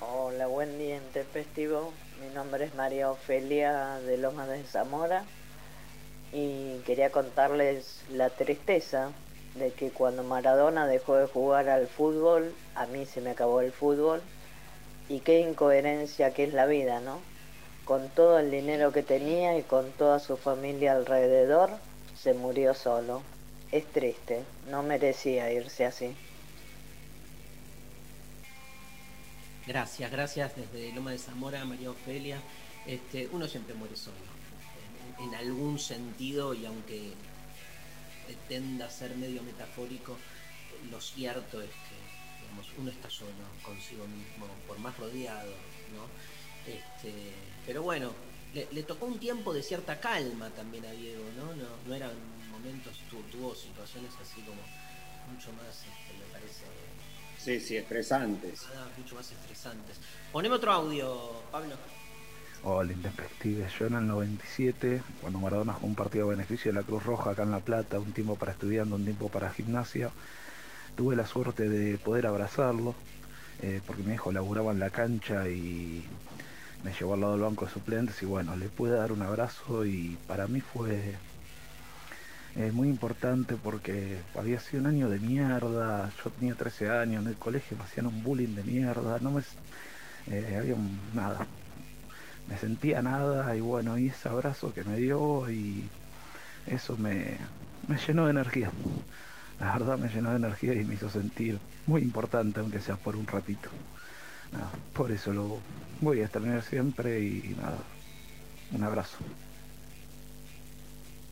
Hola, 0.00 0.46
buen 0.46 0.78
día 0.78 0.96
intempestivo. 0.96 1.94
Mi 2.20 2.34
nombre 2.34 2.66
es 2.66 2.74
María 2.74 3.10
Ofelia 3.10 3.98
de 4.00 4.18
Lomas 4.18 4.48
de 4.48 4.62
Zamora 4.64 5.24
y 6.32 6.78
quería 6.86 7.10
contarles 7.10 8.02
la 8.10 8.30
tristeza 8.30 9.10
de 9.54 9.72
que 9.72 9.90
cuando 9.90 10.22
Maradona 10.22 10.86
dejó 10.86 11.16
de 11.16 11.26
jugar 11.26 11.68
al 11.68 11.86
fútbol, 11.86 12.54
a 12.74 12.86
mí 12.86 13.06
se 13.06 13.20
me 13.20 13.30
acabó 13.30 13.60
el 13.60 13.72
fútbol 13.72 14.20
y 15.08 15.20
qué 15.20 15.40
incoherencia 15.40 16.32
que 16.32 16.44
es 16.44 16.52
la 16.52 16.66
vida, 16.66 17.00
¿no? 17.00 17.20
Con 17.84 18.08
todo 18.08 18.38
el 18.38 18.50
dinero 18.50 18.92
que 18.92 19.02
tenía 19.02 19.56
y 19.56 19.62
con 19.62 19.90
toda 19.92 20.18
su 20.18 20.36
familia 20.36 20.92
alrededor, 20.92 21.70
se 22.16 22.34
murió 22.34 22.74
solo. 22.74 23.22
Es 23.72 23.86
triste, 23.86 24.42
no 24.68 24.82
merecía 24.82 25.52
irse 25.52 25.84
así. 25.84 26.14
Gracias, 29.66 30.10
gracias 30.10 30.52
desde 30.56 30.92
Loma 30.92 31.10
de 31.10 31.18
Zamora, 31.18 31.64
María 31.64 31.90
Ofelia. 31.90 32.38
Este, 32.86 33.28
uno 33.32 33.48
siempre 33.48 33.74
muere 33.74 33.96
solo, 33.96 34.16
en, 35.18 35.34
algún 35.34 35.78
sentido, 35.78 36.54
y 36.54 36.66
aunque 36.66 37.12
pretenda 38.26 38.90
ser 38.90 39.14
medio 39.16 39.42
metafórico, 39.42 40.16
lo 40.90 41.00
cierto 41.00 41.60
es 41.62 41.70
que 41.70 41.96
digamos, 42.42 42.66
uno 42.78 42.90
está 42.90 43.08
solo 43.10 43.30
consigo 43.62 44.06
mismo, 44.06 44.46
por 44.66 44.78
más 44.78 44.96
rodeado, 44.98 45.50
¿no? 45.94 46.06
Este, 46.70 47.32
pero 47.64 47.82
bueno, 47.82 48.12
le, 48.54 48.68
le 48.72 48.82
tocó 48.82 49.06
un 49.06 49.18
tiempo 49.18 49.52
de 49.52 49.62
cierta 49.62 50.00
calma 50.00 50.50
también 50.50 50.84
a 50.86 50.90
Diego, 50.92 51.24
¿no? 51.36 51.54
No, 51.54 51.68
no 51.86 51.94
eran 51.94 52.12
momentos, 52.50 52.96
tu- 53.10 53.22
tuvo 53.24 53.54
situaciones 53.54 54.12
así 54.20 54.40
como 54.42 54.60
mucho 55.32 55.52
más, 55.52 55.68
este, 55.68 56.18
me 56.18 56.32
parece, 56.32 56.64
Sí, 57.38 57.60
sí, 57.60 57.76
estresantes. 57.76 58.62
mucho 58.98 59.14
más 59.14 59.30
estresantes. 59.30 59.98
Poneme 60.32 60.56
otro 60.56 60.72
audio, 60.72 61.42
Pablo. 61.52 61.76
Hola, 62.62 62.92
intempestives. 62.92 63.72
Yo 63.78 63.86
en 63.86 63.94
el 63.94 64.06
97, 64.06 65.02
cuando 65.20 65.38
Maradona 65.40 65.72
jugó 65.74 65.86
un 65.86 65.94
partido 65.94 66.26
a 66.26 66.30
beneficio 66.30 66.70
de 66.72 66.78
la 66.80 66.84
Cruz 66.84 67.02
Roja 67.04 67.30
acá 67.30 67.42
en 67.44 67.50
La 67.52 67.60
Plata, 67.60 67.98
un 68.00 68.12
tiempo 68.12 68.36
para 68.36 68.52
estudiando, 68.52 68.96
un 68.96 69.04
tiempo 69.04 69.28
para 69.30 69.50
gimnasia, 69.50 70.10
tuve 70.96 71.16
la 71.16 71.26
suerte 71.26 71.68
de 71.68 71.98
poder 71.98 72.26
abrazarlo, 72.26 72.94
eh, 73.60 73.80
porque 73.86 74.02
mi 74.02 74.14
hijo 74.14 74.32
laburaba 74.32 74.72
en 74.72 74.80
la 74.80 74.90
cancha 74.90 75.48
y 75.48 76.04
me 76.82 76.92
llevó 76.94 77.14
al 77.14 77.20
lado 77.20 77.32
del 77.34 77.42
banco 77.42 77.66
de 77.66 77.72
suplentes 77.72 78.22
y 78.22 78.26
bueno, 78.26 78.56
le 78.56 78.68
pude 78.70 78.92
dar 78.96 79.12
un 79.12 79.22
abrazo 79.22 79.86
y 79.86 80.18
para 80.26 80.48
mí 80.48 80.60
fue 80.60 81.20
eh, 82.54 82.72
muy 82.72 82.88
importante 82.88 83.56
porque 83.56 84.24
había 84.34 84.60
sido 84.60 84.80
un 84.82 84.86
año 84.88 85.08
de 85.10 85.18
mierda, 85.20 86.10
yo 86.24 86.30
tenía 86.30 86.54
13 86.54 86.90
años 86.90 87.22
en 87.22 87.28
el 87.28 87.36
colegio, 87.38 87.76
me 87.76 87.84
hacían 87.84 88.06
un 88.06 88.22
bullying 88.22 88.54
de 88.54 88.64
mierda, 88.64 89.18
no 89.20 89.30
me... 89.32 89.42
eh, 90.26 90.56
había 90.58 90.76
nada, 91.14 91.46
me 92.48 92.56
sentía 92.58 93.02
nada 93.02 93.56
y 93.56 93.60
bueno, 93.60 93.98
y 93.98 94.08
ese 94.08 94.28
abrazo 94.28 94.72
que 94.72 94.84
me 94.84 94.96
dio 94.96 95.50
y 95.50 95.84
eso 96.66 96.96
me, 96.96 97.36
me 97.88 97.96
llenó 97.98 98.24
de 98.26 98.30
energía. 98.30 98.70
La 99.60 99.72
verdad 99.72 99.98
me 99.98 100.08
llenó 100.08 100.30
de 100.30 100.36
energía 100.36 100.74
y 100.74 100.84
me 100.84 100.94
hizo 100.94 101.08
sentir 101.08 101.58
muy 101.86 102.02
importante, 102.02 102.60
aunque 102.60 102.80
sea 102.80 102.96
por 102.96 103.16
un 103.16 103.26
ratito. 103.26 103.70
Nada, 104.52 104.70
por 104.92 105.10
eso 105.10 105.32
lo 105.32 105.58
voy 106.00 106.20
a 106.20 106.24
extrañar 106.24 106.62
siempre 106.62 107.20
y 107.20 107.56
nada, 107.60 107.78
un 108.72 108.82
abrazo. 108.82 109.16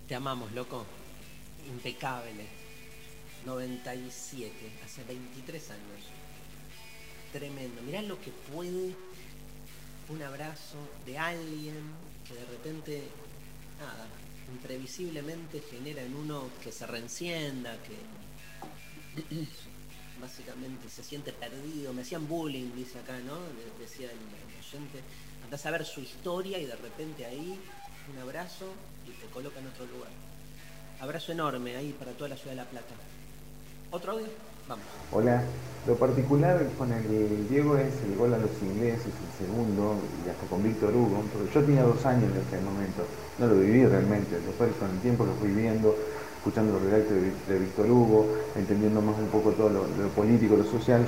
Te 0.09 0.15
amamos, 0.15 0.53
loco. 0.53 0.85
Impecable. 1.69 2.47
97, 3.47 4.53
hace 4.85 5.05
23 5.05 5.71
años. 5.71 5.83
Tremendo. 7.33 7.83
Mirá 7.83 8.03
lo 8.03 8.21
que 8.21 8.31
puede 8.53 8.95
un 10.09 10.23
abrazo 10.23 10.77
de 11.07 11.19
alguien 11.19 11.83
que 12.27 12.35
de 12.35 12.45
repente, 12.45 13.03
nada, 13.79 14.07
imprevisiblemente 14.53 15.63
genera 15.71 16.03
en 16.03 16.15
uno 16.15 16.49
que 16.63 16.71
se 16.73 16.87
reencienda, 16.87 17.77
que 17.83 17.97
básicamente 20.21 20.89
se 20.89 21.03
siente 21.03 21.33
perdido. 21.33 21.93
Me 21.93 22.03
hacían 22.03 22.27
bullying, 22.29 22.71
dice 22.75 22.99
acá, 22.99 23.19
¿no? 23.21 23.35
De- 23.41 23.75
Decía 23.85 24.11
el 24.11 24.19
oyente. 24.59 25.01
Andás 25.45 25.65
a 25.67 25.71
ver 25.71 25.85
su 25.85 26.01
historia 26.01 26.59
y 26.59 26.67
de 26.67 26.77
repente 26.77 27.27
ahí 27.27 27.59
un 28.13 28.19
abrazo 28.19 28.67
y 29.07 29.11
te 29.11 29.27
coloca 29.33 29.61
en 29.61 29.67
otro 29.67 29.87
lugar. 29.87 30.11
Abrazo 31.01 31.33
enorme 31.33 31.77
ahí 31.77 31.93
para 31.99 32.13
toda 32.13 32.31
la 32.31 32.37
ciudad 32.37 32.53
de 32.53 32.57
La 32.57 32.65
Plata. 32.65 32.95
¿Otro 33.91 34.13
audio? 34.13 34.27
Hola, 35.13 35.43
lo 35.87 35.95
particular 35.97 36.67
con 36.79 36.91
el 36.91 37.49
Diego 37.51 37.77
es 37.77 37.93
el 38.09 38.17
gol 38.17 38.33
a 38.33 38.39
los 38.39 38.51
ingleses, 38.63 39.07
el 39.07 39.47
segundo, 39.47 39.97
y 40.25 40.31
hasta 40.31 40.47
con 40.47 40.63
Víctor 40.63 40.97
Hugo, 40.97 41.23
porque 41.33 41.53
yo 41.53 41.63
tenía 41.63 41.83
dos 41.83 42.05
años 42.07 42.33
en 42.33 42.41
ese 42.41 42.65
momento, 42.65 43.05
no 43.39 43.47
lo 43.47 43.57
viví 43.57 43.85
realmente, 43.85 44.41
después 44.41 44.71
con 44.81 44.91
el 44.91 44.99
tiempo 45.01 45.27
lo 45.27 45.35
fui 45.35 45.51
viendo, 45.51 45.95
escuchando 46.39 46.73
los 46.73 46.83
relatos 46.83 47.13
de, 47.47 47.59
Víctor 47.59 47.91
Hugo, 47.91 48.27
entendiendo 48.57 49.03
más 49.03 49.19
un 49.19 49.29
poco 49.29 49.51
todo 49.51 49.69
lo, 49.69 49.81
lo 49.83 50.09
político, 50.17 50.57
lo 50.57 50.65
social, 50.65 51.07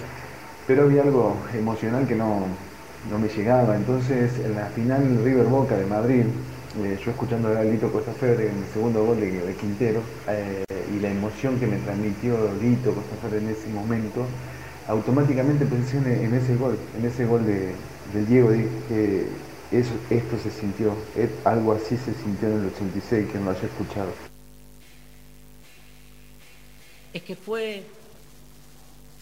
pero 0.66 0.82
había 0.82 1.02
algo 1.02 1.34
emocional 1.54 2.06
que 2.06 2.14
no, 2.14 2.44
no 3.10 3.18
me 3.18 3.28
llegaba, 3.28 3.74
entonces 3.74 4.38
en 4.38 4.54
la 4.54 4.66
final 4.66 5.22
River 5.24 5.46
Boca 5.46 5.76
de 5.76 5.86
Madrid, 5.86 6.26
eh, 6.84 6.98
yo 7.04 7.10
escuchando 7.10 7.48
a 7.48 7.62
Lito 7.62 7.90
Costa 7.90 8.12
Febre 8.12 8.48
en 8.48 8.58
el 8.58 8.66
segundo 8.72 9.04
gol 9.04 9.20
de, 9.20 9.54
Quintero 9.58 10.02
eh, 10.28 10.64
y 10.94 11.00
la 11.00 11.10
emoción 11.10 11.58
que 11.58 11.66
me 11.66 11.78
transmitió 11.78 12.36
Lito 12.60 12.94
Costa 12.94 13.16
Febre 13.22 13.38
en 13.38 13.48
ese 13.48 13.68
momento, 13.68 14.26
automáticamente 14.86 15.64
pensé 15.64 15.98
en, 15.98 16.34
ese 16.34 16.56
gol, 16.56 16.78
en 16.98 17.04
ese 17.06 17.24
gol 17.24 17.46
de, 17.46 17.74
Diego, 18.26 18.50
dije, 18.50 19.26
eso, 19.72 19.92
esto 20.10 20.38
se 20.38 20.50
sintió, 20.50 20.94
eh, 21.16 21.28
algo 21.44 21.72
así 21.72 21.96
se 21.96 22.14
sintió 22.14 22.48
en 22.48 22.60
el 22.60 22.66
86, 22.66 23.26
que 23.30 23.38
no 23.38 23.46
lo 23.46 23.50
haya 23.50 23.62
escuchado. 23.62 24.10
Es 27.12 27.22
que 27.22 27.34
fue 27.34 27.84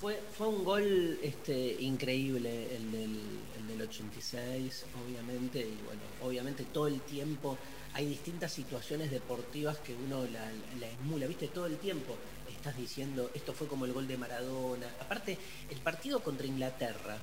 fue, 0.00 0.20
fue 0.36 0.48
un 0.48 0.64
gol 0.64 1.18
este, 1.22 1.76
increíble 1.80 2.76
el 2.76 2.92
del, 2.92 3.20
el 3.53 3.53
del 3.66 3.82
86, 3.82 4.86
obviamente, 5.04 5.60
y 5.60 5.78
bueno, 5.84 6.02
obviamente 6.22 6.64
todo 6.64 6.88
el 6.88 7.00
tiempo 7.00 7.58
hay 7.92 8.06
distintas 8.06 8.52
situaciones 8.52 9.10
deportivas 9.10 9.78
que 9.78 9.94
uno 9.94 10.24
la, 10.24 10.50
la 10.80 10.90
emula, 11.00 11.26
viste, 11.26 11.48
todo 11.48 11.66
el 11.66 11.78
tiempo 11.78 12.16
estás 12.64 12.76
diciendo, 12.78 13.30
esto 13.34 13.52
fue 13.52 13.66
como 13.68 13.84
el 13.84 13.92
gol 13.92 14.08
de 14.08 14.16
Maradona. 14.16 14.86
Aparte, 14.98 15.36
el 15.68 15.78
partido 15.80 16.22
contra 16.22 16.46
Inglaterra 16.46 17.18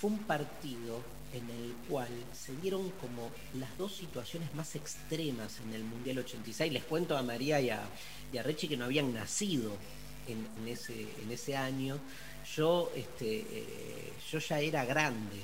fue 0.00 0.10
un 0.10 0.18
partido 0.18 1.00
en 1.32 1.48
el 1.48 1.74
cual 1.88 2.08
se 2.32 2.56
dieron 2.56 2.90
como 3.00 3.30
las 3.54 3.78
dos 3.78 3.94
situaciones 3.94 4.52
más 4.54 4.74
extremas 4.74 5.60
en 5.60 5.74
el 5.74 5.84
Mundial 5.84 6.18
86. 6.18 6.72
Les 6.72 6.82
cuento 6.82 7.16
a 7.16 7.22
María 7.22 7.60
y 7.60 7.70
a, 7.70 7.82
y 8.32 8.38
a 8.38 8.42
Rechi 8.42 8.66
que 8.66 8.76
no 8.76 8.86
habían 8.86 9.14
nacido 9.14 9.76
en, 10.26 10.44
en 10.60 10.68
ese, 10.68 11.06
en 11.22 11.30
ese 11.30 11.56
año. 11.56 11.98
yo, 12.56 12.90
este, 12.96 13.46
eh, 13.48 14.12
yo 14.30 14.38
ya 14.40 14.58
era 14.58 14.84
grande. 14.84 15.38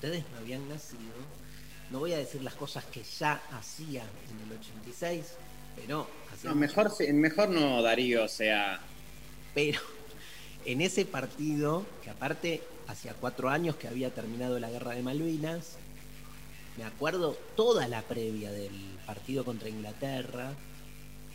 Ustedes 0.00 0.24
no 0.32 0.38
habían 0.38 0.66
nacido. 0.66 1.12
No 1.90 1.98
voy 1.98 2.14
a 2.14 2.16
decir 2.16 2.42
las 2.42 2.54
cosas 2.54 2.86
que 2.86 3.02
ya 3.02 3.42
hacía 3.52 4.02
en 4.02 4.50
el 4.50 4.58
86, 4.58 5.34
pero 5.76 6.08
No, 6.42 6.54
mejor, 6.54 6.90
mejor 7.12 7.50
no, 7.50 7.82
Darío, 7.82 8.24
o 8.24 8.28
sea. 8.28 8.80
Pero 9.54 9.78
en 10.64 10.80
ese 10.80 11.04
partido, 11.04 11.84
que 12.02 12.08
aparte 12.08 12.62
hacía 12.88 13.12
cuatro 13.12 13.50
años 13.50 13.76
que 13.76 13.88
había 13.88 14.08
terminado 14.08 14.58
la 14.58 14.70
guerra 14.70 14.94
de 14.94 15.02
Malvinas, 15.02 15.76
me 16.78 16.84
acuerdo 16.84 17.36
toda 17.54 17.86
la 17.86 18.00
previa 18.00 18.50
del 18.50 18.72
partido 19.04 19.44
contra 19.44 19.68
Inglaterra, 19.68 20.54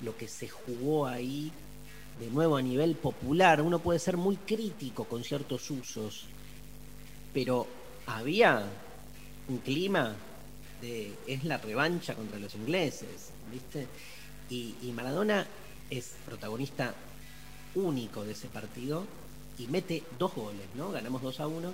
lo 0.01 0.17
que 0.17 0.27
se 0.27 0.49
jugó 0.49 1.05
ahí, 1.05 1.51
de 2.19 2.31
nuevo 2.31 2.57
a 2.57 2.63
nivel 2.63 2.95
popular. 2.95 3.61
Uno 3.61 3.77
puede 3.77 3.99
ser 3.99 4.17
muy 4.17 4.37
crítico 4.37 5.03
con 5.03 5.23
ciertos 5.23 5.69
usos, 5.69 6.25
pero 7.31 7.84
había 8.07 8.65
un 9.47 9.57
clima 9.59 10.15
de 10.81 11.13
es 11.27 11.43
la 11.43 11.57
revancha 11.57 12.15
contra 12.15 12.39
los 12.39 12.55
ingleses, 12.55 13.31
¿viste? 13.51 13.87
Y, 14.49 14.75
y 14.81 14.91
Maradona 14.91 15.45
es 15.89 16.15
protagonista 16.25 16.93
único 17.75 18.23
de 18.23 18.33
ese 18.33 18.47
partido 18.47 19.05
y 19.57 19.67
mete 19.67 20.03
dos 20.17 20.33
goles, 20.33 20.67
¿no? 20.75 20.91
Ganamos 20.91 21.21
2 21.21 21.39
a 21.39 21.47
1. 21.47 21.73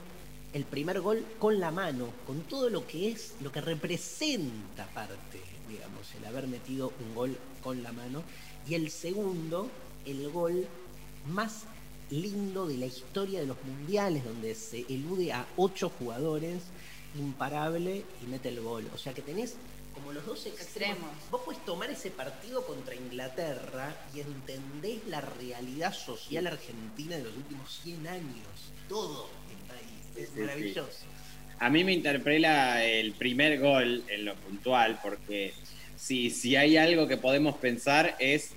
El 0.53 0.65
primer 0.65 0.99
gol 0.99 1.25
con 1.39 1.59
la 1.59 1.71
mano, 1.71 2.09
con 2.27 2.41
todo 2.41 2.69
lo 2.69 2.85
que 2.85 3.09
es, 3.09 3.35
lo 3.41 3.51
que 3.51 3.61
representa 3.61 4.85
parte, 4.87 5.39
digamos, 5.69 6.13
el 6.17 6.25
haber 6.25 6.47
metido 6.47 6.91
un 6.99 7.15
gol 7.15 7.37
con 7.63 7.81
la 7.81 7.91
mano. 7.91 8.23
Y 8.67 8.75
el 8.75 8.91
segundo, 8.91 9.69
el 10.05 10.29
gol 10.29 10.67
más 11.27 11.63
lindo 12.11 12.67
de 12.67 12.77
la 12.77 12.85
historia 12.85 13.39
de 13.39 13.47
los 13.47 13.57
mundiales, 13.63 14.23
donde 14.23 14.53
se 14.53 14.85
elude 14.89 15.31
a 15.33 15.45
ocho 15.57 15.89
jugadores, 15.89 16.61
imparable, 17.17 18.03
y 18.23 18.27
mete 18.27 18.49
el 18.49 18.61
gol. 18.61 18.87
O 18.93 18.97
sea 18.97 19.13
que 19.13 19.21
tenés 19.21 19.55
como 19.93 20.13
los 20.13 20.25
dos 20.25 20.45
extremos. 20.45 21.09
Vos 21.29 21.41
podés 21.41 21.63
tomar 21.65 21.89
ese 21.89 22.11
partido 22.11 22.65
contra 22.65 22.95
Inglaterra 22.95 23.95
y 24.15 24.21
entendés 24.21 24.99
la 25.07 25.21
realidad 25.21 25.93
social 25.93 26.47
argentina 26.47 27.17
de 27.17 27.23
los 27.23 27.35
últimos 27.35 27.79
100 27.83 28.07
años. 28.07 28.47
Todo 28.87 29.29
está 29.61 29.73
ahí. 29.73 30.23
Es 30.23 30.29
Sí, 30.29 30.33
sí, 30.35 30.41
maravilloso. 30.41 31.05
A 31.59 31.69
mí 31.69 31.83
me 31.83 31.93
interpela 31.93 32.83
el 32.83 33.13
primer 33.13 33.59
gol 33.59 34.03
en 34.07 34.25
lo 34.25 34.35
puntual, 34.35 34.99
porque 35.03 35.53
si, 35.95 36.31
si 36.31 36.55
hay 36.55 36.77
algo 36.77 37.07
que 37.07 37.17
podemos 37.17 37.55
pensar 37.57 38.15
es 38.19 38.51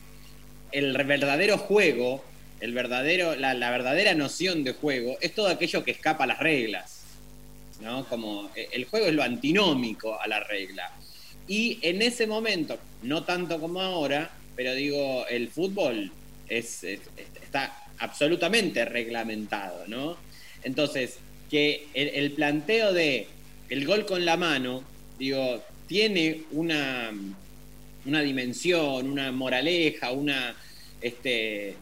el 0.73 0.97
verdadero 1.05 1.59
juego, 1.59 2.25
el 2.61 2.73
verdadero, 2.73 3.35
la, 3.37 3.71
verdadera 3.71 4.15
noción 4.15 4.65
de 4.65 4.73
juego, 4.73 5.17
es 5.21 5.35
todo 5.35 5.49
aquello 5.49 5.85
que 5.85 5.91
escapa 5.91 6.25
a 6.25 6.27
las 6.27 6.39
reglas. 6.39 7.03
¿no? 7.81 8.07
Como 8.09 8.51
eh, 8.55 8.69
el 8.73 8.85
juego 8.85 9.07
es 9.07 9.15
lo 9.15 9.23
antinómico 9.23 10.21
a 10.21 10.27
la 10.27 10.41
regla. 10.41 10.91
Y 11.47 11.79
en 11.83 12.01
ese 12.03 12.27
momento, 12.27 12.79
no 13.03 13.25
tanto 13.25 13.61
como 13.61 13.81
ahora, 13.81 14.31
pero 14.57 14.75
digo, 14.75 15.27
el 15.29 15.49
fútbol 15.49 16.11
es- 16.49 16.85
está 16.85 17.77
absolutamente 17.99 18.85
reglamentado, 18.85 19.85
¿no? 19.87 20.17
Entonces, 20.63 21.19
que 21.51 21.87
el, 21.95 22.09
el 22.09 22.31
planteo 22.33 22.93
de 22.93 23.29
el 23.69 23.87
gol 23.87 24.07
con 24.07 24.25
la 24.25 24.37
mano, 24.37 24.83
digo, 25.19 25.63
tiene 25.87 26.43
una, 26.53 27.13
una 28.07 28.21
dimensión, 28.23 29.11
una 29.11 29.33
moraleja, 29.33 30.13
una, 30.13 30.55
este, 31.01 31.75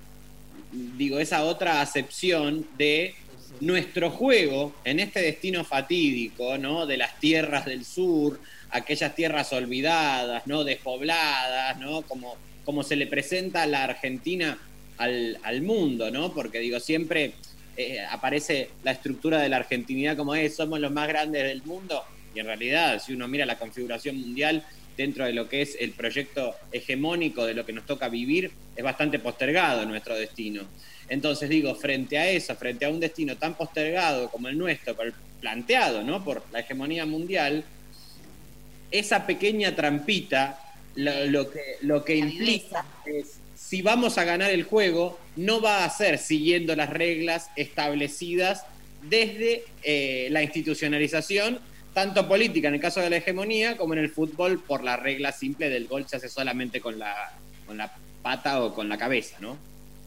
digo, 0.73 1.19
esa 1.19 1.45
otra 1.45 1.81
acepción 1.81 2.67
de 2.77 3.15
nuestro 3.61 4.11
juego 4.11 4.75
en 4.85 4.99
este 5.01 5.21
destino 5.21 5.65
fatídico, 5.65 6.59
¿no? 6.59 6.87
De 6.87 6.97
las 6.97 7.19
tierras 7.21 7.65
del 7.67 7.85
sur, 7.85 8.41
aquellas 8.71 9.15
tierras 9.15 9.53
olvidadas, 9.53 10.47
¿no? 10.47 10.65
Despobladas, 10.65 11.79
¿no? 11.79 12.03
Como, 12.03 12.37
como 12.65 12.83
se 12.83 12.97
le 12.97 13.07
presenta 13.07 13.63
a 13.63 13.67
la 13.67 13.85
Argentina 13.85 14.59
al, 14.99 15.39
al 15.43 15.63
mundo, 15.63 16.11
¿no? 16.11 16.33
Porque 16.33 16.59
digo, 16.59 16.81
siempre 16.81 17.35
eh, 17.77 18.01
aparece 18.11 18.71
la 18.83 18.93
estructura 18.93 19.39
de 19.39 19.49
la 19.49 19.57
argentinidad 19.57 20.17
como 20.17 20.35
es, 20.35 20.57
somos 20.57 20.81
los 20.81 20.93
más 20.93 21.09
grandes 21.09 21.45
del 21.45 21.63
mundo, 21.63 22.03
y 22.35 22.41
en 22.41 22.47
realidad, 22.47 23.03
si 23.05 23.13
uno 23.13 23.29
mira 23.29 23.47
la 23.47 23.59
configuración 23.59 24.21
mundial 24.21 24.65
dentro 24.97 25.25
de 25.25 25.33
lo 25.33 25.49
que 25.49 25.63
es 25.63 25.77
el 25.81 25.93
proyecto 25.93 26.55
hegemónico 26.71 27.45
de 27.45 27.55
lo 27.55 27.65
que 27.65 27.73
nos 27.73 27.87
toca 27.87 28.09
vivir, 28.09 28.51
es 28.77 28.85
bastante 28.85 29.19
postergado 29.19 29.85
nuestro 29.85 30.17
destino. 30.17 30.63
Entonces 31.09 31.49
digo, 31.49 31.75
frente 31.75 32.19
a 32.19 32.29
eso, 32.29 32.55
frente 32.57 32.85
a 32.85 32.91
un 32.91 33.01
destino 33.01 33.37
tan 33.37 33.55
postergado 33.55 34.31
como 34.31 34.49
el 34.49 34.57
nuestro, 34.57 34.97
planteado 35.41 36.03
¿no? 36.03 36.25
por 36.25 36.43
la 36.53 36.61
hegemonía 36.61 37.05
mundial, 37.07 37.65
esa 38.91 39.27
pequeña 39.27 39.75
trampita 39.75 40.59
lo, 40.95 41.27
lo 41.27 41.51
que, 41.51 41.77
lo 41.81 42.05
que 42.05 42.17
implica 42.17 42.85
es, 43.07 43.39
si 43.55 43.81
vamos 43.83 44.19
a 44.19 44.25
ganar 44.25 44.51
el 44.51 44.65
juego, 44.65 45.19
no 45.37 45.61
va 45.61 45.85
a 45.85 45.91
ser 45.91 46.19
siguiendo 46.19 46.77
las 46.77 46.91
reglas 46.91 47.49
establecidas 47.57 48.65
desde 49.03 49.65
eh, 49.83 50.29
la 50.31 50.43
institucionalización, 50.43 51.59
tanto 51.95 52.27
política 52.27 52.69
en 52.69 52.75
el 52.75 52.81
caso 52.81 53.01
de 53.01 53.11
la 53.11 53.17
hegemonía, 53.17 53.77
como 53.77 53.93
en 53.95 54.01
el 54.01 54.11
fútbol 54.11 54.59
por 54.61 54.83
la 54.83 54.97
regla 54.97 55.33
simple 55.33 55.69
del 55.69 55.87
gol 55.87 56.07
se 56.09 56.17
hace 56.17 56.29
solamente 56.29 56.81
con 56.81 56.99
la, 56.99 57.33
con 57.67 57.77
la 57.77 57.93
pata 58.23 58.63
o 58.63 58.75
con 58.75 58.89
la 58.89 58.97
cabeza, 58.99 59.37
¿no? 59.41 59.57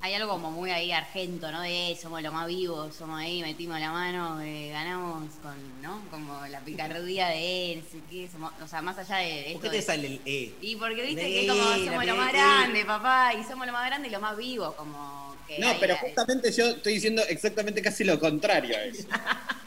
Hay 0.02 0.14
algo 0.14 0.30
como 0.34 0.52
muy 0.52 0.70
ahí 0.70 0.92
argento, 0.92 1.52
¿no? 1.52 1.62
De 1.62 1.92
eh, 1.92 1.98
somos 2.00 2.22
los 2.22 2.32
más 2.32 2.48
vivos, 2.48 2.96
somos 2.96 3.20
ahí, 3.20 3.42
metimos 3.42 3.80
la 3.80 3.92
mano, 3.92 4.40
eh, 4.42 4.70
ganamos 4.72 5.24
con, 5.42 5.56
¿no? 5.82 6.00
Como 6.12 6.46
la 6.48 6.60
picardía 6.60 7.30
de 7.30 7.74
él, 7.74 7.84
no 7.84 7.90
sé 7.92 7.98
qué, 8.12 8.30
somos- 8.32 8.52
o 8.64 8.68
sea, 8.68 8.82
más 8.84 8.98
allá 9.00 9.18
de 9.18 9.40
esto 9.48 9.54
¿Por 9.54 9.62
qué 9.64 9.70
te 9.70 9.76
de- 9.78 9.82
sale 9.82 10.08
el 10.08 10.22
E? 10.26 10.54
Y 10.62 10.76
porque 10.76 11.02
viste 11.06 11.24
De- 11.24 11.32
que 11.42 11.48
como 11.48 11.64
somos 11.64 12.06
la 12.06 12.14
lo 12.14 12.16
más 12.18 12.32
pe- 12.32 12.38
grande, 12.38 12.86
papá, 12.86 13.34
y 13.34 13.44
somos 13.46 13.66
lo 13.66 13.74
más 13.74 13.86
grande 13.88 14.08
y 14.08 14.12
lo 14.12 14.20
más 14.20 14.38
vivo, 14.38 14.76
como 14.76 15.36
que 15.48 15.58
No, 15.60 15.70
hay- 15.70 15.78
pero 15.80 15.94
hay- 15.96 16.00
justamente 16.02 16.52
yo 16.52 16.66
estoy 16.68 16.94
diciendo 16.94 17.24
exactamente 17.28 17.82
casi 17.82 18.04
lo 18.04 18.20
contrario 18.20 18.76
a 18.78 18.82
eso. 18.82 19.08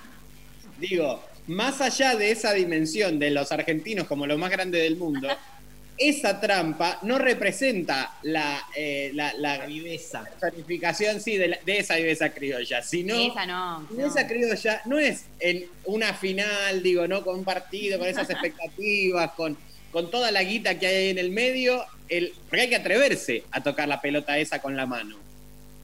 Digo, 0.79 1.25
más 1.49 1.81
allá 1.81 2.15
de 2.17 2.31
esa 2.31 2.53
dimensión 2.53 3.19
de 3.19 3.31
los 3.31 3.51
argentinos 3.53 4.07
como 4.07 4.27
lo 4.27 4.39
más 4.39 4.51
grande 4.51 4.79
del 4.79 4.97
mundo, 4.97 5.29
esa 5.99 6.41
trampa 6.41 7.01
no 7.03 7.19
representa 7.19 8.15
la, 8.23 8.63
eh, 8.77 9.11
la, 9.15 9.33
la, 9.35 9.67
viveza. 9.67 10.23
personificación 10.39 11.21
sí, 11.21 11.37
de, 11.37 11.49
la- 11.49 11.59
de 11.67 11.79
esa 11.79 11.97
viveza 11.97 12.31
criolla, 12.31 12.83
sino 12.83 13.15
Esa 13.17 13.47
no. 13.47 13.81
no. 13.81 14.15
criolla 14.29 14.81
no 14.85 14.99
es 14.99 15.25
en 15.41 15.67
una 15.87 16.15
final, 16.15 16.83
digo, 16.85 17.09
¿no? 17.09 17.25
Con 17.25 17.39
un 17.41 17.45
partido, 17.45 17.99
con 17.99 18.07
esas 18.07 18.31
expectativas, 18.31 19.33
con, 19.33 19.57
con 19.91 20.09
toda 20.11 20.31
la 20.31 20.45
guita 20.45 20.79
que 20.79 20.87
hay 20.87 20.95
ahí 20.95 21.09
en 21.11 21.19
el 21.19 21.31
medio, 21.33 21.85
el, 22.09 22.33
porque 22.49 22.63
hay 22.63 22.69
que 22.69 22.77
atreverse 22.77 23.43
a 23.51 23.61
tocar 23.63 23.89
la 23.89 24.01
pelota 24.01 24.39
esa 24.39 24.61
con 24.63 24.77
la 24.77 24.87
mano. 24.87 25.17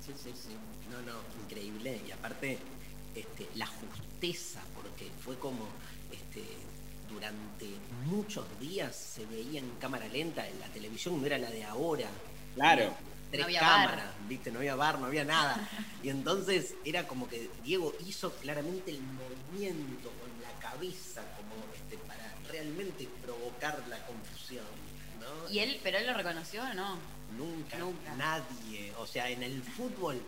Sí, 0.06 0.12
sí, 0.22 0.30
sí. 0.32 0.54
No, 0.92 1.00
no, 1.12 1.18
increíble. 1.44 1.98
Y 2.06 2.12
aparte, 2.12 2.58
muchos 8.14 8.44
días 8.60 8.94
se 8.94 9.26
veía 9.26 9.58
en 9.60 9.70
cámara 9.80 10.06
lenta, 10.08 10.46
en 10.48 10.58
la 10.60 10.66
televisión 10.68 11.20
no 11.20 11.26
era 11.26 11.38
la 11.38 11.50
de 11.50 11.64
ahora. 11.64 12.08
Claro. 12.54 12.94
Tres 13.30 13.40
No 13.40 13.46
había 13.46 13.60
cámaras, 13.60 14.10
viste, 14.28 14.52
no 14.52 14.60
había 14.60 14.76
bar, 14.76 14.98
no 15.00 15.06
había 15.06 15.24
nada. 15.24 15.68
Y 16.02 16.10
entonces 16.10 16.74
era 16.84 17.06
como 17.08 17.28
que 17.28 17.50
Diego 17.64 17.94
hizo 18.06 18.30
claramente 18.34 18.90
el 18.92 19.00
movimiento 19.00 20.10
con 20.20 20.30
la 20.42 20.52
cabeza, 20.60 21.22
como 21.36 21.54
este, 21.74 21.96
para 22.06 22.32
realmente 22.48 23.08
provocar 23.22 23.82
la 23.88 23.98
confusión. 24.06 24.64
¿no? 25.20 25.50
¿Y 25.50 25.58
él, 25.60 25.80
pero 25.82 25.98
él 25.98 26.06
lo 26.06 26.12
reconoció 26.14 26.62
o 26.62 26.74
no? 26.74 26.98
Nunca, 27.36 27.78
Nunca. 27.78 28.14
nadie. 28.16 28.92
O 28.98 29.06
sea, 29.06 29.28
en 29.30 29.42
el 29.42 29.62
fútbol 29.62 30.20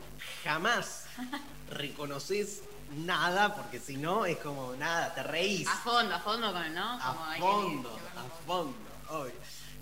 jamás 0.43 1.05
reconoces 1.69 2.63
nada, 2.95 3.55
porque 3.55 3.79
si 3.79 3.97
no 3.97 4.25
es 4.25 4.37
como 4.37 4.73
nada, 4.75 5.13
te 5.13 5.23
reís. 5.23 5.67
A 5.67 5.75
fondo, 5.77 6.15
a 6.15 6.19
fondo 6.19 6.51
con, 6.53 6.73
¿no? 6.73 6.99
Como 6.99 7.23
A 7.25 7.33
que- 7.35 7.39
fondo, 7.41 7.89
a 8.15 8.45
fondo. 8.45 8.73
obvio. 9.09 9.33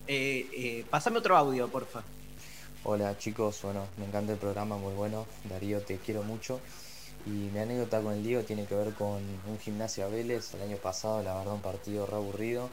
Eh, 0.08 0.48
eh, 0.54 0.86
pasame 0.90 1.18
otro 1.20 1.36
audio, 1.38 1.68
porfa. 1.68 2.04
Hola 2.84 3.18
chicos, 3.18 3.60
bueno, 3.64 3.88
me 3.98 4.06
encanta 4.06 4.34
el 4.34 4.38
programa, 4.38 4.78
muy 4.78 4.94
bueno. 4.94 5.26
Darío, 5.46 5.82
te 5.82 5.98
quiero 5.98 6.24
mucho. 6.24 6.60
Y 7.26 7.30
mi 7.30 7.58
anécdota 7.58 8.02
con 8.02 8.14
el 8.14 8.24
Diego 8.24 8.44
tiene 8.44 8.66
que 8.66 8.76
ver 8.76 8.94
con 8.94 9.14
un 9.16 9.60
gimnasio 9.60 10.06
a 10.06 10.10
Vélez 10.10 10.54
el 10.54 10.62
año 10.62 10.78
pasado, 10.78 11.24
la 11.24 11.34
verdad 11.36 11.56
un 11.56 11.62
partido 11.62 12.06
re 12.06 12.16
aburrido. 12.18 12.70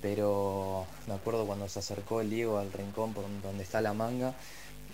Pero 0.00 0.86
me 1.08 1.14
acuerdo 1.14 1.44
cuando 1.44 1.68
se 1.68 1.80
acercó 1.80 2.20
el 2.20 2.30
Diego 2.30 2.58
al 2.58 2.72
rincón 2.72 3.12
por 3.12 3.24
donde 3.42 3.62
está 3.64 3.80
la 3.80 3.92
manga 3.92 4.32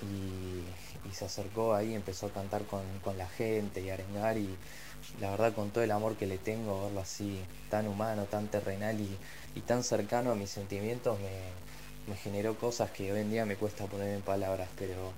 y, 0.02 0.64
se 1.12 1.24
acercó 1.24 1.74
ahí, 1.74 1.94
empezó 1.94 2.26
a 2.26 2.30
cantar 2.30 2.64
con, 2.64 2.82
con 3.02 3.16
la 3.16 3.26
gente 3.26 3.80
y 3.80 3.88
a 3.88 3.94
arengar 3.94 4.36
y 4.36 4.54
la 5.18 5.30
verdad 5.30 5.54
con 5.54 5.70
todo 5.70 5.82
el 5.82 5.90
amor 5.90 6.16
que 6.16 6.26
le 6.26 6.36
tengo, 6.36 6.84
verlo 6.84 7.00
así 7.00 7.40
tan 7.70 7.88
humano, 7.88 8.24
tan 8.24 8.48
terrenal 8.48 9.00
y, 9.00 9.16
y 9.54 9.60
tan 9.62 9.82
cercano 9.82 10.32
a 10.32 10.34
mis 10.34 10.50
sentimientos 10.50 11.18
me, 11.20 12.12
me 12.12 12.16
generó 12.16 12.56
cosas 12.58 12.90
que 12.90 13.12
hoy 13.12 13.20
en 13.20 13.30
día 13.30 13.46
me 13.46 13.56
cuesta 13.56 13.86
poner 13.86 14.14
en 14.14 14.22
palabras, 14.22 14.68
pero 14.78 15.12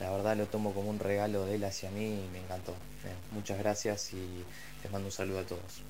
la 0.00 0.10
verdad 0.10 0.36
lo 0.36 0.46
tomo 0.46 0.72
como 0.72 0.90
un 0.90 0.98
regalo 0.98 1.46
de 1.46 1.56
él 1.56 1.64
hacia 1.64 1.90
mí 1.90 2.04
y 2.04 2.28
me 2.32 2.38
encantó. 2.38 2.72
Eh, 2.72 3.14
muchas 3.32 3.58
gracias 3.58 4.12
y 4.12 4.44
les 4.82 4.92
mando 4.92 5.08
un 5.08 5.12
saludo 5.12 5.40
a 5.40 5.44
todos. 5.44 5.82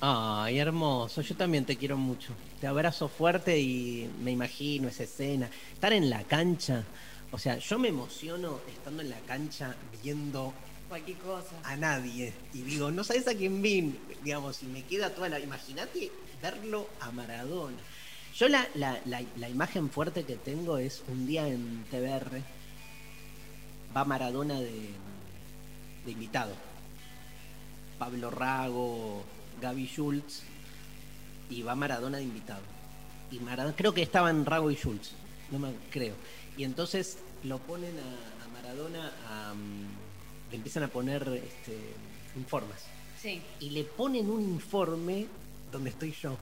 Ay, 0.00 0.58
hermoso, 0.58 1.22
yo 1.22 1.34
también 1.36 1.64
te 1.64 1.76
quiero 1.76 1.96
mucho. 1.96 2.32
Te 2.60 2.66
abrazo 2.68 3.08
fuerte 3.08 3.58
y 3.58 4.08
me 4.22 4.30
imagino 4.30 4.88
esa 4.88 5.02
escena. 5.02 5.50
Estar 5.72 5.92
en 5.92 6.08
la 6.08 6.22
cancha, 6.24 6.84
o 7.32 7.38
sea, 7.38 7.58
yo 7.58 7.78
me 7.78 7.88
emociono 7.88 8.60
estando 8.68 9.02
en 9.02 9.10
la 9.10 9.18
cancha 9.20 9.74
viendo 10.02 10.54
Cualquier 10.88 11.18
cosa. 11.18 11.56
a 11.64 11.76
nadie. 11.76 12.32
Y 12.54 12.62
digo, 12.62 12.90
no 12.92 13.02
sabes 13.02 13.26
a 13.26 13.34
quién 13.34 13.60
vi, 13.60 13.98
digamos, 14.22 14.62
y 14.62 14.66
me 14.66 14.84
queda 14.84 15.10
toda 15.14 15.28
la... 15.28 15.40
Imagínate 15.40 16.12
verlo 16.40 16.88
a 17.00 17.10
Maradona. 17.10 17.76
Yo 18.36 18.48
la, 18.48 18.68
la, 18.74 19.00
la, 19.04 19.20
la 19.36 19.48
imagen 19.48 19.90
fuerte 19.90 20.22
que 20.24 20.36
tengo 20.36 20.78
es 20.78 21.02
un 21.08 21.26
día 21.26 21.48
en 21.48 21.84
TBR, 21.90 22.40
va 23.96 24.04
Maradona 24.04 24.60
de, 24.60 24.90
de 26.06 26.10
invitado. 26.12 26.54
Pablo 27.98 28.30
Rago, 28.30 29.24
Gaby 29.60 29.86
Schultz, 29.86 30.42
y 31.50 31.62
va 31.62 31.74
Maradona 31.74 32.18
de 32.18 32.24
invitado. 32.24 32.62
Y 33.30 33.38
Maradona, 33.40 33.74
creo 33.76 33.92
que 33.94 34.02
estaban 34.02 34.44
Rago 34.46 34.70
y 34.70 34.74
Schultz, 34.76 35.10
no 35.50 35.58
me 35.58 35.70
creo. 35.90 36.14
Y 36.56 36.64
entonces 36.64 37.18
lo 37.44 37.58
ponen 37.58 37.94
a, 37.98 38.44
a 38.44 38.48
Maradona 38.48 39.12
a, 39.28 39.54
mm, 39.54 40.50
le 40.50 40.56
empiezan 40.56 40.82
a 40.84 40.88
poner 40.88 41.22
este, 41.28 41.76
informes. 42.36 42.78
Sí. 43.20 43.40
Y 43.60 43.70
le 43.70 43.84
ponen 43.84 44.30
un 44.30 44.42
informe 44.42 45.26
donde 45.72 45.90
estoy 45.90 46.12
yo. 46.22 46.36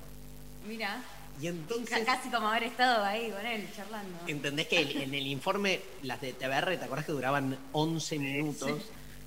Mira. 0.68 1.02
Y 1.40 1.48
entonces. 1.48 1.90
Ca- 1.90 2.04
Casi 2.16 2.30
como 2.30 2.48
haber 2.48 2.64
estado 2.64 3.04
ahí 3.04 3.30
con 3.30 3.44
él 3.44 3.68
charlando. 3.76 4.16
¿Entendés 4.26 4.68
que 4.68 4.80
el- 4.80 5.02
en 5.02 5.14
el 5.14 5.26
informe, 5.26 5.80
las 6.02 6.20
de 6.20 6.32
TBR, 6.32 6.76
¿te 6.78 6.84
acordás 6.84 7.04
que 7.04 7.12
duraban 7.12 7.56
11 7.72 8.18
minutos? 8.18 8.82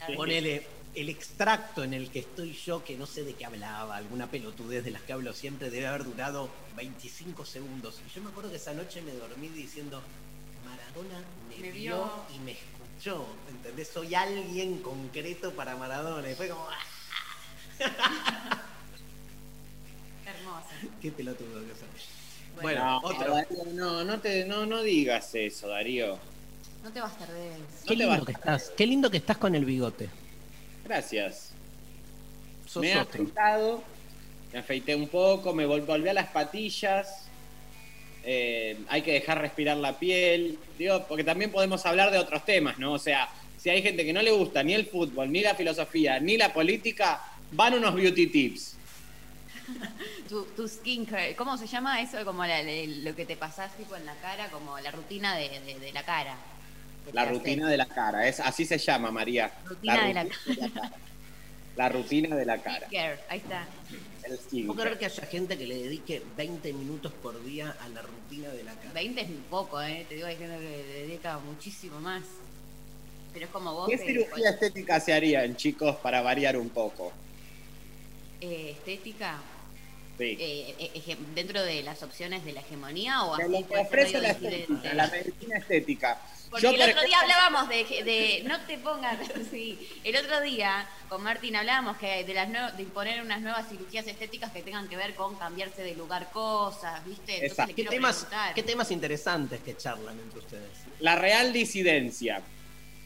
Sí. 0.08 0.14
Ponele 0.16 0.66
el 0.96 1.10
extracto 1.10 1.84
en 1.84 1.94
el 1.94 2.10
que 2.10 2.20
estoy 2.20 2.54
yo, 2.54 2.84
que 2.84 2.98
no 2.98 3.06
sé 3.06 3.24
de 3.24 3.34
qué 3.34 3.46
hablaba, 3.46 3.96
alguna 3.96 4.30
pelotudez 4.30 4.84
de 4.84 4.92
las 4.92 5.02
que 5.04 5.14
hablo 5.14 5.34
siempre, 5.34 5.70
debe 5.70 5.88
haber 5.88 6.04
durado 6.04 6.50
25 6.76 7.46
segundos. 7.46 8.02
Y 8.08 8.14
yo 8.16 8.22
me 8.24 8.30
acuerdo 8.30 8.50
que 8.50 8.56
esa 8.58 8.74
noche 8.74 9.02
me 9.02 9.14
dormí 9.14 9.48
diciendo, 9.50 10.02
Maradona 10.66 11.24
me, 11.50 11.58
Me 11.58 11.72
vio 11.72 11.96
vio. 11.96 12.12
y 12.36 12.40
me 12.40 12.52
escuchó. 12.54 13.26
¿Entendés? 13.50 13.88
Soy 13.90 14.16
alguien 14.16 14.80
concreto 14.80 15.52
para 15.54 15.76
Maradona. 15.76 16.30
Y 16.32 16.36
fue 16.36 16.50
como, 16.50 16.66
¡ah! 16.70 16.80
Hermosa. 20.26 20.70
qué 21.02 21.12
pelotudo 21.12 21.62
que 21.62 21.74
soy. 21.76 21.88
Bueno, 22.62 22.62
Bueno, 22.62 22.84
no, 22.86 22.98
otro. 23.08 23.34
Darío, 23.36 23.64
no, 23.74 24.04
no, 24.04 24.20
te, 24.20 24.46
no, 24.46 24.66
no 24.66 24.82
digas 24.82 25.34
eso, 25.36 25.68
Darío. 25.68 26.18
No 26.84 26.92
te 26.92 27.00
vas 27.02 27.14
a 27.14 27.18
perder. 27.18 27.58
Qué 27.84 27.88
te 27.90 27.96
lindo 27.96 28.10
vas- 28.18 28.26
que 28.26 28.32
estás, 28.34 28.70
qué 28.76 28.88
lindo 28.88 29.10
que 29.12 29.18
estás 29.18 29.38
con 29.38 29.56
el 29.56 29.66
bigote. 29.66 30.10
Gracias. 30.90 31.52
Sos 32.66 32.82
me 32.82 32.90
he 32.90 32.94
afeitado, 32.94 33.84
me 34.52 34.58
afeité 34.60 34.96
un 34.96 35.08
poco, 35.08 35.54
me 35.54 35.68
vol- 35.68 35.86
volví 35.86 36.10
a 36.10 36.14
las 36.14 36.28
patillas. 36.30 37.26
eh, 38.24 38.78
hay 38.90 39.02
que 39.04 39.14
dejar 39.14 39.40
respirar 39.40 39.78
la 39.78 39.98
piel. 39.98 40.58
Digo, 40.78 41.06
porque 41.08 41.24
también 41.24 41.52
podemos 41.52 41.86
hablar 41.86 42.12
de 42.12 42.18
otros 42.18 42.44
temas, 42.44 42.78
¿no? 42.80 42.94
O 42.94 43.00
sea, 43.00 43.30
si 43.58 43.70
hay 43.70 43.82
gente 43.82 44.04
que 44.04 44.12
no 44.14 44.22
le 44.22 44.32
gusta 44.32 44.62
ni 44.64 44.74
el 44.74 44.88
fútbol, 44.88 45.32
ni 45.32 45.42
la 45.42 45.54
filosofía, 45.56 46.20
ni 46.20 46.36
la 46.38 46.52
política, 46.52 47.22
van 47.52 47.76
unos 47.76 47.94
beauty 47.96 48.28
tips. 48.28 48.76
Tu, 50.30 50.44
tu 50.56 50.68
skincare, 50.68 51.36
¿cómo 51.36 51.56
se 51.58 51.66
llama 51.68 52.02
eso? 52.02 52.24
Como 52.26 52.44
la- 52.46 52.62
la- 52.64 52.86
lo 53.10 53.16
que 53.16 53.26
te 53.26 53.36
pasás 53.38 53.76
tipo 53.78 53.96
en 53.96 54.06
la 54.06 54.16
cara, 54.16 54.50
como 54.50 54.80
la 54.80 54.90
rutina 54.92 55.36
de, 55.36 55.50
de- 55.62 55.80
de 55.80 55.92
la 55.94 56.04
cara. 56.04 56.36
La 57.14 57.26
rutina 57.26 57.68
de 57.70 57.78
la 57.78 57.86
cara, 57.88 58.28
es, 58.28 58.40
así 58.40 58.66
se 58.66 58.78
llama, 58.78 59.12
María. 59.12 59.52
Rutina 59.66 60.06
de 60.06 60.14
la 60.14 60.26
cara. 60.28 60.92
La 61.76 61.90
rutina 61.90 62.36
de 62.36 62.46
la 62.46 62.58
cara. 62.58 62.88
Ahí 63.30 63.38
está. 63.40 63.66
El 64.24 64.66
¿Puedo 64.68 64.82
creer 64.82 65.00
que 65.00 65.06
haya 65.06 65.26
gente 65.26 65.58
que 65.58 65.66
le 65.66 65.76
dedique 65.84 66.22
20 66.38 66.74
minutos 66.74 67.12
por 67.24 67.44
día 67.44 67.76
a 67.82 67.88
la 67.90 68.02
rutina 68.02 68.50
de 68.50 68.64
la 68.64 68.74
cara? 68.74 68.92
20 68.94 69.22
es 69.22 69.30
muy 69.30 69.42
poco, 69.50 69.82
¿eh? 69.82 70.06
Te 70.08 70.16
digo, 70.16 70.28
hay 70.28 70.36
gente 70.36 70.58
que 70.58 70.84
le 70.88 71.08
dedica 71.08 71.40
muchísimo 71.40 72.00
más. 72.00 72.24
Pero 73.34 73.46
es 73.46 73.52
como 73.52 73.74
vos 73.74 73.90
¿Qué 73.90 73.98
que- 73.98 74.06
cirugía 74.06 74.50
estética 74.52 75.00
se 75.00 75.14
harían, 75.14 75.56
chicos, 75.56 75.96
para 75.98 76.22
variar 76.22 76.58
un 76.58 76.70
poco? 76.70 77.12
eh, 78.42 78.72
estética, 78.78 79.38
Sí. 80.18 80.38
eh, 80.40 80.76
eh, 80.80 80.92
ege- 80.96 81.18
dentro 81.36 81.62
de 81.62 81.82
las 81.84 82.02
opciones 82.04 82.44
de 82.46 82.54
la 82.54 82.62
hegemonía 82.62 83.24
o 83.24 83.34
así 83.36 83.52
lo 83.52 83.68
que 83.68 83.78
ofrece 83.78 84.20
la 84.22 84.30
estética, 84.32 84.94
la 84.94 85.08
medicina 85.08 85.58
estética. 85.58 86.22
Porque 86.50 86.64
Yo, 86.64 86.72
el 86.72 86.82
otro 86.82 87.02
día 87.04 87.20
hablábamos 87.22 87.70
de, 87.70 87.84
de- 88.04 88.42
no 88.46 88.60
te 88.62 88.78
pongas 88.80 89.18
sí, 89.52 89.78
el 90.04 90.16
otro 90.18 90.42
día 90.42 90.88
con 91.08 91.22
Martín 91.22 91.56
hablábamos 91.56 91.98
que 91.98 92.24
de 92.24 92.34
las 92.34 92.50
nue- 92.50 92.72
de 92.74 92.84
imponer 92.84 93.22
unas 93.22 93.42
nuevas 93.42 93.70
cirugías 93.70 94.08
estéticas 94.08 94.52
que 94.52 94.62
tengan 94.64 94.88
que 94.88 94.98
ver 94.98 95.14
con 95.16 95.36
cambiarse 95.36 95.84
de 95.84 95.94
lugar 95.96 96.32
cosas, 96.32 97.06
¿viste? 97.06 97.34
Entonces 97.34 97.52
Exacto. 97.52 97.68
le 97.70 97.74
¿Qué 97.76 97.82
quiero 97.84 97.92
temas. 97.92 98.28
¿Qué 98.56 98.64
temas 98.64 98.90
interesantes 98.92 99.62
que 99.62 99.78
charlan 99.78 100.20
entre 100.20 100.40
ustedes? 100.40 100.70
La 101.00 101.16
real 101.16 101.54
disidencia. 101.54 102.42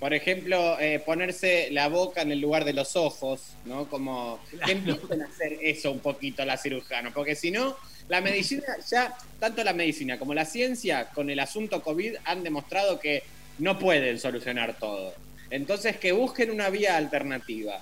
Por 0.03 0.13
ejemplo, 0.13 0.77
eh, 0.81 0.99
ponerse 0.99 1.69
la 1.71 1.87
boca 1.87 2.23
en 2.23 2.33
el 2.33 2.41
lugar 2.41 2.65
de 2.65 2.73
los 2.73 2.97
ojos, 2.97 3.53
¿no? 3.63 3.87
Como 3.87 4.37
que 4.65 4.73
empiecen 4.73 5.21
a 5.21 5.27
hacer 5.27 5.57
eso 5.61 5.93
un 5.93 5.99
poquito 5.99 6.43
la 6.43 6.57
cirujanos, 6.57 7.13
porque 7.13 7.35
si 7.37 7.51
no, 7.51 7.77
la 8.09 8.19
medicina 8.19 8.65
ya, 8.91 9.15
tanto 9.39 9.63
la 9.63 9.71
medicina 9.71 10.19
como 10.19 10.33
la 10.33 10.43
ciencia, 10.43 11.07
con 11.11 11.29
el 11.29 11.39
asunto 11.39 11.81
COVID 11.81 12.15
han 12.25 12.43
demostrado 12.43 12.99
que 12.99 13.23
no 13.59 13.79
pueden 13.79 14.19
solucionar 14.19 14.77
todo. 14.77 15.13
Entonces, 15.49 15.95
que 15.95 16.11
busquen 16.11 16.51
una 16.51 16.69
vía 16.69 16.97
alternativa. 16.97 17.79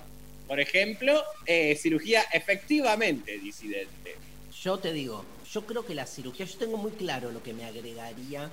Por 0.47 0.59
ejemplo, 0.59 1.23
eh, 1.47 1.75
cirugía 1.75 2.21
efectivamente 2.31 3.39
disidente. 3.39 4.15
Yo 4.61 4.77
te 4.77 4.93
digo, 4.93 5.25
yo 5.51 5.65
creo 5.65 5.87
que 5.87 5.95
la 5.95 6.05
cirugía, 6.05 6.45
yo 6.45 6.59
tengo 6.59 6.77
muy 6.77 6.91
claro 6.91 7.31
lo 7.31 7.41
que 7.41 7.53
me 7.53 7.65
agregaría 7.65 8.51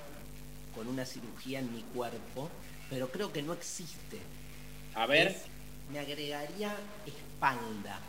con 0.73 0.87
una 0.87 1.05
cirugía 1.05 1.59
en 1.59 1.71
mi 1.71 1.83
cuerpo, 1.93 2.49
pero 2.89 3.09
creo 3.11 3.31
que 3.31 3.41
no 3.41 3.53
existe. 3.53 4.17
A 4.95 5.05
ver, 5.05 5.27
Es- 5.29 5.41
me 5.91 5.99
agregaría 5.99 6.75
espalda. 7.05 7.99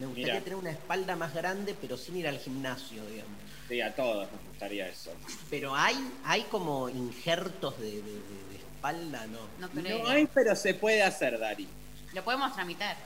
Me 0.00 0.06
gustaría 0.06 0.32
Mira. 0.34 0.44
tener 0.44 0.58
una 0.58 0.70
espalda 0.70 1.14
más 1.16 1.32
grande, 1.34 1.74
pero 1.80 1.96
sin 1.96 2.16
ir 2.16 2.26
al 2.28 2.38
gimnasio, 2.38 3.04
digamos. 3.06 3.32
sí, 3.68 3.80
a 3.80 3.94
todos 3.94 4.30
nos 4.30 4.42
gustaría 4.50 4.88
eso. 4.88 5.10
Pero 5.48 5.74
hay, 5.74 5.96
hay 6.24 6.42
como 6.42 6.88
injertos 6.90 7.78
de, 7.80 7.86
de- 7.92 8.02
de- 8.02 8.02
de 8.50 8.56
espalda, 8.56 9.26
¿no? 9.28 9.38
No 9.58 9.70
creo. 9.70 10.02
No 10.02 10.08
hay, 10.10 10.26
pero 10.26 10.54
se 10.56 10.74
puede 10.74 11.02
hacer, 11.02 11.38
Dari. 11.38 11.66
Lo 12.12 12.22
podemos 12.22 12.52
tramitar. 12.54 12.96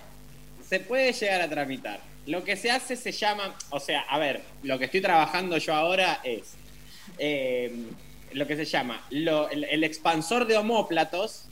Se 0.68 0.80
puede 0.80 1.12
llegar 1.12 1.40
a 1.42 1.48
tramitar. 1.48 2.00
Lo 2.26 2.42
que 2.44 2.56
se 2.56 2.70
hace 2.70 2.96
se 2.96 3.12
llama, 3.12 3.54
o 3.70 3.78
sea, 3.80 4.00
a 4.02 4.18
ver, 4.18 4.42
lo 4.62 4.78
que 4.78 4.86
estoy 4.86 5.00
trabajando 5.00 5.56
yo 5.58 5.72
ahora 5.74 6.20
es 6.24 6.54
eh, 7.18 7.72
lo 8.32 8.46
que 8.46 8.56
se 8.56 8.64
llama 8.64 9.04
lo- 9.10 9.48
el, 9.50 9.64
el 9.64 9.84
expansor 9.84 10.46
de 10.46 10.56
homóplatos, 10.56 11.44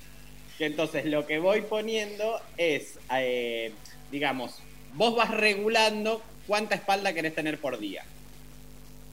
que 0.59 0.67
entonces 0.67 1.05
lo 1.07 1.27
que 1.27 1.39
voy 1.39 1.63
poniendo 1.63 2.41
es, 2.57 2.99
eh, 3.15 3.73
digamos, 4.11 4.57
vos 4.95 5.15
vas 5.17 5.31
regulando 5.31 6.23
cuánta 6.47 6.75
espalda 6.75 7.13
querés 7.13 7.35
tener 7.35 7.59
por 7.59 7.79
día. 7.79 8.05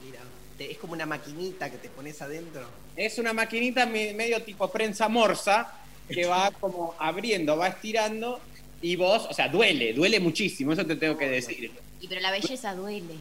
Mira, 0.05 0.19
te- 0.57 0.71
es 0.71 0.77
como 0.77 0.93
una 0.93 1.05
maquinita 1.05 1.69
que 1.69 1.77
te 1.77 1.89
pones 1.89 2.21
adentro. 2.21 2.65
Es 2.95 3.17
una 3.17 3.33
maquinita 3.33 3.85
me- 3.85 4.13
medio 4.13 4.41
tipo 4.43 4.69
prensa 4.71 5.09
morsa 5.09 5.73
que 6.07 6.25
va 6.25 6.51
como 6.51 6.95
abriendo, 6.99 7.57
va 7.57 7.67
estirando 7.69 8.39
y 8.81 8.95
vos, 8.97 9.25
o 9.29 9.33
sea, 9.33 9.47
duele, 9.49 9.93
duele 9.93 10.19
muchísimo, 10.19 10.73
eso 10.73 10.85
te 10.85 10.95
tengo 10.97 11.17
que 11.17 11.29
decir. 11.29 11.71
Y 12.01 12.07
pero 12.07 12.19
la 12.21 12.31
belleza 12.31 12.75
duele. 12.75 13.15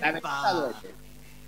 La 0.00 0.12
belleza 0.12 0.52
duele. 0.52 0.94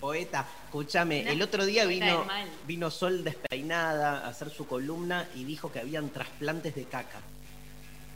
Poeta, 0.03 0.45
escúchame, 0.65 1.31
el 1.31 1.41
otro 1.43 1.65
día 1.65 1.85
vino, 1.85 2.27
vino 2.67 2.91
Sol 2.91 3.23
despeinada 3.23 4.27
a 4.27 4.31
hacer 4.31 4.51
su 4.51 4.67
columna 4.67 5.29
y 5.37 5.45
dijo 5.45 5.71
que 5.71 5.79
habían 5.79 6.11
trasplantes 6.11 6.75
de 6.75 6.87
caca. 6.87 7.21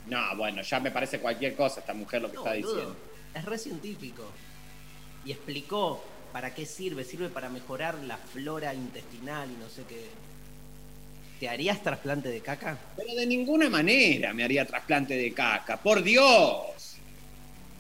No, 0.09 0.37
bueno, 0.37 0.63
ya 0.63 0.81
me 0.81 0.91
parece 0.91 1.21
cualquier 1.21 1.55
cosa 1.55 1.79
esta 1.79 1.95
mujer 1.95 2.23
lo 2.23 2.29
que 2.29 2.35
No, 2.35 2.41
está 2.41 2.55
boludo, 2.55 2.75
diciendo. 2.75 2.97
Es 3.37 3.45
re 3.45 3.57
científico. 3.57 4.25
Y 5.25 5.31
explicó 5.31 6.03
para 6.33 6.53
qué 6.53 6.67
sirve. 6.67 7.05
Sirve 7.05 7.29
para 7.29 7.49
mejorar 7.51 7.95
la 8.03 8.17
flora 8.17 8.75
intestinal 8.75 9.49
y 9.49 9.55
no 9.55 9.69
sé 9.69 9.85
qué. 9.89 10.11
¿Te 11.39 11.49
harías 11.49 11.81
trasplante 11.85 12.31
de 12.31 12.41
caca? 12.41 12.77
Pero 12.97 13.15
de 13.15 13.27
ninguna 13.27 13.71
manera 13.71 14.33
me 14.33 14.43
haría 14.43 14.67
trasplante 14.67 15.17
de 15.17 15.33
caca, 15.33 15.77
por 15.77 16.03
Dios. 16.03 16.97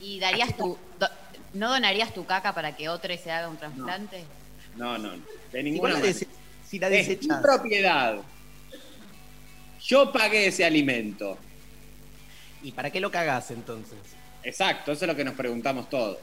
¿Y 0.00 0.20
darías 0.20 0.56
tu 0.56 0.78
no 1.56 1.70
donarías 1.70 2.12
tu 2.14 2.24
caca 2.26 2.54
para 2.54 2.76
que 2.76 2.88
otro 2.88 3.16
se 3.16 3.30
haga 3.30 3.48
un 3.48 3.56
trasplante? 3.56 4.24
No, 4.76 4.98
no, 4.98 5.16
no, 5.16 5.22
de 5.52 5.62
ninguna 5.62 5.94
manera. 5.94 6.12
dese- 6.12 6.26
si 6.68 6.78
la 6.78 6.88
Es 6.88 7.08
mi 7.08 7.28
propiedad. 7.42 8.18
Yo 9.82 10.12
pagué 10.12 10.48
ese 10.48 10.64
alimento. 10.64 11.38
¿y 12.62 12.72
para 12.72 12.90
qué 12.90 12.98
lo 12.98 13.10
cagás 13.12 13.52
entonces? 13.52 13.96
Exacto, 14.42 14.90
eso 14.92 15.04
es 15.04 15.08
lo 15.08 15.14
que 15.14 15.24
nos 15.24 15.34
preguntamos 15.34 15.88
todos. 15.88 16.18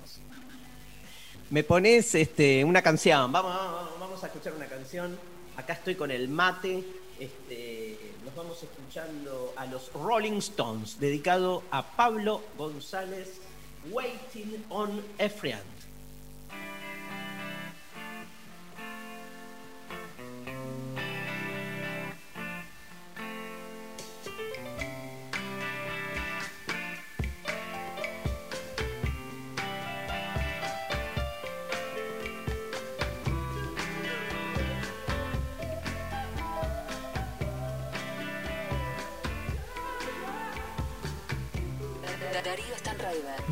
Me 1.49 1.63
pones 1.63 2.13
este, 2.15 2.63
una 2.65 2.81
canción. 2.81 3.31
Vamos, 3.31 3.55
vamos, 3.55 3.99
vamos 3.99 4.23
a 4.23 4.27
escuchar 4.27 4.53
una 4.53 4.65
canción. 4.65 5.17
Acá 5.55 5.73
estoy 5.73 5.95
con 5.95 6.09
el 6.11 6.27
mate 6.27 6.83
Este, 7.19 7.97
nos 8.25 8.35
vamos 8.35 8.61
escuchando 8.63 9.53
a 9.55 9.65
los 9.67 9.93
Rolling 9.93 10.39
Stones, 10.39 10.99
dedicado 10.99 11.63
a 11.71 11.83
Pablo 11.95 12.41
González, 12.57 13.39
Waiting 13.91 14.63
on 14.71 15.03
a 15.19 15.27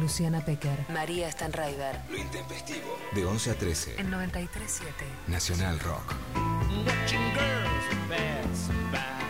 Luciana 0.02 0.44
Pecker. 0.44 0.86
María 0.90 1.32
Stanraiver. 1.32 2.02
Lo 2.10 2.18
intempestivo. 2.18 2.98
De 3.14 3.24
11 3.24 3.52
a 3.52 3.54
13. 3.56 3.96
En 4.00 4.12
93.7. 4.12 4.84
Nacional 5.28 5.80
Rock. 5.80 6.16
Watching 6.88 7.22
girls 7.36 7.86
passing 8.10 8.92
by. 8.92 9.21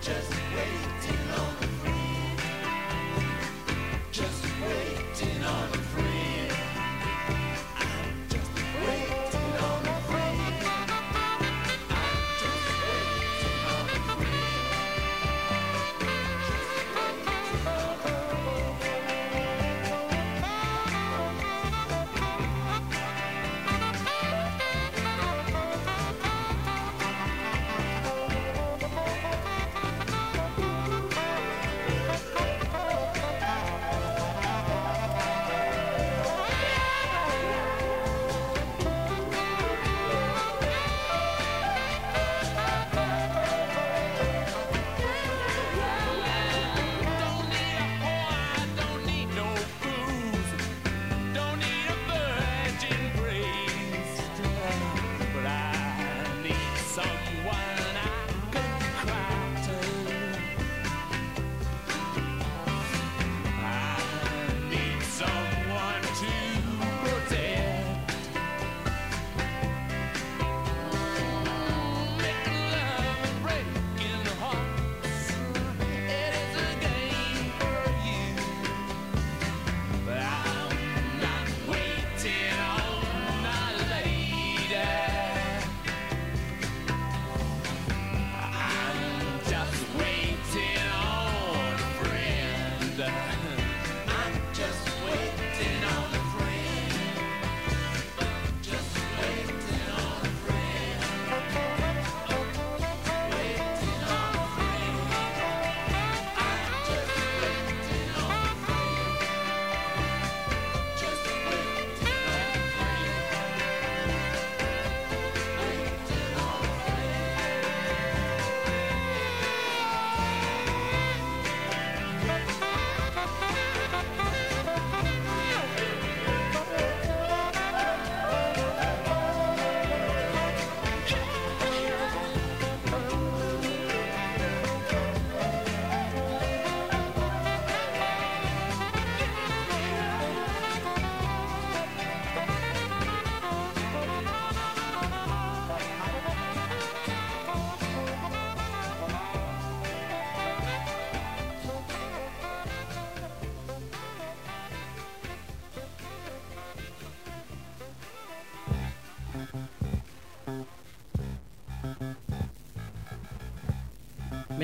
Just 0.00 0.29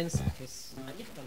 Mensajes. 0.00 0.74
Ahí 0.86 1.00
están 1.00 1.24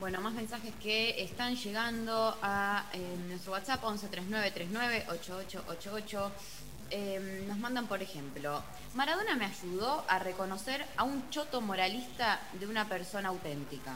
Bueno, 0.00 0.20
más 0.20 0.34
mensajes 0.34 0.74
que 0.82 1.22
están 1.24 1.56
llegando 1.56 2.36
a 2.42 2.84
eh, 2.92 3.16
nuestro 3.26 3.52
WhatsApp 3.52 3.82
1139398888. 3.82 6.30
Eh, 6.90 7.44
nos 7.48 7.56
mandan, 7.56 7.86
por 7.86 8.02
ejemplo, 8.02 8.62
Maradona 8.94 9.34
me 9.36 9.46
ayudó 9.46 10.04
a 10.08 10.18
reconocer 10.18 10.84
a 10.98 11.04
un 11.04 11.30
choto 11.30 11.62
moralista 11.62 12.38
de 12.60 12.66
una 12.66 12.86
persona 12.86 13.30
auténtica. 13.30 13.94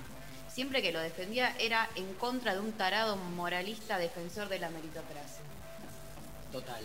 siempre 0.50 0.80
que 0.80 0.92
lo 0.92 1.00
defendía 1.00 1.54
era 1.58 1.90
en 1.94 2.14
contra 2.14 2.54
de 2.54 2.60
un 2.60 2.72
tarado 2.72 3.16
moralista 3.16 3.98
defensor 3.98 4.48
de 4.48 4.60
la 4.60 4.70
meritocracia. 4.70 5.42
Total. 6.50 6.82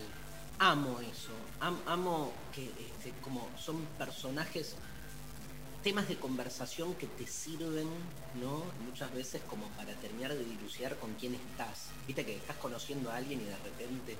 Amo 0.58 1.00
eso. 1.00 1.30
Am- 1.60 1.80
amo 1.86 2.30
que 2.54 2.64
este, 2.66 3.14
como 3.22 3.48
son 3.58 3.86
personajes, 3.96 4.76
temas 5.82 6.08
de 6.08 6.16
conversación 6.16 6.94
que 6.94 7.06
te 7.06 7.26
sirven, 7.26 7.88
¿no? 8.40 8.62
Muchas 8.86 9.12
veces 9.12 9.42
como 9.48 9.66
para 9.70 9.92
terminar 9.94 10.32
de 10.34 10.44
dilucidar 10.44 10.96
con 10.96 11.12
quién 11.14 11.34
estás. 11.34 11.86
Viste 12.06 12.24
que 12.24 12.36
estás 12.36 12.56
conociendo 12.56 13.10
a 13.10 13.16
alguien 13.16 13.40
y 13.40 13.44
de 13.44 13.56
repente. 13.56 14.16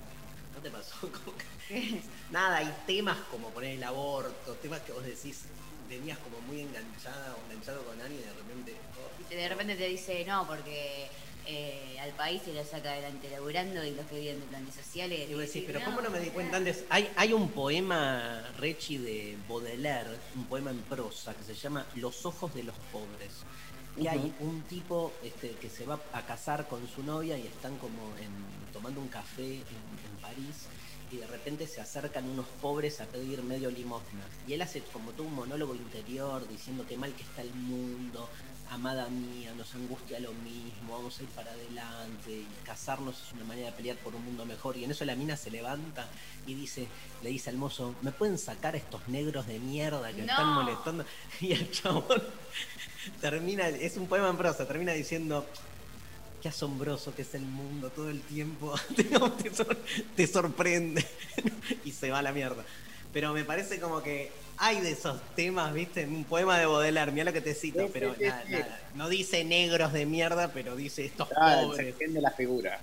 ¿No 0.54 0.60
te 0.60 0.70
pasó? 0.70 0.94
Como 1.00 1.36
que- 1.68 2.02
Nada, 2.30 2.58
hay 2.58 2.74
temas 2.86 3.16
como 3.30 3.48
poner 3.50 3.76
el 3.78 3.84
aborto, 3.84 4.52
temas 4.60 4.80
que 4.82 4.92
vos 4.92 5.02
decís, 5.02 5.44
venías 5.88 6.18
como 6.18 6.38
muy 6.42 6.60
enganchada 6.60 7.34
o 7.34 7.44
enganchado 7.50 7.82
con 7.84 7.98
alguien 8.00 8.20
y 8.20 8.24
de 8.24 8.32
repente. 8.34 8.74
oh, 8.98 9.32
Y 9.32 9.36
de 9.36 9.48
repente 9.48 9.76
te 9.76 9.88
dice, 9.88 10.24
no, 10.26 10.46
porque 10.46 11.08
eh, 11.46 11.98
al 12.00 12.10
país 12.12 12.42
se 12.44 12.52
lo 12.52 12.64
saca 12.64 12.92
adelante 12.92 13.28
laburando 13.30 13.84
y 13.84 13.92
los 13.92 14.06
que 14.06 14.20
viven 14.20 14.40
de 14.40 14.46
planes 14.46 14.74
sociales. 14.74 15.28
Y 15.28 15.34
vos 15.34 15.42
decís, 15.42 15.64
pero 15.66 15.80
¿cómo 15.84 16.00
no 16.00 16.10
me 16.10 16.20
di 16.20 16.30
cuenta 16.30 16.56
antes? 16.58 16.84
Hay, 16.88 17.10
hay 17.16 17.32
un 17.32 17.48
poema, 17.50 18.42
Rechi, 18.58 18.98
de 18.98 19.36
Baudelaire, 19.48 20.10
un 20.36 20.44
poema 20.46 20.70
en 20.70 20.78
prosa 20.82 21.34
que 21.34 21.44
se 21.44 21.54
llama 21.54 21.86
Los 21.96 22.24
ojos 22.26 22.54
de 22.54 22.62
los 22.62 22.76
pobres. 22.92 23.32
Y 23.96 24.06
hay 24.06 24.32
un 24.40 24.62
tipo 24.62 25.12
este, 25.22 25.50
que 25.50 25.68
se 25.68 25.84
va 25.84 26.00
a 26.14 26.22
casar 26.24 26.66
con 26.66 26.86
su 26.88 27.02
novia 27.02 27.36
y 27.36 27.46
están 27.46 27.76
como 27.76 28.16
en- 28.18 28.72
tomando 28.72 29.00
un 29.00 29.08
café 29.08 29.44
en, 29.44 29.58
en 29.60 30.16
París 30.22 30.66
y 31.10 31.16
de 31.18 31.26
repente 31.26 31.66
se 31.66 31.82
acercan 31.82 32.26
unos 32.26 32.46
pobres 32.62 33.02
a 33.02 33.04
pedir 33.04 33.42
medio 33.42 33.70
limosna. 33.70 34.24
Y 34.48 34.54
él 34.54 34.62
hace 34.62 34.80
como 34.80 35.10
todo 35.10 35.26
un 35.26 35.34
monólogo 35.34 35.74
interior 35.74 36.48
diciendo 36.48 36.86
qué 36.88 36.96
mal 36.96 37.12
que 37.12 37.22
está 37.22 37.42
el 37.42 37.52
mundo, 37.52 38.30
amada 38.74 39.08
mía, 39.08 39.52
nos 39.56 39.74
angustia 39.74 40.18
lo 40.20 40.32
mismo, 40.32 40.92
vamos 40.96 41.18
a 41.18 41.22
ir 41.22 41.28
para 41.30 41.50
adelante, 41.52 42.30
y 42.30 42.46
casarnos 42.64 43.20
es 43.26 43.32
una 43.32 43.44
manera 43.44 43.66
de 43.70 43.72
pelear 43.76 43.96
por 43.98 44.14
un 44.14 44.24
mundo 44.24 44.44
mejor. 44.46 44.76
Y 44.76 44.84
en 44.84 44.90
eso 44.90 45.04
la 45.04 45.14
mina 45.14 45.36
se 45.36 45.50
levanta 45.50 46.08
y 46.46 46.54
dice, 46.54 46.86
le 47.22 47.30
dice 47.30 47.50
al 47.50 47.56
mozo, 47.56 47.94
¿me 48.02 48.12
pueden 48.12 48.38
sacar 48.38 48.74
estos 48.76 49.06
negros 49.08 49.46
de 49.46 49.58
mierda 49.58 50.12
que 50.12 50.22
están 50.22 50.48
molestando? 50.54 51.04
Y 51.40 51.52
el 51.52 51.70
chabón 51.70 52.22
termina, 53.20 53.68
es 53.68 53.96
un 53.96 54.06
poema 54.06 54.28
en 54.28 54.36
prosa, 54.36 54.66
termina 54.66 54.92
diciendo, 54.92 55.46
qué 56.42 56.48
asombroso 56.48 57.14
que 57.14 57.22
es 57.22 57.34
el 57.34 57.42
mundo 57.42 57.90
todo 57.90 58.10
el 58.10 58.20
tiempo, 58.22 58.74
te, 59.42 59.54
sor- 59.54 59.78
te 60.16 60.26
sorprende 60.26 61.06
y 61.84 61.92
se 61.92 62.10
va 62.10 62.18
a 62.20 62.22
la 62.22 62.32
mierda. 62.32 62.64
Pero 63.12 63.32
me 63.34 63.44
parece 63.44 63.78
como 63.78 64.02
que 64.02 64.32
hay 64.58 64.80
de 64.80 64.92
esos 64.92 65.20
temas, 65.34 65.72
viste, 65.74 66.02
en 66.02 66.14
un 66.14 66.24
poema 66.24 66.58
de 66.58 66.66
Baudelaire, 66.66 67.10
mira 67.12 67.24
lo 67.24 67.32
que 67.32 67.40
te 67.40 67.54
cito, 67.54 67.86
Sí, 67.86 67.90
pero 67.92 68.14
sí, 68.14 68.24
nada, 68.24 68.44
sí. 68.46 68.52
nada. 68.52 68.80
no 68.94 69.08
dice 69.08 69.44
negros 69.44 69.92
de 69.92 70.06
mierda, 70.06 70.48
pero 70.52 70.76
dice 70.76 71.04
estos 71.04 71.28
Ah, 71.36 71.56
se 71.60 71.66
pobres. 71.66 71.86
entiende 71.88 72.20
la 72.20 72.30
figura. 72.30 72.80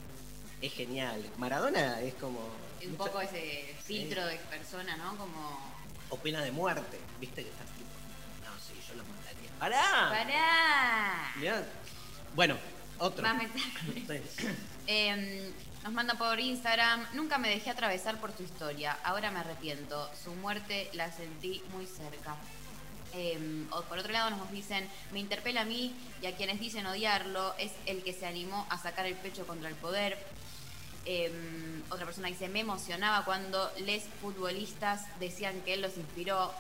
Es 0.61 0.73
genial. 0.73 1.23
Maradona 1.37 2.01
es 2.01 2.13
como 2.15 2.39
Un 2.85 2.95
poco 2.95 3.21
ese 3.21 3.73
filtro 3.85 4.25
de 4.25 4.35
persona, 4.49 4.97
¿no? 4.97 5.15
Como. 5.17 5.69
o 6.09 6.17
pena 6.17 6.41
de 6.41 6.51
muerte, 6.51 6.97
viste 7.19 7.43
que 7.43 7.49
estás 7.49 7.67
tipo, 7.67 7.89
no, 8.43 8.59
sí, 8.59 8.73
yo 8.89 8.95
los 8.95 9.05
mataría. 9.07 9.49
¡Pará! 9.59 10.09
¡Pará! 10.09 11.31
Mirá. 11.37 11.63
Bueno, 12.35 12.57
otro. 12.97 13.21
Más 13.23 13.37
mensajes. 13.37 14.23
Sí. 14.37 14.47
Eh, 14.87 15.51
nos 15.83 15.93
manda 15.93 16.15
por 16.15 16.39
Instagram. 16.39 17.05
Nunca 17.13 17.37
me 17.37 17.49
dejé 17.49 17.69
atravesar 17.69 18.19
por 18.19 18.35
su 18.35 18.43
historia. 18.43 18.97
Ahora 19.03 19.31
me 19.31 19.39
arrepiento. 19.39 20.09
Su 20.21 20.33
muerte 20.35 20.89
la 20.93 21.11
sentí 21.11 21.61
muy 21.73 21.85
cerca. 21.85 22.35
Eh, 23.13 23.65
o 23.71 23.81
por 23.83 23.97
otro 23.97 24.11
lado 24.11 24.29
nos 24.29 24.51
dicen, 24.51 24.87
me 25.11 25.19
interpela 25.19 25.61
a 25.61 25.65
mí 25.65 25.95
y 26.21 26.27
a 26.27 26.35
quienes 26.35 26.59
dicen 26.59 26.85
odiarlo, 26.85 27.55
es 27.57 27.71
el 27.85 28.03
que 28.03 28.13
se 28.13 28.27
animó 28.27 28.67
a 28.69 28.77
sacar 28.77 29.05
el 29.05 29.15
pecho 29.15 29.47
contra 29.47 29.69
el 29.69 29.75
poder. 29.75 30.17
Eh, 31.05 31.31
otra 31.89 32.05
persona 32.05 32.27
dice, 32.27 32.49
me 32.49 32.59
emocionaba 32.59 33.25
cuando 33.25 33.71
les 33.79 34.03
futbolistas 34.21 35.05
decían 35.19 35.59
que 35.61 35.73
él 35.73 35.81
los 35.81 35.97
inspiró, 35.97 36.53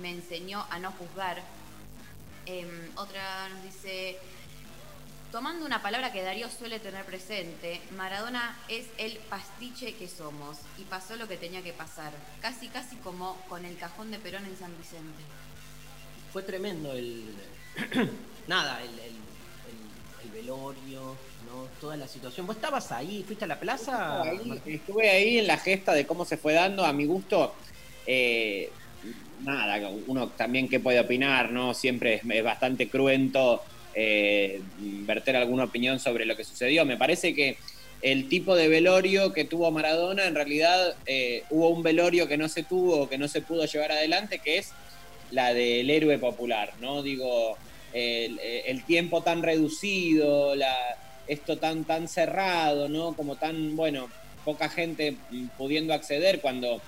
me 0.00 0.10
enseñó 0.10 0.64
a 0.70 0.78
no 0.78 0.92
juzgar. 0.92 1.42
Eh, 2.46 2.90
otra 2.96 3.48
nos 3.50 3.62
dice, 3.64 4.18
tomando 5.32 5.64
una 5.64 5.80
palabra 5.82 6.12
que 6.12 6.22
Darío 6.22 6.48
suele 6.50 6.80
tener 6.80 7.04
presente, 7.04 7.80
Maradona 7.96 8.56
es 8.68 8.86
el 8.98 9.16
pastiche 9.28 9.94
que 9.94 10.08
somos 10.08 10.58
y 10.78 10.82
pasó 10.82 11.16
lo 11.16 11.28
que 11.28 11.36
tenía 11.36 11.62
que 11.62 11.72
pasar, 11.72 12.12
casi 12.40 12.68
casi 12.68 12.96
como 12.96 13.36
con 13.48 13.64
el 13.64 13.76
cajón 13.76 14.10
de 14.10 14.18
Perón 14.18 14.44
en 14.44 14.56
San 14.56 14.76
Vicente. 14.76 15.22
Fue 16.32 16.42
tremendo 16.42 16.92
el. 16.92 17.24
Nada, 18.48 18.80
el, 18.82 18.90
el- 18.90 18.98
el- 18.98 20.24
el 20.24 20.30
velorio, 20.30 21.16
¿no? 21.46 21.68
Toda 21.80 21.96
la 21.96 22.08
situación. 22.08 22.46
¿Vos 22.46 22.56
estabas 22.56 22.90
ahí? 22.92 23.22
¿Fuiste 23.24 23.44
a 23.44 23.48
la 23.48 23.58
plaza? 23.60 24.22
Ahí, 24.22 24.60
estuve 24.66 25.08
ahí 25.10 25.38
en 25.38 25.46
la 25.46 25.56
gesta 25.58 25.92
de 25.92 26.06
cómo 26.06 26.24
se 26.24 26.36
fue 26.36 26.52
dando, 26.54 26.84
a 26.84 26.92
mi 26.92 27.04
gusto. 27.06 27.54
eh, 28.06 28.70
nada, 29.42 29.88
uno 30.06 30.28
también 30.28 30.68
que 30.68 30.80
puede 30.80 31.00
opinar, 31.00 31.50
¿no? 31.52 31.72
Siempre 31.72 32.14
es, 32.16 32.22
es 32.28 32.44
bastante 32.44 32.88
cruento 32.90 33.62
eh, 33.94 34.60
verter 34.78 35.36
alguna 35.36 35.64
opinión 35.64 35.98
sobre 35.98 36.24
lo 36.26 36.36
que 36.36 36.44
sucedió. 36.44 36.84
Me 36.84 36.96
parece 36.96 37.34
que 37.34 37.56
el 38.02 38.28
tipo 38.28 38.54
de 38.54 38.68
velorio 38.68 39.32
que 39.32 39.44
tuvo 39.44 39.70
Maradona, 39.70 40.26
en 40.26 40.34
realidad 40.34 40.96
eh, 41.06 41.44
hubo 41.50 41.68
un 41.68 41.82
velorio 41.82 42.28
que 42.28 42.36
no 42.36 42.48
se 42.48 42.62
tuvo, 42.62 43.08
que 43.08 43.18
no 43.18 43.28
se 43.28 43.42
pudo 43.42 43.64
llevar 43.64 43.92
adelante, 43.92 44.38
que 44.38 44.58
es 44.58 44.72
la 45.30 45.52
del 45.54 45.90
héroe 45.90 46.18
popular, 46.18 46.72
¿no? 46.80 47.02
Digo, 47.02 47.56
el, 47.92 48.82
tiempo 48.84 49.22
tan 49.22 49.42
reducido, 49.42 50.54
esto 51.26 51.58
tan, 51.58 51.84
tan 51.84 52.08
cerrado, 52.08 52.88
¿no? 52.88 53.12
Como 53.14 53.36
tan, 53.36 53.76
bueno, 53.76 54.08
poca 54.44 54.68
gente 54.68 55.16
pudiendo 55.56 55.94
acceder 55.94 56.40
cuando, 56.40 56.80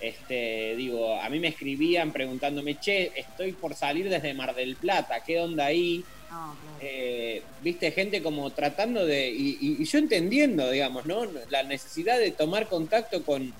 este, 0.00 0.74
digo, 0.76 1.20
a 1.20 1.28
mí 1.28 1.38
me 1.38 1.48
escribían 1.48 2.12
preguntándome, 2.12 2.78
che, 2.80 3.12
estoy 3.14 3.52
por 3.52 3.74
salir 3.74 4.08
desde 4.08 4.34
Mar 4.34 4.54
del 4.54 4.76
Plata, 4.76 5.22
¿qué 5.24 5.40
onda 5.40 5.66
ahí? 5.66 6.04
No, 6.34 6.56
claro. 6.60 6.76
Eh, 6.80 7.42
viste, 7.62 7.92
gente 7.92 8.22
como 8.22 8.50
tratando 8.50 9.06
de, 9.06 9.30
y, 9.30 9.56
y- 9.60 9.76
y 9.82 9.84
yo 9.84 9.98
entendiendo, 9.98 10.68
digamos, 10.70 11.06
¿no? 11.06 11.24
La 11.48 11.62
necesidad 11.62 12.18
de 12.18 12.32
tomar 12.32 12.66
contacto 12.68 13.22
con, 13.24 13.52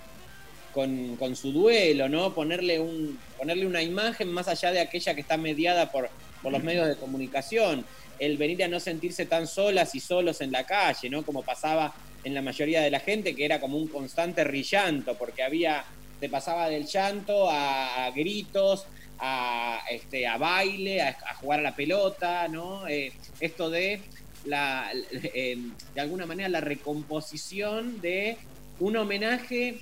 con, 0.75 1.17
con 1.17 1.37
su 1.37 1.53
duelo, 1.53 2.09
¿no? 2.09 2.35
Ponerle, 2.35 2.81
un, 2.81 3.19
ponerle 3.39 3.67
una 3.67 3.81
imagen 3.83 4.29
más 4.29 4.49
allá 4.49 4.73
de 4.73 4.81
aquella 4.81 5.15
que 5.15 5.21
está 5.21 5.37
mediada 5.37 5.93
por, 5.93 6.11
por 6.43 6.51
los 6.53 6.63
medios 6.65 6.89
de 6.89 6.97
comunicación. 6.97 7.85
El 8.19 8.37
venir 8.39 8.63
a 8.65 8.69
no 8.69 8.81
sentirse 8.81 9.27
tan 9.27 9.47
solas 9.47 9.95
y 9.95 10.01
solos 10.01 10.41
en 10.41 10.51
la 10.53 10.65
calle, 10.67 11.09
¿no? 11.11 11.25
Como 11.25 11.43
pasaba 11.43 11.95
en 12.25 12.35
la 12.35 12.43
mayoría 12.43 12.81
de 12.81 12.91
la 12.91 13.01
gente, 13.01 13.35
que 13.37 13.45
era 13.45 13.61
como 13.61 13.77
un 13.77 13.87
constante 13.87 14.43
rillanto, 14.45 15.15
porque 15.17 15.43
había, 15.45 15.85
te 16.21 16.29
pasaba 16.29 16.69
del 16.69 16.87
llanto 16.87 17.49
a, 17.51 18.07
a 18.07 18.11
gritos, 18.11 18.87
a, 19.19 19.81
este, 19.91 20.27
a 20.27 20.37
baile, 20.39 21.03
a, 21.03 21.17
jugar 21.41 21.61
a 21.61 21.63
la 21.63 21.77
pelota, 21.77 22.49
¿no? 22.49 22.87
Eh, 22.89 23.13
esto 23.41 23.71
de 23.71 24.01
la, 24.45 24.91
eh, 25.13 25.59
de 25.95 26.01
alguna 26.01 26.27
manera 26.27 26.49
la 26.49 26.61
recomposición 26.61 28.01
de 28.01 28.37
un 28.81 28.97
homenaje 28.97 29.81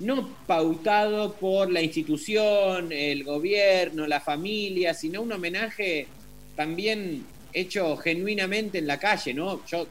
no 0.00 0.28
pautado 0.46 1.34
por 1.34 1.70
la 1.70 1.80
institución, 1.80 2.92
el 2.92 3.24
gobierno, 3.24 4.06
la 4.06 4.20
familia, 4.20 4.92
sino 4.94 5.22
un 5.22 5.32
homenaje 5.32 6.06
también 6.54 7.24
hecho 7.52 7.96
genuinamente 7.96 8.78
en 8.78 8.86
la 8.86 8.98
calle, 8.98 9.32
¿no? 9.32 9.64
Yo 9.66 9.86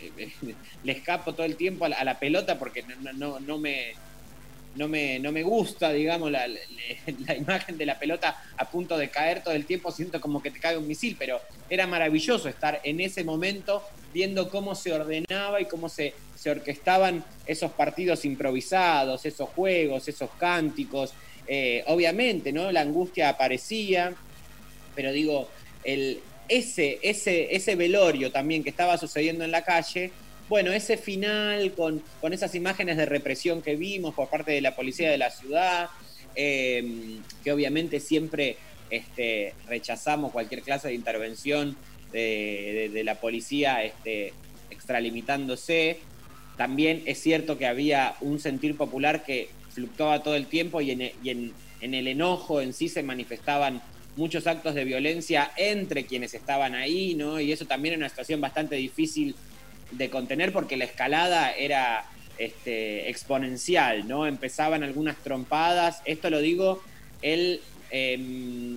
eh, 0.00 0.30
le 0.84 0.92
escapo 0.92 1.32
todo 1.34 1.46
el 1.46 1.56
tiempo 1.56 1.86
a 1.86 1.88
la, 1.90 1.96
a 1.96 2.04
la 2.04 2.18
pelota 2.18 2.58
porque 2.58 2.82
no- 2.82 3.12
no, 3.14 3.40
no 3.40 3.58
me 3.58 3.94
no 4.76 4.88
me, 4.88 5.18
no 5.18 5.32
me 5.32 5.42
gusta, 5.42 5.92
digamos, 5.92 6.30
la, 6.30 6.46
la- 7.26 7.36
imagen 7.36 7.76
de 7.78 7.86
la 7.86 7.98
pelota 7.98 8.42
a 8.56 8.70
punto 8.70 8.96
de 8.96 9.08
caer 9.08 9.42
todo 9.42 9.54
el 9.54 9.66
tiempo, 9.66 9.90
siento 9.90 10.20
como 10.20 10.42
que 10.42 10.50
te 10.50 10.60
cae 10.60 10.76
un 10.76 10.86
misil, 10.86 11.16
pero 11.18 11.40
era 11.68 11.86
maravilloso 11.86 12.48
estar 12.48 12.80
en 12.84 13.00
ese 13.00 13.24
momento 13.24 13.82
viendo 14.12 14.48
cómo 14.48 14.74
se 14.74 14.92
ordenaba 14.92 15.60
y 15.60 15.66
cómo 15.66 15.88
se, 15.88 16.14
se 16.34 16.50
orquestaban 16.50 17.24
esos 17.46 17.72
partidos 17.72 18.24
improvisados, 18.24 19.26
esos 19.26 19.48
juegos, 19.50 20.08
esos 20.08 20.30
cánticos. 20.38 21.12
Eh, 21.48 21.84
obviamente, 21.86 22.52
¿no? 22.52 22.72
La 22.72 22.80
angustia 22.80 23.28
aparecía, 23.28 24.14
pero 24.94 25.12
digo, 25.12 25.48
el, 25.84 26.20
ese, 26.48 26.98
ese, 27.02 27.54
ese 27.54 27.76
velorio 27.76 28.32
también 28.32 28.64
que 28.64 28.70
estaba 28.70 28.96
sucediendo 28.98 29.44
en 29.44 29.50
la 29.50 29.62
calle, 29.62 30.10
bueno, 30.48 30.72
ese 30.72 30.96
final 30.96 31.72
con, 31.72 32.02
con 32.20 32.32
esas 32.32 32.54
imágenes 32.54 32.96
de 32.96 33.06
represión 33.06 33.62
que 33.62 33.76
vimos 33.76 34.14
por 34.14 34.28
parte 34.28 34.52
de 34.52 34.60
la 34.60 34.74
policía 34.76 35.10
de 35.10 35.18
la 35.18 35.30
ciudad, 35.30 35.88
eh, 36.34 37.18
que 37.42 37.52
obviamente 37.52 37.98
siempre 38.00 38.56
este, 38.90 39.54
rechazamos 39.68 40.32
cualquier 40.32 40.62
clase 40.62 40.88
de 40.88 40.94
intervención 40.94 41.76
de, 42.12 43.02
la 43.04 43.16
policía 43.16 43.82
este, 43.84 44.32
extralimitándose. 44.70 45.98
También 46.56 47.02
es 47.06 47.20
cierto 47.20 47.58
que 47.58 47.66
había 47.66 48.14
un 48.20 48.38
sentir 48.40 48.76
popular 48.76 49.24
que 49.24 49.48
fluctuaba 49.70 50.22
todo 50.22 50.36
el 50.36 50.46
tiempo 50.46 50.80
y 50.80 50.90
en, 50.92 51.02
y 51.22 51.30
en- 51.30 51.52
en 51.82 51.92
el 51.92 52.08
enojo 52.08 52.62
en 52.62 52.72
sí 52.72 52.88
se 52.88 53.02
manifestaban 53.02 53.82
muchos 54.16 54.46
actos 54.46 54.74
de 54.74 54.84
violencia 54.84 55.50
entre 55.58 56.06
quienes 56.06 56.32
estaban 56.32 56.74
ahí, 56.74 57.14
¿no? 57.14 57.38
Y 57.38 57.52
eso 57.52 57.66
también 57.66 57.92
era 57.94 57.98
una 58.00 58.08
situación 58.08 58.40
bastante 58.40 58.76
difícil 58.76 59.34
de 59.90 60.10
contener 60.10 60.52
porque 60.52 60.76
la 60.76 60.84
escalada 60.84 61.52
era 61.52 62.04
este, 62.38 63.08
exponencial, 63.08 64.06
¿no? 64.08 64.26
Empezaban 64.26 64.82
algunas 64.82 65.16
trompadas, 65.18 66.02
esto 66.04 66.28
lo 66.30 66.40
digo 66.40 66.82
el, 67.22 67.60
eh, 67.90 68.14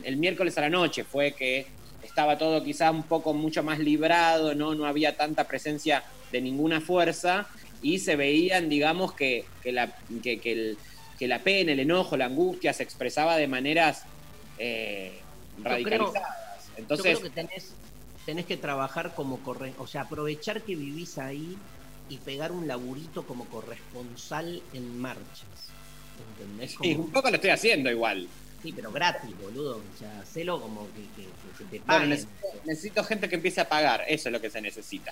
el 0.03 0.17
miércoles 0.17 0.57
a 0.57 0.61
la 0.61 0.69
noche, 0.69 1.03
fue 1.03 1.33
que 1.33 1.67
estaba 2.03 2.37
todo 2.37 2.63
quizás 2.63 2.91
un 2.91 3.03
poco 3.03 3.33
mucho 3.33 3.63
más 3.63 3.79
librado, 3.79 4.55
¿no? 4.55 4.75
No 4.75 4.85
había 4.85 5.17
tanta 5.17 5.45
presencia 5.45 6.03
de 6.31 6.41
ninguna 6.41 6.79
fuerza 6.81 7.47
y 7.81 7.99
se 7.99 8.15
veían, 8.15 8.69
digamos, 8.69 9.13
que, 9.13 9.45
que 9.63 9.71
la, 9.71 9.93
que, 10.23 10.39
que 10.39 10.51
el- 10.51 10.77
que 11.17 11.27
la 11.27 11.39
pena, 11.39 11.73
el 11.73 11.81
enojo, 11.81 12.15
la 12.15 12.25
angustia 12.27 12.71
se 12.71 12.81
expresaba 12.83 13.35
de 13.35 13.45
maneras 13.47 14.03
eh, 14.57 15.19
creo- 15.61 15.73
radicalizadas. 15.73 16.69
Entonces, 16.77 17.11
Yo 17.13 17.19
creo 17.19 17.31
que 17.33 17.41
tenés, 17.41 17.73
tenés 18.29 18.45
que 18.45 18.57
trabajar 18.57 19.15
como 19.15 19.39
corre, 19.39 19.73
o 19.79 19.87
sea, 19.87 20.01
aprovechar 20.01 20.61
que 20.61 20.75
vivís 20.75 21.17
ahí 21.17 21.57
y 22.09 22.17
pegar 22.17 22.51
un 22.51 22.67
laburito 22.67 23.25
como 23.25 23.45
corresponsal 23.45 24.61
en 24.71 24.99
marchas. 25.01 25.47
¿Entendés? 26.37 26.75
sí, 26.79 26.93
un 26.93 27.09
poco 27.09 27.29
lo 27.31 27.35
estoy 27.37 27.49
haciendo 27.49 27.89
igual. 27.89 28.27
Sí, 28.61 28.71
pero 28.71 28.91
gratis, 28.91 29.31
boludo. 29.41 29.77
O 29.77 29.97
sea, 29.97 30.19
hacelo 30.19 30.61
como 30.61 30.85
que, 30.93 31.01
que- 31.15 31.23
que- 31.27 31.57
que 31.57 31.63
te 31.63 31.77
Bueno, 31.79 31.85
paguen. 31.87 32.09
necesito, 32.11 32.47
necesito 32.65 33.03
gente 33.03 33.29
que 33.29 33.35
empiece 33.35 33.61
a 33.61 33.67
pagar, 33.67 34.03
eso 34.07 34.29
es 34.29 34.33
lo 34.33 34.39
que 34.39 34.51
se 34.51 34.61
necesita. 34.61 35.11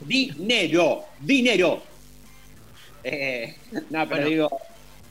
Dinero, 0.00 1.04
dinero. 1.20 1.80
Eh, 3.04 3.54
no, 3.72 3.80
pero 3.90 4.06
Bueno, 4.08 4.26
digo, 4.26 4.60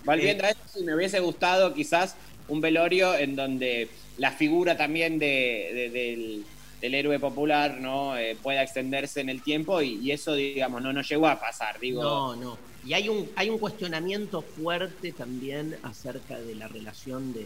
volviendo 0.04 0.44
eh, 0.44 0.48
a 0.48 0.50
eso, 0.50 0.60
sí 0.74 0.84
me 0.84 0.94
hubiese 0.94 1.22
gustado 1.22 1.74
quizás 1.74 2.16
un 2.50 2.60
velorio 2.60 3.16
en 3.16 3.38
donde 3.38 3.90
la 4.18 4.32
figura 4.32 4.76
también 4.76 5.20
de, 5.20 5.72
de- 5.74 5.90
del, 5.90 6.46
del 6.82 6.94
héroe 6.96 7.20
popular 7.20 7.80
no 7.80 8.18
Eh, 8.18 8.36
pueda 8.42 8.62
extenderse 8.64 9.22
en 9.22 9.30
el 9.30 9.42
tiempo 9.42 9.82
y, 9.82 10.12
eso, 10.12 10.34
digamos, 10.34 10.82
no, 10.82 10.94
no 10.94 11.02
llegó 11.02 11.28
a 11.28 11.40
pasar. 11.40 11.80
Digo, 11.80 12.02
No, 12.04 12.36
no. 12.36 12.58
Y 12.86 12.94
hay 12.94 13.10
un, 13.10 13.30
hay 13.36 13.50
un 13.50 13.58
cuestionamiento 13.58 14.42
fuerte 14.42 15.12
también 15.12 15.78
acerca 15.84 16.40
de 16.40 16.56
la 16.56 16.68
relación 16.68 17.34
de, 17.34 17.46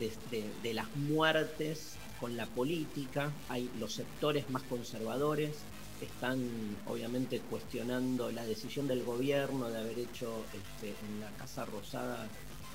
de, 0.00 0.12
de- 0.30 0.50
de 0.62 0.74
las 0.74 0.86
muertes 0.96 1.96
con 2.20 2.36
la 2.36 2.46
política. 2.46 3.30
Hay 3.48 3.68
los 3.78 3.92
sectores 3.94 4.48
más 4.50 4.62
conservadores 4.62 5.50
están 6.00 6.40
obviamente 6.86 7.40
cuestionando 7.50 8.30
la 8.30 8.44
decisión 8.44 8.86
del 8.86 9.02
gobierno 9.02 9.70
de 9.70 9.78
haber 9.78 9.98
hecho 9.98 10.44
este, 10.52 10.88
en 11.06 11.20
la 11.20 11.30
Casa 11.38 11.64
Rosada 11.64 12.26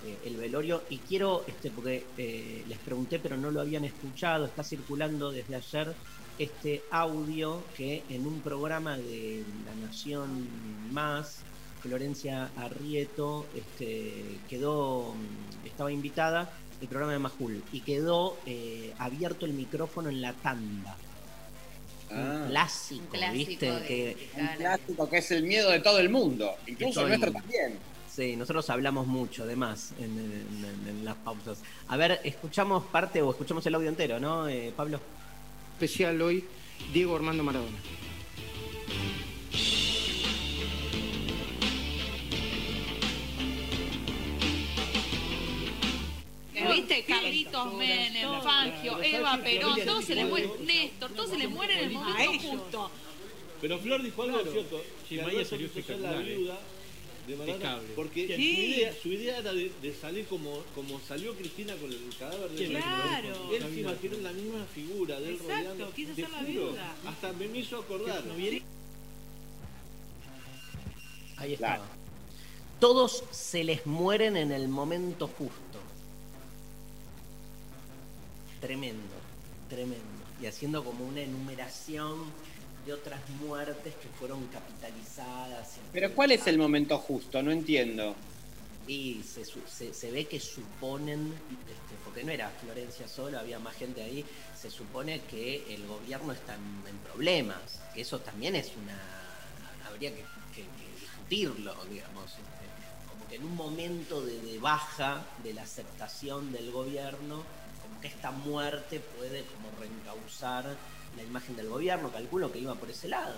eh, 0.05 0.17
el 0.25 0.37
velorio. 0.37 0.83
Y 0.89 0.97
quiero, 0.99 1.43
este, 1.47 1.69
porque 1.71 2.05
eh, 2.17 2.63
les 2.67 2.77
pregunté, 2.79 3.19
pero 3.19 3.37
no 3.37 3.51
lo 3.51 3.61
habían 3.61 3.83
escuchado, 3.85 4.45
está 4.45 4.63
circulando 4.63 5.31
desde 5.31 5.55
ayer 5.55 5.93
este 6.39 6.81
audio 6.91 7.61
que 7.77 8.03
en 8.09 8.25
un 8.25 8.41
programa 8.41 8.97
de 8.97 9.43
La 9.65 9.87
Nación 9.87 10.47
Más, 10.91 11.39
Florencia 11.81 12.49
Arrieto 12.57 13.45
este, 13.55 14.37
quedó, 14.49 15.13
estaba 15.65 15.91
invitada, 15.91 16.51
el 16.81 16.87
programa 16.87 17.13
de 17.13 17.19
Majul, 17.19 17.63
y 17.71 17.81
quedó 17.81 18.37
eh, 18.45 18.93
abierto 18.97 19.45
el 19.45 19.53
micrófono 19.53 20.09
en 20.09 20.21
la 20.21 20.33
tanda. 20.33 20.95
Ah. 22.11 22.41
Un 22.43 22.47
clásico, 22.49 23.01
Un 23.03 23.07
clásico 23.07 23.49
¿viste? 23.49 23.71
de- 23.71 23.85
que, 23.87 24.29
un 24.37 24.47
clásico 24.57 25.09
que 25.09 25.17
es 25.19 25.31
el 25.31 25.43
miedo 25.43 25.69
de 25.71 25.79
todo 25.79 25.99
el 25.99 26.09
mundo, 26.09 26.55
incluso 26.67 27.01
el 27.01 27.13
el 27.13 27.19
nuestro 27.19 27.31
mundo. 27.31 27.39
también. 27.47 27.90
Sí, 28.13 28.35
nosotros 28.35 28.69
hablamos 28.69 29.07
mucho, 29.07 29.43
además, 29.43 29.93
en, 29.97 30.05
en- 30.19 30.65
en- 30.65 30.87
en 30.89 31.05
las 31.05 31.15
pausas. 31.15 31.59
A 31.87 31.95
ver, 31.97 32.19
escuchamos 32.23 32.83
parte 32.85 33.21
o 33.21 33.31
escuchamos 33.31 33.65
el 33.65 33.75
audio 33.75 33.87
entero, 33.89 34.19
¿no, 34.19 34.47
eh, 34.49 34.73
Pablo? 34.75 34.99
especial 35.73 36.21
hoy, 36.21 36.45
Diego 36.93 37.15
Armando 37.15 37.43
Maradona. 37.43 37.77
¿Viste? 46.53 47.03
Carlitos 47.05 47.73
Menem, 47.73 48.41
Fangio, 48.41 49.01
Eva 49.01 49.37
Perón, 49.43 49.79
todos 49.85 50.05
se 50.05 50.15
le 50.15 50.25
mueren, 50.25 50.51
Néstor, 50.65 51.11
todos 51.11 51.29
se 51.29 51.37
le 51.37 51.47
mueren 51.47 51.77
en 51.79 51.83
el 51.85 51.91
momento 51.91 52.39
justo. 52.49 52.91
Pero 53.61 53.77
Flor 53.79 54.03
dijo 54.03 54.23
algo 54.23 54.37
Claro. 54.37 54.51
cierto. 54.51 54.81
Sí, 55.07 55.15
que 55.15 55.21
Maya 55.21 55.29
Alberto 55.31 55.49
salió 55.49 55.65
espectacular, 55.67 56.13
la 56.15 56.19
viuda 56.21 56.59
de 57.31 57.37
Maradona, 57.37 57.65
Impecable. 57.65 57.93
porque 57.95 58.27
Sí. 58.35 58.55
su, 58.55 58.61
idea, 58.61 58.93
su 59.01 59.07
idea 59.09 59.37
era 59.39 59.53
de, 59.53 59.71
de 59.81 59.93
salir 59.93 60.25
como, 60.27 60.63
como 60.75 60.99
salió 60.99 61.33
Cristina 61.35 61.75
con 61.75 61.91
el 61.91 61.99
cadáver 62.19 62.49
de 62.51 62.67
Claro. 62.67 63.51
Él 63.51 63.63
se 63.73 63.79
imaginó 63.81 64.17
la 64.19 64.33
misma 64.33 64.65
figura 64.73 65.19
de 65.19 65.29
él 65.29 65.35
Exacto, 65.35 65.53
rodeando. 65.55 65.91
quiso 65.93 66.13
Te 66.13 66.21
ser 66.21 66.29
la 66.31 66.37
juro, 66.39 66.49
viuda. 66.51 66.95
Hasta 67.05 67.33
me 67.33 67.45
hizo 67.57 67.77
acordar. 67.79 68.23
Ahí 71.37 71.53
estaba. 71.53 71.85
Todos 72.79 73.23
se 73.31 73.63
les 73.63 73.85
mueren 73.85 74.37
en 74.37 74.51
el 74.51 74.67
momento 74.67 75.27
justo. 75.27 75.79
Tremendo, 78.59 79.15
tremendo. 79.69 80.05
Y 80.41 80.45
haciendo 80.47 80.83
como 80.83 81.05
una 81.07 81.21
enumeración 81.21 82.17
de 82.85 82.93
otras 82.93 83.19
muertes 83.41 83.93
que 83.95 84.07
fueron 84.19 84.45
capitalizadas. 84.47 85.77
Pero 85.93 86.13
¿cuál 86.13 86.31
es 86.31 86.47
el 86.47 86.57
momento 86.57 86.97
justo? 86.97 87.41
No 87.43 87.51
entiendo. 87.51 88.15
Y 88.87 89.21
se, 89.23 89.45
se- 89.45 89.93
se 89.93 90.11
ve 90.11 90.25
que 90.25 90.39
suponen, 90.39 91.27
este, 91.33 91.95
porque 92.03 92.23
no 92.23 92.31
era 92.31 92.49
Florencia 92.49 93.07
solo, 93.07 93.39
había 93.39 93.59
más 93.59 93.75
gente 93.75 94.01
ahí, 94.01 94.25
se 94.59 94.69
supone 94.71 95.21
que 95.29 95.73
el 95.73 95.85
gobierno 95.87 96.33
está 96.33 96.55
en, 96.55 96.83
en 96.89 96.97
problemas, 96.97 97.57
que 97.93 98.01
eso 98.01 98.19
también 98.19 98.55
es 98.55 98.71
una... 98.81 98.99
habría 99.87 100.09
que, 100.11 100.23
que- 100.55 100.63
que 100.63 100.99
discutirlo, 100.99 101.75
digamos. 101.89 102.25
este, 102.31 103.11
como 103.11 103.27
que 103.29 103.35
en 103.35 103.45
un 103.45 103.55
momento 103.55 104.21
de, 104.25 104.39
de 104.41 104.57
baja 104.59 105.23
de 105.43 105.53
la 105.53 105.61
aceptación 105.61 106.51
del 106.51 106.71
gobierno, 106.71 107.43
como 107.83 108.01
que 108.01 108.07
esta 108.07 108.31
muerte 108.31 108.99
puede 108.99 109.43
como 109.45 109.69
reencauzar 109.79 110.75
la 111.17 111.23
imagen 111.23 111.55
del 111.55 111.67
gobierno, 111.69 112.09
calculo 112.11 112.51
que 112.51 112.59
iba 112.59 112.75
por 112.75 112.89
ese 112.89 113.07
lado. 113.07 113.35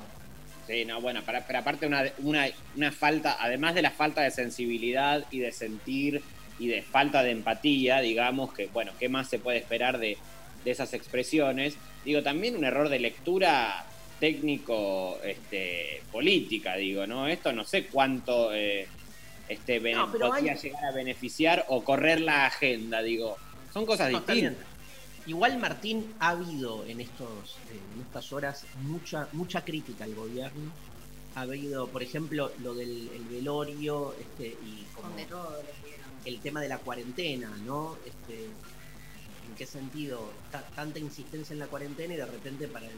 Sí, 0.67 0.85
no, 0.85 1.01
bueno, 1.01 1.21
para- 1.23 1.45
pero 1.45 1.59
aparte 1.59 1.85
una, 1.85 2.03
una, 2.19 2.47
una 2.75 2.91
falta, 2.91 3.37
además 3.39 3.75
de 3.75 3.81
la 3.81 3.91
falta 3.91 4.21
de 4.21 4.31
sensibilidad 4.31 5.25
y 5.31 5.39
de 5.39 5.51
sentir 5.51 6.21
y 6.59 6.67
de 6.67 6.81
falta 6.81 7.21
de 7.23 7.31
empatía, 7.31 7.99
digamos, 7.99 8.53
que 8.53 8.67
bueno, 8.67 8.91
¿qué 8.99 9.09
más 9.09 9.29
se 9.29 9.39
puede 9.39 9.57
esperar 9.57 9.97
de, 9.97 10.17
de 10.63 10.71
esas 10.71 10.93
expresiones? 10.93 11.75
Digo, 12.05 12.21
también 12.23 12.55
un 12.55 12.63
error 12.63 12.87
de 12.89 12.99
lectura 12.99 13.85
técnico, 14.19 15.19
este, 15.23 16.01
política, 16.11 16.75
digo, 16.77 17.05
¿no? 17.07 17.27
Esto 17.27 17.51
no 17.51 17.65
sé 17.65 17.87
cuánto 17.87 18.53
eh, 18.53 18.87
este, 19.49 19.79
No, 19.93 20.09
podría 20.11 20.53
hay- 20.53 20.57
llegar 20.59 20.85
a 20.85 20.91
beneficiar 20.91 21.65
o 21.67 21.83
correr 21.83 22.21
la 22.21 22.45
agenda, 22.45 23.01
digo. 23.01 23.35
Son 23.73 23.85
cosas 23.85 24.11
No, 24.11 24.21
distintas. 24.21 24.65
Igual 25.25 25.57
Martín 25.57 26.13
ha 26.19 26.29
habido 26.29 26.85
en 26.85 26.99
estos 26.99 27.57
en 27.69 28.01
estas 28.01 28.31
horas 28.33 28.65
mucha 28.81 29.29
mucha 29.31 29.63
crítica 29.63 30.03
al 30.03 30.15
gobierno. 30.15 30.71
Ha 31.35 31.41
habido, 31.41 31.87
por 31.87 32.03
ejemplo, 32.03 32.51
lo 32.61 32.73
del 32.73 33.09
el 33.09 33.23
velorio 33.23 34.13
este, 34.19 34.47
y 34.47 34.85
como 34.93 35.09
el 36.25 36.39
tema 36.39 36.61
de 36.61 36.69
la 36.69 36.77
cuarentena, 36.77 37.49
¿no? 37.65 37.97
Este, 38.05 38.45
¿En 39.47 39.55
qué 39.57 39.65
sentido? 39.65 40.33
Ta- 40.51 40.65
tanta 40.75 40.99
insistencia 40.99 41.53
en 41.53 41.59
la 41.59 41.67
cuarentena 41.67 42.13
y 42.13 42.17
de 42.17 42.25
repente 42.25 42.67
para 42.67 42.87
el 42.87 42.97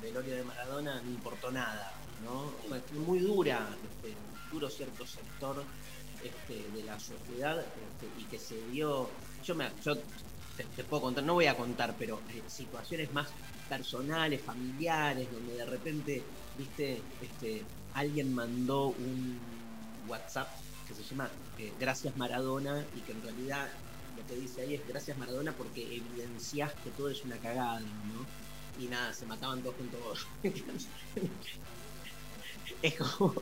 velorio 0.00 0.34
de 0.36 0.42
Maradona 0.44 1.00
no 1.02 1.10
importó 1.10 1.50
nada, 1.50 1.92
¿no? 2.22 2.52
Fue 2.68 2.80
muy 2.98 3.18
dura, 3.20 3.68
este, 3.82 4.14
duro 4.50 4.68
cierto 4.70 5.06
sector 5.06 5.64
este, 6.22 6.70
de 6.70 6.82
la 6.84 6.98
sociedad 7.00 7.58
este, 7.60 8.20
y 8.20 8.24
que 8.24 8.38
se 8.38 8.56
dio, 8.70 9.10
yo, 9.44 9.54
me, 9.54 9.70
yo 9.84 9.94
te, 10.56 10.84
puedo 10.84 11.02
contar, 11.02 11.24
no 11.24 11.34
voy 11.34 11.46
a 11.46 11.56
contar, 11.56 11.94
pero 11.98 12.20
eh, 12.30 12.42
situaciones 12.46 13.12
más 13.12 13.28
personales, 13.68 14.40
familiares, 14.42 15.28
donde 15.32 15.54
de 15.54 15.64
repente, 15.64 16.22
viste, 16.58 17.00
este, 17.20 17.62
alguien 17.94 18.34
mandó 18.34 18.88
un 18.88 19.38
WhatsApp 20.08 20.48
que 20.86 20.94
se 20.94 21.02
llama 21.04 21.30
eh, 21.58 21.72
Gracias 21.78 22.16
Maradona 22.16 22.84
y 22.96 23.00
que 23.00 23.12
en 23.12 23.22
realidad 23.22 23.68
lo 24.16 24.26
que 24.26 24.40
dice 24.40 24.62
ahí 24.62 24.74
es 24.74 24.86
Gracias 24.86 25.16
Maradona 25.16 25.52
porque 25.52 25.82
evidencias 25.82 26.72
que 26.84 26.90
todo 26.90 27.08
es 27.08 27.24
una 27.24 27.36
cagada, 27.36 27.80
¿no? 27.80 28.82
Y 28.82 28.88
nada, 28.88 29.12
se 29.12 29.26
mataban 29.26 29.62
todos 29.62 29.76
con 29.76 29.88
todos. 29.88 30.26
es 32.82 32.94
como 32.94 33.34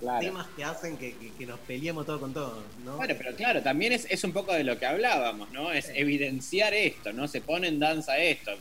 Claro. 0.00 0.20
temas 0.20 0.46
que 0.56 0.64
hacen 0.64 0.96
que, 0.98 1.14
que- 1.16 1.32
que 1.32 1.46
nos 1.46 1.58
peleemos 1.60 2.04
todos 2.04 2.20
con 2.20 2.34
todos, 2.34 2.62
¿no? 2.84 2.96
Bueno, 2.96 3.14
pero 3.16 3.34
claro, 3.36 3.62
también 3.62 3.92
es, 3.92 4.06
es 4.10 4.22
un 4.24 4.32
poco 4.32 4.52
de 4.52 4.64
lo 4.64 4.78
que 4.78 4.86
hablábamos, 4.86 5.50
¿no? 5.52 5.72
Es 5.72 5.90
evidenciar 5.94 6.74
esto, 6.74 7.12
¿no? 7.12 7.26
Se 7.28 7.40
pone 7.40 7.68
en 7.68 7.78
danza 7.78 8.18
esto. 8.18 8.52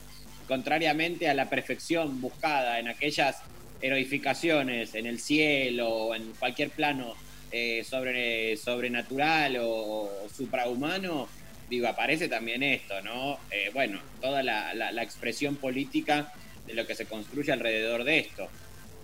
Contrariamente 0.47 1.27
a 1.29 1.33
la 1.33 1.49
perfección 1.49 2.21
buscada 2.21 2.79
en 2.79 2.87
aquellas 2.87 3.37
heroificaciones 3.81 4.95
en 4.95 5.05
el 5.05 5.19
cielo 5.19 5.89
o 5.89 6.15
en 6.15 6.31
cualquier 6.39 6.69
plano 6.69 7.15
eh, 7.51 7.83
sobre, 7.87 8.57
sobrenatural 8.57 9.57
o, 9.57 9.67
o 9.69 10.27
suprahumano, 10.35 11.27
digo, 11.69 11.87
aparece 11.87 12.27
también 12.27 12.63
esto, 12.63 13.01
¿no? 13.01 13.39
Eh, 13.51 13.69
bueno, 13.73 13.99
toda 14.21 14.43
la, 14.43 14.73
la- 14.73 14.91
la 14.91 15.03
expresión 15.03 15.55
política 15.55 16.33
de 16.67 16.73
lo 16.73 16.85
que 16.87 16.95
se 16.95 17.05
construye 17.05 17.51
alrededor 17.51 18.03
de 18.03 18.19
esto. 18.19 18.47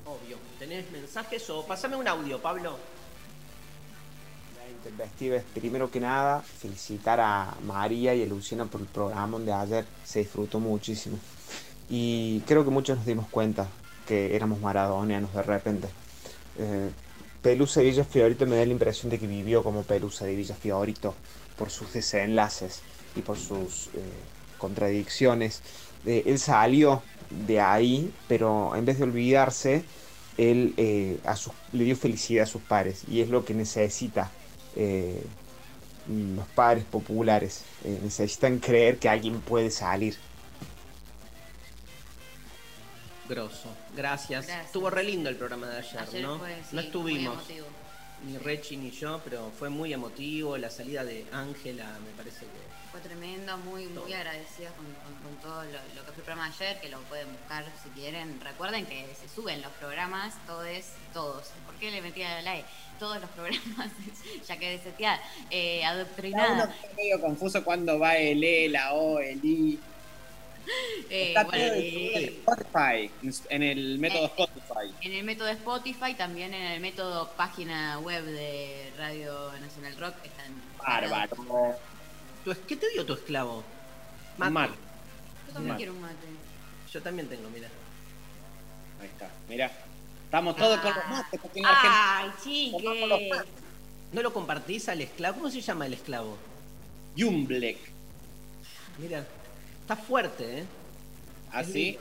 Obvio. 0.10 0.38
¿Tenés 0.58 0.90
mensajes 0.90 1.48
o 1.52 1.64
pasame 1.68 1.96
un 1.96 2.08
audio, 2.08 2.42
Pablo? 2.42 2.78
Primero 5.54 5.92
que 5.92 6.00
nada, 6.00 6.42
felicitar 6.42 7.20
a 7.20 7.56
María 7.64 8.16
y 8.16 8.24
a 8.24 8.26
Luciana 8.26 8.66
por 8.66 8.82
el 8.82 8.88
programa 8.88 9.38
de 9.38 9.54
ayer, 9.54 9.86
se 10.04 10.20
disfrutó 10.20 10.60
muchísimo. 10.60 11.20
Y 11.92 12.40
creo 12.48 12.64
que 12.66 12.72
muchos 12.72 12.98
nos 12.98 13.06
dimos 13.06 13.28
cuenta 13.28 13.68
que 14.08 14.36
éramos 14.36 14.60
maradonianos 14.60 15.32
de 15.32 15.44
repente. 15.44 15.88
Eh, 16.58 16.90
Pelusa 17.44 17.82
de 17.82 17.88
Villa 17.88 18.04
Fiorito 18.04 18.48
me 18.48 18.56
da 18.56 18.66
la 18.66 18.72
impresión 18.72 19.12
de 19.12 19.20
que 19.20 19.28
vivió 19.28 19.62
como 19.62 19.84
Pelusa 19.84 20.26
de 20.26 20.36
Villa 20.36 20.56
Fiorito 20.56 21.14
por 21.56 21.70
sus 21.70 21.94
desenlaces 21.94 22.82
y 23.16 23.22
por 23.22 23.38
sus 23.38 23.88
eh, 23.88 24.02
contradicciones. 24.58 25.62
Eh, 26.06 26.24
él 26.26 26.40
salió 26.40 27.04
de 27.30 27.60
ahí, 27.62 28.12
pero 28.28 28.76
en 28.76 28.86
vez 28.86 28.98
de 28.98 29.04
olvidarse, 29.04 29.84
él 30.38 30.74
eh, 30.78 31.20
a 31.26 31.36
sus- 31.36 31.54
le 31.74 31.84
dio 31.84 31.96
felicidad 31.96 32.44
a 32.44 32.48
sus 32.48 32.62
pares 32.62 33.04
y 33.10 33.22
es 33.22 33.30
lo 33.30 33.44
que 33.46 33.54
necesita 33.54 34.32
eh, 34.76 35.22
los 36.08 36.48
padres 36.48 36.86
populares. 36.86 37.64
Eh, 37.84 38.00
necesitan 38.04 38.60
creer 38.60 38.98
que 39.00 39.10
alguien 39.10 39.42
puede 39.42 39.70
salir. 39.72 40.18
Grosso. 43.28 43.70
Gracias. 43.96 44.48
Gracias. 44.48 44.66
Estuvo 44.66 44.90
re 44.90 45.04
lindo 45.04 45.30
el 45.30 45.36
programa 45.36 45.68
de 45.68 45.78
ayer, 45.78 46.00
Ayer 46.00 46.22
¿no? 46.24 46.40
fue, 46.40 46.56
sí, 46.68 46.76
no 46.76 46.82
estuvimos. 46.82 47.44
Ni 48.26 48.38
Rechi 48.38 48.76
ni 48.76 48.92
yo, 48.92 49.22
pero 49.24 49.52
fue 49.58 49.70
muy 49.70 49.94
emotivo. 49.94 50.58
La 50.58 50.70
salida 50.70 51.04
de 51.04 51.26
Ángela 51.32 51.86
me 52.04 52.12
parece 52.18 52.40
que. 52.42 52.79
Fue 53.00 53.08
tremendo, 53.08 53.58
muy, 53.60 53.86
muy 53.86 54.12
agradecidos 54.12 54.74
con, 54.74 54.86
con- 54.86 55.24
con 55.24 55.36
todo 55.42 55.64
lo, 55.64 55.72
lo 55.72 56.06
que 56.06 56.12
fue 56.12 56.16
el 56.18 56.24
programa 56.24 56.50
de 56.50 56.66
ayer, 56.66 56.82
que 56.82 56.90
lo 56.90 57.00
pueden 57.04 57.32
buscar 57.32 57.64
si 57.82 57.90
quieren. 57.92 58.42
Recuerden 58.42 58.86
que 58.88 59.08
se 59.16 59.30
suben 59.34 59.62
los 59.62 59.72
programas, 59.74 60.34
todos, 60.46 60.68
todos. 61.14 61.48
¿Por 61.66 61.76
qué 61.76 61.92
le 61.92 62.02
metía 62.02 62.42
la 62.42 62.58
E? 62.58 62.66
Todos 63.00 63.22
los 63.22 63.30
programas, 63.30 63.90
ya 64.48 64.58
que 64.58 64.72
deseteada, 64.72 65.22
eh, 65.50 65.80
Cada 65.82 65.94
uno 65.94 66.02
adoctrinada. 66.02 66.64
está 66.66 66.96
medio 66.98 67.22
confuso 67.22 67.64
cuando 67.64 67.98
va 68.00 68.18
el 68.18 68.44
E, 68.44 68.68
la 68.68 68.94
O, 68.94 69.20
el 69.20 69.44
I. 69.46 69.80
Eh, 71.10 71.30
Está 71.30 71.46
bueno, 71.46 71.66
todo 71.66 71.74
eh, 71.82 72.12
en 72.16 72.24
Spotify, 72.46 73.12
en 73.50 73.64
el 73.64 73.98
método 73.98 74.26
Eh, 74.26 74.26
Spotify. 74.28 74.94
En 75.02 75.14
el 75.14 75.24
método 75.24 75.48
Spotify, 75.50 76.14
también 76.16 76.54
en 76.54 76.62
el 76.74 76.80
método 76.80 77.32
página 77.32 77.98
web 78.00 78.24
de 78.24 78.92
Radio 78.98 79.52
Nacional 79.62 79.98
Rock 79.98 80.14
están. 80.24 80.54
Bárbaro. 80.78 81.80
¿Tu 82.50 82.54
es- 82.54 82.60
¿Qué 82.68 82.76
te 82.78 82.90
dio 82.90 83.06
tu 83.06 83.14
esclavo? 83.14 83.64
Mate. 84.40 84.52
Mate. 84.52 84.74
Yo 85.46 85.54
también 85.54 85.76
quiero 85.78 85.94
un 85.94 86.02
mate. 86.02 86.28
Yo 86.92 87.02
también 87.04 87.28
tengo, 87.30 87.48
mira. 87.52 87.68
Ahí 89.00 89.08
está, 89.08 89.30
mirá. 89.48 89.72
Estamos 90.26 90.56
todos 90.56 90.80
con 90.80 90.96
los 90.96 91.08
mates, 91.10 91.40
porque 91.40 91.60
en 91.60 91.66
Ay, 91.68 92.32
chique. 92.44 93.30
¿No 94.14 94.24
lo 94.24 94.34
compartís 94.34 94.90
al 94.90 95.00
esclavo? 95.02 95.38
¿Cómo 95.38 95.52
se 95.52 95.62
llama 95.62 95.86
el 95.86 95.94
esclavo? 95.94 96.40
Jumblek. 97.16 97.78
Mira, 98.98 99.28
está 99.82 99.96
fuerte, 99.96 100.62
¿eh? 100.62 100.66
¿Así? 101.52 102.00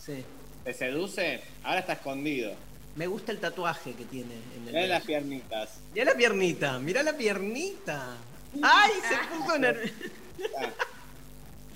Sí. 0.00 0.24
¿Te 0.62 0.74
seduce? 0.74 1.42
Ahora 1.64 1.80
está 1.80 1.94
escondido. 1.94 2.54
Me 2.94 3.08
gusta 3.08 3.32
el 3.32 3.40
tatuaje 3.40 3.94
que 3.94 4.04
tiene 4.04 4.34
en 4.56 4.68
el 4.68 4.74
Mirá 4.74 4.86
las 4.86 5.04
piernitas. 5.04 5.80
Mirá 5.92 6.04
la 6.12 6.16
piernita, 6.16 6.78
mirá 6.78 7.02
la 7.02 7.16
piernita. 7.16 8.16
¡Ay, 8.62 8.90
se 9.08 9.36
puso 9.36 9.58
nervioso! 9.58 9.94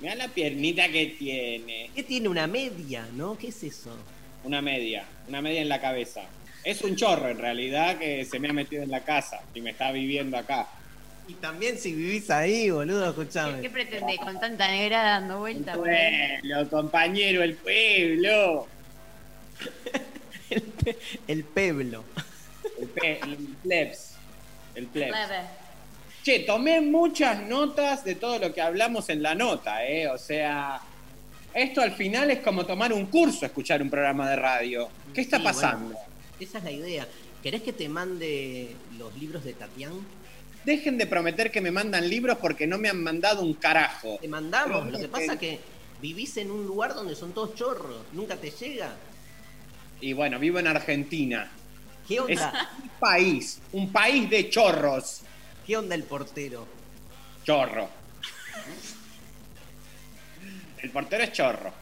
Mirá 0.01 0.15
la 0.17 0.29
piernita 0.29 0.89
que 0.89 1.07
tiene. 1.19 1.91
¿Qué 1.95 2.03
tiene? 2.03 2.29
Una 2.29 2.47
media, 2.47 3.07
¿no? 3.15 3.39
¿Qué 3.39 3.49
es 3.49 3.63
eso? 3.63 3.97
Una 4.45 4.61
media, 4.61 5.05
una 5.29 5.41
media 5.41 5.61
en 5.63 5.69
la 5.69 5.81
cabeza. 5.81 6.23
Es 6.65 6.83
un 6.83 6.97
chorro 6.97 7.29
en 7.29 7.39
realidad 7.39 7.99
que 7.99 8.25
se 8.25 8.39
me 8.41 8.49
ha 8.49 8.53
metido 8.53 8.83
en 8.83 8.91
la 8.91 9.01
casa 9.05 9.41
y 9.55 9.61
me 9.61 9.71
está 9.71 9.93
viviendo 9.93 10.37
acá. 10.37 10.67
Y 11.29 11.35
también 11.35 11.79
si 11.79 11.93
vivís 11.95 12.31
ahí, 12.31 12.69
boludo, 12.71 13.15
¿Qué, 13.15 13.21
escuchame. 13.23 13.61
qué 13.61 13.71
pretende 13.71 14.17
con 14.19 14.41
tanta 14.41 14.69
negra 14.69 15.03
dando 15.05 15.39
vuelta? 15.39 15.75
por 15.75 15.89
ahí? 15.89 16.41
Pueblo, 16.41 16.69
compañero, 16.71 17.43
el 17.45 17.55
pueblo. 17.55 18.67
El 21.29 21.45
pueblo. 21.45 22.05
El, 22.79 22.89
pe- 22.89 23.21
el 23.23 23.37
plebs. 23.63 24.15
El 24.75 24.87
plebs. 24.89 25.17
Che, 26.23 26.41
tomé 26.41 26.81
muchas 26.81 27.43
notas 27.49 28.05
de 28.05 28.15
todo 28.15 28.39
lo 28.39 28.55
que 28.55 28.61
hablamos 28.61 29.09
en 29.09 29.23
la 29.23 29.35
nota, 29.35 29.85
¿eh? 29.85 30.07
O 30.09 30.19
sea, 30.19 30.81
esto 31.53 31.81
al 31.81 31.93
final 31.93 32.31
es 32.31 32.39
como 32.41 32.65
tomar 32.65 32.93
un 32.93 33.07
curso, 33.07 33.45
escuchar 33.45 33.83
un 33.83 33.91
programa 33.91 34.31
de 34.31 34.37
radio. 34.37 34.89
¿Qué 35.13 35.21
está 35.23 35.39
Sí, 35.39 35.43
pasando? 35.45 35.87
bueno, 35.87 36.01
esa 36.39 36.59
es 36.59 36.65
la 36.65 36.71
idea. 36.71 37.09
¿Querés 37.43 37.63
que 37.63 37.73
te 37.73 37.89
mande 37.89 38.77
los 38.99 39.13
libros 39.19 39.43
de 39.43 39.53
Tatián? 39.55 39.95
Dejen 40.65 40.97
de 40.97 41.07
prometer 41.09 41.51
que 41.51 41.61
me 41.61 41.73
mandan 41.73 42.09
libros 42.09 42.39
porque 42.41 42.69
no 42.69 42.79
me 42.79 42.89
han 42.89 43.03
mandado 43.03 43.43
un 43.43 43.55
carajo. 43.55 44.19
Te 44.21 44.29
mandamos. 44.29 44.83
Pero 44.85 44.93
Lo 44.93 44.99
que 45.01 45.09
pasa 45.09 45.33
es 45.33 45.39
que 45.41 45.59
vivís 46.01 46.37
en 46.37 46.53
un 46.53 46.65
lugar 46.67 46.95
donde 46.95 47.17
son 47.17 47.33
todos 47.33 47.57
chorros. 47.57 47.97
Nunca 48.13 48.37
te 48.37 48.53
llega. 48.53 48.95
Y 50.01 50.13
bueno, 50.13 50.39
vivo 50.39 50.61
en 50.61 50.69
Argentina. 50.69 51.51
¿Qué 52.07 52.15
Es 52.29 52.39
onda? 52.41 52.71
un 52.81 52.89
país, 53.01 53.61
un 53.73 53.91
país 53.91 54.31
de 54.31 54.49
chorros. 54.49 55.23
¿Qué 55.67 55.77
onda 55.77 55.95
el 55.95 56.03
portero? 56.03 56.67
Chorro. 57.45 57.89
El 60.83 60.91
portero 60.91 61.23
es 61.23 61.33
chorro. 61.33 61.73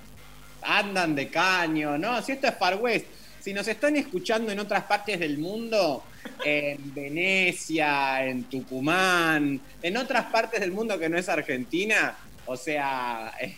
Andan 0.62 1.14
de 1.14 1.28
caño, 1.28 1.96
¿no? 1.96 2.20
Si 2.22 2.32
esto 2.32 2.48
es 2.48 2.58
Far 2.58 2.76
West. 2.76 3.06
Si 3.40 3.54
nos 3.54 3.66
están 3.68 3.96
escuchando 3.96 4.52
en 4.52 4.58
otras 4.58 4.84
partes 4.84 5.18
del 5.18 5.38
mundo, 5.38 6.04
en 6.44 6.94
Venecia, 6.94 8.26
en 8.26 8.44
Tucumán, 8.44 9.58
en 9.82 9.96
otras 9.96 10.26
partes 10.26 10.60
del 10.60 10.72
mundo 10.72 10.98
que 10.98 11.08
no 11.08 11.16
es 11.16 11.30
Argentina, 11.30 12.14
o 12.44 12.56
sea, 12.58 13.32
eh, 13.40 13.56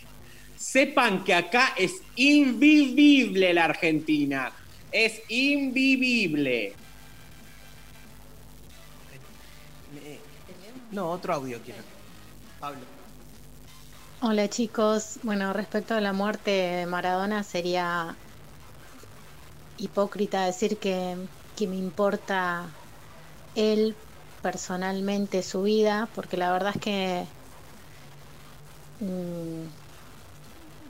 sepan 0.56 1.24
que 1.24 1.34
acá 1.34 1.74
es 1.76 1.94
invivible 2.14 3.52
la 3.52 3.64
Argentina. 3.64 4.52
Es 4.92 5.22
invivible. 5.28 6.74
No, 10.92 11.10
otro 11.10 11.34
audio 11.34 11.60
quiero. 11.62 11.82
Pablo. 12.58 12.86
Hola 14.20 14.48
chicos, 14.48 15.18
bueno, 15.22 15.52
respecto 15.52 15.94
a 15.94 16.00
la 16.00 16.12
muerte 16.12 16.50
de 16.50 16.86
Maradona 16.86 17.42
sería 17.42 18.16
hipócrita 19.76 20.46
decir 20.46 20.78
que, 20.78 21.16
que 21.54 21.66
me 21.66 21.76
importa 21.76 22.82
él 23.54 23.96
personalmente 24.42 25.42
su 25.42 25.62
vida, 25.62 26.10
porque 26.14 26.36
la 26.36 26.52
verdad 26.52 26.72
es 26.76 26.80
que 26.82 27.36
mm, 29.00 29.66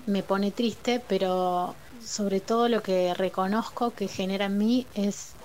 me 0.07 0.23
pone 0.23 0.53
triste, 0.53 1.01
pero 1.01 1.83
sobre 1.99 2.41
todo 2.41 2.69
lo 2.69 2.83
que 2.83 3.15
reconozco 3.15 3.95
que 3.95 4.09
genera 4.09 4.47
en 4.47 4.59
mí 4.59 4.91
es 4.95 5.42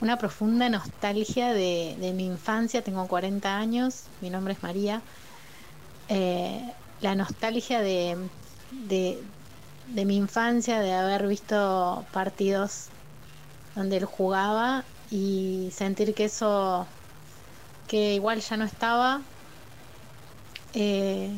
una 0.00 0.18
profunda 0.18 0.68
nostalgia 0.68 1.52
de, 1.52 2.12
mi 2.14 2.26
infancia, 2.26 2.82
tengo 2.82 3.06
40 3.06 3.56
años, 3.56 4.04
mi 4.20 4.30
nombre 4.30 4.52
es 4.52 4.62
María, 4.62 5.00
eh, 6.08 6.72
la 7.00 7.14
nostalgia 7.14 7.80
de, 7.80 8.16
de, 8.88 10.04
mi 10.04 10.16
infancia, 10.16 10.80
de 10.80 10.92
haber 10.92 11.26
visto 11.26 12.04
partidos 12.12 12.88
donde 13.74 13.98
él 13.98 14.04
jugaba 14.04 14.84
y 15.10 15.70
sentir 15.72 16.14
que 16.14 16.26
eso, 16.26 16.86
que 17.88 18.14
igual 18.14 18.40
ya 18.40 18.56
no 18.56 18.64
estaba, 18.64 19.22
eh, 20.74 21.30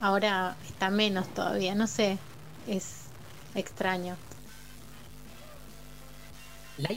ahora 0.00 0.56
está 0.66 0.90
menos 0.90 1.26
todavía, 1.34 1.74
no 1.74 1.86
sé, 1.86 2.18
es 2.68 3.04
extraño. 3.54 4.16
La, 6.76 6.90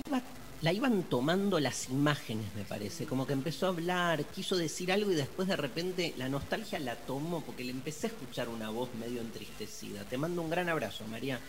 la 0.62 0.74
iban 0.74 1.04
tomando 1.04 1.60
las 1.60 1.90
imágenes, 1.90 2.46
me 2.56 2.64
parece. 2.64 3.06
Como 3.06 3.28
que 3.28 3.34
empezó 3.34 3.68
a 3.68 3.70
hablar, 3.70 4.26
quiso 4.26 4.56
decir 4.58 4.92
algo 4.92 5.12
y 5.12 5.16
después 5.16 5.48
de 5.48 5.56
repente 5.56 6.14
la 6.18 6.30
nostalgia 6.30 6.80
la 6.80 6.96
tomó 6.96 7.42
porque 7.42 7.64
le 7.64 7.72
empecé 7.72 8.08
a 8.08 8.10
escuchar 8.10 8.50
una 8.50 8.70
voz 8.70 8.90
medio 8.96 9.22
entristecida. 9.22 10.04
Te 10.04 10.18
mando 10.18 10.42
un 10.42 10.50
gran 10.50 10.68
abrazo, 10.70 11.06
María. 11.08 11.40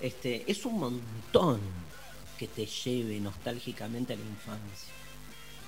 Este, 0.00 0.50
es 0.50 0.64
un 0.66 0.78
montón 0.78 1.60
que 2.38 2.46
te 2.46 2.66
lleve 2.66 3.18
nostálgicamente 3.20 4.12
a 4.12 4.16
la 4.16 4.22
infancia. 4.22 4.92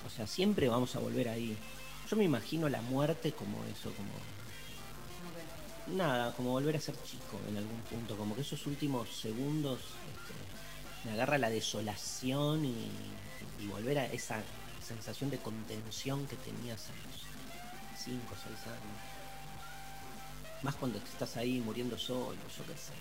O 0.05 0.09
sea, 0.09 0.27
siempre 0.27 0.69
vamos 0.69 0.95
a 0.95 0.99
volver 0.99 1.29
ahí. 1.29 1.57
Yo 2.09 2.15
me 2.17 2.23
imagino 2.23 2.69
la 2.69 2.81
muerte 2.81 3.31
como 3.31 3.63
eso, 3.65 3.91
como 3.93 4.11
nada, 5.97 6.33
como 6.35 6.51
volver 6.51 6.77
a 6.77 6.79
ser 6.79 6.95
chico 7.03 7.39
en 7.49 7.57
algún 7.57 7.79
punto, 7.81 8.15
como 8.15 8.35
que 8.35 8.41
esos 8.41 8.65
últimos 8.67 9.09
segundos 9.09 9.79
me 11.05 11.11
agarra 11.11 11.37
la 11.37 11.49
desolación 11.49 12.65
y, 12.65 12.91
y 13.59 13.67
volver 13.67 13.99
a 13.99 14.05
esa 14.05 14.41
sensación 14.85 15.29
de 15.29 15.37
contención 15.37 16.27
que 16.27 16.35
tenías 16.37 16.89
a 16.89 17.07
los 17.07 17.21
5 18.03 18.21
o 18.31 18.35
6 18.35 18.67
años. 18.67 19.11
Más 20.63 20.75
cuando 20.75 20.99
te 20.99 21.09
estás 21.09 21.37
ahí 21.37 21.59
muriendo 21.59 21.97
solo, 21.97 22.33
yo 22.33 22.65
qué 22.65 22.77
sé. 22.77 22.93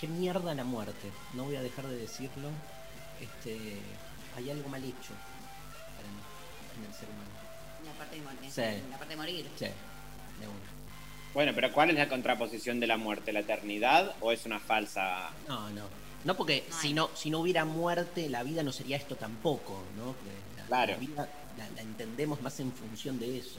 Qué 0.00 0.08
mierda 0.08 0.54
la 0.54 0.64
muerte. 0.64 1.10
No 1.34 1.44
voy 1.44 1.56
a 1.56 1.62
dejar 1.62 1.86
de 1.86 1.96
decirlo. 1.96 2.50
Este, 3.20 3.78
hay 4.36 4.50
algo 4.50 4.68
mal 4.68 4.82
hecho 4.82 5.14
para 5.96 6.08
mí 6.08 6.20
en 6.78 6.84
el 6.84 6.94
ser 6.94 7.08
humano. 7.08 7.30
La 7.84 7.92
parte 7.92 8.16
de 8.16 8.22
morir. 8.22 8.50
Sí. 8.50 8.90
La 8.90 8.98
parte 8.98 9.14
de 9.14 9.16
morir. 9.16 9.50
Sí, 9.56 9.66
de 9.66 10.48
una. 10.48 10.82
Bueno, 11.34 11.52
pero 11.54 11.72
¿cuál 11.72 11.90
es 11.90 11.96
la 11.96 12.08
contraposición 12.08 12.78
de 12.78 12.86
la 12.86 12.98
muerte? 12.98 13.32
¿La 13.32 13.40
eternidad 13.40 14.14
o 14.20 14.32
es 14.32 14.44
una 14.44 14.58
falsa? 14.58 15.30
No, 15.48 15.70
no. 15.70 15.84
No 16.24 16.36
porque 16.36 16.64
si 16.80 16.92
no 16.94 17.10
si 17.14 17.30
no 17.30 17.40
hubiera 17.40 17.64
muerte, 17.64 18.28
la 18.28 18.42
vida 18.42 18.62
no 18.62 18.72
sería 18.72 18.96
esto 18.96 19.16
tampoco, 19.16 19.82
¿no? 19.96 20.14
La, 20.56 20.66
Claro. 20.66 20.92
la 20.92 20.98
vida 20.98 21.28
la, 21.58 21.68
la 21.70 21.82
entendemos 21.82 22.40
más 22.42 22.58
en 22.60 22.72
función 22.72 23.18
de 23.18 23.38
eso. 23.38 23.58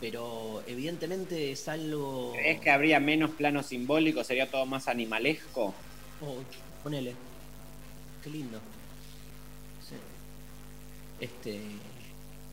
Pero 0.00 0.62
evidentemente 0.66 1.52
es 1.52 1.68
algo. 1.68 2.32
¿Crees 2.34 2.60
que 2.60 2.70
habría 2.70 2.98
menos 3.00 3.30
plano 3.30 3.62
simbólico? 3.62 4.22
¿Sería 4.24 4.50
todo 4.50 4.66
más 4.66 4.88
animalesco? 4.88 5.72
Oh, 6.20 6.36
ponele. 6.82 7.14
Qué 8.22 8.30
lindo. 8.30 8.58
Sí. 9.88 9.94
Este. 11.20 11.60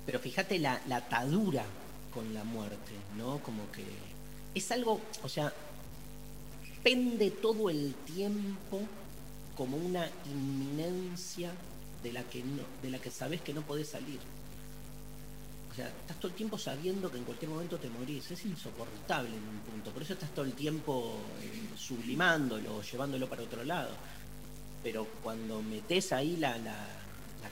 Pero 0.06 0.20
fíjate 0.20 0.60
la, 0.60 0.80
la 0.88 0.98
atadura 0.98 1.66
con 2.14 2.34
la 2.34 2.44
muerte, 2.44 2.92
¿no? 3.18 3.40
Como 3.40 3.70
que. 3.72 3.84
Es 4.56 4.72
algo. 4.72 5.02
O 5.24 5.30
sea. 5.30 5.52
Pende 6.84 7.30
todo 7.32 7.70
el 7.70 7.94
tiempo 8.06 8.80
como 9.60 9.76
una 9.76 10.10
inminencia 10.26 11.52
de 12.02 12.14
la 12.14 12.24
que 12.24 12.42
no, 12.42 12.64
de 12.82 12.90
la 12.90 12.98
que 12.98 13.12
sabes 13.12 13.42
que 13.42 13.54
no 13.54 13.62
podés 13.62 13.90
salir. 13.90 14.18
O 15.70 15.76
sea, 15.76 15.90
estás 15.90 16.16
todo 16.16 16.30
el 16.30 16.34
tiempo 16.34 16.58
sabiendo 16.58 17.12
que 17.12 17.18
en 17.18 17.26
cualquier 17.26 17.52
momento 17.52 17.78
te 17.78 17.90
morís. 17.90 18.32
Es 18.32 18.46
insoportable 18.46 19.36
en 19.36 19.44
un 19.44 19.60
punto. 19.70 19.92
Por 19.92 20.02
eso 20.02 20.14
estás 20.14 20.34
todo 20.34 20.46
el 20.46 20.54
tiempo 20.54 21.14
eh, 21.42 21.78
sublimándolo, 21.78 22.82
llevándolo 22.82 23.28
para 23.28 23.44
otro 23.44 23.66
lado. 23.66 23.90
Pero 24.82 25.06
cuando 25.22 25.62
metes 25.62 26.14
ahí 26.14 26.38
la, 26.38 26.58
la, 26.58 26.78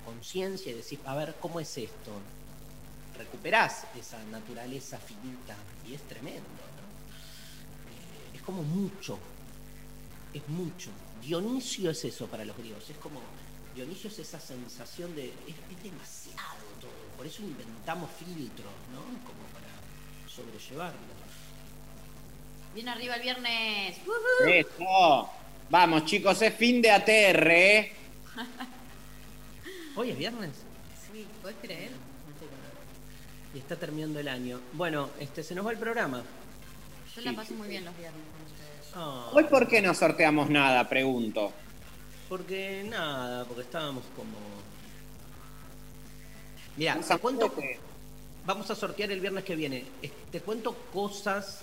conciencia 0.06 0.72
y 0.72 0.76
decís, 0.76 1.00
a 1.04 1.14
ver, 1.14 1.36
¿cómo 1.42 1.60
es 1.60 1.78
esto? 1.78 2.12
Recuperás 3.18 3.84
esa 4.00 4.24
naturaleza 4.32 4.98
finita 4.98 5.58
y 5.86 5.94
es 5.94 6.02
tremendo. 6.04 6.40
¿no? 6.40 6.88
Eh, 7.92 8.38
es 8.38 8.42
como 8.44 8.64
mucho. 8.64 9.20
Es 10.34 10.48
mucho. 10.50 10.90
Dionisio 11.22 11.92
es 11.92 12.04
eso 12.06 12.28
para 12.28 12.46
los 12.46 12.58
griegos. 12.58 12.90
Es 12.90 12.98
como. 12.98 13.22
Dionisio 13.76 14.10
es 14.10 14.20
esa 14.20 14.40
sensación 14.40 15.16
de. 15.16 15.26
Es, 15.26 15.56
es 15.72 15.84
demasiado 15.84 16.66
todo. 16.82 16.92
Por 17.16 17.26
eso 17.26 17.42
inventamos 17.42 18.10
filtros, 18.18 18.72
¿no? 18.94 19.02
Como 19.26 19.44
para 19.54 19.68
sobrellevarlo. 20.30 21.18
Bien 22.74 22.90
arriba 22.90 23.16
el 23.16 23.22
viernes. 23.22 23.98
¡Woohoo! 24.06 24.48
¡Eso! 24.48 25.30
Vamos, 25.70 26.06
chicos, 26.06 26.42
es 26.42 26.54
fin 26.54 26.82
de 26.82 26.92
ATR, 26.92 27.52
¿eh? 27.52 27.92
Hoy 29.96 30.12
es 30.12 30.18
viernes. 30.18 30.52
Sí, 31.12 31.26
¿puedes 31.42 31.58
creer? 31.60 31.92
Y 33.54 33.60
está 33.60 33.76
terminando 33.76 34.20
el 34.20 34.28
año. 34.28 34.62
Bueno, 34.74 35.10
este 35.20 35.44
se 35.44 35.56
nos 35.56 35.66
va 35.66 35.72
el 35.72 35.80
programa. 35.80 36.24
Yo 37.16 37.22
la 37.22 37.34
paso 37.34 37.54
muy 37.56 37.68
bien 37.68 37.84
los 37.84 37.98
viernes 37.98 38.37
Ah, 39.00 39.30
¿Hoy 39.32 39.44
por 39.44 39.68
qué 39.68 39.80
no 39.82 39.94
sorteamos 39.94 40.50
nada? 40.50 40.90
Pregunto. 40.90 41.52
Porque 42.28 42.84
nada, 42.90 43.46
porque 43.46 43.62
estábamos 43.62 44.04
como. 44.16 44.36
Mira, 46.76 47.00
te 47.00 47.18
cuento. 47.20 47.54
Vamos 48.46 48.72
a 48.72 48.76
sortear 48.76 49.12
el 49.12 49.20
viernes 49.20 49.44
que 49.44 49.56
viene. 49.56 49.86
Te 50.32 50.42
cuento 50.42 50.74
cosas, 50.94 51.62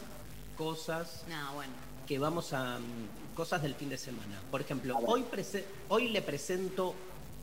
cosas 0.56 1.24
No, 1.28 1.54
bueno. 1.54 1.72
que 2.06 2.18
vamos 2.18 2.52
a. 2.52 2.78
mm, 2.78 3.34
cosas 3.34 3.62
del 3.62 3.74
fin 3.74 3.88
de 3.88 3.98
semana. 3.98 4.40
Por 4.50 4.60
ejemplo, 4.60 4.96
hoy, 5.04 5.24
prese- 5.30 5.64
hoy 5.88 6.08
le 6.10 6.22
presento 6.22 6.94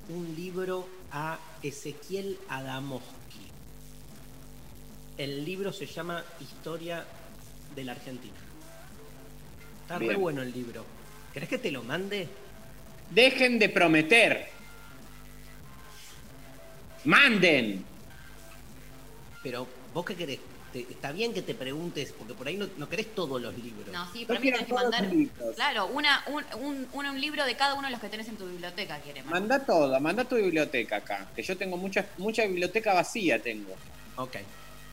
un 0.10 0.34
libro 0.36 0.88
a 1.12 1.38
Ezequiel 1.62 2.40
Adamowski. 2.48 3.42
El 5.18 5.44
libro 5.44 5.74
se 5.74 5.86
llama 5.86 6.24
Historia 6.40 7.06
de 7.76 7.84
la 7.84 7.92
Argentina. 7.92 8.34
Está 9.92 10.00
re 10.00 10.08
Bien. 10.08 10.22
bueno 10.22 10.42
el 10.42 10.54
libro. 10.54 10.86
¿Querés 11.34 11.50
que 11.50 11.58
te 11.58 11.70
lo 11.70 11.84
mande? 11.84 12.26
Dejen 13.10 13.60
de 13.60 13.68
prometer. 13.68 14.48
Manden. 17.04 17.84
Pero, 19.44 19.68
¿vos 19.94 20.06
qué 20.06 20.16
querés? 20.16 20.40
Te- 20.72 20.88
está 20.90 21.12
bien 21.12 21.34
que 21.34 21.42
te 21.42 21.54
preguntes, 21.54 22.14
porque 22.18 22.34
por 22.34 22.48
ahí 22.48 22.56
no, 22.56 22.70
no 22.78 22.88
querés 22.88 23.14
todos 23.14 23.42
los 23.42 23.54
libros. 23.58 23.90
No, 23.92 24.10
sí, 24.14 24.24
para 24.24 24.40
mí 24.40 24.50
tenés 24.50 24.66
que 24.66 24.74
mandar. 24.74 25.10
Claro, 25.56 25.88
una, 25.88 26.24
un, 26.28 26.46
un, 26.62 26.88
un, 26.94 27.06
un 27.08 27.20
libro 27.20 27.44
de 27.44 27.56
cada 27.58 27.74
uno 27.74 27.88
de 27.88 27.92
los 27.92 28.00
que 28.00 28.08
tenés 28.08 28.30
en 28.30 28.38
tu 28.38 28.48
biblioteca, 28.48 28.98
quiere. 29.00 29.24
Manda 29.24 29.60
todo, 29.66 30.00
manda 30.00 30.24
tu 30.24 30.38
biblioteca 30.38 30.98
acá. 30.98 31.28
Que 31.36 31.44
yo 31.44 31.58
tengo 31.58 31.76
mucha, 31.76 32.06
mucha 32.18 32.46
biblioteca 32.46 32.94
vacía 32.94 33.42
tengo. 33.44 33.74
Ok. 34.16 34.38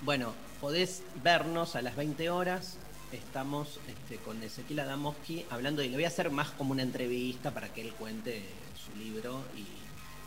Bueno, 0.02 0.34
podés 0.60 1.04
vernos 1.22 1.76
a 1.76 1.82
las 1.82 1.94
20 1.94 2.30
horas. 2.30 2.78
Estamos 3.12 3.80
este, 3.88 4.16
con 4.18 4.42
Ezequiel 4.42 4.80
Adamowski 4.80 5.46
hablando 5.50 5.82
y 5.82 5.88
le 5.88 5.96
voy 5.96 6.04
a 6.04 6.08
hacer 6.08 6.30
más 6.30 6.50
como 6.50 6.72
una 6.72 6.82
entrevista 6.82 7.52
para 7.52 7.72
que 7.72 7.80
él 7.80 7.92
cuente 7.94 8.42
su 8.76 8.98
libro 8.98 9.42
y 9.56 9.64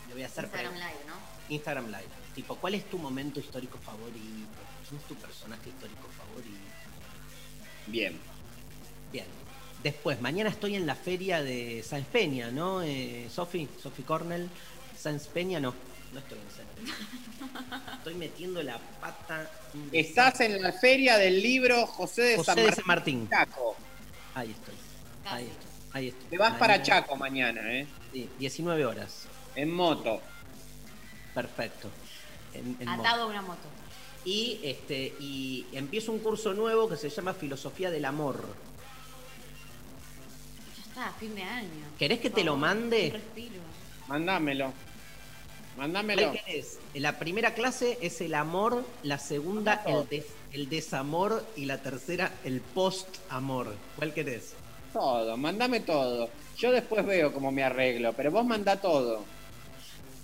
le 0.07 0.13
voy 0.13 0.23
a 0.23 0.25
hacer 0.25 0.45
Instagram 0.45 0.73
Live, 0.73 1.05
¿no? 1.07 1.13
Instagram 1.53 1.85
Live. 1.87 2.07
Tipo, 2.33 2.55
¿cuál 2.55 2.75
es 2.75 2.89
tu 2.89 2.97
momento 2.97 3.39
histórico 3.39 3.77
favorito? 3.77 4.17
¿Quién 4.87 4.99
es 4.99 5.07
tu 5.07 5.15
personaje 5.15 5.69
histórico 5.69 6.07
favorito? 6.17 6.57
Bien. 7.87 8.17
Bien. 9.11 9.25
Después, 9.83 10.21
mañana 10.21 10.49
estoy 10.49 10.75
en 10.75 10.85
la 10.85 10.95
feria 10.95 11.41
de 11.41 11.83
Sáenz 11.83 12.07
Peña, 12.07 12.51
¿no? 12.51 12.81
Eh, 12.81 13.27
Sofi, 13.31 13.67
Sofi 13.81 14.03
Cornell. 14.03 14.49
Sáenz 14.97 15.27
Peña, 15.27 15.59
no. 15.59 15.73
No 16.13 16.19
estoy 16.19 16.37
en. 16.37 17.93
Estoy 17.97 18.13
metiendo 18.15 18.61
la 18.63 18.77
pata. 18.99 19.49
Estás 19.91 20.41
en 20.41 20.61
la 20.61 20.71
feria 20.73 21.17
del 21.17 21.41
libro 21.41 21.85
José 21.87 22.21
de, 22.23 22.37
José 22.37 22.45
San, 22.45 22.55
de 22.57 22.63
Martín, 22.63 22.75
San 22.75 22.87
Martín. 22.87 23.29
Chaco. 23.29 23.75
Ahí 24.35 24.51
estoy. 24.51 24.75
Ahí 25.25 25.45
estoy. 25.45 25.67
Ahí 25.93 26.07
estoy. 26.09 26.25
Te 26.29 26.37
vas 26.37 26.53
para 26.57 26.73
Mañana- 26.77 26.83
Chaco 26.83 27.15
mañana, 27.15 27.61
¿eh? 27.73 27.87
Sí, 28.11 28.29
19 28.39 28.85
horas. 28.85 29.25
En 29.55 29.71
moto. 29.71 30.21
Perfecto. 31.33 31.89
En- 32.53 32.75
en 32.79 32.87
moto. 32.89 33.01
Atado 33.01 33.23
a 33.23 33.25
una 33.27 33.41
moto. 33.41 33.67
Y 34.25 34.59
este 34.63 35.15
y 35.19 35.65
empiezo 35.73 36.11
un 36.11 36.19
curso 36.19 36.53
nuevo 36.53 36.87
que 36.89 36.95
se 36.97 37.09
llama 37.09 37.33
Filosofía 37.33 37.89
del 37.89 38.05
Amor. 38.05 38.45
Ya 40.77 40.83
está, 40.83 41.11
fin 41.19 41.33
de 41.35 41.43
año. 41.43 41.85
¿Querés 41.97 42.19
que 42.19 42.29
te 42.29 42.43
lo 42.43 42.55
mande? 42.57 43.09
respiro. 43.13 43.61
Mándamelo. 44.07 44.73
Mándamelo. 45.81 46.31
La 46.93 47.17
primera 47.17 47.55
clase 47.55 47.97
es 48.03 48.21
el 48.21 48.35
amor, 48.35 48.85
la 49.01 49.17
segunda 49.17 49.81
el, 49.87 50.07
des- 50.07 50.25
el 50.53 50.69
desamor 50.69 51.43
y 51.55 51.65
la 51.65 51.79
tercera 51.81 52.31
el 52.43 52.61
post-amor. 52.61 53.73
¿Cuál 53.95 54.13
querés? 54.13 54.53
Todo, 54.93 55.35
mándame 55.37 55.79
todo. 55.79 56.29
Yo 56.55 56.71
después 56.71 57.03
veo 57.03 57.33
cómo 57.33 57.51
me 57.51 57.63
arreglo, 57.63 58.13
pero 58.13 58.29
vos 58.29 58.45
manda 58.45 58.75
todo. 58.79 59.23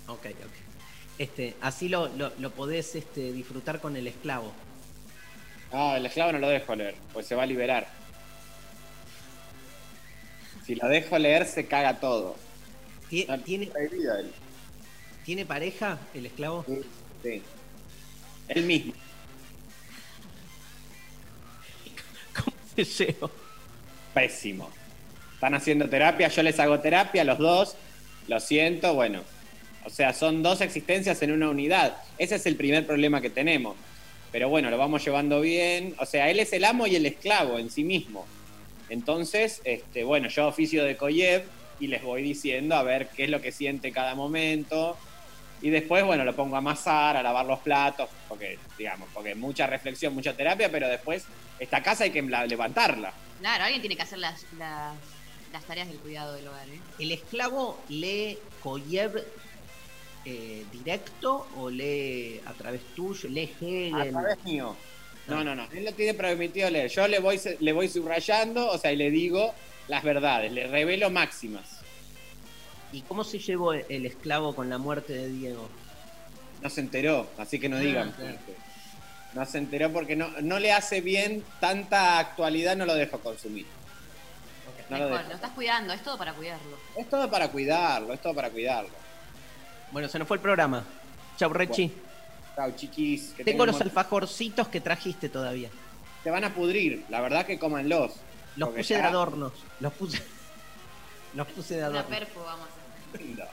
Ok, 0.06 0.26
ok. 0.26 1.18
Este, 1.18 1.56
así 1.60 1.88
lo, 1.88 2.06
lo, 2.06 2.30
lo 2.38 2.50
podés 2.50 2.94
este, 2.94 3.32
disfrutar 3.32 3.80
con 3.80 3.96
el 3.96 4.06
esclavo. 4.06 4.52
No, 5.72 5.96
el 5.96 6.06
esclavo 6.06 6.30
no 6.30 6.38
lo 6.38 6.48
dejo 6.50 6.76
leer, 6.76 6.94
pues 7.12 7.26
se 7.26 7.34
va 7.34 7.42
a 7.42 7.46
liberar. 7.46 7.88
Si 10.64 10.76
lo 10.76 10.86
dejo 10.86 11.18
leer, 11.18 11.46
se 11.46 11.66
caga 11.66 11.98
todo. 11.98 12.36
¿Tie- 13.10 13.42
¿Tiene, 13.42 13.66
Prohibido 13.66 14.16
él. 14.18 14.30
¿Tiene 15.28 15.44
pareja 15.44 15.98
el 16.14 16.24
esclavo? 16.24 16.64
Sí. 17.22 17.42
Él 18.48 18.62
mismo. 18.62 18.94
Deseo. 22.74 23.30
Pésimo. 24.14 24.70
Están 25.34 25.52
haciendo 25.52 25.86
terapia, 25.86 26.28
yo 26.28 26.42
les 26.42 26.58
hago 26.58 26.80
terapia, 26.80 27.24
los 27.24 27.36
dos. 27.36 27.76
Lo 28.26 28.40
siento, 28.40 28.94
bueno. 28.94 29.20
O 29.84 29.90
sea, 29.90 30.14
son 30.14 30.42
dos 30.42 30.62
existencias 30.62 31.20
en 31.20 31.32
una 31.32 31.50
unidad. 31.50 31.98
Ese 32.16 32.36
es 32.36 32.46
el 32.46 32.56
primer 32.56 32.86
problema 32.86 33.20
que 33.20 33.28
tenemos. 33.28 33.76
Pero 34.32 34.48
bueno, 34.48 34.70
lo 34.70 34.78
vamos 34.78 35.04
llevando 35.04 35.42
bien. 35.42 35.94
O 35.98 36.06
sea, 36.06 36.30
él 36.30 36.40
es 36.40 36.54
el 36.54 36.64
amo 36.64 36.86
y 36.86 36.96
el 36.96 37.04
esclavo 37.04 37.58
en 37.58 37.70
sí 37.70 37.84
mismo. 37.84 38.24
Entonces, 38.88 39.60
este, 39.64 40.04
bueno, 40.04 40.30
yo 40.30 40.48
oficio 40.48 40.84
de 40.84 40.96
Koyev 40.96 41.44
y 41.80 41.88
les 41.88 42.02
voy 42.02 42.22
diciendo 42.22 42.76
a 42.76 42.82
ver 42.82 43.08
qué 43.08 43.24
es 43.24 43.30
lo 43.30 43.42
que 43.42 43.52
siente 43.52 43.92
cada 43.92 44.14
momento. 44.14 44.96
Y 45.60 45.70
después, 45.70 46.04
bueno, 46.04 46.24
lo 46.24 46.34
pongo 46.36 46.54
a 46.54 46.58
amasar, 46.58 47.16
a 47.16 47.22
lavar 47.22 47.44
los 47.46 47.58
platos, 47.60 48.08
porque, 48.28 48.58
digamos, 48.78 49.08
porque 49.12 49.34
mucha 49.34 49.66
reflexión, 49.66 50.14
mucha 50.14 50.32
terapia, 50.34 50.70
pero 50.70 50.88
después 50.88 51.24
esta 51.58 51.82
casa 51.82 52.04
hay 52.04 52.10
que 52.10 52.22
la- 52.22 52.46
levantarla. 52.46 53.12
Claro, 53.40 53.64
alguien 53.64 53.80
tiene 53.82 53.96
que 53.96 54.02
hacer 54.02 54.18
las, 54.18 54.44
las, 54.56 54.94
las 55.52 55.64
tareas 55.64 55.88
del 55.88 55.98
cuidado 55.98 56.34
del 56.34 56.46
hogar, 56.46 56.68
¿eh? 56.68 56.78
¿El 57.00 57.10
esclavo 57.12 57.80
lee 57.88 58.38
Koyev 58.62 59.24
eh, 60.24 60.64
directo 60.72 61.46
o 61.56 61.70
lee 61.70 62.40
a 62.46 62.52
través 62.52 62.82
tuyo? 62.94 63.28
¿Lee 63.28 63.50
Hegel? 63.60 63.94
A 63.94 64.10
través 64.10 64.44
mío. 64.44 64.76
No, 65.26 65.44
no, 65.44 65.54
no. 65.54 65.66
Él 65.72 65.84
lo 65.84 65.92
tiene 65.92 66.14
permitido 66.14 66.70
leer. 66.70 66.88
Yo 66.90 67.06
le 67.06 67.18
voy, 67.18 67.38
le 67.60 67.72
voy 67.72 67.88
subrayando, 67.88 68.70
o 68.70 68.78
sea, 68.78 68.92
y 68.92 68.96
le 68.96 69.10
digo 69.10 69.52
las 69.88 70.02
verdades, 70.02 70.50
le 70.52 70.66
revelo 70.66 71.10
máximas. 71.10 71.77
¿Y 72.92 73.02
cómo 73.02 73.22
se 73.24 73.38
llevó 73.38 73.72
el 73.74 74.06
esclavo 74.06 74.54
con 74.54 74.70
la 74.70 74.78
muerte 74.78 75.12
de 75.12 75.28
Diego? 75.28 75.68
No 76.62 76.70
se 76.70 76.80
enteró, 76.80 77.28
así 77.38 77.58
que 77.60 77.68
no 77.68 77.76
Ah, 77.76 77.80
digan. 77.80 78.12
claro. 78.12 78.38
No 79.34 79.44
se 79.44 79.58
enteró 79.58 79.92
porque 79.92 80.16
no, 80.16 80.28
no 80.40 80.58
le 80.58 80.72
hace 80.72 81.00
bien 81.02 81.44
tanta 81.60 82.18
actualidad, 82.18 82.76
no 82.76 82.86
lo 82.86 82.94
dejo 82.94 83.18
consumir. 83.20 83.66
No 84.88 84.96
lo 84.98 85.06
dejo. 85.08 85.22
lo 85.28 85.34
estás 85.34 85.50
cuidando, 85.50 85.92
es 85.92 86.02
todo 86.02 86.16
para 86.16 86.32
cuidarlo. 86.32 86.78
Es 86.96 87.08
todo 87.10 87.30
para 87.30 87.48
cuidarlo, 87.50 88.14
es 88.14 88.22
todo 88.22 88.34
para 88.34 88.48
cuidarlo. 88.50 88.90
Bueno, 89.92 90.08
se 90.08 90.18
nos 90.18 90.26
fue 90.26 90.38
el 90.38 90.40
programa. 90.42 90.82
Chau, 91.36 91.52
Rechi. 91.52 91.92
Chao, 92.56 92.70
chiquis. 92.74 93.34
que 93.36 93.44
Tengo 93.44 93.66
los 93.66 93.80
alfajorcitos 93.80 94.68
que 94.68 94.80
trajiste 94.80 95.28
todavía. 95.28 95.68
Te 96.24 96.30
van 96.30 96.44
a 96.44 96.54
pudrir, 96.54 97.04
la 97.10 97.20
verdad 97.20 97.44
que 97.46 97.58
cómanlos. 97.58 98.12
Los 98.56 98.70
puse 98.70 98.94
de 98.96 99.02
adornos. 99.02 99.52
Los 99.78 99.92
puse. 99.92 100.22
Los 101.34 101.46
puse 101.48 101.74
de 101.76 101.80
Una 101.88 102.00
adorno. 102.00 102.08
perfo 102.18 102.42
vamos 102.42 102.66
a 102.66 102.70
hacer. 102.70 102.77
Linda. 103.18 103.48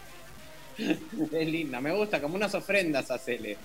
Es 1.32 1.48
linda, 1.48 1.80
me 1.80 1.94
gusta, 1.94 2.22
como 2.22 2.36
unas 2.36 2.53
ofrendas 2.53 3.10
hacele. 3.10 3.57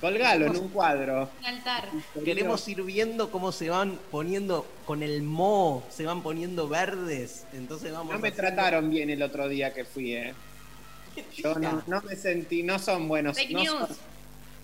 Colgalo 0.00 0.46
en 0.46 0.56
un 0.56 0.68
cuadro. 0.68 1.30
Un 1.38 1.46
altar. 1.46 1.88
Queremos 2.24 2.66
ir 2.68 2.82
viendo 2.82 3.30
cómo 3.30 3.52
se 3.52 3.70
van 3.70 3.98
poniendo 4.10 4.66
con 4.84 5.02
el 5.02 5.22
moho, 5.22 5.82
se 5.90 6.04
van 6.04 6.22
poniendo 6.22 6.68
verdes. 6.68 7.46
Entonces 7.54 7.92
vamos. 7.92 8.12
No 8.12 8.18
me 8.18 8.28
haciendo- 8.28 8.54
trataron 8.54 8.90
bien 8.90 9.08
el 9.10 9.22
otro 9.22 9.48
día 9.48 9.72
que 9.72 9.84
fui, 9.84 10.14
eh. 10.14 10.34
Yo 11.36 11.54
no, 11.54 11.82
no 11.86 12.02
me 12.02 12.16
sentí, 12.16 12.62
no 12.62 12.78
son 12.78 13.06
buenos, 13.08 13.36
Fake 13.36 13.52
no 13.52 13.62
news. 13.62 13.78
son, 13.88 13.96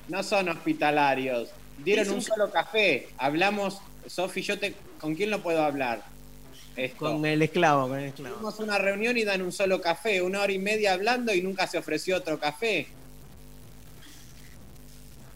no 0.09 0.23
son 0.25 0.49
hospitalarios. 0.49 1.49
Dieron 1.79 2.09
un- 2.09 2.15
un 2.17 2.23
solo 2.23 2.51
café. 2.51 3.09
Hablamos, 3.17 3.81
Sofi, 4.07 4.43
yo 4.43 4.59
te, 4.59 4.75
¿con 5.01 5.15
quién 5.15 5.31
lo 5.31 5.41
puedo 5.41 5.63
hablar? 5.63 6.03
Esto. 6.77 6.97
Con 6.99 7.27
el 7.27 7.43
esclavo, 7.43 7.89
con 7.89 7.99
el 7.99 8.07
esclavo. 8.07 8.35
Tuvimos 8.37 8.59
una 8.61 8.79
reunión 8.79 9.17
y 9.19 9.25
dan 9.25 9.43
un 9.43 9.53
solo 9.53 9.81
café, 9.81 10.23
una 10.23 10.41
hora 10.41 10.53
y 10.53 10.59
media 10.59 10.93
hablando 10.95 11.35
y 11.35 11.43
nunca 11.43 11.67
se 11.67 11.79
ofreció 11.79 12.17
otro 12.17 12.39
café. 12.39 12.87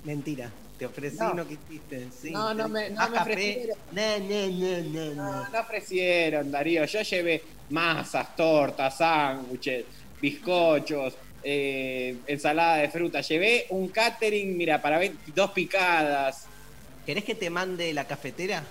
Mentira. 0.04 0.50
Te 0.78 0.86
ofrecí 0.86 1.16
No. 1.18 1.34
no, 1.34 1.46
quisiste. 1.46 2.08
Sí. 2.20 2.30
No, 2.30 2.52
no 2.52 2.68
me- 2.68 2.90
no 2.90 3.08
me 3.08 3.18
ofrecieron. 3.18 3.78
No, 3.92 4.18
no, 4.18 4.48
no, 4.48 4.82
no, 4.82 5.14
No, 5.14 5.32
no. 5.44 5.48
no 5.48 5.60
ofrecieron, 5.60 6.50
Darío. 6.50 6.84
Yo 6.84 7.00
llevé 7.02 7.42
masas, 7.70 8.34
tortas, 8.36 8.98
sándwiches, 8.98 9.84
bizcochos, 10.20 11.14
eh, 11.42 12.16
ensalada 12.26 12.76
de 12.78 12.88
fruta. 12.90 13.20
Llevé 13.20 13.66
un 13.70 13.88
catering, 13.88 14.56
mira, 14.56 14.82
para 14.82 14.98
ver 14.98 15.12
dos 15.34 15.52
picadas. 15.52 16.46
¿Querés 17.06 17.22
que 17.24 17.34
te 17.34 17.50
mande 17.50 17.92
la 17.94 18.06
cafetera? 18.06 18.64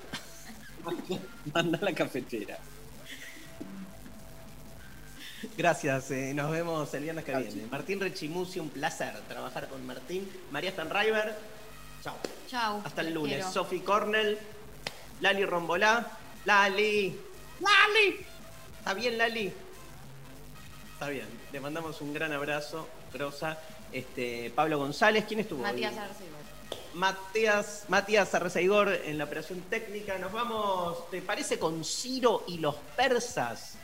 Manda 1.53 1.79
la 1.81 1.93
cafetera. 1.93 2.57
Gracias, 5.57 6.09
eh, 6.11 6.33
nos 6.33 6.51
vemos 6.51 6.93
el 6.93 7.03
viernes 7.03 7.25
que 7.25 7.35
viene. 7.35 7.67
Martín 7.69 7.99
Rechimusi, 7.99 8.59
un 8.59 8.69
placer 8.69 9.13
trabajar 9.27 9.67
con 9.67 9.85
Martín. 9.85 10.29
María 10.51 10.71
Stanriver, 10.71 11.35
chao. 12.01 12.15
Chau. 12.47 12.81
Hasta 12.83 13.01
el 13.01 13.13
lunes. 13.13 13.35
quiero. 13.35 13.51
Sofi 13.51 13.79
Cornell, 13.81 14.37
Lali 15.19 15.45
Rombolá. 15.45 16.07
Lali. 16.45 17.17
Lali. 17.59 18.25
¿Está 18.79 18.93
bien, 18.93 19.17
Lali? 19.17 19.51
Está 20.93 21.09
bien. 21.09 21.27
Le 21.51 21.59
mandamos 21.59 22.01
un 22.01 22.13
gran 22.13 22.31
abrazo, 22.31 22.87
Grosa. 23.13 23.57
Este, 23.91 24.51
Pablo 24.55 24.77
González, 24.79 25.25
¿quién 25.27 25.41
estuvo? 25.41 25.61
hoy? 25.61 25.71
Matías 25.71 25.97
Arcegos. 25.97 26.32
Matías, 26.93 27.85
Matías 27.87 28.33
Arrezaigor 28.35 28.89
en 29.05 29.17
la 29.17 29.25
operación 29.25 29.61
técnica. 29.69 30.17
Nos 30.17 30.31
vamos, 30.31 31.09
¿te 31.09 31.21
parece 31.21 31.57
con 31.59 31.83
Ciro 31.83 32.43
y 32.47 32.57
los 32.59 32.75
persas? 32.95 33.75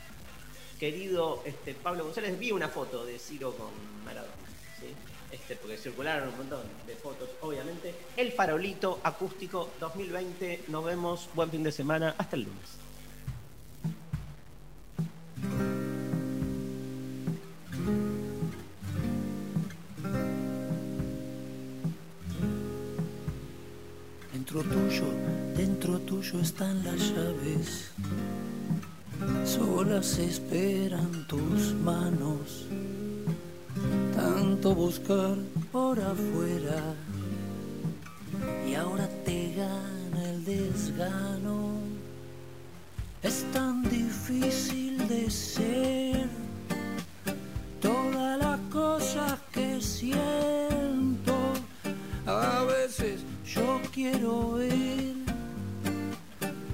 Querido 0.78 1.42
este, 1.44 1.74
Pablo 1.74 2.04
González, 2.04 2.38
vi 2.38 2.52
una 2.52 2.68
foto 2.68 3.04
de 3.04 3.18
Ciro 3.18 3.52
con 3.52 3.68
Maradona, 4.04 4.32
¿sí? 4.78 4.86
este, 5.30 5.56
porque 5.56 5.76
circularon 5.76 6.28
un 6.28 6.36
montón 6.38 6.62
de 6.86 6.96
fotos, 6.96 7.28
obviamente. 7.42 7.94
El 8.16 8.32
farolito 8.32 9.00
acústico 9.02 9.70
2020. 9.80 10.64
Nos 10.68 10.84
vemos, 10.84 11.28
buen 11.34 11.50
fin 11.50 11.62
de 11.62 11.72
semana, 11.72 12.14
hasta 12.16 12.36
el 12.36 12.44
lunes. 12.44 12.80
Dentro 24.52 24.68
tuyo, 24.68 25.04
dentro 25.56 25.98
tuyo 26.00 26.40
están 26.40 26.82
las 26.82 26.98
llaves. 27.14 27.92
Solas 29.44 30.18
esperan 30.18 31.24
tus 31.28 31.72
manos. 31.74 32.66
Tanto 34.12 34.74
buscar 34.74 35.36
por 35.70 36.00
afuera. 36.00 36.82
Y 38.68 38.74
ahora 38.74 39.08
te 39.24 39.54
gana 39.54 40.30
el 40.30 40.44
desgano. 40.44 41.74
Es 43.22 43.44
tan 43.52 43.84
difícil 43.84 45.06
de 45.06 45.30
ser. 45.30 46.28
Todas 47.80 48.36
las 48.40 48.58
cosas 48.68 49.38
que 49.52 49.80
siento. 49.80 51.19
A 52.30 52.64
veces 52.64 53.22
yo 53.44 53.80
quiero 53.92 54.52
ver 54.52 55.14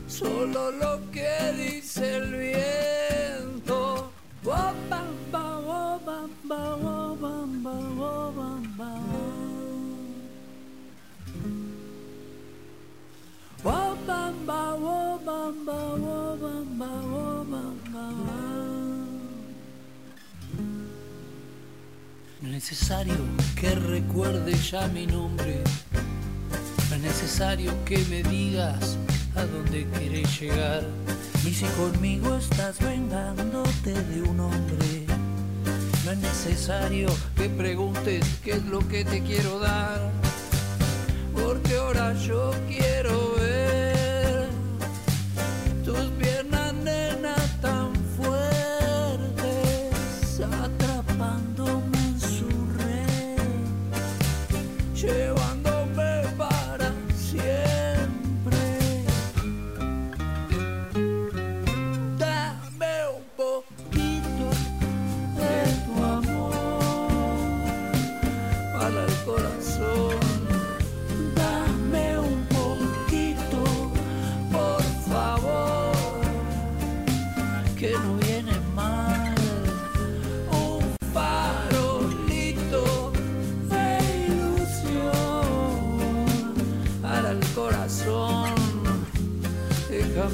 solo 0.06 0.70
lo 0.70 1.10
que 1.10 1.52
dice 1.56 2.16
el 2.16 2.32
viento. 2.32 4.12
Oh, 13.68 13.96
oh, 14.08 15.20
oh, 16.78 17.46
oh, 17.94 18.75
No 22.46 22.52
es 22.52 22.62
necesario 22.62 23.16
que 23.60 23.74
recuerde 23.74 24.54
ya 24.54 24.86
mi 24.86 25.04
nombre. 25.04 25.64
No 26.88 26.94
es 26.94 27.02
necesario 27.02 27.72
que 27.84 27.98
me 28.08 28.22
digas 28.22 28.96
a 29.34 29.44
dónde 29.46 29.84
quieres 29.98 30.40
llegar. 30.40 30.84
Y 31.44 31.52
si 31.52 31.64
conmigo 31.76 32.36
estás 32.36 32.78
vengándote 32.78 33.94
de 33.94 34.22
un 34.22 34.38
hombre, 34.38 35.06
no 36.04 36.12
es 36.12 36.18
necesario 36.18 37.08
que 37.36 37.48
preguntes 37.48 38.24
qué 38.44 38.52
es 38.52 38.64
lo 38.66 38.78
que 38.86 39.04
te 39.04 39.24
quiero 39.24 39.58
dar. 39.58 40.12
Porque 41.34 41.76
ahora 41.76 42.14
yo 42.14 42.52
quiero 42.68 43.34
ver 43.40 43.55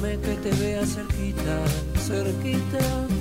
Que 0.01 0.35
te 0.37 0.49
vea 0.55 0.83
cerquita, 0.87 1.63
cerquita 2.07 3.12